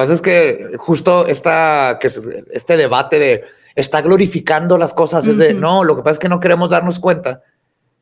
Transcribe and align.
pasa 0.00 0.14
es 0.14 0.22
que 0.22 0.70
justo 0.78 1.26
esta, 1.26 1.98
que 2.00 2.08
este 2.52 2.76
debate 2.78 3.18
de 3.18 3.44
está 3.74 4.00
glorificando 4.00 4.78
las 4.78 4.94
cosas, 4.94 5.26
es 5.26 5.36
de 5.36 5.52
no, 5.52 5.84
lo 5.84 5.94
que 5.94 6.02
pasa 6.02 6.12
es 6.12 6.18
que 6.18 6.28
no 6.30 6.40
queremos 6.40 6.70
darnos 6.70 6.98
cuenta 6.98 7.42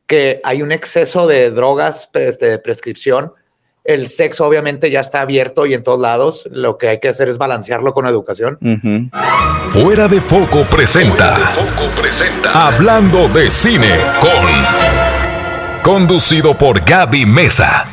que 0.07 0.39
hay 0.43 0.61
un 0.61 0.71
exceso 0.71 1.27
de 1.27 1.51
drogas 1.51 2.09
pues, 2.13 2.39
de 2.39 2.57
prescripción. 2.57 3.33
El 3.83 4.07
sexo 4.07 4.45
obviamente 4.45 4.89
ya 4.89 5.01
está 5.01 5.21
abierto 5.21 5.65
y 5.65 5.73
en 5.73 5.83
todos 5.83 5.99
lados. 5.99 6.47
Lo 6.51 6.77
que 6.77 6.87
hay 6.87 6.99
que 6.99 7.09
hacer 7.09 7.27
es 7.27 7.37
balancearlo 7.37 7.93
con 7.93 8.07
educación. 8.07 8.57
Fuera 9.69 10.07
de 10.07 10.21
foco 10.21 10.63
presenta. 10.63 11.35
foco 11.53 11.91
presenta. 11.99 12.67
Hablando 12.67 13.27
de 13.27 13.51
cine 13.51 13.95
con. 14.21 15.83
Conducido 15.83 16.57
por 16.57 16.83
Gaby 16.83 17.25
Mesa. 17.25 17.87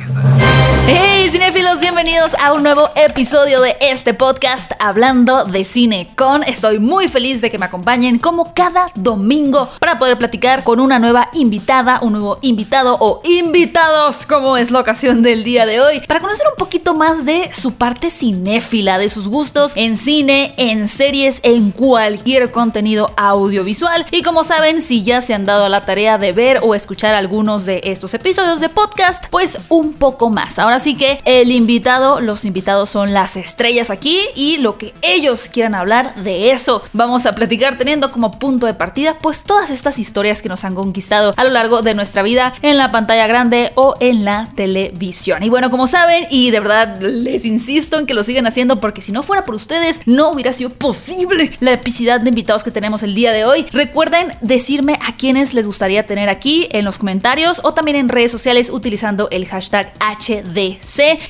Hey 0.87 1.31
cinéfilos, 1.57 1.81
bienvenidos 1.81 2.35
a 2.39 2.53
un 2.53 2.63
nuevo 2.63 2.91
episodio 2.97 3.63
de 3.63 3.79
este 3.81 4.13
podcast 4.13 4.73
hablando 4.79 5.47
de 5.47 5.65
cine 5.65 6.07
con. 6.15 6.43
Estoy 6.43 6.79
muy 6.79 7.09
feliz 7.09 7.41
de 7.41 7.51
que 7.51 7.57
me 7.57 7.65
acompañen 7.65 8.19
como 8.19 8.53
cada 8.53 8.89
domingo 8.95 9.71
para 9.81 9.99
poder 9.99 10.19
platicar 10.19 10.65
con 10.65 10.81
una 10.81 10.99
nueva 10.99 11.31
invitada, 11.33 12.01
un 12.03 12.13
nuevo 12.13 12.39
invitado 12.43 12.99
o 13.01 13.23
invitados, 13.25 14.27
como 14.27 14.59
es 14.59 14.71
la 14.71 14.81
ocasión 14.81 15.23
del 15.23 15.45
día 15.45 15.65
de 15.65 15.81
hoy, 15.81 16.01
para 16.01 16.21
conocer 16.21 16.47
un 16.47 16.59
poquito 16.59 16.93
más 16.93 17.25
de 17.25 17.51
su 17.55 17.73
parte 17.73 18.11
cinéfila, 18.11 18.99
de 18.99 19.09
sus 19.09 19.27
gustos 19.27 19.73
en 19.77 19.97
cine, 19.97 20.53
en 20.59 20.89
series, 20.89 21.41
en 21.43 21.71
cualquier 21.71 22.51
contenido 22.51 23.13
audiovisual. 23.17 24.05
Y 24.11 24.21
como 24.23 24.45
saben, 24.45 24.83
si 24.83 25.05
ya 25.05 25.23
se 25.23 25.33
han 25.33 25.47
dado 25.47 25.65
a 25.65 25.71
la 25.71 25.87
tarea 25.87 26.19
de 26.19 26.33
ver 26.33 26.61
o 26.63 26.75
escuchar 26.75 27.15
algunos 27.15 27.65
de 27.65 27.81
estos 27.85 28.13
episodios 28.13 28.61
de 28.61 28.69
podcast, 28.69 29.25
pues 29.31 29.59
un 29.71 29.95
poco 29.95 30.29
más. 30.29 30.59
Ahora 30.59 30.81
sí 30.81 30.97
que 30.97 31.21
el 31.25 31.46
invitado, 31.51 32.21
los 32.21 32.45
invitados 32.45 32.91
son 32.91 33.13
las 33.13 33.37
estrellas 33.37 33.91
aquí 33.91 34.21
y 34.35 34.59
lo 34.59 34.79
que 34.79 34.95
ellos 35.03 35.49
quieran 35.51 35.75
hablar 35.75 36.15
de 36.17 36.51
eso. 36.51 36.83
Vamos 36.93 37.27
a 37.27 37.35
platicar 37.35 37.79
teniendo 37.79 38.13
como 38.13 38.33
punto 38.33 38.67
de 38.67 38.75
partida 38.75 39.19
pues 39.21 39.43
todas 39.43 39.71
estas 39.71 39.99
historias 39.99 40.43
que 40.43 40.49
nos 40.49 40.65
han 40.65 40.75
conquistado 40.75 41.35
a 41.37 41.45
lo 41.45 41.51
largo 41.51 41.83
de 41.83 41.95
nuestra 41.95 42.23
vida 42.23 42.55
en 42.63 42.77
la 42.77 42.91
pantalla 42.91 43.27
grande 43.27 43.73
o 43.75 43.95
en 44.01 44.25
la 44.25 44.49
televisión. 44.55 45.43
Y 45.43 45.49
bueno, 45.49 45.71
como 45.71 45.87
saben, 45.87 46.25
y 46.31 46.51
de 46.51 46.61
verdad 46.61 47.01
les 47.01 47.45
insisto 47.45 47.99
en 47.99 48.07
que 48.07 48.15
lo 48.15 48.25
sigan 48.25 48.47
haciendo 48.47 48.81
porque 48.81 49.03
si 49.03 49.13
no 49.13 49.23
fuera 49.23 49.45
por 49.45 49.55
ustedes 49.55 50.01
no 50.07 50.31
hubiera 50.31 50.53
sido 50.53 50.71
posible 50.71 51.51
la 51.61 51.73
epicidad 51.73 52.21
de 52.21 52.29
invitados 52.29 52.63
que 52.63 52.71
tenemos 52.71 53.03
el 53.03 53.15
día 53.15 53.33
de 53.33 53.45
hoy. 53.45 53.67
Recuerden 53.73 54.33
decirme 54.41 54.99
a 55.07 55.17
quienes 55.17 55.55
les 55.55 55.67
gustaría 55.67 56.07
tener 56.07 56.29
aquí 56.29 56.69
en 56.73 56.85
los 56.85 56.99
comentarios 56.99 57.61
o 57.63 57.75
también 57.75 57.97
en 57.97 58.09
redes 58.09 58.31
sociales 58.31 58.71
utilizando 58.71 59.29
el 59.31 59.47
hashtag 59.47 59.93
HD 60.01 60.79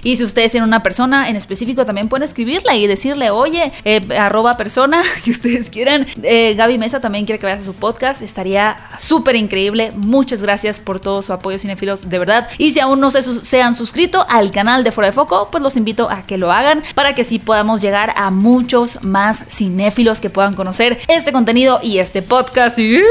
y 0.02 0.16
si 0.16 0.24
ustedes 0.24 0.52
tienen 0.52 0.68
una 0.68 0.82
persona 0.82 1.28
en 1.28 1.36
específico, 1.36 1.86
también 1.86 2.08
pueden 2.08 2.24
escribirla 2.24 2.76
y 2.76 2.86
decirle, 2.86 3.30
oye, 3.30 3.72
eh, 3.84 4.06
arroba 4.18 4.56
persona 4.56 5.02
que 5.24 5.30
ustedes 5.30 5.70
quieran. 5.70 6.06
Eh, 6.22 6.54
Gaby 6.56 6.78
Mesa 6.78 7.00
también 7.00 7.26
quiere 7.26 7.38
que 7.38 7.46
vayas 7.46 7.62
a 7.62 7.66
su 7.66 7.74
podcast. 7.74 8.22
Estaría 8.22 8.76
súper 8.98 9.36
increíble. 9.36 9.92
Muchas 9.96 10.42
gracias 10.42 10.80
por 10.80 11.00
todo 11.00 11.22
su 11.22 11.32
apoyo, 11.32 11.58
cinefilos, 11.58 12.08
de 12.08 12.18
verdad. 12.18 12.48
Y 12.58 12.72
si 12.72 12.80
aún 12.80 13.00
no 13.00 13.10
se, 13.10 13.22
se 13.22 13.62
han 13.62 13.74
suscrito 13.74 14.26
al 14.28 14.50
canal 14.50 14.84
de 14.84 14.92
Fuera 14.92 15.08
de 15.08 15.12
Foco, 15.12 15.48
pues 15.50 15.62
los 15.62 15.76
invito 15.76 16.10
a 16.10 16.26
que 16.26 16.38
lo 16.38 16.52
hagan 16.52 16.82
para 16.94 17.14
que 17.14 17.24
sí 17.24 17.38
podamos 17.38 17.80
llegar 17.80 18.12
a 18.16 18.30
muchos 18.30 19.02
más 19.02 19.44
cinéfilos 19.48 20.20
que 20.20 20.30
puedan 20.30 20.54
conocer 20.54 20.98
este 21.08 21.32
contenido 21.32 21.80
y 21.82 21.98
este 21.98 22.22
podcast. 22.22 22.78
Y 22.78 23.02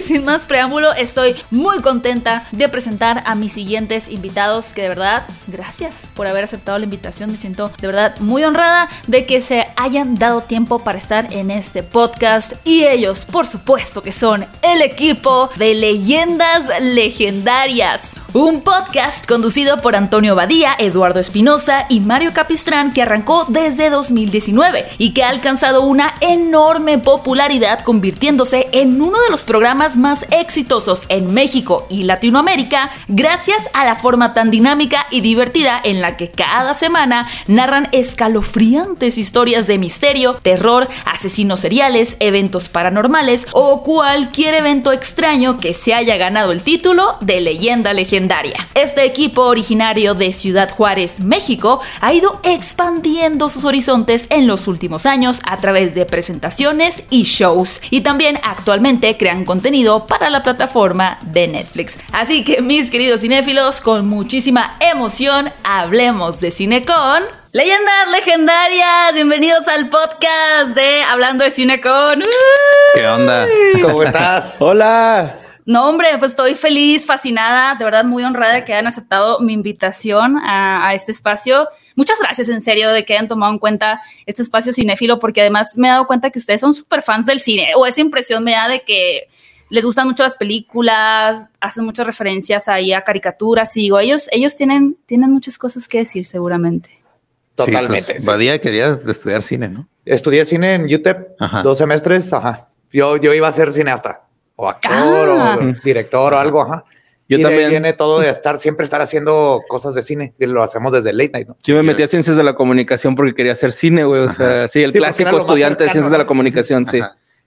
sin 0.00 0.24
más 0.24 0.42
preámbulo, 0.46 0.92
estoy 0.92 1.34
muy 1.50 1.80
contenta 1.80 2.46
de 2.52 2.68
presentar 2.68 3.22
a 3.26 3.34
mis 3.34 3.52
siguientes 3.52 4.08
invitados 4.08 4.72
que 4.74 4.82
de 4.82 4.88
verdad 4.88 5.24
gracias 5.46 6.06
por 6.14 6.26
haber 6.26 6.44
aceptado 6.44 6.78
la 6.78 6.84
invitación. 6.84 7.30
Me 7.30 7.36
siento 7.36 7.70
de 7.80 7.86
verdad 7.86 8.18
muy 8.20 8.44
honrada 8.44 8.88
de 9.06 9.26
que 9.26 9.40
se 9.40 9.66
hayan 9.76 10.14
dado 10.16 10.42
tiempo 10.42 10.78
para 10.78 10.98
estar 10.98 11.32
en 11.32 11.50
este 11.50 11.82
podcast. 11.82 12.54
Y 12.64 12.84
ellos, 12.84 13.24
por 13.24 13.46
supuesto, 13.46 14.02
que 14.02 14.12
son 14.12 14.46
el 14.62 14.82
equipo 14.82 15.50
de 15.56 15.74
leyendas 15.74 16.68
legendarias. 16.80 18.21
Un 18.34 18.62
podcast 18.62 19.26
conducido 19.26 19.82
por 19.82 19.94
Antonio 19.94 20.34
Badía, 20.34 20.74
Eduardo 20.78 21.20
Espinosa 21.20 21.84
y 21.90 22.00
Mario 22.00 22.30
Capistrán 22.32 22.94
que 22.94 23.02
arrancó 23.02 23.44
desde 23.46 23.90
2019 23.90 24.86
y 24.96 25.12
que 25.12 25.22
ha 25.22 25.28
alcanzado 25.28 25.82
una 25.82 26.14
enorme 26.22 26.96
popularidad 26.96 27.80
convirtiéndose 27.80 28.70
en 28.72 29.02
uno 29.02 29.20
de 29.20 29.28
los 29.30 29.44
programas 29.44 29.98
más 29.98 30.24
exitosos 30.30 31.02
en 31.10 31.34
México 31.34 31.86
y 31.90 32.04
Latinoamérica 32.04 32.90
gracias 33.06 33.68
a 33.74 33.84
la 33.84 33.96
forma 33.96 34.32
tan 34.32 34.50
dinámica 34.50 35.06
y 35.10 35.20
divertida 35.20 35.78
en 35.84 36.00
la 36.00 36.16
que 36.16 36.30
cada 36.30 36.72
semana 36.72 37.28
narran 37.48 37.90
escalofriantes 37.92 39.18
historias 39.18 39.66
de 39.66 39.76
misterio, 39.76 40.38
terror, 40.40 40.88
asesinos 41.04 41.60
seriales, 41.60 42.16
eventos 42.18 42.70
paranormales 42.70 43.46
o 43.52 43.82
cualquier 43.82 44.54
evento 44.54 44.90
extraño 44.90 45.58
que 45.58 45.74
se 45.74 45.92
haya 45.92 46.16
ganado 46.16 46.50
el 46.50 46.62
título 46.62 47.18
de 47.20 47.42
leyenda 47.42 47.92
legendaria 47.92 48.21
este 48.74 49.04
equipo 49.04 49.42
originario 49.42 50.14
de 50.14 50.32
Ciudad 50.32 50.70
Juárez, 50.70 51.20
México, 51.20 51.80
ha 52.00 52.12
ido 52.12 52.40
expandiendo 52.44 53.48
sus 53.48 53.64
horizontes 53.64 54.26
en 54.30 54.46
los 54.46 54.68
últimos 54.68 55.06
años 55.06 55.40
a 55.44 55.56
través 55.56 55.94
de 55.94 56.04
presentaciones 56.06 57.04
y 57.10 57.24
shows 57.24 57.80
y 57.90 58.02
también 58.02 58.38
actualmente 58.42 59.16
crean 59.16 59.44
contenido 59.44 60.06
para 60.06 60.30
la 60.30 60.42
plataforma 60.42 61.18
de 61.22 61.48
Netflix. 61.48 61.98
Así 62.12 62.44
que 62.44 62.62
mis 62.62 62.90
queridos 62.90 63.20
cinéfilos, 63.20 63.80
con 63.80 64.06
muchísima 64.06 64.76
emoción, 64.80 65.50
hablemos 65.64 66.40
de 66.40 66.50
cine 66.50 66.84
con... 66.84 67.22
Leyendas 67.52 68.10
legendarias, 68.10 69.12
bienvenidos 69.12 69.68
al 69.68 69.90
podcast 69.90 70.74
de 70.74 71.02
Hablando 71.02 71.44
de 71.44 71.50
Cine 71.50 71.82
con... 71.82 72.22
¿Qué 72.94 73.06
onda? 73.06 73.46
¿Cómo 73.82 74.02
estás? 74.02 74.56
Hola. 74.58 75.41
No, 75.64 75.88
hombre, 75.88 76.08
pues 76.18 76.32
estoy 76.32 76.54
feliz, 76.56 77.06
fascinada, 77.06 77.76
de 77.76 77.84
verdad 77.84 78.04
muy 78.04 78.24
honrada 78.24 78.54
de 78.54 78.64
que 78.64 78.72
hayan 78.72 78.88
aceptado 78.88 79.38
mi 79.40 79.52
invitación 79.52 80.36
a, 80.38 80.92
este 80.94 81.12
espacio. 81.12 81.68
Muchas 81.94 82.18
gracias, 82.20 82.48
en 82.48 82.60
serio, 82.60 82.90
de 82.90 83.04
que 83.04 83.14
hayan 83.14 83.28
tomado 83.28 83.52
en 83.52 83.58
cuenta 83.58 84.00
este 84.26 84.42
espacio 84.42 84.72
cinéfilo, 84.72 85.20
porque 85.20 85.40
además 85.40 85.74
me 85.76 85.86
he 85.86 85.90
dado 85.90 86.06
cuenta 86.06 86.30
que 86.30 86.40
ustedes 86.40 86.60
son 86.60 86.74
súper 86.74 87.02
fans 87.02 87.26
del 87.26 87.38
cine, 87.38 87.72
o 87.76 87.86
esa 87.86 88.00
impresión 88.00 88.42
me 88.42 88.52
da 88.52 88.68
de 88.68 88.80
que 88.80 89.28
les 89.70 89.84
gustan 89.84 90.08
mucho 90.08 90.24
las 90.24 90.36
películas, 90.36 91.48
hacen 91.60 91.84
muchas 91.84 92.06
referencias 92.06 92.68
ahí 92.68 92.92
a 92.92 93.02
caricaturas, 93.02 93.76
y 93.76 93.82
digo, 93.82 94.00
ellos, 94.00 94.28
ellos 94.32 94.56
tienen, 94.56 94.96
tienen 95.06 95.30
muchas 95.30 95.58
cosas 95.58 95.86
que 95.86 95.98
decir 95.98 96.26
seguramente. 96.26 96.90
Totalmente. 97.54 98.18
Sí, 98.18 98.24
pues, 98.24 98.60
quería 98.60 98.88
estudiar 98.88 99.42
cine, 99.44 99.68
¿no? 99.68 99.88
Estudié 100.04 100.44
cine 100.44 100.74
en 100.74 100.92
UTEP, 100.92 101.38
dos 101.62 101.78
semestres, 101.78 102.32
ajá. 102.32 102.68
Yo, 102.90 103.16
yo 103.16 103.32
iba 103.32 103.46
a 103.46 103.52
ser 103.52 103.72
cineasta 103.72 104.22
o 104.62 104.68
actor 104.68 105.28
o 105.28 105.40
ah. 105.40 105.58
director 105.82 106.34
o 106.34 106.38
algo, 106.38 106.62
ajá. 106.62 106.84
Yo 107.28 107.38
y 107.38 107.42
también. 107.42 107.70
viene 107.70 107.92
todo 107.94 108.20
de 108.20 108.28
estar, 108.28 108.58
siempre 108.60 108.84
estar 108.84 109.00
haciendo 109.00 109.62
cosas 109.66 109.94
de 109.94 110.02
cine. 110.02 110.34
Y 110.38 110.46
lo 110.46 110.62
hacemos 110.62 110.92
desde 110.92 111.12
late 111.12 111.30
night, 111.32 111.48
¿no? 111.48 111.56
Yo 111.62 111.74
me 111.74 111.82
metí 111.82 112.02
a 112.02 112.08
ciencias 112.08 112.36
de 112.36 112.44
la 112.44 112.54
comunicación 112.54 113.14
porque 113.14 113.34
quería 113.34 113.54
hacer 113.54 113.72
cine, 113.72 114.04
güey. 114.04 114.22
O 114.22 114.30
sea, 114.30 114.68
sí, 114.68 114.82
el 114.82 114.92
clásico 114.92 115.36
estudiante 115.38 115.84
de 115.84 115.90
ciencias 115.90 116.12
de 116.12 116.18
la 116.18 116.26
comunicación, 116.26 116.86
sí. 116.86 117.00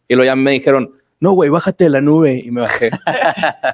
Y 0.08 0.16
luego 0.16 0.26
ya 0.26 0.36
me 0.36 0.52
dijeron, 0.52 0.96
no, 1.20 1.32
güey, 1.34 1.50
bájate 1.50 1.86
de 1.86 1.90
la 1.90 2.02
nube. 2.02 2.42
Y 2.44 2.52
me 2.52 2.62
bajé. 2.62 2.90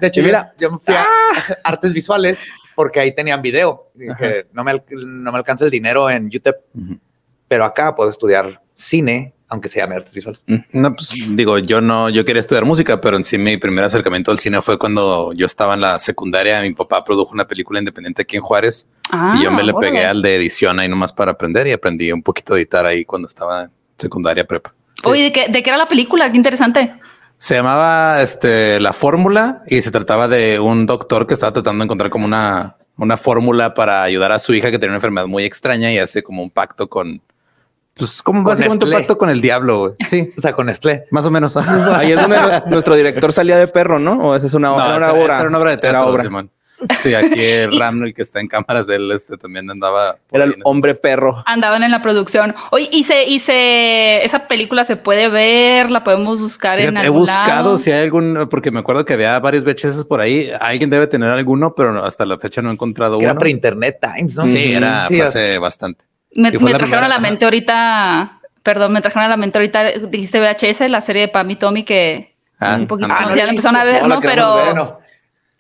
de 0.02 0.08
hecho, 0.08 0.22
mira, 0.22 0.52
yo 0.60 0.72
me 0.72 0.78
fui 0.78 0.94
a 0.94 1.04
¡Ah! 1.04 1.58
artes 1.64 1.94
visuales 1.94 2.40
porque 2.76 3.00
ahí 3.00 3.16
tenían 3.16 3.42
video. 3.42 3.92
Y 3.96 4.10
dije, 4.10 4.48
no 4.52 4.64
me, 4.64 4.84
no 4.90 5.32
me 5.32 5.38
alcanza 5.38 5.66
el 5.66 5.72
dinero 5.72 6.10
en 6.10 6.30
YouTube, 6.30 6.58
pero 7.48 7.64
acá 7.64 7.96
puedo 7.96 8.10
estudiar 8.10 8.62
cine 8.74 9.34
aunque 9.52 9.68
se 9.68 9.80
llame 9.80 9.96
artes 9.96 10.14
visuales. 10.14 10.44
Mm, 10.48 10.60
no, 10.72 10.96
pues 10.96 11.12
digo, 11.36 11.58
yo 11.60 11.82
no, 11.82 12.10
yo 12.10 12.24
quería 12.24 12.40
estudiar 12.40 12.64
música, 12.64 13.02
pero 13.02 13.18
en 13.18 13.26
sí 13.26 13.38
mi 13.38 13.58
primer 13.58 13.84
acercamiento 13.84 14.32
al 14.32 14.40
cine 14.40 14.62
fue 14.62 14.80
cuando 14.80 15.34
yo 15.34 15.46
estaba 15.46 15.74
en 15.74 15.82
la 15.82 16.00
secundaria. 16.00 16.62
Mi 16.62 16.74
papá 16.74 17.04
produjo 17.04 17.34
una 17.34 17.46
película 17.46 17.78
independiente 17.80 18.22
aquí 18.22 18.38
en 18.38 18.44
Juárez 18.44 18.88
y 19.36 19.44
yo 19.44 19.52
me 19.52 19.64
le 19.64 19.74
pegué 19.74 20.06
al 20.06 20.22
de 20.22 20.38
edición 20.38 20.80
ahí 20.80 20.88
nomás 20.88 21.12
para 21.12 21.34
aprender 21.34 21.68
y 21.68 21.74
aprendí 21.74 22.14
un 22.14 22.24
poquito 22.24 22.54
de 22.54 22.62
editar 22.62 22.86
ahí 22.86 23.04
cuando 23.04 23.28
estaba 23.28 23.64
en 23.64 23.72
secundaria 23.98 24.48
prepa. 24.48 24.74
Oye, 25.04 25.24
¿de 25.24 25.32
qué, 25.34 25.50
¿de 25.50 25.62
qué 25.62 25.70
era 25.70 25.78
la 25.78 25.90
película? 25.90 26.32
Qué 26.32 26.38
interesante. 26.38 26.94
Se 27.38 27.56
llamaba 27.56 28.22
este, 28.22 28.80
La 28.80 28.94
Fórmula 28.94 29.64
y 29.68 29.82
se 29.82 29.92
trataba 29.92 30.30
de 30.30 30.62
un 30.62 30.86
doctor 30.86 31.28
que 31.28 31.34
estaba 31.34 31.52
tratando 31.52 31.82
de 31.82 31.86
encontrar 31.86 32.10
como 32.10 32.24
una, 32.24 32.78
una 32.96 33.18
fórmula 33.18 33.74
para 33.74 34.04
ayudar 34.04 34.32
a 34.32 34.40
su 34.40 34.54
hija 34.54 34.72
que 34.72 34.80
tenía 34.80 34.92
una 34.92 34.98
enfermedad 35.00 35.28
muy 35.28 35.44
extraña 35.44 35.92
y 35.92 35.98
hace 35.98 36.24
como 36.24 36.42
un 36.42 36.52
pacto 36.52 36.88
con, 36.88 37.22
pues 37.96 38.22
como 38.22 38.44
básicamente 38.44 38.86
un 38.86 38.92
pacto 38.92 39.18
con 39.18 39.30
el 39.30 39.42
diablo, 39.42 39.80
güey. 39.80 39.94
Sí. 40.10 40.34
O 40.38 40.42
sea, 40.42 40.54
con 40.54 40.70
Estlé. 40.70 41.06
Más 41.12 41.26
o 41.26 41.32
menos. 41.32 41.56
Ahí 41.58 42.12
es 42.12 42.22
donde 42.22 42.38
nuestro 42.68 42.96
director 42.96 43.34
salía 43.34 43.58
de 43.58 43.68
perro, 43.68 44.00
¿no? 44.00 44.14
O 44.20 44.36
esa 44.36 44.48
es 44.48 44.54
una, 44.54 44.74
obra. 44.74 44.98
Esa, 44.98 45.18
era 45.18 45.48
una 45.48 45.58
obra 45.58 45.72
de 45.72 45.78
teatro, 45.78 46.18
Simón. 46.18 46.50
Sí, 47.04 47.14
aquí 47.14 47.40
el 47.40 47.78
Ram, 47.78 48.04
el 48.04 48.14
que 48.14 48.24
está 48.24 48.40
en 48.40 48.48
cámaras, 48.48 48.90
él 48.90 49.12
este, 49.12 49.38
también 49.38 49.70
andaba. 49.70 50.18
Era 50.32 50.46
el 50.46 50.56
hombre 50.64 50.96
perro. 50.96 51.44
Andaban 51.46 51.84
en 51.84 51.92
la 51.92 52.02
producción. 52.02 52.56
Oye, 52.72 52.90
y 52.92 53.04
se, 53.04 53.26
y 53.26 53.40
se, 53.40 54.24
esa 54.26 54.48
película 54.48 54.84
se 54.84 54.96
puede 54.96 55.30
ver, 55.30 55.92
la 55.92 56.04
podemos 56.04 56.40
buscar 56.40 56.80
en 56.80 56.98
algún 56.98 57.06
He 57.06 57.10
buscado 57.10 57.78
si 57.78 57.92
hay 57.92 58.04
algún, 58.04 58.48
porque 58.50 58.72
me 58.72 58.80
acuerdo 58.80 59.06
que 59.06 59.14
había 59.14 59.40
varios 59.40 59.64
VHS 59.64 60.06
por 60.06 60.22
ahí. 60.22 60.52
Alguien 60.60 60.90
debe 60.90 61.08
tener 61.08 61.30
alguno, 61.30 61.76
pero 61.76 62.04
hasta 62.04 62.26
la 62.26 62.40
fecha 62.40 62.62
no 62.62 62.70
he 62.70 62.74
encontrado 62.74 63.18
uno. 63.18 63.26
Era 63.26 63.38
pre-internet 63.38 64.00
times, 64.02 64.38
¿no? 64.38 64.44
Sí, 64.44 64.74
era 64.74 65.06
hace 65.06 65.60
bastante. 65.60 66.11
Me, 66.34 66.52
trajeron 66.52 67.04
a 67.04 67.08
la 67.08 67.20
mente 67.20 67.46
ahorita, 67.46 68.40
perdón, 68.64 68.94
me 68.94 69.02
trajeron 69.02 69.26
a 69.26 69.30
la 69.30 69.38
mente 69.38 69.58
ahorita, 69.58 69.92
dijiste 70.10 70.40
VHS, 70.40 70.90
la 70.90 71.02
serie 71.02 71.24
de 71.24 71.28
Pam 71.28 71.50
y 71.50 71.56
Tommy 71.56 71.84
que 71.84 72.36
ah, 72.60 72.78
un 72.80 72.88
poquito 72.88 73.10
ah, 73.12 73.26
no, 73.28 73.36
ya 73.36 73.50
empezaron 73.50 73.80
a 73.80 73.84
ver, 73.84 74.08
¿no? 74.08 74.20
Pero, 74.22 75.02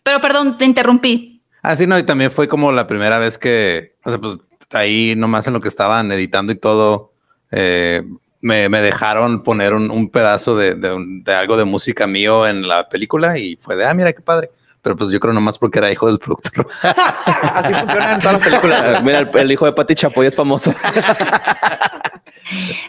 pero 0.03 0.21
perdón, 0.21 0.57
te 0.57 0.65
interrumpí. 0.65 1.41
Ah, 1.61 1.75
sí, 1.75 1.85
no, 1.85 1.97
y 1.99 2.03
también 2.03 2.31
fue 2.31 2.47
como 2.47 2.71
la 2.71 2.87
primera 2.87 3.19
vez 3.19 3.37
que, 3.37 3.95
o 4.03 4.09
sea, 4.09 4.19
pues 4.19 4.39
ahí 4.71 5.13
nomás 5.17 5.45
en 5.47 5.53
lo 5.53 5.61
que 5.61 5.67
estaban 5.67 6.11
editando 6.11 6.53
y 6.53 6.55
todo, 6.55 7.11
eh, 7.51 8.03
me, 8.41 8.69
dejaron 8.69 9.43
poner 9.43 9.73
un, 9.73 10.09
pedazo 10.09 10.55
de, 10.55 10.75
de, 10.75 11.33
algo 11.33 11.57
de 11.57 11.65
música 11.65 12.07
mío 12.07 12.47
en 12.47 12.67
la 12.67 12.89
película 12.89 13.37
y 13.37 13.57
fue 13.57 13.75
de, 13.75 13.85
ah, 13.85 13.93
mira 13.93 14.13
qué 14.13 14.21
padre. 14.21 14.49
Pero 14.81 14.95
pues 14.95 15.11
yo 15.11 15.19
creo 15.19 15.33
nomás 15.33 15.59
porque 15.59 15.79
era 15.79 15.91
hijo 15.91 16.07
del 16.07 16.17
productor. 16.17 16.67
Así 16.81 17.73
funciona 17.73 18.13
en 18.15 18.19
todas 18.19 18.33
las 18.33 18.43
películas. 18.43 19.03
Mira, 19.03 19.29
el, 19.33 19.51
hijo 19.51 19.65
de 19.65 19.73
Pati 19.73 19.93
Chapoy 19.95 20.27
es 20.27 20.35
famoso. 20.35 20.73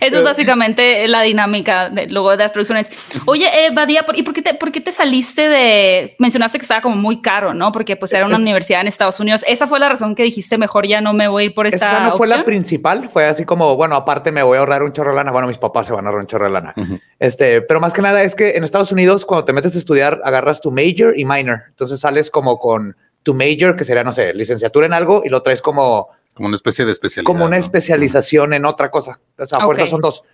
Eso 0.00 0.18
es 0.18 0.22
básicamente 0.22 1.06
la 1.08 1.22
dinámica 1.22 1.88
de, 1.90 2.08
luego 2.08 2.30
de 2.30 2.38
las 2.38 2.52
producciones. 2.52 2.90
Oye, 3.26 3.46
eh, 3.46 3.70
Badía, 3.72 4.04
¿y 4.14 4.22
por 4.22 4.34
qué, 4.34 4.42
te, 4.42 4.54
por 4.54 4.72
qué 4.72 4.80
te 4.80 4.92
saliste 4.92 5.48
de...? 5.48 6.16
Mencionaste 6.18 6.58
que 6.58 6.62
estaba 6.62 6.80
como 6.80 6.96
muy 6.96 7.20
caro, 7.20 7.54
¿no? 7.54 7.72
Porque 7.72 7.96
pues 7.96 8.12
era 8.12 8.26
una 8.26 8.36
universidad 8.36 8.80
en 8.80 8.88
Estados 8.88 9.20
Unidos. 9.20 9.44
¿Esa 9.46 9.66
fue 9.66 9.78
la 9.78 9.88
razón 9.88 10.14
que 10.14 10.22
dijiste 10.22 10.58
mejor 10.58 10.86
ya 10.86 11.00
no 11.00 11.12
me 11.12 11.28
voy 11.28 11.42
a 11.42 11.46
ir 11.46 11.54
por 11.54 11.66
esta 11.66 11.86
Esa 11.86 12.00
no 12.00 12.16
fue 12.16 12.26
la 12.26 12.44
principal. 12.44 13.08
Fue 13.08 13.26
así 13.26 13.44
como, 13.44 13.76
bueno, 13.76 13.94
aparte 13.94 14.32
me 14.32 14.42
voy 14.42 14.56
a 14.56 14.60
ahorrar 14.60 14.82
un 14.82 14.92
chorro 14.92 15.10
de 15.10 15.16
lana. 15.16 15.32
Bueno, 15.32 15.48
mis 15.48 15.58
papás 15.58 15.86
se 15.86 15.92
van 15.92 16.06
a 16.06 16.08
ahorrar 16.08 16.22
un 16.22 16.26
chorro 16.26 16.46
de 16.46 16.52
lana. 16.52 16.74
este, 17.18 17.62
pero 17.62 17.80
más 17.80 17.92
que 17.92 18.02
nada 18.02 18.22
es 18.22 18.34
que 18.34 18.56
en 18.56 18.64
Estados 18.64 18.92
Unidos 18.92 19.24
cuando 19.24 19.44
te 19.44 19.52
metes 19.52 19.74
a 19.74 19.78
estudiar 19.78 20.20
agarras 20.24 20.60
tu 20.60 20.70
major 20.70 21.18
y 21.18 21.24
minor. 21.24 21.62
Entonces 21.68 22.00
sales 22.00 22.30
como 22.30 22.58
con 22.58 22.96
tu 23.22 23.34
major, 23.34 23.76
que 23.76 23.84
sería, 23.84 24.04
no 24.04 24.12
sé, 24.12 24.34
licenciatura 24.34 24.86
en 24.86 24.92
algo 24.92 25.22
y 25.24 25.28
lo 25.28 25.42
traes 25.42 25.62
como 25.62 26.08
como 26.34 26.48
una 26.48 26.56
especie 26.56 26.84
de 26.84 26.92
especialidad. 26.92 27.26
Como 27.26 27.44
una 27.44 27.56
especialización 27.56 28.54
en 28.54 28.64
otra 28.64 28.90
cosa. 28.90 29.20
O 29.38 29.46
sea, 29.46 29.58
a 29.58 29.64
fuerza 29.64 29.86
son 29.86 30.00
dos. 30.00 30.24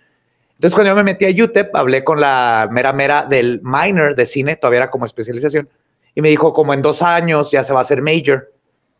Entonces, 0.53 0.75
cuando 0.75 0.91
yo 0.91 0.95
me 0.95 1.03
metí 1.03 1.25
a 1.25 1.43
UTEP, 1.43 1.73
hablé 1.75 2.03
con 2.03 2.19
la 2.19 2.67
mera 2.71 2.91
mera 2.91 3.25
del 3.25 3.61
minor 3.63 4.15
de 4.15 4.25
cine, 4.25 4.57
todavía 4.57 4.79
era 4.79 4.89
como 4.89 5.05
especialización, 5.05 5.69
y 6.15 6.21
me 6.21 6.29
dijo, 6.29 6.51
como 6.51 6.73
en 6.73 6.81
dos 6.81 7.01
años 7.01 7.51
ya 7.51 7.63
se 7.63 7.71
va 7.71 7.79
a 7.79 7.81
hacer 7.83 8.01
major. 8.01 8.51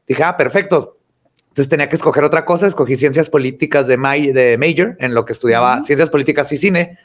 Dije, 0.07 0.23
ah, 0.23 0.37
perfecto. 0.37 0.97
Entonces 1.49 1.67
tenía 1.67 1.89
que 1.89 1.97
escoger 1.97 2.23
otra 2.23 2.45
cosa, 2.45 2.67
escogí 2.67 2.95
ciencias 2.95 3.29
políticas 3.29 3.87
de, 3.87 3.97
de 3.97 4.57
major, 4.57 4.95
en 4.99 5.13
lo 5.13 5.25
que 5.25 5.33
estudiaba 5.33 5.83
ciencias 5.83 6.09
políticas 6.09 6.49
y 6.53 6.57
cine, 6.57 6.97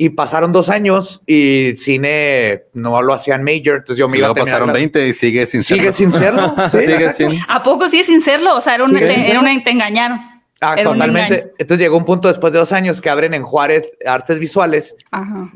y 0.00 0.10
pasaron 0.10 0.52
dos 0.52 0.70
años 0.70 1.20
y 1.26 1.72
cine 1.74 2.66
no 2.72 3.02
lo 3.02 3.12
hacían 3.12 3.42
major. 3.42 3.78
Entonces 3.78 3.96
yo 3.96 4.08
me 4.08 4.18
iba 4.18 4.28
a 4.28 4.34
pasaron 4.34 4.72
20 4.72 5.08
y 5.08 5.12
sigue 5.12 5.44
sin 5.44 5.64
serlo. 5.64 5.82
Sigue 5.82 5.92
sin 5.92 6.12
serlo. 6.12 6.54
¿Sí? 7.16 7.40
¿A 7.48 7.64
poco 7.64 7.88
sigue 7.88 8.04
sin 8.04 8.22
serlo? 8.22 8.54
O 8.54 8.60
sea, 8.60 8.76
era, 8.76 8.84
un, 8.84 8.96
era 8.96 9.40
una, 9.40 9.60
te 9.60 9.70
engañaron. 9.70 10.20
Ah, 10.60 10.76
totalmente. 10.80 11.52
Entonces 11.58 11.84
llegó 11.84 11.96
un 11.96 12.04
punto 12.04 12.28
después 12.28 12.52
de 12.52 12.60
dos 12.60 12.70
años 12.70 13.00
que 13.00 13.10
abren 13.10 13.34
en 13.34 13.42
Juárez 13.42 13.90
artes 14.06 14.38
visuales 14.38 14.94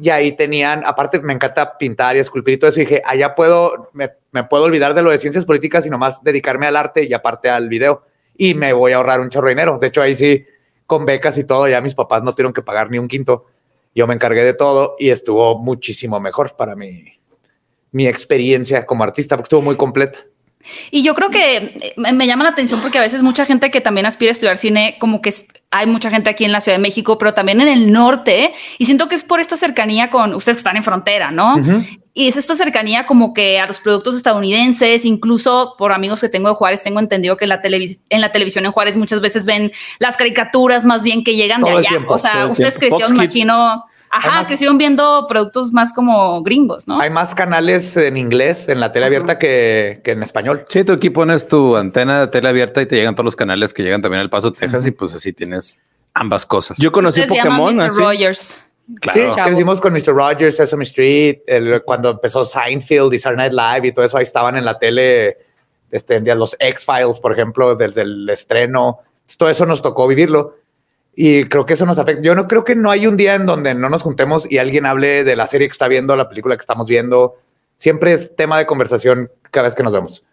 y 0.01 0.11
ahí 0.11 0.33
tenían, 0.33 0.83
aparte 0.87 1.21
me 1.21 1.35
encanta 1.35 1.79
pintar 1.79 2.17
y 2.17 2.19
esculpir 2.19 2.55
y 2.55 2.57
todo 2.57 2.71
eso. 2.71 2.81
Y 2.81 2.85
dije, 2.85 3.01
allá 3.07 3.37
puedo, 3.37 3.91
me, 3.93 4.11
me, 4.33 4.43
puedo 4.43 4.65
olvidar 4.65 4.95
de 4.95 5.03
lo 5.03 5.13
de 5.13 5.19
ciencias 5.19 5.45
políticas 5.45 5.87
y 5.87 5.91
nomás 5.91 6.21
dedicarme 6.25 6.67
al 6.67 6.75
arte 6.75 7.05
y 7.05 7.15
aparte 7.15 7.49
al 7.49 7.69
video. 7.69 8.03
Y 8.37 8.55
me 8.55 8.73
voy 8.73 8.91
a 8.91 8.97
ahorrar 8.97 9.21
un 9.21 9.29
chorro 9.29 9.47
de 9.47 9.55
dinero. 9.55 9.79
De 9.81 9.87
hecho, 9.87 10.03
ahí 10.03 10.17
sí, 10.17 10.45
con 10.85 11.07
becas 11.07 11.39
y 11.39 11.45
todo, 11.45 11.69
ya 11.69 11.81
mis 11.81 11.95
papás 11.95 12.25
no 12.25 12.35
tuvieron 12.35 12.53
que 12.53 12.63
pagar 12.63 12.91
ni 12.91 12.99
un 12.99 13.07
quinto. 13.07 13.47
Yo 13.95 14.07
me 14.07 14.15
encargué 14.15 14.43
de 14.45 14.55
todo 14.55 14.97
y 14.99 15.11
estuvo 15.11 15.59
muchísimo 15.59 16.19
mejor 16.21 16.57
para 16.57 16.75
mi, 16.77 17.19
mi 17.91 18.07
experiencia 18.07 18.87
como 18.87 19.05
artista, 19.05 19.37
porque 19.37 19.47
estuvo 19.47 19.63
muy 19.63 19.77
completa. 19.77 20.21
Y 20.91 21.03
yo 21.03 21.15
creo 21.15 21.31
que 21.31 21.57
eh, 21.57 22.13
me 22.13 22.27
llama 22.27 22.45
la 22.45 22.51
atención 22.51 22.81
porque 22.81 22.99
a 22.99 23.03
veces 23.03 23.23
mucha 23.23 23.45
gente 23.47 23.71
que 23.71 23.81
también 23.81 24.07
aspira 24.07 24.31
a 24.31 24.33
estudiar 24.33 24.59
cine, 24.59 24.97
como 24.99 25.21
que 25.21 25.35
hay 25.73 25.87
mucha 25.87 26.11
gente 26.11 26.31
aquí 26.31 26.45
en 26.45 26.53
la 26.53 26.61
Ciudad 26.61 26.77
de 26.77 26.83
México, 26.83 27.19
pero 27.19 27.35
también 27.35 27.61
en 27.61 27.69
el 27.69 27.91
norte, 27.91 28.53
y 28.79 28.85
siento 28.85 29.09
que 29.09 29.15
es 29.15 29.25
por 29.25 29.41
esta 29.41 29.57
cercanía 29.57 30.11
con 30.11 30.35
ustedes 30.35 30.57
que 30.57 30.61
están 30.61 30.77
en 30.77 30.85
frontera, 30.85 31.31
¿no? 31.31 31.57
Y 32.15 32.29
es 32.29 32.37
esta 32.37 32.55
cercanía 32.55 33.07
como 33.07 33.33
que 33.33 33.59
a 33.59 33.67
los 33.67 33.81
productos 33.81 34.15
estadounidenses, 34.15 35.07
incluso 35.07 35.75
por 35.79 35.93
amigos 35.93 36.21
que 36.21 36.29
tengo 36.29 36.51
de 36.51 36.55
Juárez, 36.55 36.83
tengo 36.83 37.01
entendido 37.01 37.39
que 37.39 37.47
en 37.47 37.49
la, 37.49 37.61
en 37.65 38.21
la 38.21 38.31
televisión 38.31 38.67
en 38.67 38.73
Juárez 38.73 38.99
muchas 38.99 39.23
veces 39.23 39.47
ven 39.47 39.73
las 39.99 40.19
caricaturas 40.19 40.85
más 40.85 41.03
bien 41.03 41.25
que 41.25 41.37
llegan 41.37 41.63
de 41.63 41.71
allá. 41.71 42.05
o 42.07 42.19
sea, 42.19 42.47
ustedes 42.47 42.77
crecieron, 42.79 43.15
imagino 43.15 43.85
Ajá, 44.15 44.47
que 44.47 44.59
siguen 44.59 44.77
viendo 44.77 45.27
productos 45.27 45.73
más 45.73 45.95
como 45.95 46.43
gringos, 46.43 46.87
¿no? 46.87 47.01
Hay 47.01 47.09
más 47.09 47.35
canales 47.35 47.97
en 47.97 48.19
inglés 48.19 48.69
en 48.69 48.79
la 48.79 48.91
tele 48.91 49.07
abierta 49.07 49.39
que, 49.39 50.03
en 50.05 50.23
español. 50.23 50.67
Sí, 50.69 50.85
tú 50.85 50.93
aquí 50.93 51.09
pones 51.09 51.49
tu 51.49 51.77
antena 51.77 52.21
de 52.21 52.27
tele 52.27 52.51
abierta 52.51 52.83
y 52.83 52.87
te 52.87 52.97
llegan 52.97 53.15
todos 53.15 53.25
los 53.25 53.37
canales 53.37 53.73
que 53.73 53.83
llegan 53.83 54.03
también 54.03 54.21
al 54.21 54.29
Paso, 54.29 54.53
Texas, 54.53 54.87
y 54.87 54.91
pues 54.91 55.15
así 55.15 55.33
tienes 55.33 55.79
ambas 56.13 56.45
cosas. 56.45 56.77
Yo 56.79 56.93
conocí 56.93 57.23
Pokémon. 57.23 57.75
Mr. 57.75 57.97
Rogers. 57.97 58.61
Claro. 59.01 59.33
Sí, 59.33 59.41
crecimos 59.41 59.81
con 59.81 59.95
Mr. 59.95 60.15
Rogers, 60.15 60.57
Sesame 60.57 60.85
Street, 60.85 61.39
cuando 61.87 62.11
empezó 62.11 62.45
Seinfeld 62.45 63.15
y 63.15 63.19
Saturday 63.19 63.49
Night 63.49 63.59
Live 63.59 63.89
y 63.89 63.93
todo 63.93 64.05
eso, 64.05 64.19
ahí 64.19 64.25
estaban 64.25 64.59
en 64.59 64.67
la 64.67 64.79
tele, 64.79 65.39
este, 65.91 66.21
los 66.21 66.55
X-Files, 66.61 67.19
por 67.19 67.33
ejemplo, 67.33 67.75
desde 67.77 68.03
el 68.03 68.29
estreno. 68.29 68.99
Todo 69.39 69.49
eso 69.49 69.65
nos 69.65 69.81
tocó 69.81 70.07
vivirlo. 70.07 70.57
Y 71.15 71.45
creo 71.45 71.67
que 71.67 71.75
eso 71.75 71.85
nos 71.85 71.99
afecta. 71.99 72.23
Yo 72.23 72.35
no 72.35 72.47
creo 72.47 72.65
que 72.65 72.75
no 72.75 72.91
hay 72.91 73.07
un 73.07 73.17
día 73.17 73.35
en 73.35 73.47
donde 73.47 73.75
no 73.75 73.89
nos 73.91 74.03
juntemos 74.03 74.51
y 74.51 74.59
alguien 74.59 74.87
hable 74.87 75.25
de 75.25 75.37
la 75.37 75.47
serie 75.47 75.69
que 75.69 75.73
está 75.73 75.89
viendo, 75.89 76.17
la 76.17 76.29
película 76.29 76.57
que 76.57 76.61
estamos 76.61 76.87
viendo. 76.87 77.37
Siempre 77.77 78.15
es 78.15 78.35
tema 78.35 78.59
de 78.59 78.67
conversación 78.67 79.31
cada 79.51 79.67
vez 79.67 79.75
que 79.75 79.83
nos 79.83 79.93
vemos. 79.93 80.25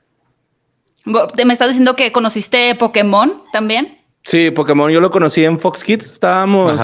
¿Me 1.05 1.53
estás 1.53 1.69
diciendo 1.69 1.95
que 1.95 2.11
conociste 2.11 2.75
Pokémon 2.75 3.43
también? 3.51 3.99
Sí, 4.23 4.51
Pokémon 4.51 4.91
yo 4.91 5.01
lo 5.01 5.11
conocí 5.11 5.43
en 5.43 5.59
Fox 5.59 5.83
Kids. 5.83 6.11
Estábamos 6.11 6.79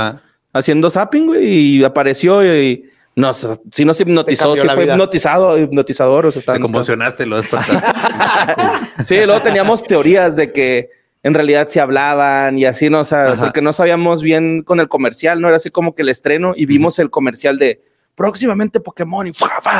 haciendo 0.52 0.90
zapping 0.90 1.32
y 1.42 1.84
apareció 1.84 2.44
y 2.44 2.90
nos, 3.16 3.48
sí 3.72 3.86
nos 3.86 4.00
hipnotizó, 4.02 4.56
sí 4.56 4.68
fue 4.68 4.86
hipnotizado, 4.86 5.58
hipnotizador. 5.58 6.26
O 6.26 6.32
sea, 6.32 6.54
Te 6.54 6.60
conmocionaste, 6.60 7.26
lo 7.26 7.42
Sí, 9.04 9.26
luego 9.26 9.42
teníamos 9.42 9.84
teorías 9.84 10.36
de 10.36 10.52
que 10.52 10.90
en 11.26 11.34
realidad 11.34 11.68
se 11.68 11.80
hablaban 11.80 12.56
y 12.56 12.66
así, 12.66 12.88
¿no? 12.88 13.00
O 13.00 13.04
sea, 13.04 13.36
porque 13.40 13.60
no 13.60 13.74
sabíamos 13.74 14.22
bien 14.22 14.62
con 14.62 14.80
el 14.80 14.88
comercial, 14.88 15.42
¿no? 15.42 15.48
Era 15.48 15.58
así 15.58 15.72
como 15.72 15.96
que 15.96 16.04
el 16.04 16.10
estreno 16.10 16.54
y 16.56 16.68
vimos 16.68 17.00
el 17.00 17.10
comercial 17.10 17.58
de 17.58 17.82
próximamente 18.14 18.80
Pokémon 18.80 19.26
y 19.26 19.32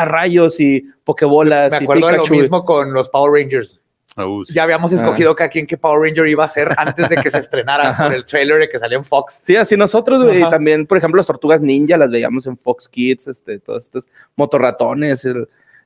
rayos 0.06 0.60
y 0.60 0.84
Pokébolas. 1.04 1.70
Me 1.70 1.78
acuerdo 1.78 2.08
de 2.08 2.18
lo 2.18 2.26
mismo 2.26 2.66
con 2.66 2.92
los 2.92 3.10
Power 3.10 3.44
Rangers. 3.44 3.80
Oh, 4.18 4.42
ya 4.52 4.64
habíamos 4.64 4.92
ah. 4.92 4.96
escogido 4.96 5.36
que 5.36 5.44
a 5.44 5.50
quién 5.50 5.68
qué 5.68 5.78
Power 5.78 6.02
Ranger 6.02 6.28
iba 6.28 6.44
a 6.44 6.48
ser 6.48 6.74
antes 6.78 7.10
de 7.10 7.18
que 7.18 7.30
se 7.30 7.38
estrenara 7.38 7.96
por 8.04 8.12
el 8.12 8.26
trailer 8.26 8.62
de 8.62 8.68
que 8.68 8.80
salió 8.80 8.98
en 8.98 9.06
Fox. 9.06 9.42
Sí, 9.44 9.56
así 9.56 9.78
nosotros, 9.78 10.36
y 10.36 10.42
también, 10.50 10.88
por 10.88 10.98
ejemplo, 10.98 11.20
las 11.20 11.28
tortugas 11.28 11.62
ninja 11.62 11.96
las 11.96 12.10
veíamos 12.10 12.48
en 12.48 12.58
Fox 12.58 12.90
Kids, 12.90 13.28
este, 13.28 13.60
todos 13.60 13.84
estos 13.84 14.08
motorratones, 14.36 15.28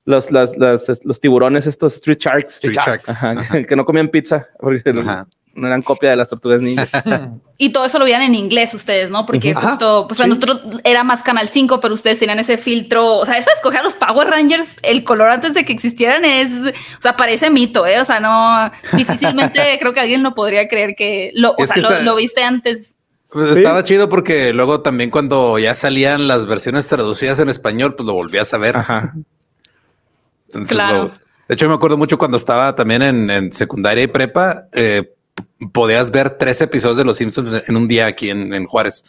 los, 0.06 0.32
los, 0.32 1.20
tiburones, 1.20 1.68
estos 1.68 1.96
Street 1.96 2.18
Sharks. 2.18 2.54
Street 2.54 2.78
Sharks. 2.78 3.66
Que, 3.68 3.76
no 3.76 3.84
comían 3.84 4.08
pizza. 4.08 4.48
Porque 4.58 4.94
no 4.94 5.28
eran 5.68 5.82
copia 5.82 6.12
de 6.12 6.16
las 6.16 6.30
tortugas 6.30 6.62
ninja. 6.62 6.88
y 7.58 7.70
todo 7.70 7.86
eso 7.86 8.00
lo 8.00 8.06
veían 8.06 8.22
en 8.22 8.36
inglés 8.36 8.74
ustedes, 8.74 9.12
¿no? 9.12 9.26
Porque 9.26 9.54
justo, 9.54 10.06
pues 10.08 10.20
a 10.20 10.28
nosotros 10.28 10.62
era 10.84 11.04
más 11.04 11.24
Canal 11.24 11.50
5, 11.50 11.80
pero 11.80 11.94
ustedes 11.94 12.20
tenían 12.20 12.40
ese 12.40 12.58
filtro. 12.58 13.18
O 13.18 13.26
sea, 13.26 13.38
eso 13.38 13.50
de 13.50 13.56
escoger 13.56 13.80
a 13.80 13.84
los 13.84 13.96
Power 13.96 14.28
Rangers, 14.28 14.78
el 14.84 15.04
color 15.04 15.30
antes 15.30 15.54
de 15.54 15.66
que 15.66 15.74
existieran 15.74 16.26
es, 16.26 16.54
o 16.98 17.02
sea, 17.02 17.16
parece 17.16 17.50
mito, 17.50 17.86
¿eh? 17.86 18.00
O 18.00 18.06
sea, 18.06 18.20
no, 18.20 18.72
difícilmente 18.98 19.60
creo 19.80 19.94
que 19.94 20.00
alguien 20.00 20.22
no 20.22 20.36
podría 20.36 20.68
creer 20.68 20.96
que 20.96 21.32
lo, 21.34 21.56
o 21.58 21.66
sea, 21.66 22.02
lo, 22.02 22.16
viste 22.16 22.44
antes. 22.44 22.96
Pues 23.32 23.58
estaba 23.58 23.84
chido 23.84 24.10
porque 24.10 24.54
luego 24.54 24.82
también 24.82 25.12
cuando 25.12 25.60
ya 25.60 25.76
salían 25.76 26.28
las 26.28 26.48
versiones 26.48 26.88
traducidas 26.88 27.40
en 27.40 27.50
español, 27.50 27.96
pues 27.96 28.08
lo 28.08 28.14
volvías 28.14 28.54
a 28.54 28.58
ver. 28.58 28.78
Ajá. 28.78 29.14
Entonces, 30.48 30.76
claro. 30.76 31.12
de 31.48 31.54
hecho, 31.54 31.68
me 31.70 31.76
acuerdo 31.76 31.98
mucho 31.98 32.18
cuando 32.18 32.38
estaba 32.38 32.76
también 32.76 33.02
en, 33.04 33.54
secundaria 33.54 34.04
y 34.04 34.08
prepa, 34.08 34.68
eh, 34.74 35.14
podías 35.72 36.12
ver 36.12 36.32
tres 36.32 36.62
episodios 36.62 36.98
de 36.98 37.06
Los 37.06 37.18
Simpsons 37.18 37.64
en 37.68 37.78
un 37.78 37.88
día 37.88 38.06
aquí 38.06 38.30
en, 38.30 38.66
Juárez. 38.66 39.04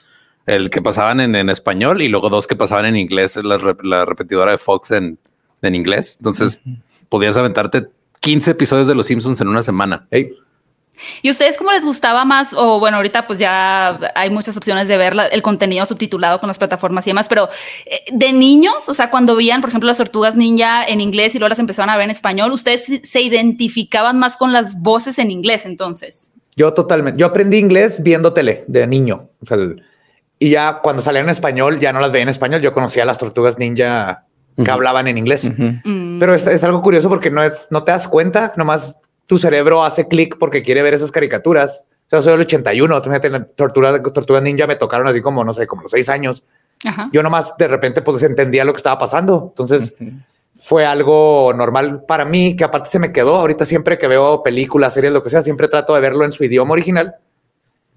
El 0.46 0.70
que 0.70 0.82
pasaban 0.82 1.20
en, 1.20 1.50
español 1.50 2.02
y 2.02 2.08
luego 2.08 2.28
dos 2.28 2.46
que 2.46 2.56
pasaban 2.56 2.86
en 2.86 2.96
inglés, 2.96 3.36
la, 3.36 3.76
la 3.82 4.04
repetidora 4.04 4.52
de 4.52 4.58
Fox 4.58 4.90
en, 4.90 5.18
inglés. 5.62 6.16
Entonces 6.18 6.60
podías 7.08 7.36
aventarte 7.36 7.88
15 8.20 8.52
episodios 8.52 8.88
de 8.88 8.94
Los 8.94 9.06
Simpsons 9.06 9.40
en 9.40 9.48
una 9.48 9.62
semana. 9.62 10.06
¿Y 11.22 11.30
ustedes 11.30 11.56
cómo 11.56 11.72
les 11.72 11.84
gustaba 11.84 12.24
más? 12.24 12.52
O 12.54 12.78
bueno, 12.78 12.96
ahorita 12.98 13.26
pues 13.26 13.38
ya 13.38 13.98
hay 14.14 14.30
muchas 14.30 14.56
opciones 14.56 14.88
de 14.88 14.96
ver 14.96 15.14
el 15.30 15.42
contenido 15.42 15.86
subtitulado 15.86 16.40
con 16.40 16.48
las 16.48 16.58
plataformas 16.58 17.06
y 17.06 17.10
demás, 17.10 17.28
pero 17.28 17.48
eh, 17.86 18.00
de 18.12 18.32
niños, 18.32 18.88
o 18.88 18.94
sea, 18.94 19.10
cuando 19.10 19.36
veían, 19.36 19.60
por 19.60 19.70
ejemplo, 19.70 19.86
las 19.86 19.98
tortugas 19.98 20.36
ninja 20.36 20.84
en 20.84 21.00
inglés 21.00 21.34
y 21.34 21.38
luego 21.38 21.50
las 21.50 21.58
empezaban 21.58 21.90
a 21.90 21.96
ver 21.96 22.04
en 22.04 22.10
español, 22.10 22.52
¿ustedes 22.52 22.84
se 23.02 23.20
identificaban 23.20 24.18
más 24.18 24.36
con 24.36 24.52
las 24.52 24.80
voces 24.80 25.18
en 25.18 25.30
inglés 25.30 25.66
entonces? 25.66 26.32
Yo 26.56 26.74
totalmente. 26.74 27.20
Yo 27.20 27.26
aprendí 27.26 27.58
inglés 27.58 28.02
viendo 28.02 28.32
tele 28.32 28.64
de 28.66 28.86
niño. 28.86 29.30
O 29.40 29.46
sea, 29.46 29.56
y 30.38 30.50
ya 30.50 30.80
cuando 30.82 31.02
salían 31.02 31.24
en 31.24 31.30
español, 31.30 31.80
ya 31.80 31.92
no 31.92 32.00
las 32.00 32.12
veía 32.12 32.22
en 32.22 32.28
español. 32.28 32.60
Yo 32.60 32.72
conocía 32.72 33.04
a 33.04 33.06
las 33.06 33.18
tortugas 33.18 33.58
ninja 33.58 34.26
que 34.62 34.70
hablaban 34.70 35.08
en 35.08 35.18
inglés. 35.18 35.44
Mm. 35.44 36.18
Pero 36.18 36.34
es, 36.34 36.64
algo 36.64 36.82
curioso 36.82 37.08
porque 37.08 37.30
no 37.30 37.42
es, 37.42 37.68
no 37.70 37.84
te 37.84 37.92
das 37.92 38.08
cuenta, 38.08 38.52
nomás 38.56 38.96
tu 39.30 39.38
cerebro 39.38 39.84
hace 39.84 40.08
clic 40.08 40.38
porque 40.40 40.60
quiere 40.60 40.82
ver 40.82 40.92
esas 40.92 41.12
caricaturas. 41.12 41.84
sea, 42.08 42.20
soy 42.20 42.32
del 42.32 42.40
81, 42.40 43.00
Tortuga, 43.54 44.02
Tortuga 44.02 44.40
Ninja 44.40 44.66
me 44.66 44.74
tocaron 44.74 45.06
así 45.06 45.20
como, 45.20 45.44
no 45.44 45.54
sé, 45.54 45.68
como 45.68 45.82
los 45.82 45.92
seis 45.92 46.08
años. 46.08 46.42
Yo 47.12 47.22
nomás 47.22 47.54
de 47.56 47.68
repente 47.68 48.02
pues 48.02 48.24
entendía 48.24 48.64
lo 48.64 48.72
que 48.72 48.78
estaba 48.78 48.98
pasando. 48.98 49.50
Entonces 49.52 49.94
fue 50.58 50.84
algo 50.84 51.52
normal 51.54 52.02
para 52.08 52.24
mí, 52.24 52.56
que 52.56 52.64
aparte 52.64 52.90
se 52.90 52.98
me 52.98 53.12
quedó. 53.12 53.36
Ahorita 53.36 53.64
siempre 53.64 53.98
que 53.98 54.08
veo 54.08 54.42
películas, 54.42 54.94
series, 54.94 55.12
lo 55.12 55.22
que 55.22 55.30
sea, 55.30 55.42
siempre 55.42 55.68
trato 55.68 55.94
de 55.94 56.00
verlo 56.00 56.24
en 56.24 56.32
su 56.32 56.42
idioma 56.42 56.72
original, 56.72 57.14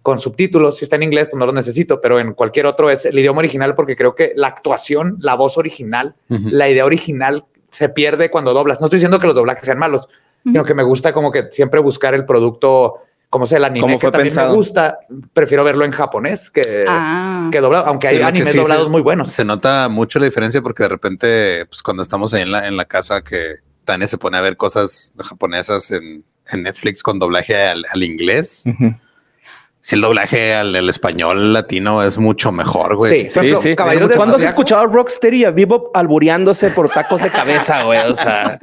con 0.03 0.19
subtítulos. 0.19 0.77
Si 0.77 0.85
está 0.85 0.97
en 0.97 1.03
inglés, 1.03 1.29
pues 1.31 1.39
no 1.39 1.47
lo 1.47 1.51
necesito, 1.51 1.99
pero 1.99 2.19
en 2.19 2.35
cualquier 2.35 2.67
otro 2.67 2.91
es 2.91 3.05
el 3.07 3.17
idioma 3.17 3.39
original 3.39 3.73
porque 3.73 3.95
creo 3.95 4.13
que 4.13 4.33
la 4.35 4.49
actuación, 4.49 5.17
la 5.19 5.33
voz 5.33 5.57
original, 5.57 6.13
la 6.27 6.69
idea 6.69 6.85
original 6.85 7.45
se 7.71 7.89
pierde 7.89 8.29
cuando 8.29 8.53
doblas. 8.53 8.79
No 8.79 8.85
estoy 8.85 8.97
diciendo 8.97 9.17
que 9.17 9.25
los 9.25 9.35
doblajes 9.35 9.65
sean 9.65 9.79
malos, 9.79 10.07
sino 10.43 10.63
que 10.63 10.73
me 10.73 10.83
gusta 10.83 11.13
como 11.13 11.31
que 11.31 11.49
siempre 11.51 11.79
buscar 11.79 12.13
el 12.13 12.25
producto 12.25 12.95
como 13.29 13.47
sea 13.47 13.57
el 13.57 13.63
anime 13.63 13.97
que 13.97 14.11
también 14.11 14.35
me 14.35 14.53
gusta, 14.53 14.99
prefiero 15.33 15.63
verlo 15.63 15.85
en 15.85 15.91
japonés 15.91 16.51
que, 16.51 16.85
ah. 16.87 17.49
que 17.51 17.61
doblado, 17.61 17.87
aunque 17.87 18.07
hay 18.07 18.21
animes 18.21 18.55
doblados 18.55 18.91
muy 18.91 19.01
buenos. 19.01 19.31
Se 19.31 19.43
nota 19.43 19.89
mucho 19.89 20.19
la 20.19 20.25
diferencia 20.25 20.61
porque 20.61 20.83
de 20.83 20.89
repente, 20.89 21.65
pues 21.65 21.81
cuando 21.81 22.03
estamos 22.03 22.31
ahí 22.35 22.43
en 22.43 22.51
la, 22.51 22.67
en 22.67 22.77
la 22.77 22.85
casa 22.85 23.23
que 23.23 23.55
Tania 23.85 24.07
se 24.07 24.19
pone 24.19 24.37
a 24.37 24.41
ver 24.41 24.55
cosas 24.55 25.13
japonesas 25.17 25.89
en, 25.89 26.23
Netflix 26.55 27.01
con 27.01 27.17
doblaje 27.17 27.55
al, 27.57 28.03
inglés 28.03 28.65
si 29.83 29.95
el 29.95 30.01
doblaje 30.01 30.55
al, 30.55 30.73
español 30.87 31.51
latino 31.51 32.03
es 32.03 32.17
mucho 32.17 32.53
mejor, 32.53 32.95
güey. 32.95 33.25
Sí, 33.25 33.29
sí, 33.29 33.53
sí. 33.61 33.75
¿Cuándo 33.75 34.37
has 34.37 34.41
escuchado 34.41 34.83
a 34.83 34.85
Rocksteady 34.85 35.41
y 35.41 35.45
a 35.45 35.51
Vivo 35.51 35.91
albureándose 35.93 36.69
por 36.69 36.89
tacos 36.89 37.21
de 37.21 37.29
cabeza, 37.29 37.83
güey? 37.83 37.99
O 37.99 38.15
sea, 38.15 38.57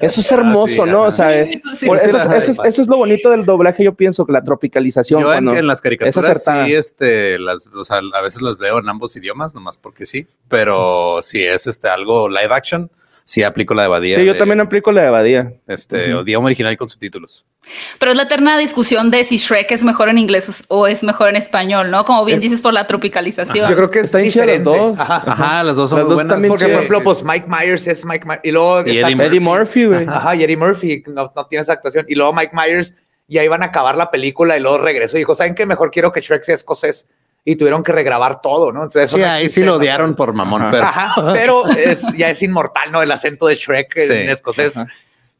eso 0.00 0.20
es 0.20 0.32
hermoso, 0.32 0.84
¿no? 0.84 1.04
O 1.04 1.12
sea, 1.12 1.34
eso, 1.40 2.62
es, 2.62 2.86
lo 2.86 2.98
bonito 2.98 3.30
del 3.30 3.46
doblaje, 3.46 3.84
yo 3.84 3.94
pienso, 3.94 4.26
que 4.26 4.32
la 4.32 4.44
tropicalización. 4.44 5.22
Yo 5.22 5.32
en, 5.32 5.66
las 5.66 5.80
caricaturas 5.80 6.44
sí, 6.44 6.74
este, 6.74 7.38
las, 7.38 7.66
o 7.68 7.84
sea, 7.86 8.00
a 8.12 8.20
veces 8.20 8.42
las 8.42 8.58
veo 8.58 8.78
en 8.78 8.86
ambos 8.90 9.16
idiomas, 9.16 9.54
nomás 9.54 9.78
porque 9.78 10.04
sí, 10.04 10.26
pero 10.48 11.20
si 11.22 11.42
es 11.42 11.66
este 11.66 11.88
algo 11.88 12.28
live 12.28 12.52
action, 12.52 12.90
sí 13.26 13.42
aplico 13.42 13.74
la 13.74 13.82
de 13.82 13.88
Badía. 13.88 14.16
Sí, 14.16 14.24
yo 14.24 14.36
también 14.36 14.60
aplico 14.60 14.92
la 14.92 15.02
de 15.02 15.10
Badía. 15.10 15.52
Este, 15.66 16.14
o 16.14 16.22
idioma 16.22 16.46
original 16.46 16.74
con 16.78 16.88
subtítulos. 16.88 17.44
Pero 17.98 18.12
es 18.12 18.16
la 18.16 18.22
eterna 18.22 18.56
discusión 18.56 19.10
de 19.10 19.24
si 19.24 19.38
Shrek 19.38 19.72
es 19.72 19.82
mejor 19.82 20.08
en 20.08 20.18
inglés 20.18 20.64
o 20.68 20.86
es 20.86 21.02
mejor 21.02 21.28
en 21.28 21.36
español, 21.36 21.90
¿no? 21.90 22.04
Como 22.04 22.24
bien 22.24 22.38
dices 22.38 22.62
por 22.62 22.72
la 22.72 22.86
tropicalización. 22.86 23.68
Yo 23.68 23.76
creo 23.76 23.90
que 23.90 24.00
está 24.00 24.18
diferente. 24.18 24.70
Las 24.70 24.96
dos. 24.96 25.00
Ajá. 25.00 25.64
las 25.64 25.74
dos 25.74 25.90
son 25.90 25.98
las 25.98 26.08
dos 26.08 26.14
buenas. 26.14 26.32
También 26.32 26.50
Porque, 26.50 26.66
por 26.66 26.74
ejemplo, 26.74 27.02
pues 27.02 27.24
Mike 27.24 27.46
Myers 27.48 27.88
es 27.88 28.04
Mike 28.04 28.24
Myers. 28.24 28.40
Y 28.44 28.52
luego 28.52 28.80
Eddie, 28.80 29.40
Murphy, 29.40 29.86
güey. 29.86 30.06
Ajá, 30.06 30.36
y 30.36 30.44
Eddie 30.44 30.56
Murphy 30.56 31.02
no, 31.08 31.32
no, 31.34 31.46
tiene 31.46 31.62
esa 31.62 31.72
actuación. 31.72 32.06
Y 32.08 32.14
luego 32.14 32.32
Mike 32.32 32.52
Myers 32.54 32.94
ya 33.26 33.42
iban 33.42 33.62
a 33.64 33.66
acabar 33.66 33.96
la 33.96 34.12
película 34.12 34.56
y 34.56 34.60
luego 34.60 34.78
regresó 34.78 35.16
y 35.16 35.20
dijo, 35.20 35.34
¿saben 35.34 35.56
qué? 35.56 35.66
Mejor 35.66 35.90
quiero 35.90 36.12
que 36.12 36.20
Shrek 36.20 36.44
sea 36.44 36.54
escocés 36.54 37.08
y 37.48 37.54
tuvieron 37.54 37.84
que 37.84 37.92
regrabar 37.92 38.40
todo, 38.40 38.72
¿no? 38.72 38.82
Entonces, 38.82 39.08
sí, 39.08 39.22
ahí 39.22 39.48
sí 39.48 39.62
lo 39.62 39.76
odiaron 39.76 40.16
por 40.16 40.32
mamón, 40.32 40.66
pero, 40.72 40.90
pero 41.32 41.62
ya 42.16 42.28
es 42.28 42.42
inmortal, 42.42 42.90
¿no? 42.90 43.00
El 43.02 43.12
acento 43.12 43.46
de 43.46 43.54
Shrek 43.54 43.96
en 43.96 44.30
escocés. 44.30 44.74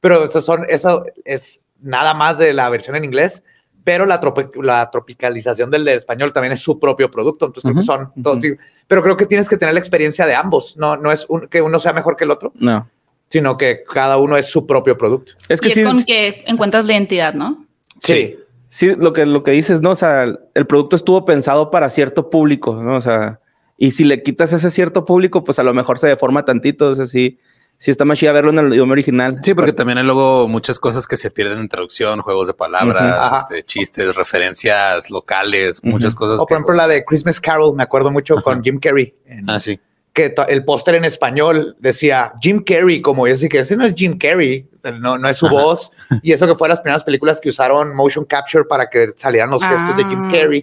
Pero 0.00 0.26
eso, 0.26 0.40
son, 0.40 0.64
eso 0.68 1.04
es 1.24 1.62
nada 1.80 2.14
más 2.14 2.38
de 2.38 2.52
la 2.52 2.68
versión 2.70 2.94
en 2.94 3.04
inglés, 3.04 3.42
pero 3.82 4.06
la, 4.06 4.20
la 4.62 4.88
tropicalización 4.88 5.68
del, 5.68 5.88
español 5.88 6.32
también 6.32 6.52
es 6.52 6.60
su 6.60 6.78
propio 6.78 7.10
producto. 7.10 7.46
Entonces, 7.46 7.72
creo 7.72 7.80
que 7.80 7.82
son 7.82 8.22
todos. 8.22 8.44
Pero 8.86 9.02
creo 9.02 9.16
que 9.16 9.26
tienes 9.26 9.48
que 9.48 9.56
tener 9.56 9.74
la 9.74 9.80
experiencia 9.80 10.26
de 10.26 10.34
ambos. 10.36 10.76
No, 10.76 10.96
no 10.96 11.10
es 11.10 11.26
que 11.50 11.60
uno 11.60 11.80
sea 11.80 11.92
mejor 11.92 12.16
que 12.16 12.22
el 12.22 12.30
otro. 12.30 12.52
No. 12.54 12.88
Sino 13.28 13.56
que 13.56 13.82
cada 13.92 14.18
uno 14.18 14.36
es 14.36 14.46
su 14.46 14.64
propio 14.64 14.96
producto. 14.96 15.32
Es 15.48 15.60
que 15.60 15.68
y 15.68 15.72
es 15.72 15.84
con 15.84 16.04
que 16.04 16.44
encuentras 16.46 16.86
la 16.86 16.92
identidad, 16.92 17.34
¿no? 17.34 17.66
sí 18.00 18.12
sí, 18.12 18.38
lo 18.82 19.12
que, 19.12 19.26
lo 19.26 19.42
que 19.42 19.52
dices, 19.52 19.80
¿no? 19.80 19.90
O 19.90 19.96
sea, 19.96 20.24
el 20.24 20.66
producto 20.66 20.96
estuvo 20.96 21.24
pensado 21.24 21.70
para 21.70 21.90
cierto 21.90 22.30
público, 22.30 22.82
¿no? 22.82 22.96
O 22.96 23.00
sea, 23.00 23.40
y 23.76 23.92
si 23.92 24.04
le 24.04 24.22
quitas 24.22 24.52
ese 24.52 24.70
cierto 24.70 25.04
público, 25.04 25.44
pues 25.44 25.58
a 25.58 25.62
lo 25.62 25.74
mejor 25.74 25.98
se 25.98 26.08
deforma 26.08 26.44
tantito, 26.44 26.88
o 26.88 26.94
sea, 26.94 27.06
sí, 27.06 27.38
sí 27.76 27.90
está 27.90 28.04
más 28.04 28.18
chida 28.18 28.32
verlo 28.32 28.50
en 28.50 28.58
el 28.58 28.72
idioma 28.72 28.92
original. 28.92 29.40
Sí, 29.42 29.54
porque 29.54 29.72
también 29.72 29.98
hay 29.98 30.04
luego 30.04 30.48
muchas 30.48 30.78
cosas 30.78 31.06
que 31.06 31.16
se 31.16 31.30
pierden 31.30 31.58
en 31.58 31.68
traducción, 31.68 32.20
juegos 32.20 32.48
de 32.48 32.54
palabras, 32.54 33.42
este, 33.42 33.64
chistes, 33.64 34.14
referencias 34.14 35.10
locales, 35.10 35.82
muchas 35.82 36.14
cosas. 36.14 36.38
O 36.38 36.46
por 36.46 36.56
ejemplo 36.56 36.74
la 36.74 36.86
de 36.86 37.04
Christmas 37.04 37.40
Carol, 37.40 37.74
me 37.74 37.82
acuerdo 37.82 38.10
mucho 38.10 38.36
con 38.42 38.62
Jim 38.62 38.78
Carrey. 38.78 39.14
ah, 39.46 39.60
sí 39.60 39.80
que 40.16 40.34
el 40.48 40.64
póster 40.64 40.94
en 40.94 41.04
español 41.04 41.76
decía 41.78 42.32
Jim 42.40 42.64
Carrey, 42.64 43.02
como 43.02 43.26
decir 43.26 43.50
que 43.50 43.58
ese 43.58 43.76
no 43.76 43.84
es 43.84 43.94
Jim 43.94 44.16
Carrey, 44.16 44.66
no, 44.98 45.18
no 45.18 45.28
es 45.28 45.36
su 45.36 45.46
voz. 45.46 45.92
Y 46.22 46.32
eso 46.32 46.46
que 46.46 46.54
fue 46.54 46.70
las 46.70 46.80
primeras 46.80 47.04
películas 47.04 47.38
que 47.38 47.50
usaron 47.50 47.94
motion 47.94 48.24
capture 48.24 48.64
para 48.64 48.88
que 48.88 49.08
salieran 49.14 49.50
los 49.50 49.62
gestos 49.62 49.94
de 49.94 50.04
Jim 50.04 50.24
ah. 50.24 50.28
Carrey. 50.32 50.62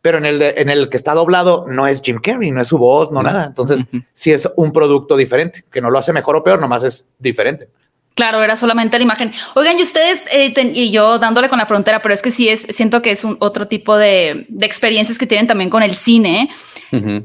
Pero 0.00 0.18
en 0.18 0.26
el, 0.26 0.40
en 0.40 0.70
el 0.70 0.88
que 0.88 0.96
está 0.96 1.12
doblado 1.12 1.64
no 1.66 1.88
es 1.88 2.00
Jim 2.00 2.20
Carrey, 2.22 2.52
no 2.52 2.60
es 2.60 2.68
su 2.68 2.78
voz, 2.78 3.10
no 3.10 3.20
nada. 3.20 3.46
Entonces, 3.46 3.80
sí 4.12 4.30
es 4.30 4.48
un 4.54 4.70
producto 4.70 5.16
diferente, 5.16 5.64
que 5.72 5.80
no 5.80 5.90
lo 5.90 5.98
hace 5.98 6.12
mejor 6.12 6.36
o 6.36 6.44
peor, 6.44 6.60
nomás 6.60 6.84
es 6.84 7.04
diferente. 7.18 7.68
Claro, 8.18 8.42
era 8.42 8.56
solamente 8.56 8.98
la 8.98 9.04
imagen. 9.04 9.32
Oigan, 9.54 9.78
y 9.78 9.82
ustedes 9.82 10.24
eh, 10.32 10.52
y 10.74 10.90
yo 10.90 11.20
dándole 11.20 11.48
con 11.48 11.56
la 11.56 11.66
frontera, 11.66 12.02
pero 12.02 12.12
es 12.12 12.20
que 12.20 12.32
sí 12.32 12.48
es, 12.48 12.62
siento 12.70 13.00
que 13.00 13.12
es 13.12 13.22
un 13.22 13.36
otro 13.38 13.68
tipo 13.68 13.96
de, 13.96 14.48
experiencias 14.60 15.18
que 15.18 15.26
tienen 15.28 15.46
también 15.46 15.70
con 15.70 15.84
el 15.84 15.94
cine, 15.94 16.50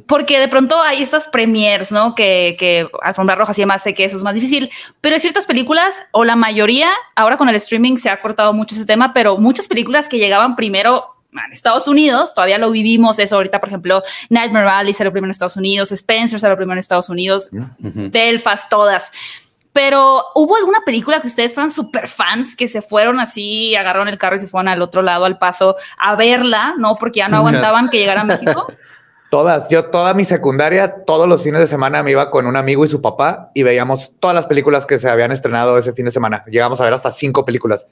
porque 0.07 0.39
de 0.39 0.47
pronto 0.47 0.81
hay 0.81 1.01
estas 1.01 1.27
premiers, 1.27 1.91
¿no? 1.91 2.15
Que, 2.15 2.55
que 2.59 2.87
alfombra 3.01 3.35
roja 3.35 3.53
y 3.55 3.61
demás, 3.61 3.83
sé 3.83 3.93
que 3.93 4.05
eso 4.05 4.17
es 4.17 4.23
más 4.23 4.35
difícil, 4.35 4.69
pero 5.01 5.15
hay 5.15 5.21
ciertas 5.21 5.45
películas, 5.45 5.99
o 6.11 6.23
la 6.23 6.35
mayoría, 6.35 6.89
ahora 7.15 7.37
con 7.37 7.49
el 7.49 7.55
streaming 7.55 7.97
se 7.97 8.09
ha 8.09 8.21
cortado 8.21 8.53
mucho 8.53 8.75
ese 8.75 8.85
tema, 8.85 9.13
pero 9.13 9.37
muchas 9.37 9.67
películas 9.67 10.09
que 10.09 10.17
llegaban 10.17 10.55
primero 10.55 11.13
en 11.33 11.51
Estados 11.51 11.87
Unidos, 11.87 12.33
todavía 12.33 12.57
lo 12.57 12.71
vivimos 12.71 13.19
eso 13.19 13.35
ahorita, 13.35 13.59
por 13.59 13.69
ejemplo, 13.69 14.03
Nightmare 14.29 14.65
Valley 14.65 14.93
salió 14.93 15.11
primero 15.11 15.27
en 15.27 15.31
Estados 15.31 15.57
Unidos, 15.57 15.91
Spencer 15.91 16.39
salió 16.39 16.55
primero 16.55 16.73
en 16.73 16.79
Estados 16.79 17.09
Unidos, 17.09 17.49
Belfast, 17.79 18.69
todas. 18.69 19.11
Pero 19.71 20.23
hubo 20.35 20.55
alguna 20.55 20.81
película 20.85 21.19
que 21.19 21.27
ustedes 21.27 21.51
fueron 21.51 21.71
súper 21.71 22.07
fans 22.07 22.55
que 22.55 22.67
se 22.67 22.83
fueron 22.83 23.19
así, 23.19 23.75
agarraron 23.75 24.07
el 24.07 24.19
carro 24.19 24.35
y 24.35 24.39
se 24.39 24.47
fueron 24.47 24.67
al 24.67 24.81
otro 24.83 25.01
lado, 25.01 25.25
al 25.25 25.39
paso, 25.39 25.75
a 25.97 26.15
verla, 26.15 26.75
¿no? 26.77 26.95
Porque 26.95 27.19
ya 27.19 27.27
no 27.27 27.37
aguantaban 27.37 27.89
que 27.89 27.97
llegara 27.97 28.21
a 28.21 28.25
México. 28.25 28.67
Todas, 29.33 29.67
yo 29.67 29.85
toda 29.85 30.13
mi 30.13 30.25
secundaria, 30.25 30.93
todos 31.07 31.27
los 31.27 31.41
fines 31.41 31.59
de 31.59 31.65
semana 31.65 32.03
me 32.03 32.11
iba 32.11 32.29
con 32.29 32.45
un 32.45 32.55
amigo 32.55 32.85
y 32.85 32.87
su 32.87 33.01
papá 33.01 33.49
y 33.55 33.63
veíamos 33.63 34.11
todas 34.19 34.35
las 34.35 34.45
películas 34.45 34.85
que 34.85 34.99
se 34.99 35.09
habían 35.09 35.31
estrenado 35.31 35.75
ese 35.75 35.91
fin 35.91 36.05
de 36.05 36.11
semana. 36.11 36.43
Llegamos 36.45 36.79
a 36.79 36.83
ver 36.83 36.93
hasta 36.93 37.09
cinco 37.09 37.43
películas. 37.43 37.87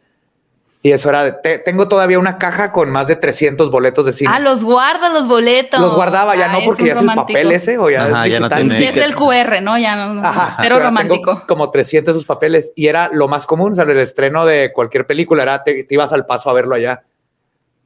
Y 0.83 0.91
eso 0.91 1.09
era, 1.09 1.41
tengo 1.41 1.87
todavía 1.87 2.19
una 2.19 2.37
caja 2.37 2.71
con 2.71 2.91
más 2.91 3.07
de 3.07 3.15
300 3.15 3.71
boletos 3.71 4.05
de 4.05 4.13
cine. 4.13 4.31
Ah, 4.31 4.39
los 4.39 4.63
guarda 4.63 5.09
los 5.09 5.27
boletos. 5.27 5.79
Los 5.79 5.95
guardaba, 5.95 6.35
ya 6.35 6.49
no 6.49 6.59
porque 6.63 6.85
ya 6.85 6.93
es 6.93 7.01
el 7.01 7.07
papel 7.07 7.51
ese 7.51 7.79
o 7.79 7.89
ya 7.89 8.07
es 8.07 8.31
digital. 8.31 8.67
No 8.67 8.73
es 8.75 8.97
el 8.97 9.15
QR, 9.15 9.63
¿no? 9.63 9.79
Ya 9.79 9.95
no. 9.95 10.21
pero, 10.59 10.77
romántico. 10.77 11.41
como 11.47 11.71
300 11.71 12.11
esos 12.11 12.25
papeles 12.25 12.71
y 12.75 12.85
era 12.85 13.09
lo 13.11 13.27
más 13.27 13.47
común, 13.47 13.71
o 13.71 13.75
sea, 13.75 13.85
el 13.85 13.97
estreno 13.97 14.45
de 14.45 14.71
cualquier 14.71 15.07
película 15.07 15.41
era 15.41 15.63
te 15.63 15.87
ibas 15.89 16.13
al 16.13 16.27
paso 16.27 16.51
a 16.51 16.53
verlo 16.53 16.75
allá. 16.75 17.01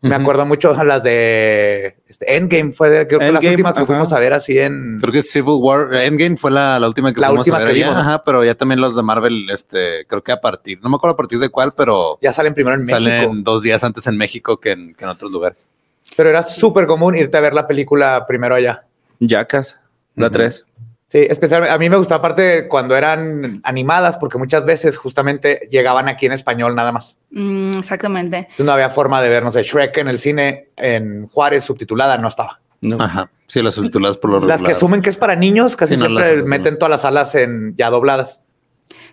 Me 0.02 0.14
acuerdo 0.14 0.46
mucho 0.46 0.72
a 0.76 0.84
las 0.84 1.02
de 1.02 1.96
este, 2.08 2.38
Endgame, 2.38 2.74
fue 2.74 2.90
de, 2.90 3.08
creo 3.08 3.20
que 3.20 3.32
las 3.32 3.44
últimas 3.44 3.76
que 3.76 3.86
fuimos 3.86 4.14
a 4.14 4.20
ver 4.20 4.34
así 4.34 4.60
en. 4.60 5.00
Creo 5.00 5.12
que 5.12 5.24
Civil 5.24 5.56
War, 5.60 5.94
Endgame 5.94 6.38
fue 6.38 6.52
la, 6.52 6.80
última 6.86 7.12
que 7.12 7.22
fuimos 7.22 7.50
a 7.50 7.58
ver. 7.58 7.68
Que 7.70 7.74
vimos. 7.74 7.96
Ajá, 7.96 8.24
pero 8.24 8.44
ya 8.44 8.54
también 8.54 8.82
los 8.82 8.96
de 8.96 9.02
Marvel, 9.02 9.50
este, 9.50 10.06
creo 10.08 10.24
que 10.24 10.32
a 10.32 10.42
partir, 10.42 10.80
no 10.84 10.90
me 10.90 10.98
acuerdo 10.98 11.14
a 11.14 11.18
partir 11.18 11.40
de 11.40 11.50
cuál, 11.50 11.74
pero. 11.74 12.20
Ya 12.22 12.32
salen 12.32 12.54
primero 12.54 12.76
en 12.76 12.84
México. 12.84 13.00
Salen 13.00 13.44
dos 13.44 13.64
días 13.64 13.84
antes 13.84 14.06
en 14.06 14.18
México 14.18 14.60
que 14.60 14.72
en, 14.72 14.94
que 14.94 15.06
en 15.06 15.10
otros 15.10 15.32
lugares. 15.32 15.70
Pero 16.16 16.30
era 16.30 16.44
súper 16.44 16.86
común 16.86 17.16
irte 17.16 17.38
a 17.38 17.42
ver 17.42 17.54
la 17.54 17.68
película 17.68 18.26
primero 18.28 18.56
allá. 18.56 18.86
Yacas, 19.20 19.80
la 20.16 20.30
3. 20.30 20.66
Sí, 21.08 21.20
especialmente 21.30 21.74
a 21.74 21.78
mí 21.78 21.88
me 21.90 21.98
gustaba 21.98 22.20
aparte 22.20 22.68
cuando 22.68 22.96
eran 22.96 23.62
animadas, 23.64 24.18
porque 24.18 24.38
muchas 24.40 24.66
veces 24.66 24.98
justamente 24.98 25.68
llegaban 25.70 26.08
aquí 26.08 26.26
en 26.26 26.32
español 26.32 26.76
nada 26.76 26.92
más. 26.92 27.18
Mm, 27.30 27.78
exactamente. 27.78 28.48
no 28.58 28.72
había 28.72 28.90
forma 28.90 29.22
de 29.22 29.30
ver, 29.30 29.44
no 29.44 29.52
sé, 29.52 29.62
Shrek 29.64 29.98
en 29.98 30.08
el 30.08 30.18
cine 30.18 30.70
en 30.76 31.28
Juárez 31.28 31.64
subtitulada 31.64 32.18
no 32.18 32.28
estaba. 32.28 32.60
Ajá. 33.00 33.30
Sí, 33.48 33.62
las 33.62 33.76
subtituladas 33.76 34.18
por 34.18 34.32
lo 34.32 34.40
Las 34.42 34.64
que 34.64 34.72
asumen 34.72 35.02
que 35.02 35.10
es 35.10 35.18
para 35.18 35.36
niños 35.36 35.76
casi 35.76 35.98
siempre 35.98 36.42
meten 36.44 36.78
todas 36.80 36.90
las 36.90 37.02
salas 37.02 37.36
en 37.36 37.76
ya 37.78 37.90
dobladas. 37.90 38.42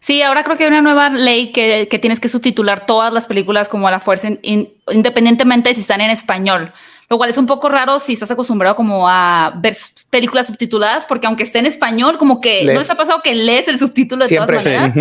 Sí, 0.00 0.20
ahora 0.22 0.42
creo 0.42 0.56
que 0.56 0.64
hay 0.64 0.70
una 0.70 0.80
nueva 0.80 1.10
ley 1.10 1.52
que, 1.52 1.86
tienes 2.00 2.18
que 2.18 2.28
subtitular 2.28 2.86
todas 2.86 3.12
las 3.12 3.26
películas 3.26 3.68
como 3.68 3.86
a 3.86 3.90
la 3.90 4.00
fuerza, 4.00 4.30
independientemente 4.42 5.68
de 5.68 5.74
si 5.74 5.82
están 5.82 6.00
en 6.00 6.10
español. 6.10 6.72
Lo 7.12 7.18
cual 7.18 7.28
es 7.28 7.36
un 7.36 7.44
poco 7.44 7.68
raro 7.68 7.98
si 7.98 8.14
estás 8.14 8.30
acostumbrado 8.30 8.74
como 8.74 9.06
a 9.06 9.52
ver 9.56 9.76
películas 10.08 10.46
subtituladas, 10.46 11.04
porque 11.04 11.26
aunque 11.26 11.42
esté 11.42 11.58
en 11.58 11.66
español, 11.66 12.16
como 12.16 12.40
que 12.40 12.64
no 12.64 12.72
les 12.72 12.88
ha 12.88 12.94
pasado 12.94 13.20
que 13.22 13.34
lees 13.34 13.68
el 13.68 13.78
subtítulo 13.78 14.26
de 14.26 14.34
todas 14.34 14.64
maneras. 14.64 14.96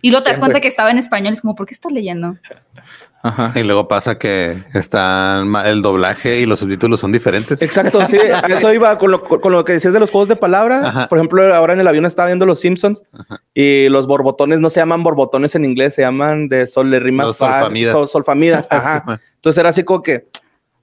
Y 0.00 0.10
luego 0.10 0.24
te 0.24 0.30
das 0.30 0.40
cuenta 0.40 0.60
que 0.60 0.66
estaba 0.66 0.90
en 0.90 0.98
español, 0.98 1.34
es 1.34 1.40
como, 1.40 1.54
¿por 1.54 1.66
qué 1.66 1.74
estás 1.74 1.92
leyendo? 1.92 2.36
Ajá. 3.22 3.52
Y 3.54 3.62
luego 3.62 3.86
pasa 3.86 4.18
que 4.18 4.64
está 4.74 5.44
el 5.64 5.82
doblaje 5.82 6.40
y 6.40 6.46
los 6.46 6.58
subtítulos 6.58 6.98
son 6.98 7.12
diferentes. 7.12 7.62
Exacto, 7.62 8.04
sí. 8.06 8.18
eso 8.48 8.74
iba 8.74 8.98
con 8.98 9.12
lo, 9.12 9.22
con 9.22 9.52
lo, 9.52 9.64
que 9.64 9.74
decías 9.74 9.94
de 9.94 10.00
los 10.00 10.10
juegos 10.10 10.28
de 10.28 10.34
palabra. 10.34 11.06
Por 11.08 11.18
ejemplo, 11.18 11.54
ahora 11.54 11.74
en 11.74 11.78
el 11.78 11.86
avión 11.86 12.06
estaba 12.06 12.26
viendo 12.26 12.44
Los 12.44 12.58
Simpsons 12.58 13.04
y 13.54 13.88
los 13.88 14.08
borbotones 14.08 14.58
no 14.58 14.68
se 14.68 14.80
llaman 14.80 15.04
borbotones 15.04 15.54
en 15.54 15.64
inglés, 15.64 15.94
se 15.94 16.02
llaman 16.02 16.48
de 16.48 16.66
sol, 16.66 16.90
le 16.90 16.98
rima 16.98 17.32
solfamidas. 17.32 18.10
solfamidas. 18.10 18.66
Ajá. 18.70 19.20
Entonces 19.36 19.60
era 19.60 19.68
así 19.68 19.84
como 19.84 20.02
que 20.02 20.26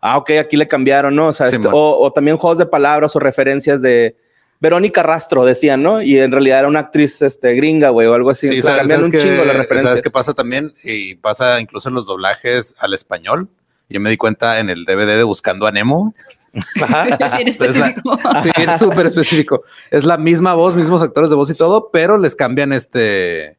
ah, 0.01 0.18
ok, 0.18 0.32
aquí 0.32 0.58
le 0.58 0.68
cambiaron, 0.68 1.15
¿no? 1.15 1.27
O 1.27 1.34
sea, 1.34 1.48
este, 1.48 1.68
o, 1.72 2.12
también 2.13 2.38
juegos 2.38 2.58
de 2.58 2.65
palabras 2.65 3.15
o 3.15 3.20
referencias 3.20 3.82
de 3.82 4.15
Verónica 4.60 5.03
Rastro, 5.03 5.46
decían, 5.46 5.84
¿no? 5.84 6.01
Y 6.01 6.18
en 6.18 6.32
realidad 6.32 6.60
era 6.60 6.68
una 6.68 6.79
actriz 6.79 7.22
este, 7.22 7.53
gringa, 7.53 7.89
güey, 7.89 8.08
o 8.08 8.13
algo 8.13 8.29
así. 8.29 8.48
Sí, 8.48 8.62
sabes, 8.62 8.91
un 8.91 9.12
chingo 9.12 9.46
la 9.46 9.53
referencia. 9.53 9.89
¿Sabes 9.89 10.01
qué 10.01 10.10
pasa 10.10 10.34
también? 10.34 10.74
Y 10.84 11.15
pasa 11.15 11.60
incluso 11.60 11.89
en 11.89 11.96
los 11.96 12.06
doblajes 12.08 12.75
al 12.79 12.94
español. 12.94 13.50
Yo 13.89 14.00
me 14.00 14.10
di 14.10 14.18
cuenta 14.18 14.60
en 14.60 14.70
el 14.70 14.86
DVD 14.86 15.18
de 15.18 15.24
Buscando 15.24 15.65
a 15.65 15.72
Nemo. 15.72 16.13
específico. 17.46 18.20
sí, 18.44 18.51
es 18.56 18.79
súper 18.79 19.08
específico. 19.08 19.63
Es 19.91 20.03
la 20.03 20.18
misma 20.18 20.53
voz, 20.53 20.75
mismos 20.75 21.01
actores 21.01 21.29
de 21.29 21.36
voz 21.36 21.50
y 21.50 21.56
todo, 21.56 21.89
pero 21.91 22.18
les 22.18 22.36
cambian 22.36 22.74
este. 22.74 23.58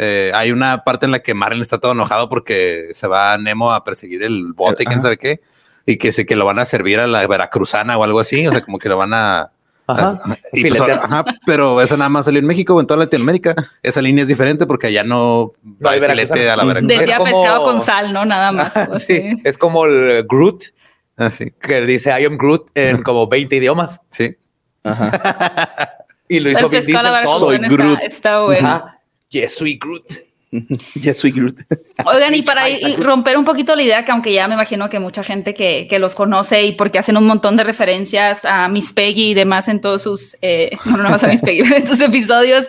Eh, 0.00 0.30
hay 0.32 0.52
una 0.52 0.84
parte 0.84 1.06
en 1.06 1.12
la 1.12 1.18
que 1.18 1.34
Marlin 1.34 1.60
está 1.60 1.78
todo 1.78 1.90
enojado 1.90 2.28
porque 2.28 2.90
se 2.92 3.08
va 3.08 3.32
a 3.32 3.38
Nemo 3.38 3.72
a 3.72 3.82
perseguir 3.82 4.22
el 4.22 4.52
bote 4.52 4.84
y 4.84 4.86
quién 4.86 5.02
sabe 5.02 5.16
qué 5.16 5.40
y 5.88 5.96
que 5.96 6.12
sé 6.12 6.26
que 6.26 6.36
lo 6.36 6.44
van 6.44 6.58
a 6.58 6.66
servir 6.66 7.00
a 7.00 7.06
la 7.06 7.26
veracruzana 7.26 7.96
o 7.96 8.04
algo 8.04 8.20
así, 8.20 8.46
o 8.46 8.52
sea, 8.52 8.60
como 8.60 8.78
que 8.78 8.90
lo 8.90 8.98
van 8.98 9.14
a... 9.14 9.50
Ajá. 9.86 10.20
Pues, 10.52 11.34
pero 11.46 11.80
eso 11.80 11.96
nada 11.96 12.10
más 12.10 12.26
salió 12.26 12.40
en 12.40 12.46
México 12.46 12.74
o 12.74 12.80
en 12.80 12.86
toda 12.86 13.00
Latinoamérica. 13.04 13.54
Esa 13.82 14.02
línea 14.02 14.20
es 14.20 14.28
diferente 14.28 14.66
porque 14.66 14.88
allá 14.88 15.02
no, 15.02 15.54
no 15.62 15.88
hay 15.88 15.98
filete 15.98 16.50
a 16.50 16.56
la 16.56 16.64
veracruzana. 16.64 17.00
Decía 17.00 17.18
pescado 17.24 17.64
con 17.64 17.80
sal, 17.80 18.12
¿no? 18.12 18.26
Nada 18.26 18.52
más. 18.52 18.74
sí, 19.02 19.40
es 19.44 19.56
como 19.56 19.86
el 19.86 20.26
Groot, 20.28 20.64
así 21.16 21.46
ah, 21.48 21.66
que 21.66 21.80
dice 21.86 22.10
I 22.10 22.26
am 22.26 22.36
Groot 22.36 22.70
en 22.74 23.02
como 23.02 23.26
20 23.26 23.56
idiomas. 23.56 23.98
Sí. 24.10 24.36
Ajá. 24.84 25.96
y 26.28 26.40
lo 26.40 26.50
hizo 26.50 26.68
bien. 26.68 26.84
Soy 27.24 27.56
Groot. 27.56 28.00
Está, 28.02 28.44
bueno. 28.44 28.84
Yes, 29.30 29.54
soy 29.54 29.78
Groot. 29.78 30.27
ya 30.94 31.14
soy 31.14 31.32
Groot. 31.32 31.60
Oigan, 32.04 32.34
y 32.34 32.42
para 32.42 32.64
romper 32.98 33.36
un 33.36 33.44
poquito 33.44 33.76
la 33.76 33.82
idea, 33.82 34.04
que 34.04 34.12
aunque 34.12 34.32
ya 34.32 34.48
me 34.48 34.54
imagino 34.54 34.88
que 34.88 34.98
mucha 34.98 35.22
gente 35.22 35.54
que, 35.54 35.86
que, 35.88 35.98
los 35.98 36.14
conoce 36.14 36.64
y 36.64 36.72
porque 36.72 36.98
hacen 36.98 37.16
un 37.16 37.26
montón 37.26 37.56
de 37.56 37.64
referencias 37.64 38.44
a 38.44 38.68
Miss 38.68 38.92
Peggy 38.92 39.30
y 39.30 39.34
demás 39.34 39.68
en 39.68 39.80
todos 39.80 40.02
sus, 40.02 40.36
eh, 40.42 40.70
no, 40.86 40.96
no 40.96 41.10
más 41.10 41.24
a 41.24 41.28
Miss 41.28 41.42
Peggy, 41.42 41.60
en 41.74 41.86
sus 41.86 42.00
episodios, 42.00 42.66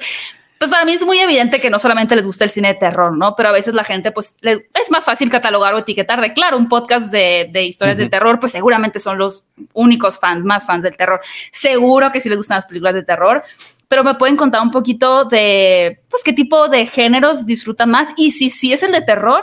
pues 0.59 0.71
para 0.71 0.83
mí 0.83 0.91
es 0.91 1.05
muy 1.05 1.17
evidente 1.19 1.61
que 1.61 1.69
no 1.69 1.79
solamente 1.79 2.17
les 2.17 2.25
gusta 2.25 2.43
el 2.43 2.49
cine 2.49 2.67
de 2.67 2.73
terror, 2.73 3.15
¿no? 3.17 3.33
Pero 3.37 3.47
a 3.47 3.53
veces 3.53 3.73
la 3.73 3.85
gente, 3.85 4.11
pues, 4.11 4.35
es 4.41 4.91
más 4.91 5.05
fácil 5.05 5.31
catalogar 5.31 5.73
o 5.73 5.77
etiquetar 5.77 6.19
de, 6.19 6.33
claro, 6.33 6.57
un 6.57 6.67
podcast 6.67 7.13
de, 7.13 7.49
de 7.49 7.63
historias 7.63 7.97
de 7.97 8.09
terror, 8.09 8.41
pues 8.41 8.51
seguramente 8.51 8.99
son 8.99 9.17
los 9.17 9.47
únicos 9.71 10.19
fans, 10.19 10.43
más 10.43 10.65
fans 10.65 10.83
del 10.83 10.97
terror. 10.97 11.21
Seguro 11.53 12.11
que 12.11 12.19
sí 12.19 12.27
les 12.27 12.37
gustan 12.37 12.57
las 12.57 12.65
películas 12.65 12.93
de 12.93 13.03
terror, 13.03 13.41
pero 13.89 14.03
me 14.03 14.15
pueden 14.15 14.37
contar 14.37 14.61
un 14.61 14.71
poquito 14.71 15.25
de, 15.25 16.03
pues, 16.09 16.23
qué 16.23 16.31
tipo 16.31 16.69
de 16.69 16.85
géneros 16.85 17.45
disfrutan 17.45 17.89
más 17.89 18.09
y 18.15 18.31
si 18.31 18.49
sí 18.49 18.71
es 18.71 18.83
el 18.83 18.91
de 18.91 19.01
terror, 19.01 19.41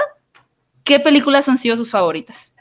¿qué 0.85 1.01
películas 1.01 1.49
han 1.49 1.59
sido 1.59 1.77
sus 1.77 1.91
favoritas? 1.91 2.55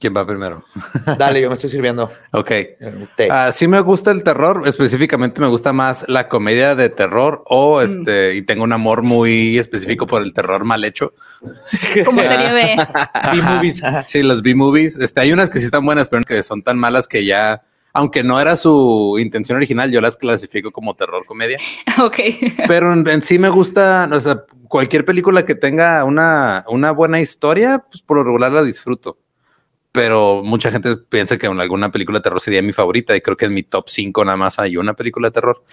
¿Quién 0.00 0.16
va 0.16 0.26
primero? 0.26 0.64
Dale, 1.18 1.40
yo 1.40 1.48
me 1.48 1.54
estoy 1.54 1.70
sirviendo. 1.70 2.10
Ok. 2.32 2.50
Uh, 2.80 3.52
sí 3.52 3.68
me 3.68 3.80
gusta 3.80 4.10
el 4.10 4.24
terror, 4.24 4.62
específicamente 4.66 5.40
me 5.40 5.46
gusta 5.46 5.72
más 5.72 6.04
la 6.08 6.28
comedia 6.28 6.74
de 6.74 6.88
terror 6.88 7.44
o 7.46 7.78
mm. 7.78 7.84
este, 7.84 8.34
y 8.34 8.42
tengo 8.42 8.64
un 8.64 8.72
amor 8.72 9.02
muy 9.02 9.58
específico 9.58 10.08
por 10.08 10.22
el 10.22 10.34
terror 10.34 10.64
mal 10.64 10.84
hecho. 10.84 11.14
Como 12.04 12.22
serie 12.22 12.52
B. 12.52 12.76
B-movies. 13.32 13.82
Sí, 14.06 14.24
los 14.24 14.42
B-movies. 14.42 14.98
Este, 14.98 15.20
hay 15.20 15.32
unas 15.32 15.50
que 15.50 15.60
sí 15.60 15.66
están 15.66 15.84
buenas, 15.84 16.08
pero 16.08 16.22
que 16.24 16.42
son 16.42 16.62
tan 16.62 16.78
malas 16.78 17.06
que 17.06 17.24
ya 17.24 17.62
aunque 17.98 18.22
no 18.22 18.40
era 18.40 18.54
su 18.54 19.16
intención 19.18 19.56
original, 19.56 19.90
yo 19.90 20.00
las 20.00 20.16
clasifico 20.16 20.70
como 20.70 20.94
terror 20.94 21.26
comedia. 21.26 21.58
Ok. 22.00 22.16
Pero 22.68 22.92
en, 22.92 23.22
sí 23.22 23.40
me 23.40 23.48
gusta, 23.48 24.08
o 24.12 24.20
sea, 24.20 24.44
cualquier 24.68 25.04
película 25.04 25.44
que 25.44 25.56
tenga 25.56 26.04
una, 26.04 26.64
una 26.68 26.92
buena 26.92 27.20
historia, 27.20 27.84
pues 27.90 28.00
por 28.00 28.18
lo 28.18 28.24
regular 28.24 28.52
la 28.52 28.62
disfruto. 28.62 29.18
Pero 29.90 30.42
mucha 30.44 30.70
gente 30.70 30.96
piensa 30.96 31.38
que 31.38 31.48
alguna 31.48 31.90
película 31.90 32.20
de 32.20 32.22
terror 32.22 32.40
sería 32.40 32.62
mi 32.62 32.72
favorita 32.72 33.16
y 33.16 33.20
creo 33.20 33.36
que 33.36 33.46
en 33.46 33.54
mi 33.54 33.64
top 33.64 33.88
5 33.88 34.24
nada 34.24 34.36
más 34.36 34.60
hay 34.60 34.76
una 34.76 34.94
película 34.94 35.28
de 35.28 35.32
terror. 35.32 35.64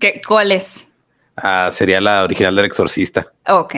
¿Qué, 0.00 0.20
¿Cuál 0.26 0.50
es? 0.50 0.88
Ah, 1.36 1.68
sería 1.70 2.00
la 2.00 2.24
original 2.24 2.56
del 2.56 2.64
Exorcista. 2.64 3.32
Ok. 3.46 3.76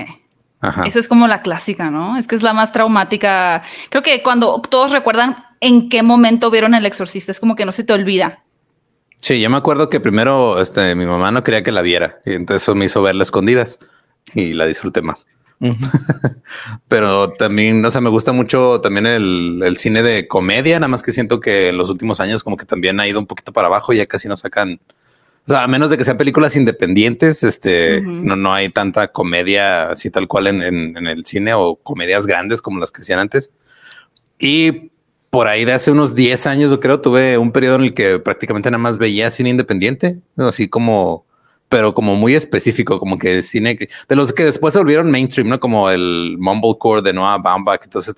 Esa 0.84 0.98
es 0.98 1.08
como 1.08 1.28
la 1.28 1.42
clásica, 1.42 1.90
¿no? 1.90 2.16
Es 2.16 2.26
que 2.26 2.34
es 2.34 2.42
la 2.42 2.52
más 2.52 2.72
traumática. 2.72 3.62
Creo 3.90 4.02
que 4.02 4.22
cuando 4.22 4.60
todos 4.60 4.92
recuerdan 4.92 5.36
en 5.60 5.88
qué 5.88 6.02
momento 6.02 6.50
vieron 6.50 6.74
el 6.74 6.86
exorcista, 6.86 7.32
es 7.32 7.40
como 7.40 7.54
que 7.54 7.64
no 7.64 7.72
se 7.72 7.84
te 7.84 7.92
olvida. 7.92 8.42
Sí, 9.20 9.40
yo 9.40 9.50
me 9.50 9.56
acuerdo 9.56 9.88
que 9.88 10.00
primero 10.00 10.60
este, 10.60 10.94
mi 10.94 11.06
mamá 11.06 11.32
no 11.32 11.42
quería 11.42 11.62
que 11.62 11.72
la 11.72 11.82
viera 11.82 12.20
y 12.24 12.34
entonces 12.34 12.62
eso 12.62 12.74
me 12.74 12.84
hizo 12.84 13.02
verla 13.02 13.22
escondidas 13.22 13.78
y 14.34 14.52
la 14.52 14.66
disfruté 14.66 15.02
más. 15.02 15.26
Pero 16.88 17.30
también, 17.30 17.84
o 17.84 17.90
sea, 17.90 18.00
me 18.00 18.10
gusta 18.10 18.32
mucho 18.32 18.80
también 18.80 19.06
el, 19.06 19.76
cine 19.78 20.02
de 20.02 20.28
comedia, 20.28 20.78
nada 20.78 20.88
más 20.88 21.02
que 21.02 21.12
siento 21.12 21.40
que 21.40 21.70
en 21.70 21.78
los 21.78 21.88
últimos 21.88 22.20
años 22.20 22.44
como 22.44 22.56
que 22.56 22.66
también 22.66 23.00
ha 23.00 23.08
ido 23.08 23.18
un 23.18 23.26
poquito 23.26 23.52
para 23.52 23.68
abajo, 23.68 23.92
y 23.92 23.98
ya 23.98 24.06
casi 24.06 24.28
no 24.28 24.36
sacan, 24.36 24.80
o 25.48 25.52
sea, 25.52 25.62
a 25.62 25.68
menos 25.68 25.90
de 25.90 25.96
que 25.96 26.04
sean 26.04 26.16
películas 26.16 26.56
independientes, 26.56 27.44
este, 27.44 28.00
no, 28.00 28.34
no 28.34 28.52
hay 28.52 28.68
tanta 28.68 29.08
comedia 29.08 29.90
así 29.90 30.10
tal 30.10 30.26
cual 30.26 30.48
en, 30.48 30.60
en, 30.60 31.06
el 31.06 31.24
cine 31.24 31.54
o 31.54 31.76
comedias 31.76 32.26
grandes 32.26 32.60
como 32.60 32.80
las 32.80 32.90
que 32.90 33.02
hacían 33.02 33.20
antes. 33.20 33.52
Y 34.40 34.90
por 35.30 35.46
ahí 35.46 35.64
de 35.64 35.72
hace 35.72 35.92
unos 35.92 36.16
10 36.16 36.48
años, 36.48 36.70
yo 36.72 36.80
creo, 36.80 37.00
tuve 37.00 37.38
un 37.38 37.52
periodo 37.52 37.76
en 37.76 37.82
el 37.82 37.94
que 37.94 38.18
prácticamente 38.18 38.72
nada 38.72 38.82
más 38.82 38.98
veía 38.98 39.30
cine 39.30 39.50
independiente, 39.50 40.18
así 40.36 40.68
como, 40.68 41.24
pero 41.68 41.94
como 41.94 42.16
muy 42.16 42.34
específico, 42.34 42.98
como 42.98 43.16
que 43.16 43.40
cine 43.42 43.78
de 44.08 44.16
los 44.16 44.32
que 44.32 44.44
después 44.44 44.74
se 44.74 44.80
volvieron 44.80 45.12
mainstream, 45.12 45.48
¿no? 45.48 45.60
Como 45.60 45.90
el 45.90 46.36
Mumblecore 46.40 47.02
de 47.02 47.12
Noah 47.12 47.38
Baumbach, 47.38 47.84
entonces 47.84 48.14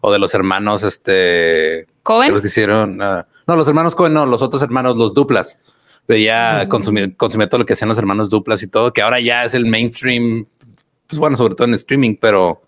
o 0.00 0.12
de 0.12 0.18
los 0.20 0.32
hermanos, 0.32 0.84
este, 0.84 1.88
Cohen, 2.04 2.30
los 2.30 2.40
que 2.40 2.48
hicieron, 2.48 3.02
ah, 3.02 3.26
no, 3.48 3.56
los 3.56 3.66
hermanos 3.66 3.96
Cohen, 3.96 4.12
no, 4.12 4.26
los 4.26 4.42
otros 4.42 4.62
hermanos, 4.62 4.96
los 4.96 5.12
duplas. 5.12 5.58
Veía, 6.06 6.66
consumir, 6.68 7.16
consumía 7.16 7.48
todo 7.48 7.60
lo 7.60 7.66
que 7.66 7.72
hacían 7.72 7.88
los 7.88 7.98
hermanos 7.98 8.28
duplas 8.28 8.62
y 8.62 8.66
todo, 8.66 8.92
que 8.92 9.00
ahora 9.00 9.20
ya 9.20 9.44
es 9.44 9.54
el 9.54 9.64
mainstream, 9.64 10.46
pues 11.06 11.18
bueno, 11.18 11.36
sobre 11.36 11.54
todo 11.54 11.66
en 11.66 11.74
streaming, 11.74 12.16
pero 12.20 12.62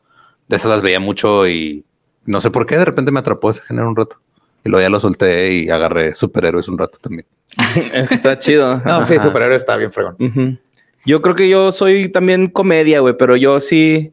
de 0.49 0.57
esas 0.57 0.71
las 0.71 0.83
veía 0.83 1.01
mucho 1.01 1.47
y 1.47 1.85
no 2.25 2.41
sé 2.41 2.51
por 2.51 2.67
qué 2.67 2.77
de 2.77 2.85
repente 2.85 3.13
me 3.13 3.21
atrapó 3.21 3.51
ese 3.51 3.63
género 3.63 3.89
un 3.89 3.97
rato. 3.97 4.21
Y 4.65 4.69
luego 4.69 4.83
ya 4.83 4.91
lo 4.91 4.99
solté 4.99 5.53
y 5.53 5.71
agarré 5.71 6.15
superhéroes 6.15 6.69
un 6.69 6.79
rato 6.79 6.99
también. 6.99 7.27
es 7.93 8.09
que 8.09 8.15
está 8.15 8.39
chido. 8.39 8.83
No, 8.85 9.07
sí, 9.07 9.19
superhéroes 9.19 9.63
está 9.63 9.77
bien 9.77 9.93
fregón. 9.93 10.61
Yo 11.05 11.23
creo 11.23 11.37
que 11.37 11.49
yo 11.49 11.71
soy 11.71 12.09
también 12.09 12.49
comedia, 12.49 13.01
güey, 13.01 13.17
pero 13.17 13.37
yo 13.37 13.61
sí. 13.61 14.13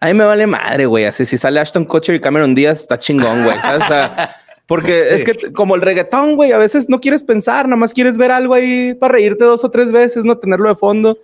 A 0.00 0.06
mí 0.06 0.14
me 0.14 0.24
vale 0.24 0.46
madre, 0.46 0.84
güey. 0.84 1.06
Así 1.06 1.24
si 1.24 1.38
sale 1.38 1.58
Ashton 1.58 1.86
Kutcher 1.86 2.14
y 2.14 2.20
Cameron 2.20 2.54
Díaz, 2.54 2.80
está 2.80 2.98
chingón, 2.98 3.44
güey. 3.44 3.56
O 3.56 3.86
sea, 3.86 4.36
porque 4.68 5.14
es 5.14 5.24
que 5.24 5.50
como 5.50 5.74
el 5.74 5.80
reggaetón, 5.80 6.36
güey, 6.36 6.52
a 6.52 6.58
veces 6.58 6.90
no 6.90 7.00
quieres 7.00 7.22
pensar, 7.22 7.66
nada 7.66 7.76
más 7.76 7.94
quieres 7.94 8.18
ver 8.18 8.30
algo 8.30 8.52
ahí 8.52 8.92
para 8.92 9.14
reírte 9.14 9.46
dos 9.46 9.64
o 9.64 9.70
tres 9.70 9.90
veces, 9.90 10.26
no 10.26 10.36
tenerlo 10.36 10.68
de 10.68 10.76
fondo. 10.76 11.18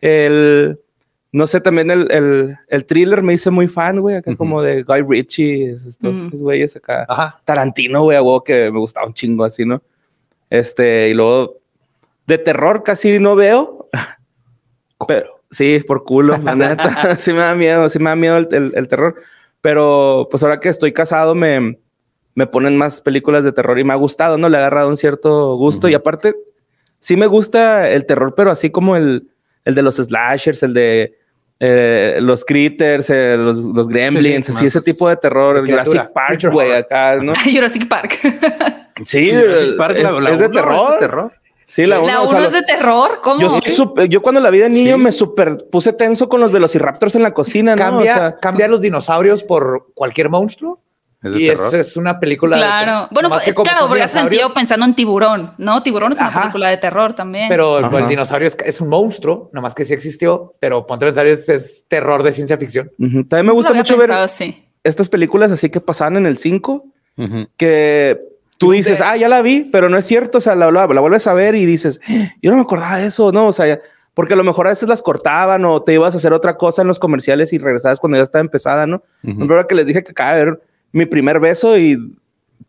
El 0.00 0.80
no 1.30 1.46
sé, 1.46 1.60
también 1.60 1.92
el, 1.92 2.10
el, 2.10 2.56
el, 2.66 2.84
thriller 2.86 3.22
me 3.22 3.34
hice 3.34 3.50
muy 3.50 3.68
fan, 3.68 4.00
güey, 4.00 4.16
acá 4.16 4.34
como 4.34 4.62
de 4.62 4.82
Guy 4.82 5.02
Ritchie, 5.02 5.70
estos, 5.70 6.42
güeyes 6.42 6.74
acá. 6.74 7.06
Ajá. 7.08 7.40
Tarantino, 7.44 8.02
güey, 8.02 8.16
algo 8.16 8.42
que 8.42 8.70
me 8.72 8.78
gustaba 8.80 9.06
un 9.06 9.14
chingo 9.14 9.44
así, 9.44 9.64
¿no? 9.64 9.80
Este, 10.50 11.10
y 11.10 11.14
luego 11.14 11.58
de 12.26 12.38
terror 12.38 12.82
casi 12.82 13.20
no 13.20 13.36
veo, 13.36 13.88
pero 15.06 15.40
sí, 15.52 15.84
por 15.86 16.02
culo, 16.02 16.36
la 16.38 16.56
neta, 16.56 17.16
sí 17.20 17.32
me 17.32 17.40
da 17.40 17.54
miedo, 17.54 17.88
sí 17.88 18.00
me 18.00 18.10
da 18.10 18.16
miedo 18.16 18.38
el, 18.38 18.72
el, 18.74 18.88
terror. 18.88 19.14
Pero 19.60 20.28
pues 20.30 20.42
ahora 20.42 20.58
que 20.58 20.68
estoy 20.68 20.92
casado 20.92 21.36
me, 21.36 21.78
me 22.38 22.46
ponen 22.46 22.76
más 22.76 23.00
películas 23.00 23.42
de 23.42 23.50
terror 23.50 23.80
y 23.80 23.82
me 23.82 23.94
ha 23.94 23.96
gustado, 23.96 24.38
¿no? 24.38 24.48
Le 24.48 24.58
ha 24.58 24.60
agarrado 24.60 24.88
un 24.88 24.96
cierto 24.96 25.56
gusto 25.56 25.88
y 25.88 25.94
aparte 25.94 26.36
sí 27.00 27.16
me 27.16 27.26
gusta 27.26 27.90
el 27.90 28.06
terror, 28.06 28.34
pero 28.36 28.52
así 28.52 28.70
como 28.70 28.94
el 28.94 29.26
el 29.64 29.74
de 29.74 29.82
los 29.82 29.96
slashers, 29.96 30.62
el 30.62 30.72
de 30.72 31.18
eh, 31.58 32.18
los 32.20 32.44
critters, 32.44 33.10
eh, 33.10 33.36
los, 33.36 33.56
los, 33.58 33.88
gremlins, 33.88 34.48
así 34.50 34.66
ese 34.66 34.80
tipo 34.80 35.08
de 35.08 35.16
terror. 35.16 35.68
Jurassic 35.68 36.12
Park, 36.12 36.44
güey, 36.52 36.70
acá, 36.70 37.16
¿no? 37.16 37.34
Jurassic 37.44 37.88
Park. 37.88 38.20
sí, 39.04 39.32
Jurassic 39.32 39.76
Park 39.76 39.96
es, 39.96 40.38
de 40.38 40.48
terror. 40.48 41.32
Sí, 41.64 41.86
la 41.86 41.98
1 41.98 42.38
es 42.44 42.52
de 42.52 42.62
terror. 42.62 43.18
¿Cómo? 43.20 43.40
Yo, 43.40 44.06
yo 44.06 44.22
cuando 44.22 44.40
la 44.40 44.50
vi 44.50 44.60
de 44.60 44.70
niño 44.70 44.96
me 44.96 45.10
super 45.10 45.66
puse 45.70 45.92
tenso 45.92 46.28
con 46.28 46.40
los 46.40 46.52
velociraptors 46.52 47.16
en 47.16 47.24
la 47.24 47.34
cocina. 47.34 47.74
¿no? 47.74 47.82
Cambia, 47.82 48.36
cambia 48.40 48.68
los 48.68 48.80
dinosaurios 48.80 49.42
por 49.42 49.88
cualquier 49.94 50.30
monstruo 50.30 50.80
y 51.22 51.48
es, 51.48 51.60
es, 51.72 51.96
una 51.96 52.20
película. 52.20 52.56
Claro. 52.56 53.08
bueno, 53.10 53.28
pues, 53.28 53.52
claro, 53.52 53.88
porque 53.88 54.02
hace 54.02 54.20
sentido 54.20 54.50
pensando 54.50 54.86
en 54.86 54.94
tiburón, 54.94 55.52
¿no? 55.58 55.82
Tiburón 55.82 56.12
es 56.12 56.20
una 56.20 56.32
película 56.32 56.68
de 56.68 56.76
terror 56.76 57.12
también. 57.14 57.48
Pero 57.48 57.78
el 57.78 58.08
dinosaurio 58.08 58.48
es, 58.64 58.80
un 58.80 58.88
monstruo, 58.88 59.50
nomás 59.52 59.74
que 59.74 59.84
sí 59.84 59.94
existió, 59.94 60.54
pero 60.60 60.86
ponte 60.86 61.04
a 61.04 61.08
pensar, 61.08 61.26
es, 61.26 61.84
terror 61.88 62.22
de 62.22 62.32
ciencia 62.32 62.56
ficción. 62.56 62.90
También 62.98 63.46
me 63.46 63.52
gusta 63.52 63.74
mucho 63.74 63.96
ver 63.96 64.10
estas 64.84 65.08
películas 65.08 65.50
así 65.50 65.70
que 65.70 65.80
pasaban 65.80 66.16
en 66.16 66.26
el 66.26 66.38
5, 66.38 66.84
que 67.56 68.18
tú 68.56 68.70
dices, 68.70 69.00
ah, 69.00 69.16
ya 69.16 69.28
la 69.28 69.42
vi, 69.42 69.68
pero 69.72 69.88
no 69.88 69.96
es 69.96 70.04
cierto. 70.04 70.38
O 70.38 70.40
sea, 70.40 70.54
la, 70.54 70.70
la, 70.70 70.86
vuelves 70.86 71.26
a 71.26 71.34
ver 71.34 71.56
y 71.56 71.66
dices, 71.66 72.00
yo 72.40 72.50
no 72.50 72.56
me 72.56 72.62
acordaba 72.62 72.98
de 72.98 73.06
eso, 73.06 73.32
¿no? 73.32 73.48
O 73.48 73.52
sea, 73.52 73.80
porque 74.14 74.34
a 74.34 74.36
lo 74.36 74.44
mejor 74.44 74.66
a 74.66 74.70
veces 74.70 74.88
las 74.88 75.02
cortaban 75.02 75.64
o 75.64 75.82
te 75.82 75.94
ibas 75.94 76.14
a 76.14 76.18
hacer 76.18 76.32
otra 76.32 76.56
cosa 76.56 76.82
en 76.82 76.88
los 76.88 76.98
comerciales 76.98 77.52
y 77.52 77.58
regresabas 77.58 78.00
cuando 78.00 78.18
ya 78.18 78.24
estaba 78.24 78.40
empezada, 78.40 78.86
¿no? 78.86 79.02
Uh 79.24 79.66
que 79.68 79.74
les 79.74 79.86
dije 79.86 80.02
que 80.02 80.12
acaba 80.12 80.32
de 80.36 80.44
ver 80.44 80.60
mi 80.92 81.06
primer 81.06 81.40
beso 81.40 81.78
y 81.78 81.98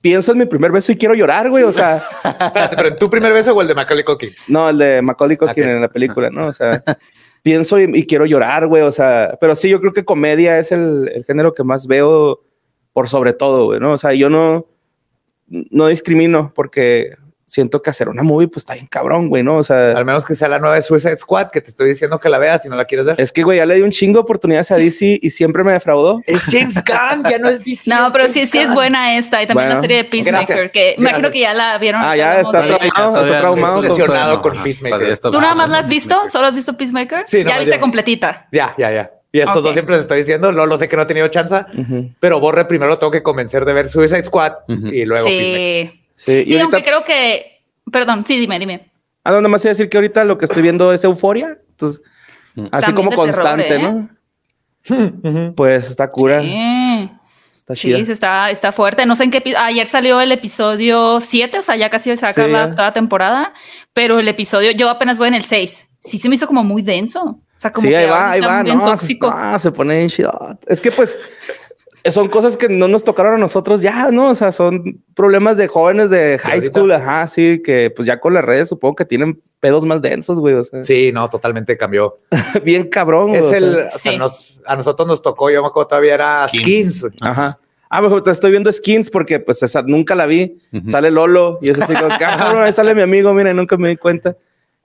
pienso 0.01 0.31
en 0.31 0.39
mi 0.39 0.45
primer 0.45 0.71
beso 0.71 0.91
y 0.91 0.97
quiero 0.97 1.13
llorar, 1.13 1.49
güey. 1.49 1.63
O 1.63 1.71
sea, 1.71 2.03
pero 2.75 2.89
en 2.89 2.95
tu 2.95 3.09
primer 3.09 3.33
beso 3.33 3.53
o 3.53 3.61
el 3.61 3.67
de 3.67 3.75
Macaulay 3.75 4.03
Culkin? 4.03 4.31
No, 4.47 4.69
el 4.69 4.77
de 4.77 5.01
Macaulay 5.01 5.37
Culkin 5.37 5.63
en 5.63 5.81
la 5.81 5.89
película, 5.89 6.29
¿no? 6.29 6.47
O 6.47 6.53
sea, 6.53 6.83
pienso 7.41 7.79
y, 7.79 8.05
quiero 8.05 8.25
llorar, 8.25 8.67
güey. 8.67 8.83
O 8.83 8.91
sea, 8.91 9.37
pero 9.39 9.55
sí, 9.55 9.69
yo 9.69 9.79
creo 9.79 9.93
que 9.93 10.05
comedia 10.05 10.59
es 10.59 10.71
el, 10.71 11.11
el 11.13 11.25
género 11.25 11.53
que 11.53 11.63
más 11.63 11.87
veo 11.87 12.41
por 12.93 13.09
sobre 13.09 13.33
todo, 13.33 13.65
güey, 13.65 13.79
¿no? 13.79 13.93
O 13.93 13.97
sea, 13.97 14.13
yo 14.13 14.29
no, 14.29 14.67
no 15.47 15.87
discrimino 15.87 16.51
porque 16.55 17.15
siento 17.49 17.81
que 17.81 17.89
hacer 17.89 18.09
una 18.09 18.21
movie 18.21 18.47
pues 18.47 18.61
está 18.61 18.75
bien 18.75 18.87
cabrón, 18.87 19.27
güey, 19.27 19.43
¿no? 19.43 19.57
O 19.57 19.63
sea, 19.63 19.97
al 19.97 20.05
menos 20.05 20.23
que 20.23 20.35
sea 20.35 20.47
la 20.47 20.59
nueva 20.59 20.75
de 20.75 20.81
Suicide 20.83 21.17
Squad, 21.17 21.49
que 21.49 21.61
te 21.61 21.69
estoy 21.69 21.89
diciendo 21.89 22.19
que 22.19 22.29
la 22.29 22.37
veas 22.37 22.61
si 22.61 22.69
no 22.69 22.75
la 22.75 22.85
quieres 22.85 23.07
ver. 23.07 23.19
Es 23.19 23.31
que, 23.31 23.43
güey, 23.43 23.57
ya 23.57 23.65
le 23.65 23.75
di 23.75 23.81
un 23.81 23.91
chingo 23.91 24.19
de 24.19 24.21
oportunidades 24.21 24.71
a 24.71 24.75
DC 24.75 25.19
y 25.21 25.29
siempre 25.31 25.63
me 25.63 25.71
defraudó. 25.71 26.21
Es 26.25 26.43
James 26.43 26.75
Gunn, 26.75 27.23
ya 27.29 27.39
no 27.39 27.49
es 27.49 27.63
DC. 27.63 27.89
No, 27.89 28.11
pero 28.13 28.27
sí, 28.27 28.45
sí 28.45 28.59
es 28.59 28.73
buena 28.73 29.17
esta 29.17 29.41
y 29.41 29.47
también 29.47 29.69
la 29.69 29.81
serie 29.81 29.97
de 29.97 30.03
Peacemaker, 30.05 30.71
que 30.71 30.95
imagino 30.97 31.31
que 31.31 31.39
ya 31.39 31.53
la 31.53 31.77
vieron. 31.79 32.01
Ah, 32.03 32.15
ya 32.15 32.39
está 32.39 32.61
traumado, 32.61 33.23
está 33.25 33.39
traumado. 33.39 33.79
Obsesionado 33.79 34.41
con 34.41 34.61
Peacemaker. 34.61 35.17
¿Tú 35.17 35.41
nada 35.41 35.55
más 35.55 35.69
la 35.69 35.79
has 35.79 35.89
visto? 35.89 36.29
¿Solo 36.29 36.47
has 36.47 36.53
visto 36.53 36.77
Peacemaker? 36.77 37.25
Sí. 37.25 37.43
Ya 37.43 37.59
viste 37.59 37.79
completita. 37.79 38.47
Ya, 38.51 38.75
ya, 38.77 38.91
ya. 38.91 39.11
Y 39.31 39.41
estos 39.41 39.63
dos 39.63 39.73
siempre 39.73 39.93
les 39.95 40.01
estoy 40.01 40.19
diciendo, 40.19 40.51
no 40.51 40.65
lo 40.65 40.77
sé 40.77 40.89
que 40.89 40.95
no 40.95 41.03
he 41.03 41.05
tenido 41.05 41.27
chance, 41.27 41.63
pero 42.19 42.39
Borre 42.39 42.65
primero 42.65 42.97
tengo 42.97 43.11
que 43.11 43.21
convencer 43.21 43.63
de 43.65 43.73
ver 43.73 43.89
Suicide 43.89 44.23
Squad 44.23 44.53
y 44.67 45.05
luego 45.05 45.27
sí. 45.27 45.98
Sí, 46.19 46.43
sí 46.45 46.59
aunque 46.59 46.83
creo 46.83 47.03
que 47.03 47.59
Perdón, 47.91 48.23
sí, 48.25 48.39
dime, 48.39 48.59
dime. 48.59 48.91
Ah, 49.23 49.31
nada 49.31 49.47
más 49.47 49.63
iba 49.63 49.69
a 49.71 49.73
decir 49.73 49.89
que 49.89 49.97
ahorita 49.97 50.23
lo 50.23 50.37
que 50.37 50.45
estoy 50.45 50.61
viendo 50.61 50.93
es 50.93 51.03
euforia. 51.03 51.57
Entonces, 51.71 52.01
mm. 52.55 52.65
así 52.71 52.93
como 52.93 53.11
constante, 53.11 53.79
¿no? 53.79 54.09
¿eh? 54.89 55.51
pues 55.55 55.89
está 55.89 56.11
cura. 56.11 56.41
Sí. 56.41 57.09
Está 57.51 57.75
chida. 57.75 58.03
Sí, 58.03 58.11
está, 58.11 58.49
está 58.49 58.71
fuerte. 58.71 59.05
No 59.05 59.15
sé 59.15 59.25
en 59.25 59.31
qué. 59.31 59.55
Ayer 59.57 59.87
salió 59.87 60.21
el 60.21 60.31
episodio 60.31 61.19
7, 61.19 61.59
o 61.59 61.61
sea, 61.61 61.75
ya 61.75 61.89
casi 61.89 62.15
se 62.15 62.25
acaba 62.25 62.71
toda 62.71 62.93
temporada. 62.93 63.53
Pero 63.93 64.19
el 64.19 64.27
episodio, 64.27 64.71
yo 64.71 64.89
apenas 64.89 65.17
voy 65.17 65.27
en 65.27 65.35
el 65.35 65.43
6. 65.43 65.89
Sí 65.99 66.17
se 66.17 66.29
me 66.29 66.35
hizo 66.35 66.47
como 66.47 66.63
muy 66.63 66.81
denso. 66.81 67.21
O 67.23 67.59
sea, 67.59 67.71
como 67.71 67.87
sí, 67.87 67.89
que 67.89 67.97
ahí 67.97 68.09
va, 68.09 68.31
ahí 68.31 68.39
va, 68.39 68.63
no, 68.63 68.85
tóxico. 68.85 69.35
Se, 69.53 69.59
se 69.59 69.71
pone 69.71 70.07
chido. 70.07 70.57
Es 70.65 70.79
que 70.79 70.91
pues 70.91 71.17
son 72.05 72.29
cosas 72.29 72.57
que 72.57 72.69
no 72.69 72.87
nos 72.87 73.03
tocaron 73.03 73.35
a 73.35 73.37
nosotros 73.37 73.81
ya, 73.81 74.09
¿no? 74.11 74.29
O 74.29 74.35
sea, 74.35 74.51
son 74.51 75.03
problemas 75.15 75.57
de 75.57 75.67
jóvenes 75.67 76.09
de 76.09 76.39
high 76.39 76.61
school, 76.61 76.91
ajá, 76.91 77.27
sí, 77.27 77.61
que 77.63 77.89
pues 77.89 78.05
ya 78.05 78.19
con 78.19 78.33
las 78.33 78.45
redes 78.45 78.69
supongo 78.69 78.95
que 78.95 79.05
tienen 79.05 79.41
pedos 79.59 79.85
más 79.85 80.01
densos, 80.01 80.39
güey. 80.39 80.55
O 80.55 80.63
sea. 80.63 80.83
Sí, 80.83 81.11
no, 81.11 81.29
totalmente 81.29 81.77
cambió. 81.77 82.15
Bien 82.63 82.87
cabrón. 82.87 83.35
Es 83.35 83.51
el, 83.51 83.85
o 83.85 83.89
sea, 83.89 84.13
a 84.65 84.75
nosotros 84.75 85.07
nos 85.07 85.21
tocó, 85.21 85.49
yo 85.49 85.61
me 85.61 85.67
acuerdo 85.67 85.87
todavía 85.87 86.13
era 86.13 86.47
Skins. 86.47 87.05
Ajá. 87.21 87.59
Ah, 87.89 88.01
mejor 88.01 88.21
te 88.21 88.29
estoy 88.29 88.51
viendo 88.51 88.71
Skins 88.71 89.09
porque 89.09 89.39
pues 89.39 89.63
esa 89.63 89.81
nunca 89.81 90.15
la 90.15 90.27
vi. 90.27 90.59
Sale 90.87 91.09
Lolo 91.09 91.57
y 91.61 91.69
eso 91.69 91.83
así 91.83 91.93
como 91.93 92.15
que, 92.17 92.23
ah, 92.23 92.63
ahí 92.63 92.71
sale 92.71 92.93
mi 92.93 93.01
amigo, 93.01 93.33
mira, 93.33 93.53
nunca 93.53 93.77
me 93.77 93.89
di 93.89 93.97
cuenta. 93.97 94.37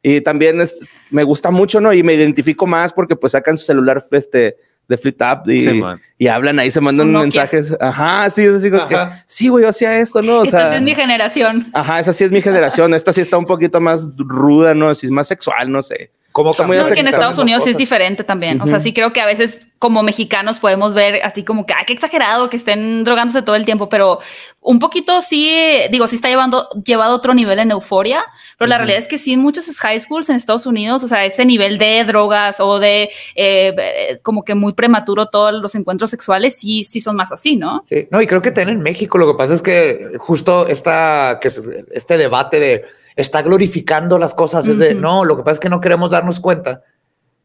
Y 0.03 0.21
también 0.21 0.61
es, 0.61 0.81
me 1.11 1.23
gusta 1.23 1.51
mucho, 1.51 1.81
¿no? 1.81 1.93
Y 1.93 2.03
me 2.03 2.15
identifico 2.15 2.67
más 2.67 2.93
porque 2.93 3.17
pues 3.17 3.33
sacan 3.33 3.59
su 3.59 3.65
celular, 3.67 4.05
este, 4.11 4.57
de 4.89 4.99
Flip 4.99 5.21
Up 5.23 5.51
y, 5.51 5.83
y, 6.19 6.27
hablan 6.27 6.59
ahí, 6.59 6.71
se 6.71 6.81
mandan 6.81 7.11
mensajes. 7.13 7.75
Ajá, 7.81 8.29
sí, 8.31 8.43
es 8.43 8.55
así 8.55 8.71
como 8.71 8.87
que, 8.87 8.97
sí, 9.27 9.49
güey, 9.49 9.63
yo 9.63 9.71
hacía 9.71 9.99
eso, 9.99 10.21
¿no? 10.21 10.41
O 10.41 10.45
Esta 10.45 10.71
sí 10.71 10.77
es 10.77 10.83
mi 10.83 10.95
generación. 10.95 11.71
Ajá, 11.73 12.01
esa 12.01 12.13
sí 12.13 12.25
es 12.25 12.31
mi 12.31 12.43
generación. 12.43 12.93
Esta 12.95 13.13
sí 13.13 13.21
está 13.21 13.39
un 13.39 13.47
poquito 13.47 13.81
más 13.81 14.07
ruda, 14.19 14.75
¿no? 14.75 14.91
Así 14.91 15.07
es 15.07 15.13
más 15.13 15.29
sexual, 15.29 15.71
no 15.71 15.83
sé. 15.83 16.11
¿Cómo 16.35 16.51
no, 16.51 16.67
que 16.67 16.99
en 16.99 17.07
Estados 17.07 17.39
Unidos 17.39 17.63
sí 17.63 17.71
es 17.71 17.77
diferente 17.77 18.25
también. 18.25 18.61
O 18.61 18.67
sea, 18.67 18.81
sí 18.81 18.93
creo 18.93 19.13
que 19.13 19.21
a 19.21 19.27
veces 19.27 19.69
como 19.79 20.03
mexicanos 20.03 20.59
podemos 20.59 20.93
ver 20.93 21.21
así 21.23 21.45
como 21.45 21.65
que, 21.65 21.75
ay, 21.75 21.85
qué 21.87 21.93
exagerado 21.93 22.51
que 22.51 22.57
estén 22.57 23.05
drogándose 23.05 23.43
todo 23.43 23.55
el 23.55 23.65
tiempo, 23.65 23.89
pero 23.89 24.19
un 24.61 24.81
poquito 24.81 25.21
sí, 25.21 25.49
digo, 25.93 26.09
sí 26.09 26.17
está 26.17 26.29
llevando, 26.29 26.69
llevado 26.85 27.13
a 27.13 27.17
otro 27.17 27.35
nivel 27.35 27.61
en 27.61 27.71
euforia, 27.71 28.25
pero 28.59 28.69
la 28.69 28.79
realidad 28.79 28.99
es 28.99 29.07
que 29.07 29.17
sí 29.17 29.35
en 29.35 29.43
muchos 29.43 29.67
high 29.79 30.01
schools 30.01 30.29
en 30.29 30.35
Estados 30.35 30.67
Unidos, 30.67 31.05
o 31.05 31.09
sea, 31.09 31.25
ese 31.25 31.45
nivel 31.45 31.79
de 31.79 32.03
drogas 32.03 32.59
o 32.59 32.81
de 32.81 33.11
eh, 33.37 34.19
como 34.23 34.45
que 34.45 34.57
muy 34.57 34.73
prematuro 34.73 35.29
todos 35.29 35.53
los 35.53 35.77
encuentros 35.77 36.11
sexuales, 36.11 36.59
sí, 36.59 36.83
sí 36.83 37.01
son 37.01 37.15
más 37.15 37.31
así, 37.31 37.55
¿no? 37.55 37.81
Sí, 37.85 38.09
no, 38.11 38.21
y 38.21 38.27
creo 38.27 38.43
que 38.43 38.51
también 38.51 38.79
en 38.79 38.83
México 38.83 39.19
lo 39.19 39.29
que 39.29 39.39
pasa 39.39 39.55
es 39.55 39.63
que 39.63 40.15
justo 40.19 40.67
esta, 40.67 41.39
que 41.41 41.47
este 41.93 42.19
debate 42.19 42.59
de 42.59 42.85
está 43.17 43.43
glorificando 43.43 44.19
las 44.19 44.35
cosas. 44.35 44.67
Es 44.67 44.79
de, 44.79 44.95
no, 44.95 45.25
lo 45.25 45.37
que 45.37 45.43
pasa 45.43 45.55
es 45.55 45.61
que 45.61 45.69
no 45.69 45.81
queremos 45.81 46.11
darnos 46.11 46.41
cuenta 46.41 46.83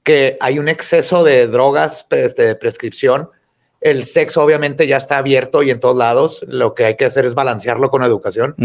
que 0.03 0.37
hay 0.39 0.59
un 0.59 0.67
exceso 0.67 1.23
de 1.23 1.47
drogas 1.47 2.05
este, 2.09 2.43
de 2.43 2.55
prescripción. 2.55 3.29
El 3.81 4.05
sexo 4.05 4.43
obviamente 4.43 4.87
ya 4.87 4.97
está 4.97 5.17
abierto 5.17 5.63
y 5.63 5.71
en 5.71 5.79
todos 5.79 5.95
lados. 5.95 6.43
Lo 6.47 6.73
que 6.73 6.85
hay 6.85 6.97
que 6.97 7.05
hacer 7.05 7.25
es 7.25 7.35
balancearlo 7.35 7.89
con 7.89 8.03
educación. 8.03 8.55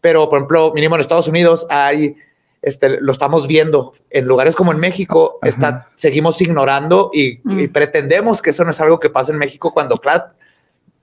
Pero, 0.00 0.28
por 0.28 0.38
ejemplo, 0.38 0.72
mínimo 0.74 0.94
en 0.94 1.00
Estados 1.00 1.28
Unidos 1.28 1.66
hay, 1.68 2.16
este, 2.62 3.00
lo 3.00 3.12
estamos 3.12 3.46
viendo 3.46 3.92
en 4.10 4.26
lugares 4.26 4.56
como 4.56 4.72
en 4.72 4.78
México, 4.78 5.38
está, 5.42 5.88
seguimos 5.94 6.40
ignorando 6.40 7.10
y, 7.12 7.40
y, 7.44 7.68
pretendemos 7.68 8.42
que 8.42 8.50
eso 8.50 8.64
no 8.64 8.70
es 8.70 8.80
algo 8.80 8.98
que 8.98 9.10
pasa 9.10 9.30
en 9.30 9.38
México 9.38 9.72
cuando, 9.72 9.98
claro, 9.98 10.24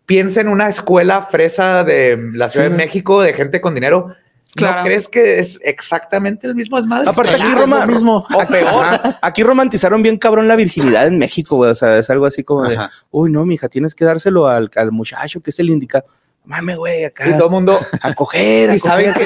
piensa 0.05 0.41
en 0.41 0.49
una 0.49 0.67
escuela 0.67 1.21
fresa 1.21 1.84
de 1.84 2.19
la 2.34 2.47
Ciudad 2.49 2.69
de 2.69 2.75
México, 2.75 3.21
de 3.21 3.34
gente 3.34 3.62
con 3.62 3.73
dinero 3.73 4.15
¿No 4.56 4.82
crees 4.84 5.10
que 5.10 5.39
es 5.39 5.60
exactamente 5.62 6.48
el 6.48 6.56
mismo 6.56 6.78
desmadre? 6.78 7.10
Aparte, 7.10 7.36
aquí, 7.36 7.54
Roma, 7.54 7.86
mismo. 7.86 8.26
O 8.34 8.48
peor. 8.48 8.86
Aquí 9.22 9.44
romantizaron 9.44 10.02
bien 10.02 10.18
cabrón 10.18 10.48
la 10.48 10.56
virginidad 10.56 11.08
en 11.08 11.18
México, 11.18 11.58
güey. 11.58 11.72
O 11.72 11.76
sea, 11.76 11.98
es 11.98 12.10
algo 12.10 12.26
así 12.26 12.44
como 12.44 12.63
de, 12.63 12.78
uy, 13.12 13.32
no, 13.32 13.46
mija, 13.46 13.68
tienes 13.68 13.94
que 13.94 14.06
dárselo 14.06 14.48
al, 14.48 14.72
al 14.76 14.91
muchacho 14.91 15.41
que 15.41 15.50
es 15.50 15.60
el 15.60 15.70
indicado. 15.70 16.06
Mame, 16.46 16.76
güey, 16.76 17.04
acá. 17.04 17.28
Y 17.28 17.34
todo 17.34 17.46
el 17.46 17.52
mundo 17.52 17.80
a 18.02 18.13
coger. 18.13 18.70
y 18.76 18.80
saben 18.80 19.13
que, 19.13 19.26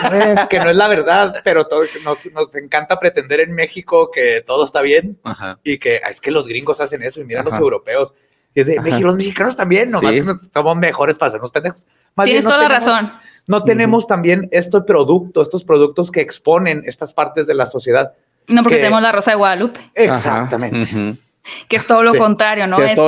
que, 0.50 0.60
no 0.60 0.70
es 0.70 0.76
la 0.76 0.88
verdad, 0.88 1.36
pero 1.44 1.68
todo, 1.68 1.84
nos, 2.04 2.26
nos, 2.32 2.56
encanta 2.56 3.00
pretender 3.00 3.42
en 3.42 3.54
México 3.54 4.10
que 4.12 4.42
todo 4.46 4.64
está 4.64 4.82
bien 4.82 5.20
y 5.64 5.78
que 5.78 6.02
ah, 6.04 6.10
es 6.10 6.22
que 6.22 6.32
los 6.32 6.48
gringos 6.48 6.80
hacen 6.82 7.04
eso 7.04 7.22
y 7.22 7.26
miran 7.26 7.46
los 7.46 7.58
europeos. 7.58 8.14
Y 8.56 8.62
es 8.62 8.68
de, 8.68 8.78
los 9.00 9.16
mexicanos 9.16 9.56
también, 9.56 9.92
nomás 9.92 10.12
que 10.12 10.46
estamos 10.46 10.76
mejores 10.78 11.18
para 11.18 11.28
hacernos 11.28 11.52
pendejos. 11.52 11.86
Tienes 12.24 12.46
toda 12.46 12.58
la 12.58 12.68
razón. 12.68 13.12
No 13.50 13.64
tenemos 13.64 14.08
también 14.08 14.48
este 14.52 14.80
producto, 14.82 15.42
estos 15.42 15.64
productos 15.64 16.12
que 16.12 16.22
exponen 16.22 16.84
estas 16.86 17.14
partes 17.14 17.48
de 17.48 17.56
la 17.56 17.66
sociedad. 17.66 18.14
No, 18.48 18.64
porque 18.64 18.78
tenemos 18.78 19.02
la 19.02 19.12
Rosa 19.12 19.32
de 19.32 19.38
Guadalupe. 19.38 19.80
Exactamente 19.96 21.18
que 21.68 21.78
es 21.78 21.88
todo 21.88 22.04
lo 22.04 22.14
contrario, 22.16 22.68
¿no? 22.68 22.80
es, 22.82 23.00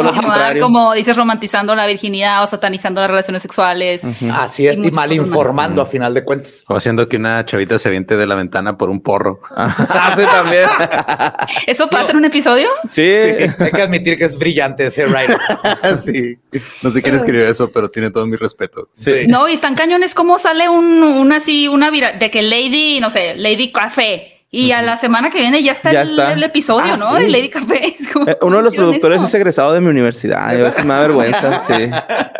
como 0.59 0.93
dices, 0.93 1.15
romantizando 1.15 1.75
la 1.75 1.87
virginidad 1.87 2.43
o 2.43 2.47
satanizando 2.47 3.01
las 3.01 3.09
relaciones 3.09 3.41
sexuales. 3.41 4.05
Así 4.33 4.67
es, 4.67 4.77
y, 4.77 4.91
mal 4.91 5.11
informando 5.13 5.81
a 5.81 5.85
final 5.85 6.13
de 6.13 6.23
cuentas. 6.23 6.63
O 6.67 6.75
haciendo 6.75 7.07
que 7.07 7.17
una 7.17 7.45
chavita 7.45 7.79
se 7.79 7.89
viente 7.89 8.17
de 8.17 8.25
la 8.25 8.35
ventana 8.35 8.77
por 8.77 8.89
un 8.89 9.01
porro. 9.01 9.39
Hace 9.55 10.25
también. 10.25 10.65
¿Eso 11.67 11.87
pasa 11.87 12.11
en 12.11 12.17
un 12.17 12.25
episodio? 12.25 12.67
Sí. 12.85 13.01
Hay 13.01 13.71
que 13.71 13.81
admitir 13.81 14.17
que 14.17 14.25
es 14.25 14.37
brillante 14.37 14.87
ese 14.87 15.05
writer. 15.05 15.37
sí. 16.01 16.37
No 16.81 16.91
sé 16.91 17.01
quién 17.01 17.15
escribió 17.15 17.47
eso, 17.47 17.71
pero 17.71 17.89
tiene 17.89 18.11
todo 18.11 18.25
mi 18.25 18.37
respeto. 18.37 18.89
Sí. 18.93 19.27
No, 19.27 19.47
y 19.47 19.53
están 19.53 19.75
cañones 19.75 20.13
como 20.13 20.39
sale 20.39 20.69
un, 20.69 21.31
así, 21.31 21.67
una 21.67 21.89
vira 21.89 22.13
de 22.13 22.31
que 22.31 22.41
Lady, 22.41 22.99
no 22.99 23.09
sé, 23.09 23.35
Lady 23.35 23.71
Café 23.71 24.30
y 24.53 24.73
a 24.73 24.81
la 24.81 24.97
semana 24.97 25.29
que 25.29 25.39
viene 25.39 25.63
ya 25.63 25.71
está, 25.71 25.91
el, 25.91 26.43
episodio, 26.43 26.93
ah, 26.95 26.97
¿no? 26.97 27.13
De 27.15 27.29
Lady 27.29 27.49
Café. 27.49 27.95
Eh, 28.27 28.37
uno 28.41 28.57
de 28.57 28.63
los 28.63 28.75
productores 28.75 29.21
es 29.21 29.33
egresado 29.33 29.71
de 29.71 29.79
mi 29.79 29.87
universidad. 29.87 30.49
A 30.49 30.53
veces 30.53 30.83
me 30.83 30.93
da 30.93 30.99
vergüenza, 30.99 31.61
sí. 31.67 31.89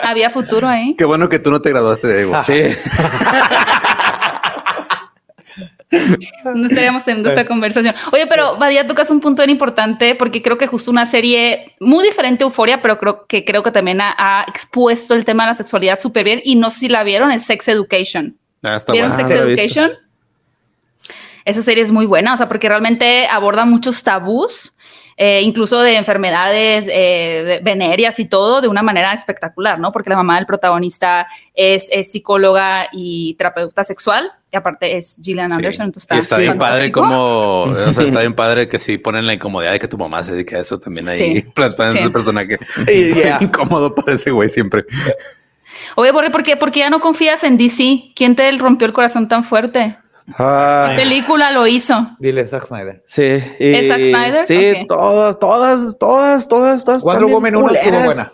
Había 0.03 0.29
futuro 0.29 0.67
ahí. 0.67 0.95
Qué 0.95 1.05
bueno 1.05 1.29
que 1.29 1.39
tú 1.39 1.49
no 1.49 1.61
te 1.61 1.69
graduaste 1.69 2.07
de 2.07 2.21
ahí. 2.21 2.29
Sí. 2.43 2.77
no 6.43 6.67
estaríamos 6.67 7.05
teniendo 7.05 7.29
esta 7.29 7.45
conversación. 7.47 7.95
Oye, 8.11 8.27
pero 8.27 8.57
Badía 8.57 8.85
tocas 8.85 9.09
un 9.09 9.21
punto 9.21 9.41
bien 9.41 9.49
importante 9.49 10.13
porque 10.15 10.41
creo 10.41 10.57
que 10.57 10.67
justo 10.67 10.91
una 10.91 11.05
serie 11.05 11.73
muy 11.79 12.03
diferente 12.03 12.43
a 12.43 12.47
Euforia, 12.47 12.81
pero 12.81 12.99
creo 12.99 13.25
que 13.27 13.45
creo 13.45 13.63
que 13.63 13.71
también 13.71 13.99
ha, 14.01 14.45
expuesto 14.47 15.13
el 15.13 15.23
tema 15.23 15.43
de 15.43 15.51
la 15.51 15.55
sexualidad 15.55 15.99
súper 15.99 16.25
bien 16.25 16.41
y 16.43 16.55
no 16.55 16.69
sé 16.69 16.79
si 16.79 16.89
la 16.89 17.03
vieron, 17.03 17.31
es 17.31 17.43
Sex 17.43 17.69
Education. 17.69 18.37
Ah, 18.61 18.75
está 18.75 18.91
¿Vieron 18.91 19.15
Sex 19.15 19.31
Education? 19.31 19.91
Esa 21.45 21.61
serie 21.61 21.83
es 21.83 21.91
muy 21.91 22.05
buena, 22.05 22.33
o 22.33 22.37
sea, 22.37 22.47
porque 22.47 22.69
realmente 22.69 23.27
aborda 23.27 23.65
muchos 23.65 24.03
tabús, 24.03 24.73
eh, 25.17 25.41
incluso 25.43 25.81
de 25.81 25.97
enfermedades 25.97 26.87
eh, 26.89 27.59
venéreas 27.63 28.19
y 28.19 28.25
todo, 28.27 28.61
de 28.61 28.67
una 28.67 28.81
manera 28.81 29.13
espectacular, 29.13 29.79
¿no? 29.79 29.91
Porque 29.91 30.09
la 30.09 30.15
mamá 30.15 30.37
del 30.37 30.45
protagonista 30.45 31.27
es, 31.53 31.89
psicóloga 32.09 32.87
y 32.91 33.35
terapeuta 33.35 33.83
sexual, 33.83 34.31
y 34.51 34.57
aparte 34.57 34.97
es 34.97 35.19
Gillian 35.23 35.51
Anderson, 35.51 35.85
entonces 35.85 36.03
está, 36.11 36.21
está 36.21 36.37
bien 36.37 36.57
padre 36.57 36.91
como, 36.91 37.63
o 37.63 37.91
sea, 37.91 38.03
está 38.03 38.19
bien 38.21 38.33
padre 38.33 38.67
que 38.67 38.79
sí 38.79 38.97
ponen 38.97 39.25
la 39.25 39.33
incomodidad 39.33 39.71
de 39.71 39.79
que 39.79 39.87
tu 39.87 39.97
mamá 39.97 40.23
se 40.23 40.33
dedique 40.33 40.55
a 40.55 40.59
eso 40.59 40.79
también 40.79 41.07
ahí, 41.07 41.17
sí. 41.17 41.45
ese 41.95 42.09
personaje. 42.09 42.57
incómodo 43.41 43.93
para 43.93 44.13
ese 44.13 44.31
güey 44.31 44.49
siempre. 44.49 44.85
Oye, 45.95 46.11
¿por 46.13 46.43
qué, 46.43 46.55
¿por 46.57 46.71
qué 46.71 46.79
ya 46.79 46.89
no 46.89 46.99
confías 46.99 47.43
en 47.43 47.57
DC? 47.57 48.11
¿Quién 48.15 48.35
te 48.35 48.49
rompió 48.53 48.87
el 48.87 48.93
corazón 48.93 49.27
tan 49.27 49.43
fuerte? 49.43 49.97
¿Qué 50.25 50.93
película 50.95 51.51
lo 51.51 51.67
hizo? 51.67 52.15
Dile 52.19 52.45
Zack 52.45 52.65
Snyder. 52.67 53.03
Sí. 53.07 53.23
¿Es 53.59 53.87
Zack 53.87 53.99
Snyder? 53.99 54.45
Sí, 54.45 54.85
todas, 54.87 55.39
todas, 55.39 55.97
todas, 55.97 56.47
todas, 56.47 56.85
todas. 56.85 57.03
Wonder 57.03 57.25
Woman 57.25 57.55
1 57.55 57.71
estuvo 57.71 57.99
buena. 58.03 58.31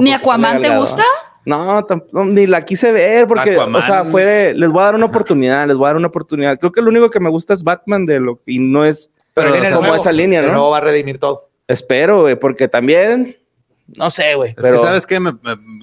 ¿Ni 0.00 0.12
Aquaman 0.12 0.60
te 0.60 0.76
gusta? 0.76 1.04
No, 1.44 1.86
ni 2.26 2.46
la 2.46 2.64
quise 2.64 2.92
ver 2.92 3.26
porque, 3.26 3.56
o 3.56 3.82
sea, 3.82 4.04
fue 4.04 4.52
les 4.54 4.70
voy 4.70 4.82
a 4.82 4.84
dar 4.86 4.94
una 4.94 5.06
oportunidad, 5.06 5.66
les 5.66 5.76
voy 5.76 5.86
a 5.86 5.88
dar 5.88 5.96
una 5.96 6.08
oportunidad. 6.08 6.58
Creo 6.58 6.70
que 6.70 6.82
lo 6.82 6.90
único 6.90 7.10
que 7.10 7.20
me 7.20 7.30
gusta 7.30 7.54
es 7.54 7.62
Batman 7.64 8.06
de 8.06 8.20
lo 8.20 8.40
y 8.46 8.58
no 8.58 8.84
es 8.84 9.10
pero 9.34 9.52
como 9.74 9.94
esa 9.94 10.12
línea, 10.12 10.42
¿no? 10.42 10.52
No 10.52 10.70
va 10.70 10.78
a 10.78 10.80
redimir 10.82 11.18
todo. 11.18 11.48
Espero, 11.66 12.22
güey, 12.22 12.36
porque 12.36 12.68
también 12.68 13.36
no 13.96 14.10
sé, 14.10 14.34
güey. 14.34 14.54
Es 14.56 14.70
que 14.70 14.78
sabes 14.78 15.06
que 15.06 15.20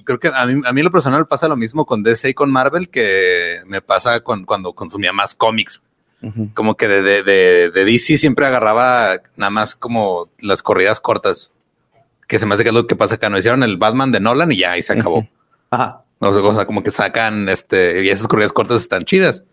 creo 0.04 0.18
que 0.18 0.28
a 0.28 0.46
mí, 0.46 0.62
a 0.64 0.72
mí 0.72 0.82
lo 0.82 0.90
personal 0.90 1.26
pasa 1.26 1.48
lo 1.48 1.56
mismo 1.56 1.86
con 1.86 2.02
DC 2.02 2.30
y 2.30 2.34
con 2.34 2.50
Marvel 2.50 2.88
que 2.88 3.60
me 3.66 3.80
pasa 3.80 4.20
con, 4.20 4.44
cuando 4.44 4.72
consumía 4.72 5.12
más 5.12 5.34
cómics. 5.34 5.82
Como 6.54 6.76
que 6.76 6.88
de, 6.88 7.22
de, 7.22 7.70
de, 7.70 7.84
DC 7.84 8.18
siempre 8.18 8.44
agarraba 8.44 9.20
nada 9.36 9.50
más 9.50 9.76
como 9.76 10.28
las 10.40 10.62
corridas 10.62 10.98
cortas. 10.98 11.52
Que 12.26 12.40
se 12.40 12.46
me 12.46 12.54
hace 12.54 12.64
que 12.64 12.70
es 12.70 12.74
lo 12.74 12.88
que 12.88 12.96
pasa 12.96 13.14
acá. 13.14 13.30
No 13.30 13.38
hicieron 13.38 13.62
el 13.62 13.76
Batman 13.76 14.10
de 14.10 14.18
Nolan 14.18 14.50
y 14.50 14.58
ya 14.58 14.72
ahí 14.72 14.82
se 14.82 14.94
acabó. 14.94 15.28
Ajá. 15.70 16.02
O 16.18 16.54
sea, 16.54 16.66
como 16.66 16.82
que 16.82 16.90
sacan 16.90 17.48
este 17.48 18.04
y 18.04 18.08
esas 18.08 18.26
corridas 18.26 18.52
cortas 18.52 18.80
están 18.80 19.04
chidas 19.04 19.44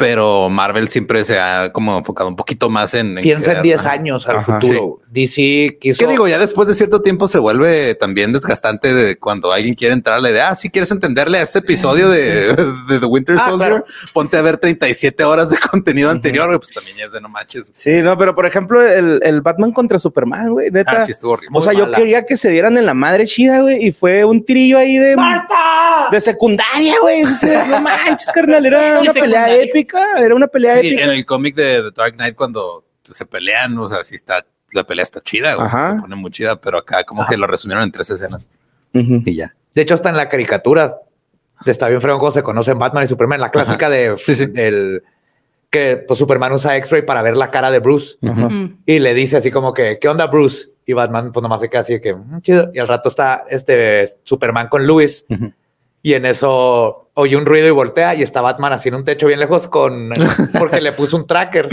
pero 0.00 0.48
Marvel 0.48 0.88
siempre 0.88 1.24
se 1.24 1.38
ha 1.38 1.72
como 1.72 1.98
enfocado 1.98 2.30
un 2.30 2.34
poquito 2.34 2.70
más 2.70 2.94
en... 2.94 3.16
Piensa 3.16 3.52
en 3.52 3.62
10 3.62 3.86
años 3.86 4.26
al 4.26 4.42
futuro. 4.42 5.00
DC 5.08 5.76
quiso... 5.78 5.98
¿Qué 5.98 6.10
digo? 6.10 6.26
Ya 6.26 6.38
después 6.38 6.68
de 6.68 6.74
cierto 6.74 7.02
tiempo 7.02 7.28
se 7.28 7.38
vuelve 7.38 7.94
también 7.96 8.32
desgastante 8.32 8.94
de 8.94 9.18
cuando 9.18 9.52
alguien 9.52 9.74
quiere 9.74 9.92
entrar 9.92 10.16
a 10.16 10.20
la 10.20 10.30
idea, 10.30 10.48
ah, 10.48 10.54
si 10.54 10.70
quieres 10.70 10.90
entenderle 10.90 11.38
a 11.38 11.42
este 11.42 11.58
episodio 11.58 12.08
de, 12.08 12.56
The 12.88 13.04
Winter 13.04 13.36
ah, 13.38 13.50
Soldier, 13.50 13.84
ponte 14.14 14.38
a 14.38 14.42
ver 14.42 14.56
37 14.56 15.22
horas 15.22 15.50
de 15.50 15.58
contenido 15.58 16.10
anterior, 16.10 16.48
pues 16.58 16.72
también 16.72 16.96
ya 16.96 17.04
es 17.04 17.12
de 17.12 17.20
no 17.20 17.28
manches. 17.28 17.70
Sí, 17.74 18.00
no, 18.00 18.16
pero 18.16 18.34
por 18.34 18.46
ejemplo, 18.46 18.80
el, 18.82 19.40
Batman 19.42 19.72
contra 19.72 19.98
Superman, 19.98 20.50
güey, 20.50 20.70
neta. 20.70 21.02
Ah, 21.02 21.04
sí, 21.04 21.10
estuvo 21.10 21.32
horrible. 21.32 21.58
O 21.58 21.60
sea, 21.60 21.74
yo 21.74 21.90
quería 21.90 22.24
que 22.24 22.38
se 22.38 22.48
dieran 22.48 22.78
en 22.78 22.86
la 22.86 22.94
madre 22.94 23.26
chida, 23.26 23.60
güey, 23.60 23.84
y 23.84 23.92
fue 23.92 24.24
un 24.24 24.44
tirillo 24.44 24.78
ahí 24.78 24.96
de... 24.96 25.14
¡Marta! 25.14 26.08
De 26.10 26.20
secundaria, 26.22 26.94
güey. 27.02 27.22
No 27.68 27.80
manches, 27.80 28.30
carnal, 28.32 28.64
era 28.64 28.98
una 29.00 29.12
pelea 29.12 29.54
épica 29.54 29.89
era 30.18 30.34
una 30.34 30.46
pelea 30.46 30.78
épica. 30.78 31.04
En 31.04 31.10
el 31.10 31.26
cómic 31.26 31.54
de 31.54 31.82
The 31.82 31.90
Dark 31.94 32.14
Knight, 32.14 32.34
cuando 32.34 32.84
se 33.02 33.26
pelean, 33.26 33.76
o 33.78 33.88
sea, 33.88 34.04
sí 34.04 34.14
está, 34.14 34.44
la 34.72 34.84
pelea 34.84 35.02
está 35.02 35.20
chida, 35.20 35.56
o 35.56 35.68
sea, 35.68 35.94
se 35.94 36.00
pone 36.00 36.16
muy 36.16 36.30
chida, 36.30 36.60
pero 36.60 36.78
acá 36.78 37.04
como 37.04 37.26
que 37.26 37.36
lo 37.36 37.46
resumieron 37.46 37.84
en 37.84 37.92
tres 37.92 38.10
escenas. 38.10 38.48
Y 38.92 39.34
ya. 39.34 39.54
De 39.74 39.82
hecho, 39.82 39.94
hasta 39.94 40.08
en 40.08 40.16
la 40.16 40.28
caricatura 40.28 40.96
está 41.66 41.88
bien 41.88 42.00
fregón 42.00 42.18
cuando 42.18 42.34
se 42.34 42.42
conocen 42.42 42.78
Batman 42.78 43.04
y 43.04 43.06
Superman, 43.06 43.40
la 43.40 43.50
clásica 43.50 43.88
de 43.88 44.16
el 44.56 45.02
que 45.70 46.04
pues, 46.06 46.18
Superman 46.18 46.52
usa 46.52 46.76
X-ray 46.76 47.02
para 47.02 47.22
ver 47.22 47.36
la 47.36 47.50
cara 47.50 47.70
de 47.70 47.78
Bruce. 47.78 48.16
Y 48.86 48.98
le 48.98 49.14
dice 49.14 49.36
así 49.36 49.50
como 49.50 49.72
que, 49.72 49.98
¿qué 50.00 50.08
onda, 50.08 50.26
Bruce? 50.26 50.68
Y 50.84 50.92
Batman, 50.92 51.30
pues 51.30 51.42
nomás 51.42 51.60
se 51.60 51.70
queda 51.70 51.82
así 51.82 51.92
de 51.94 52.00
que, 52.00 52.14
mm, 52.14 52.40
chido. 52.42 52.70
Y 52.74 52.80
al 52.80 52.88
rato 52.88 53.08
está 53.08 53.44
este 53.48 54.04
Superman 54.24 54.68
con 54.68 54.86
Luis 54.86 55.24
y 56.02 56.14
en 56.14 56.26
eso 56.26 57.09
oye 57.20 57.36
un 57.36 57.46
ruido 57.46 57.68
y 57.68 57.70
voltea 57.70 58.14
y 58.14 58.22
está 58.22 58.40
Batman 58.40 58.72
así 58.72 58.88
en 58.88 58.96
un 58.96 59.04
techo 59.04 59.26
bien 59.26 59.38
lejos 59.38 59.68
con 59.68 60.10
porque 60.58 60.80
le 60.80 60.92
puso 60.92 61.16
un 61.16 61.26
tracker 61.26 61.68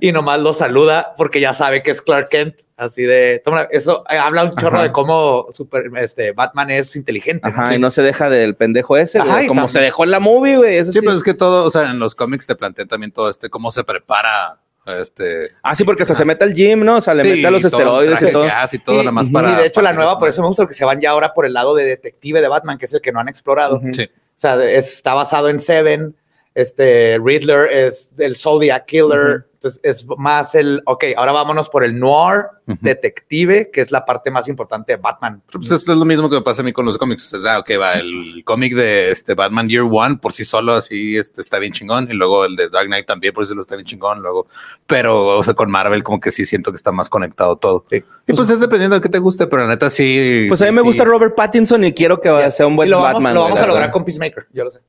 y 0.00 0.12
nomás 0.12 0.40
lo 0.40 0.52
saluda 0.52 1.14
porque 1.16 1.40
ya 1.40 1.52
sabe 1.52 1.82
que 1.82 1.90
es 1.90 2.02
Clark 2.02 2.28
Kent. 2.28 2.56
Así 2.76 3.02
de 3.02 3.42
toma, 3.44 3.68
eso 3.70 4.04
eh, 4.08 4.16
habla 4.16 4.44
un 4.44 4.56
chorro 4.56 4.80
de 4.80 4.90
cómo 4.90 5.46
super, 5.52 5.90
este 5.96 6.32
Batman 6.32 6.70
es 6.70 6.96
inteligente. 6.96 7.46
Ajá, 7.46 7.74
y 7.74 7.78
no 7.78 7.90
se 7.90 8.02
deja 8.02 8.30
del 8.30 8.56
pendejo 8.56 8.96
ese, 8.96 9.20
como 9.46 9.68
se 9.68 9.80
dejó 9.80 10.04
en 10.04 10.10
la 10.10 10.20
movie, 10.20 10.56
güey. 10.56 10.84
Sí, 10.86 11.00
pero 11.00 11.12
es 11.12 11.22
que 11.22 11.34
todo, 11.34 11.64
o 11.64 11.70
sea, 11.70 11.90
en 11.90 11.98
los 11.98 12.14
cómics 12.14 12.46
te 12.46 12.56
plantean 12.56 12.88
también 12.88 13.12
todo 13.12 13.28
este 13.28 13.50
cómo 13.50 13.70
se 13.70 13.84
prepara 13.84 14.60
este. 14.86 15.50
Ah, 15.62 15.76
sí, 15.76 15.84
porque 15.84 16.02
hasta 16.02 16.14
se 16.14 16.24
mete 16.24 16.44
al 16.44 16.54
gym, 16.54 16.84
¿no? 16.84 16.96
O 16.96 17.00
sea, 17.00 17.14
le 17.14 17.24
mete 17.24 17.46
a 17.46 17.50
los 17.50 17.64
esteroides 17.64 18.22
y 18.22 18.32
todo. 18.32 18.46
y 18.72 18.78
todo, 18.78 18.98
nada 18.98 19.12
más 19.12 19.28
para. 19.28 19.52
Y 19.52 19.54
de 19.56 19.66
hecho, 19.66 19.82
la 19.82 19.92
nueva, 19.92 20.18
por 20.18 20.28
eso 20.28 20.42
me 20.42 20.48
gusta, 20.48 20.62
porque 20.62 20.74
se 20.74 20.84
van 20.84 21.00
ya 21.00 21.10
ahora 21.10 21.34
por 21.34 21.46
el 21.46 21.52
lado 21.52 21.74
de 21.74 21.84
detective 21.84 22.40
de 22.40 22.48
Batman, 22.48 22.78
que 22.78 22.86
es 22.86 22.94
el 22.94 23.00
que 23.00 23.12
no 23.12 23.20
han 23.20 23.28
explorado. 23.28 23.80
Sí. 23.92 24.08
Sea, 24.40 24.64
está 24.64 25.12
basado 25.12 25.50
en 25.50 25.60
Seven. 25.60 26.16
Este 26.54 27.18
Riddler 27.22 27.70
es 27.70 28.14
el 28.16 28.36
Zodiac 28.36 28.86
Killer. 28.86 29.46
Entonces 29.60 29.80
es 29.82 30.06
más 30.16 30.54
el, 30.54 30.82
ok, 30.86 31.04
ahora 31.18 31.32
vámonos 31.32 31.68
por 31.68 31.84
el 31.84 31.98
noir 31.98 32.46
detective, 32.80 33.70
que 33.70 33.82
es 33.82 33.90
la 33.90 34.06
parte 34.06 34.30
más 34.30 34.48
importante 34.48 34.92
de 34.92 34.96
Batman. 34.96 35.42
Pues 35.52 35.70
es 35.70 35.86
lo 35.86 36.02
mismo 36.06 36.30
que 36.30 36.36
me 36.36 36.40
pasa 36.40 36.62
a 36.62 36.64
mí 36.64 36.72
con 36.72 36.86
los 36.86 36.96
cómics. 36.96 37.34
Es, 37.34 37.44
ah, 37.44 37.58
ok, 37.58 37.72
va, 37.78 37.92
el 37.92 38.42
cómic 38.46 38.74
de 38.74 39.10
este 39.10 39.34
Batman 39.34 39.68
Year 39.68 39.82
One 39.82 40.16
por 40.16 40.32
sí 40.32 40.46
solo 40.46 40.72
así 40.72 41.18
este, 41.18 41.42
está 41.42 41.58
bien 41.58 41.74
chingón. 41.74 42.08
Y 42.10 42.14
luego 42.14 42.46
el 42.46 42.56
de 42.56 42.70
Dark 42.70 42.86
Knight 42.86 43.04
también 43.04 43.34
por 43.34 43.44
sí 43.44 43.50
solo 43.50 43.60
está 43.60 43.76
bien 43.76 43.84
chingón. 43.84 44.22
Luego, 44.22 44.46
pero, 44.86 45.26
o 45.26 45.42
sea, 45.42 45.52
con 45.52 45.70
Marvel 45.70 46.02
como 46.02 46.20
que 46.20 46.32
sí 46.32 46.46
siento 46.46 46.72
que 46.72 46.76
está 46.76 46.90
más 46.90 47.10
conectado 47.10 47.56
todo. 47.56 47.84
Y 47.90 48.00
pues, 48.00 48.38
pues, 48.38 48.48
es 48.48 48.60
dependiendo 48.60 48.96
de 48.96 49.02
qué 49.02 49.10
te 49.10 49.18
guste, 49.18 49.46
pero 49.46 49.64
la 49.64 49.68
neta 49.68 49.90
sí. 49.90 50.46
Pues 50.48 50.62
a 50.62 50.66
mí 50.66 50.72
me 50.72 50.80
gusta 50.80 51.04
Robert 51.04 51.34
Pattinson 51.34 51.84
y 51.84 51.92
quiero 51.92 52.18
que 52.18 52.50
sea 52.50 52.66
un 52.66 52.76
buen 52.76 52.90
Batman. 52.90 53.34
Lo 53.34 53.42
vamos 53.42 53.58
a 53.58 53.66
lograr 53.66 53.90
con 53.90 54.06
Peacemaker, 54.06 54.46
yo 54.54 54.64
lo 54.64 54.70
sé. 54.70 54.80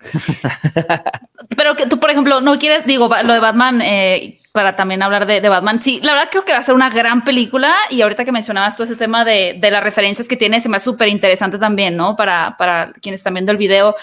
Pero 1.56 1.74
que 1.74 1.86
tú, 1.86 1.98
por 1.98 2.10
ejemplo, 2.10 2.40
no 2.40 2.58
quieres, 2.58 2.86
digo, 2.86 3.08
lo 3.24 3.32
de 3.32 3.40
Batman, 3.40 3.80
eh, 3.82 4.38
para 4.52 4.76
también 4.76 5.02
hablar 5.02 5.26
de, 5.26 5.40
Batman. 5.48 5.82
Sí, 5.82 6.00
la 6.02 6.12
verdad 6.12 6.28
creo 6.30 6.44
que 6.44 6.52
va 6.52 6.58
a 6.58 6.62
ser 6.62 6.74
una 6.74 6.90
gran 6.90 7.24
película. 7.24 7.74
Y 7.90 8.02
ahorita 8.02 8.24
que 8.24 8.32
mencionabas 8.32 8.76
todo 8.76 8.84
ese 8.84 8.96
tema 8.96 9.24
de, 9.24 9.58
las 9.60 9.82
referencias 9.82 10.28
que 10.28 10.36
tiene, 10.36 10.60
se 10.60 10.68
me 10.68 10.76
hace 10.76 10.84
súper 10.84 11.08
interesante 11.08 11.58
también, 11.58 11.96
¿no? 11.96 12.14
Para, 12.14 12.56
para 12.56 12.92
quienes 13.02 13.20
están 13.20 13.34
viendo 13.34 13.52
el 13.52 13.58
video. 13.58 13.96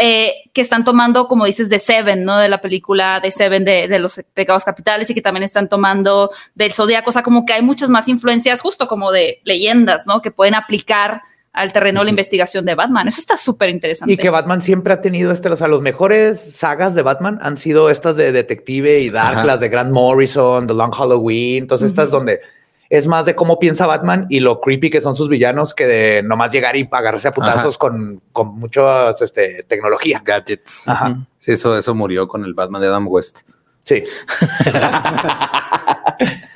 Eh, 0.00 0.34
que 0.52 0.60
están 0.60 0.84
tomando, 0.84 1.28
como 1.28 1.46
dices, 1.46 1.68
de 1.68 1.78
Seven, 1.78 2.24
¿no? 2.24 2.38
De 2.38 2.48
la 2.48 2.60
película 2.60 3.20
de 3.20 3.30
Seven 3.30 3.64
de, 3.64 3.86
de, 3.86 3.98
los 4.00 4.20
pecados 4.34 4.64
capitales 4.64 5.08
y 5.08 5.14
que 5.14 5.22
también 5.22 5.44
están 5.44 5.68
tomando 5.68 6.30
del 6.54 6.72
Zodíaco. 6.72 7.10
O 7.10 7.12
sea, 7.12 7.22
como 7.22 7.44
que 7.44 7.52
hay 7.52 7.62
muchas 7.62 7.88
más 7.88 8.08
influencias, 8.08 8.60
justo 8.60 8.88
como 8.88 9.12
de 9.12 9.40
leyendas, 9.44 10.06
¿no? 10.06 10.20
Que 10.20 10.32
pueden 10.32 10.56
aplicar 10.56 11.22
al 11.54 11.72
terreno 11.72 12.00
de 12.00 12.06
la 12.06 12.10
investigación 12.10 12.64
de 12.64 12.74
Batman. 12.74 13.08
Eso 13.08 13.20
está 13.20 13.36
súper 13.36 13.70
interesante. 13.70 14.12
Y 14.12 14.16
que 14.16 14.28
Batman 14.28 14.60
siempre 14.60 14.92
ha 14.92 15.00
tenido 15.00 15.30
este, 15.30 15.48
o 15.48 15.56
sea, 15.56 15.68
los 15.68 15.80
mejores 15.82 16.40
sagas 16.56 16.96
de 16.96 17.02
Batman 17.02 17.38
han 17.40 17.56
sido 17.56 17.90
estas 17.90 18.16
de 18.16 18.32
Detective 18.32 18.98
y 18.98 19.08
Dark, 19.08 19.46
las 19.46 19.60
de 19.60 19.68
Grant 19.68 19.92
Morrison, 19.92 20.66
The 20.66 20.74
Long 20.74 20.92
Halloween, 20.92 21.62
entonces 21.62 21.86
estas 21.86 22.10
donde 22.10 22.40
es 22.90 23.06
más 23.06 23.24
de 23.24 23.36
cómo 23.36 23.58
piensa 23.60 23.86
Batman 23.86 24.26
y 24.28 24.40
lo 24.40 24.60
creepy 24.60 24.90
que 24.90 25.00
son 25.00 25.14
sus 25.14 25.28
villanos 25.28 25.74
que 25.74 25.86
de 25.86 26.22
nomás 26.24 26.52
llegar 26.52 26.76
y 26.76 26.88
agarrarse 26.90 27.28
a 27.28 27.32
putazos 27.32 27.78
con, 27.78 28.20
con 28.32 28.56
muchas 28.56 29.22
este, 29.22 29.62
tecnología. 29.62 30.20
Gadgets. 30.24 30.86
Sí, 31.38 31.52
eso, 31.52 31.78
eso 31.78 31.94
murió 31.94 32.26
con 32.26 32.44
el 32.44 32.54
Batman 32.54 32.82
de 32.82 32.88
Adam 32.88 33.06
West. 33.08 33.42
Sí. 33.84 34.02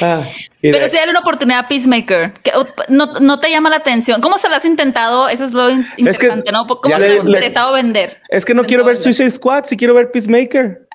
Ah, 0.00 0.24
Pero 0.60 0.88
si 0.88 0.96
hay 0.96 1.08
una 1.08 1.20
oportunidad 1.20 1.60
a 1.60 1.68
Peacemaker, 1.68 2.32
que 2.32 2.52
no, 2.88 3.38
te 3.38 3.50
llama 3.50 3.70
la 3.70 3.76
atención. 3.76 4.20
¿Cómo 4.20 4.38
se 4.38 4.48
lo 4.48 4.56
has 4.56 4.64
intentado? 4.64 5.28
Eso 5.28 5.44
es 5.44 5.52
lo 5.52 5.70
interesante, 5.96 6.50
¿no? 6.52 6.66
¿Cómo 6.66 6.96
se 6.96 7.08
lo 7.08 7.20
has 7.20 7.26
interesado 7.26 7.72
vender? 7.72 8.20
Es 8.28 8.44
que 8.44 8.54
no 8.54 8.64
quiero 8.64 8.84
ver 8.84 8.96
Suicide 8.96 9.30
Squad, 9.30 9.64
si 9.64 9.76
quiero 9.76 9.94
ver 9.94 10.10
Peacemaker. 10.10 10.88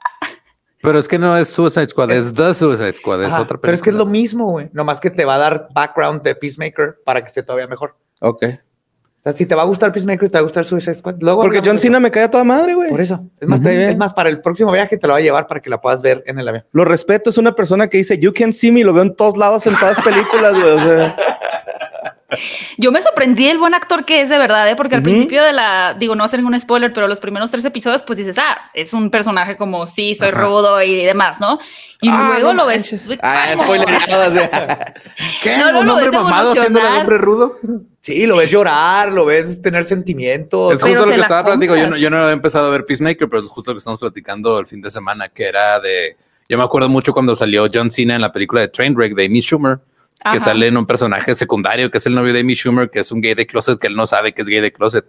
Pero 0.82 0.99
es 0.99 1.08
que 1.08 1.17
no 1.17 1.36
es 1.36 1.49
Suicide 1.49 1.88
Squad, 1.88 2.12
es, 2.12 2.34
The 2.34 2.53
Suicide 2.53 2.97
Squad, 2.97 3.23
es 3.23 3.34
otra 3.34 3.58
película. 3.58 3.62
Pero 3.62 3.73
es 3.75 3.82
que 3.82 3.89
es 3.89 3.95
lo 3.95 4.06
mismo, 4.06 4.51
güey. 4.51 4.69
Nomás 4.73 4.99
que 4.99 5.10
te 5.10 5.25
va 5.25 5.36
a 5.36 5.39
dar 5.39 5.67
background 5.73 6.21
de 6.21 6.36
Peacemaker 6.36 6.97
para 7.03 7.21
que 7.21 7.27
esté 7.27 7.43
todavía 7.43 7.67
mejor. 7.67 7.95
Ok 8.19 8.45
si 9.33 9.45
te 9.45 9.55
va 9.55 9.63
a 9.63 9.65
gustar 9.65 9.91
Peacemaker, 9.91 10.29
te 10.29 10.37
va 10.37 10.39
a 10.39 10.43
gustar 10.43 10.65
Suicide 10.65 10.93
Squad. 10.95 11.15
Luego 11.19 11.41
Porque 11.41 11.61
John 11.63 11.79
Cena 11.79 11.99
me 11.99 12.11
cae 12.11 12.23
a 12.23 12.31
toda 12.31 12.43
madre, 12.43 12.73
güey. 12.73 12.89
Por 12.89 13.01
eso. 13.01 13.29
Es 13.39 13.47
más, 13.47 13.65
es 13.65 13.97
más, 13.97 14.13
para 14.13 14.29
el 14.29 14.41
próximo 14.41 14.71
viaje 14.71 14.97
te 14.97 15.07
lo 15.07 15.13
va 15.13 15.19
a 15.19 15.21
llevar 15.21 15.47
para 15.47 15.61
que 15.61 15.69
la 15.69 15.81
puedas 15.81 16.01
ver 16.01 16.23
en 16.27 16.39
el 16.39 16.47
avión. 16.47 16.65
Lo 16.71 16.85
respeto, 16.85 17.29
es 17.29 17.37
una 17.37 17.55
persona 17.55 17.87
que 17.87 17.97
dice, 17.97 18.17
you 18.17 18.31
can 18.33 18.53
see 18.53 18.71
me, 18.71 18.83
lo 18.83 18.93
veo 18.93 19.03
en 19.03 19.15
todos 19.15 19.37
lados, 19.37 19.65
en 19.67 19.75
todas 19.75 19.99
películas, 20.01 20.53
güey. 20.53 20.73
O 20.73 20.79
sea. 20.79 21.15
Yo 22.77 22.91
me 22.91 23.01
sorprendí 23.01 23.47
el 23.47 23.57
buen 23.57 23.73
actor 23.73 24.03
que 24.03 24.19
es 24.19 24.27
de 24.27 24.37
verdad, 24.37 24.69
¿eh? 24.69 24.75
porque 24.75 24.95
al 24.95 25.01
principio 25.01 25.41
de 25.41 25.53
la, 25.53 25.95
digo, 25.97 26.13
no 26.13 26.23
va 26.23 26.25
a 26.25 26.29
ser 26.29 26.41
ningún 26.41 26.59
spoiler, 26.59 26.91
pero 26.91 27.07
los 27.07 27.21
primeros 27.21 27.49
tres 27.51 27.63
episodios, 27.63 28.03
pues 28.03 28.17
dices, 28.17 28.37
ah, 28.37 28.69
es 28.73 28.91
un 28.91 29.09
personaje 29.09 29.55
como, 29.55 29.87
sí, 29.87 30.13
soy 30.13 30.31
rudo 30.31 30.81
y 30.81 31.05
demás, 31.05 31.39
¿no? 31.39 31.57
Y 32.01 32.09
ah, 32.09 32.31
luego 32.33 32.53
lo 32.53 32.65
ves. 32.65 33.09
Ah, 33.21 33.53
spoiler. 33.53 33.87
¿Qué? 35.41 35.57
No, 35.57 35.79
¿Un 35.79 35.89
hombre 35.89 36.11
mamado 36.11 36.51
haciendo 36.51 36.81
un 36.81 36.85
hombre 36.85 37.17
rudo? 37.17 37.55
Sí, 38.01 38.25
lo 38.25 38.35
ves 38.35 38.51
llorar, 38.51 39.11
lo 39.11 39.25
ves 39.25 39.61
tener 39.61 39.85
sentimientos. 39.85 40.73
Es 40.73 40.81
justo 40.81 41.05
lo 41.05 41.11
que 41.11 41.21
estaba 41.21 41.45
platicando. 41.45 41.81
Yo 41.81 41.89
no, 41.89 41.97
yo 41.97 42.09
no 42.09 42.17
había 42.17 42.33
empezado 42.33 42.67
a 42.67 42.69
ver 42.71 42.85
Peacemaker, 42.85 43.29
pero 43.29 43.41
es 43.41 43.47
justo 43.47 43.71
lo 43.71 43.75
que 43.75 43.79
estamos 43.79 43.99
platicando 43.99 44.59
el 44.59 44.67
fin 44.67 44.81
de 44.81 44.91
semana, 44.91 45.29
que 45.29 45.45
era 45.45 45.79
de. 45.79 46.17
Yo 46.49 46.57
me 46.57 46.63
acuerdo 46.63 46.89
mucho 46.89 47.13
cuando 47.13 47.35
salió 47.35 47.67
John 47.73 47.89
Cena 47.89 48.15
en 48.15 48.21
la 48.21 48.31
película 48.31 48.61
de 48.61 48.67
Trainwreck 48.67 49.15
de 49.15 49.25
Amy 49.25 49.41
Schumer 49.41 49.79
que 50.32 50.39
sale 50.39 50.67
en 50.67 50.77
un 50.77 50.86
personaje 50.86 51.36
secundario 51.36 51.91
que 51.91 51.99
es 51.99 52.06
el 52.06 52.15
novio 52.15 52.34
de 52.34 52.41
Amy 52.41 52.56
Schumer, 52.56 52.89
que 52.89 52.99
es 52.99 53.12
un 53.12 53.21
gay 53.21 53.34
de 53.34 53.47
closet, 53.47 53.80
que 53.80 53.88
él 53.88 53.95
no 53.95 54.08
sabe 54.08 54.34
que 54.34 54.41
es 54.41 54.47
gay 54.47 54.60
de 54.60 54.71
closet 54.71 55.06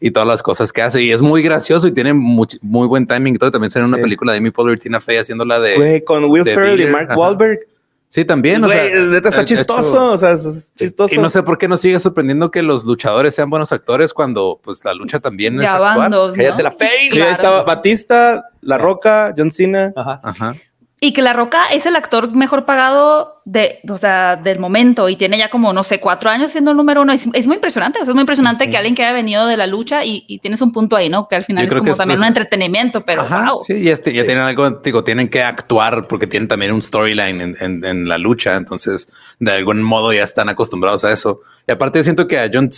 y 0.00 0.10
todas 0.10 0.26
las 0.26 0.42
cosas 0.42 0.72
que 0.72 0.82
hace. 0.82 1.02
Y 1.02 1.12
es 1.12 1.20
muy 1.20 1.42
gracioso 1.42 1.86
y 1.86 1.92
tiene 1.92 2.14
muy, 2.14 2.48
buen 2.60 3.06
timing 3.06 3.34
y 3.34 3.38
todo. 3.38 3.50
También 3.50 3.70
sale 3.70 3.84
en 3.84 3.92
una 3.92 4.02
película 4.02 4.32
de 4.32 4.38
Amy 4.38 4.50
Poehler 4.50 4.78
y 4.78 4.80
Tina 4.80 5.00
Fey 5.00 5.18
haciéndola 5.18 5.60
de. 5.60 6.02
con 6.04 6.24
Will 6.24 6.44
Ferrell 6.44 6.80
y 6.80 6.86
Mark 6.86 7.16
Wahlberg. 7.16 7.60
Sí, 8.08 8.24
también. 8.24 8.64
o 8.64 8.68
sea, 8.68 8.84
está 8.86 9.44
chistoso. 9.44 10.12
o 10.12 10.18
sea, 10.18 10.32
es 10.32 10.72
chistoso. 10.74 11.14
Y 11.14 11.18
no 11.18 11.30
sé 11.30 11.44
por 11.44 11.58
qué 11.58 11.68
nos 11.68 11.80
sigue 11.80 12.00
sorprendiendo 12.00 12.50
que 12.50 12.62
los 12.62 12.84
luchadores 12.84 13.36
sean 13.36 13.50
buenos 13.50 13.70
actores 13.70 14.12
cuando 14.12 14.58
pues 14.60 14.84
la 14.84 14.94
lucha 14.94 15.20
también 15.20 15.60
es 15.60 15.68
actuar. 15.68 16.10
¿no? 16.10 16.28
la 16.28 16.72
face. 16.72 17.10
Sí, 17.12 17.20
estaba 17.20 17.62
Batista, 17.62 18.48
La 18.62 18.78
Roca, 18.78 19.32
John 19.36 19.52
Cena. 19.52 19.92
Ajá. 19.94 20.20
Ajá. 20.24 20.56
Y 21.02 21.14
que 21.14 21.22
La 21.22 21.32
Roca 21.32 21.68
es 21.72 21.86
el 21.86 21.96
actor 21.96 22.34
mejor 22.36 22.66
pagado 22.66 23.40
de, 23.46 23.80
o 23.88 23.96
sea, 23.96 24.36
del 24.36 24.58
momento 24.58 25.08
y 25.08 25.16
tiene 25.16 25.38
ya 25.38 25.48
como, 25.48 25.72
no 25.72 25.82
sé, 25.82 25.98
cuatro 25.98 26.28
años 26.28 26.52
siendo 26.52 26.72
el 26.72 26.76
número 26.76 27.00
uno. 27.00 27.12
Es, 27.12 27.26
muy 27.46 27.56
impresionante. 27.56 27.98
es 27.98 28.08
muy 28.08 28.20
impresionante 28.20 28.68
que 28.68 28.76
alguien 28.76 28.94
que 28.94 29.02
haya 29.02 29.14
venido 29.14 29.46
de 29.46 29.56
la 29.56 29.66
lucha 29.66 30.04
y, 30.04 30.38
tienes 30.40 30.60
un 30.60 30.72
punto 30.72 30.96
ahí, 30.96 31.08
¿no? 31.08 31.26
Que 31.26 31.36
al 31.36 31.44
final 31.44 31.66
es 31.66 31.74
como 31.74 31.94
también 31.94 32.20
un 32.20 32.26
entretenimiento, 32.26 33.00
pero 33.02 33.26
wow. 33.26 33.62
Sí, 33.66 33.74
y 33.74 33.88
este, 33.88 34.12
ya 34.12 34.24
tienen 34.24 34.44
algo, 34.44 34.70
digo, 34.70 35.02
tienen 35.02 35.28
que 35.28 35.42
actuar 35.42 36.06
porque 36.06 36.26
tienen 36.26 36.48
también 36.48 36.72
un 36.72 36.82
storyline 36.82 37.40
en, 37.40 37.84
en, 37.84 38.08
la 38.08 38.18
lucha. 38.18 38.56
Entonces, 38.56 39.08
de 39.38 39.52
algún 39.52 39.82
modo 39.82 40.12
ya 40.12 40.22
están 40.22 40.48
acostumbrados 40.48 41.04
a 41.04 41.12
eso. 41.12 41.40
Y 41.66 41.72
aparte, 41.72 42.04
siento 42.04 42.28
que 42.28 42.38
a 42.38 42.50
John, 42.52 42.70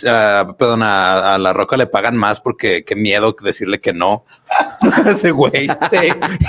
perdón, 0.57 0.81
a, 0.83 1.37
La 1.37 1.53
Roca 1.53 1.77
le 1.77 1.87
pagan 1.87 2.15
más 2.15 2.39
porque 2.39 2.85
qué 2.85 2.95
miedo 2.95 3.35
decirle 3.43 3.81
que 3.81 3.93
no. 3.93 4.25
Ese 5.07 5.31
güey 5.31 5.67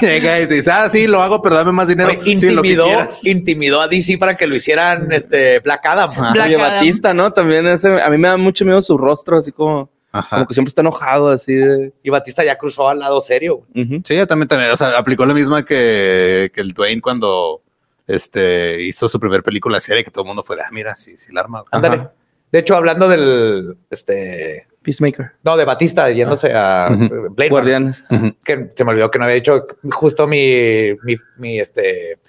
llega 0.00 0.40
y 0.40 0.46
dice, 0.46 0.70
ah, 0.70 0.88
sí, 0.90 1.06
lo 1.06 1.22
hago, 1.22 1.40
pero 1.42 1.56
dame 1.56 1.72
más 1.72 1.88
dinero. 1.88 2.10
intimidó, 2.24 2.86
intimidó 3.24 3.80
a 3.80 3.88
DC 3.88 4.18
para 4.18 4.36
que 4.36 4.46
lo 4.46 4.54
hicieran 4.54 5.10
este 5.12 5.60
Black 5.60 5.84
Adam. 5.86 6.32
Black 6.32 6.58
Batista, 6.58 7.14
¿no? 7.14 7.30
También 7.30 7.66
ese, 7.66 8.00
a 8.00 8.08
mí 8.10 8.18
me 8.18 8.28
da 8.28 8.36
mucho 8.36 8.64
miedo 8.64 8.80
su 8.82 8.96
rostro, 8.98 9.38
así 9.38 9.52
como, 9.52 9.90
como 10.30 10.46
que 10.46 10.54
siempre 10.54 10.68
está 10.68 10.82
enojado, 10.82 11.30
así 11.30 11.54
de... 11.54 11.92
Y 12.02 12.10
Batista 12.10 12.44
ya 12.44 12.56
cruzó 12.56 12.88
al 12.88 12.98
lado 12.98 13.20
serio. 13.20 13.62
Sí, 13.74 14.14
ya 14.14 14.26
también, 14.26 14.48
también, 14.48 14.70
o 14.70 14.76
sea, 14.76 14.98
aplicó 14.98 15.26
la 15.26 15.34
misma 15.34 15.64
que, 15.64 16.50
que 16.54 16.60
el 16.60 16.72
Dwayne 16.72 17.00
cuando 17.00 17.62
este, 18.06 18.82
hizo 18.82 19.08
su 19.08 19.18
primer 19.18 19.42
película 19.42 19.80
serie, 19.80 20.04
que 20.04 20.10
todo 20.10 20.24
el 20.24 20.28
mundo 20.28 20.42
fue, 20.42 20.56
ah, 20.60 20.68
mira, 20.72 20.96
sí, 20.96 21.16
sí, 21.16 21.32
la 21.32 21.40
arma. 21.40 21.64
Ándale. 21.70 22.08
De 22.52 22.58
hecho, 22.60 22.76
hablando 22.76 23.08
del, 23.08 23.76
este, 23.90 24.68
Peacemaker. 24.84 25.32
No, 25.42 25.56
de 25.56 25.64
Batista 25.64 26.10
yéndose 26.10 26.52
a 26.54 26.88
Blade 27.30 27.50
Guardianes. 27.50 28.04
Que 28.44 28.70
se 28.74 28.84
me 28.84 28.90
olvidó 28.92 29.10
que 29.10 29.18
no 29.18 29.24
había 29.24 29.36
dicho 29.36 29.66
justo 29.90 30.26
mi, 30.26 30.94
mi, 31.38 31.58
este. 31.58 32.20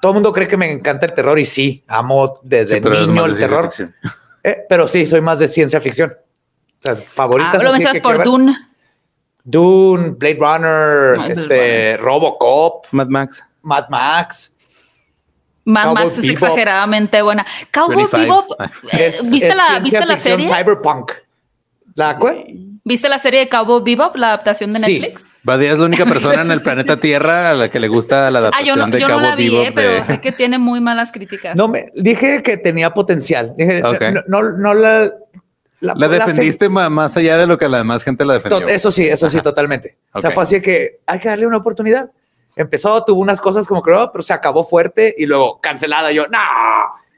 Todo 0.00 0.12
el 0.12 0.14
mundo 0.14 0.32
cree 0.32 0.46
que 0.46 0.56
me 0.56 0.70
encanta 0.70 1.06
el 1.06 1.12
terror 1.12 1.38
y 1.38 1.44
sí, 1.44 1.82
amo 1.88 2.40
desde 2.42 2.80
niño 2.80 3.26
el 3.26 3.36
terror. 3.36 3.70
Eh, 4.44 4.66
pero 4.68 4.88
sí, 4.88 5.06
soy 5.06 5.20
más 5.20 5.38
de 5.38 5.46
ciencia 5.46 5.80
ficción. 5.80 6.10
O 6.10 6.82
sea, 6.82 6.96
favoritas. 6.96 7.60
Ah, 7.60 7.62
lo 7.62 7.70
mencionas 7.70 8.00
por 8.00 8.24
Dune. 8.24 8.56
Dune, 9.44 10.10
Blade 10.10 10.38
Runner, 10.40 11.30
este, 11.30 11.96
Robocop, 11.96 12.86
Mad 12.90 13.06
Max. 13.06 13.44
Mad 13.62 13.88
Max. 13.88 14.52
Mad 15.64 15.94
Max 15.94 16.18
es 16.18 16.28
exageradamente 16.28 17.22
buena. 17.22 17.46
Cowboy 17.70 18.06
Bebop, 18.10 18.50
eh, 18.92 19.12
¿viste, 19.30 19.54
la, 19.54 19.78
¿viste 19.78 20.04
la 20.04 20.16
serie? 20.16 20.48
Cyberpunk. 20.48 21.12
¿La 21.94 22.18
cuál? 22.18 22.44
¿Viste 22.84 23.08
la 23.08 23.18
serie 23.18 23.40
de 23.40 23.48
Cowboy 23.48 23.82
Bebop, 23.82 24.16
la 24.16 24.28
adaptación 24.28 24.72
de 24.72 24.80
Netflix? 24.80 25.26
Badía 25.44 25.72
es 25.72 25.78
la 25.78 25.86
única 25.86 26.04
persona 26.04 26.42
en 26.42 26.50
el 26.50 26.60
planeta 26.62 26.98
Tierra 26.98 27.50
a 27.50 27.54
la 27.54 27.68
que 27.68 27.80
le 27.80 27.88
gusta 27.88 28.30
la 28.30 28.40
adaptación 28.40 28.78
ah, 28.78 28.82
yo 28.82 28.86
no, 28.86 28.92
de 28.92 29.00
yo 29.00 29.08
no 29.08 29.20
la 29.20 29.36
vi, 29.36 29.56
eh, 29.56 29.72
pero 29.74 30.04
sé 30.04 30.20
que 30.20 30.32
tiene 30.32 30.58
muy 30.58 30.80
malas 30.80 31.12
críticas. 31.12 31.56
No, 31.56 31.68
me 31.68 31.86
dije 31.94 32.42
que 32.42 32.56
tenía 32.56 32.94
potencial. 32.94 33.54
Dije, 33.56 33.82
no, 34.28 34.42
no, 34.42 34.74
la... 34.74 35.12
La, 35.80 36.06
defendiste 36.06 36.68
más 36.68 37.16
allá 37.16 37.36
de 37.36 37.44
lo 37.44 37.58
que 37.58 37.68
la 37.68 37.78
demás 37.78 38.04
gente 38.04 38.24
la 38.24 38.34
defendió. 38.34 38.68
Eso 38.68 38.92
sí, 38.92 39.04
eso 39.04 39.28
sí, 39.28 39.40
totalmente. 39.40 39.96
O 40.12 40.20
sea, 40.20 40.30
fue 40.30 40.44
así 40.44 40.60
que 40.60 41.00
hay 41.06 41.18
que 41.18 41.28
darle 41.28 41.44
una 41.44 41.56
oportunidad. 41.56 42.08
Empezó, 42.54 43.04
tuvo 43.04 43.20
unas 43.20 43.40
cosas 43.40 43.66
como 43.66 43.82
creo, 43.82 44.12
pero 44.12 44.22
se 44.22 44.32
acabó 44.32 44.62
fuerte 44.62 45.12
y 45.18 45.26
luego 45.26 45.60
cancelada. 45.60 46.12
Yo, 46.12 46.28
no. 46.28 46.38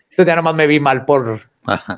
Entonces 0.09 0.27
ya 0.27 0.37
nomás 0.37 0.55
me 0.55 0.67
vi 0.67 0.81
mal 0.81 1.05
por 1.05 1.43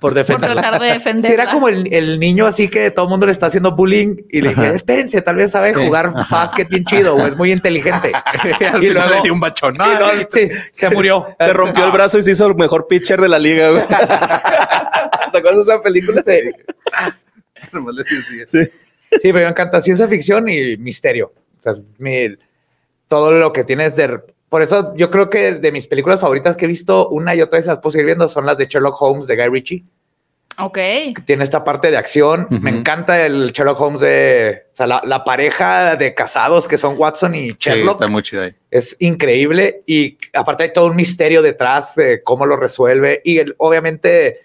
por 0.01 0.15
defenderla. 0.15 0.63
tratar 0.63 0.81
de 0.81 0.87
defenderla. 0.93 1.43
era 1.43 1.53
como 1.53 1.69
el, 1.69 2.19
niño 2.21 2.47
así 2.47 2.69
que 2.69 2.91
todo 2.91 3.07
el 3.07 3.11
mundo 3.11 3.27
le 3.27 3.33
está 3.33 3.47
haciendo 3.47 3.75
bullying 3.75 4.17
y 4.31 4.41
le 4.41 4.51
dije, 4.51 4.69
espérense, 4.75 5.21
tal 5.23 5.37
vez 5.37 5.51
sabe 5.51 5.75
jugar 5.75 6.13
básquet 6.31 6.69
bien 6.69 6.85
chido 6.85 7.17
o 7.17 7.27
es 7.27 7.37
muy 7.37 7.53
inteligente. 7.53 8.13
y 8.81 8.91
luego 8.91 9.23
le 9.23 9.31
un 9.31 9.41
bachón. 9.41 9.77
sí, 10.31 10.49
se 10.73 10.91
murió. 10.91 11.27
Se 11.39 11.53
rompió 11.53 11.85
el 11.85 11.93
brazo 11.93 12.19
y 12.19 12.23
se 12.23 12.33
hizo 12.33 12.47
el 12.47 12.55
mejor 12.55 12.87
pitcher 12.87 13.21
de 13.21 13.29
la 13.29 13.39
liga. 13.39 13.71
Güey. 13.71 13.87
¿Te 15.33 15.39
acuerdas 15.39 15.67
de 15.67 15.75
esa 15.75 15.83
película? 15.83 16.23
Sí. 16.25 16.41
sí. 18.47 18.71
sí, 19.21 19.33
me 19.33 19.43
encanta 19.45 19.81
ciencia 19.81 20.07
ficción 20.09 20.49
y 20.49 20.77
misterio. 20.77 21.33
O 21.59 21.63
sea, 21.63 21.75
todo 23.09 23.33
lo 23.33 23.53
que 23.53 23.65
tienes 23.65 23.97
de 23.97 24.21
por 24.49 24.63
eso 24.63 24.95
yo 24.97 25.11
creo 25.11 25.29
que 25.29 25.53
de 25.53 25.73
mis 25.73 25.87
películas 25.87 26.21
favoritas 26.21 26.57
que 26.57 26.67
he 26.67 26.69
visto 26.69 27.09
una 27.09 27.35
y 27.35 27.43
otra 27.43 27.59
vez 27.59 27.67
las 27.67 27.79
puedo 27.79 27.93
seguir 27.93 28.07
viendo 28.07 28.29
son 28.29 28.47
las 28.47 28.57
de 28.57 28.67
Sherlock 28.67 29.01
Holmes 29.01 29.27
de 29.27 29.37
Guy 29.37 29.49
Ritchie. 29.49 29.85
Ok. 30.59 30.79
Tiene 31.27 31.45
esta 31.45 31.65
parte 31.65 31.91
de 31.91 31.99
acción. 31.99 32.47
Me 32.63 32.71
encanta 32.71 33.27
el 33.27 33.53
Sherlock 33.53 33.79
Holmes 33.79 34.01
de 34.01 34.63
o 34.73 34.75
sea, 34.75 34.87
la, 34.87 35.25
pareja 35.25 35.97
de 35.97 36.15
casados 36.15 36.67
que 36.67 36.79
son 36.79 36.95
Watson 36.97 37.35
y 37.35 37.53
Sherlock. 37.59 37.97
está 37.97 38.09
muy 38.09 38.23
chido 38.23 38.43
ahí. 38.43 38.55
Es 38.71 38.97
increíble. 39.01 39.83
Y 39.87 40.17
aparte 40.33 40.63
hay 40.63 40.73
todo 40.73 40.87
un 40.87 40.97
misterio 40.97 41.43
detrás 41.43 41.95
de 41.97 42.23
cómo 42.23 42.47
lo 42.47 42.57
resuelve. 42.57 43.21
Y 43.25 43.41
obviamente, 43.59 44.39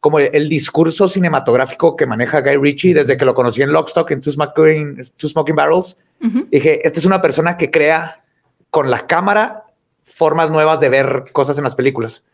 como 0.00 0.20
el, 0.20 0.48
discurso 0.48 1.06
cinematográfico 1.06 1.96
que 1.96 2.06
maneja 2.06 2.40
Guy 2.40 2.56
Ritchie 2.56 2.94
desde 2.94 3.18
que 3.18 3.26
lo 3.26 3.34
conocí 3.34 3.60
en 3.60 3.72
Lockstock, 3.72 4.10
en 4.12 4.22
Two 4.22 4.32
Smoking, 4.32 5.00
Two 5.16 5.28
Smoking 5.28 5.56
Barrels, 5.56 5.98
dije, 6.50 6.80
esta 6.86 6.98
es 6.98 7.04
una 7.04 7.20
persona 7.20 7.58
que 7.58 7.70
crea 7.70 8.24
con 8.70 8.90
la 8.90 9.06
cámara 9.06 9.64
formas 10.04 10.50
nuevas 10.50 10.80
de 10.80 10.88
ver 10.88 11.26
cosas 11.32 11.58
en 11.58 11.64
las 11.64 11.74
películas. 11.74 12.24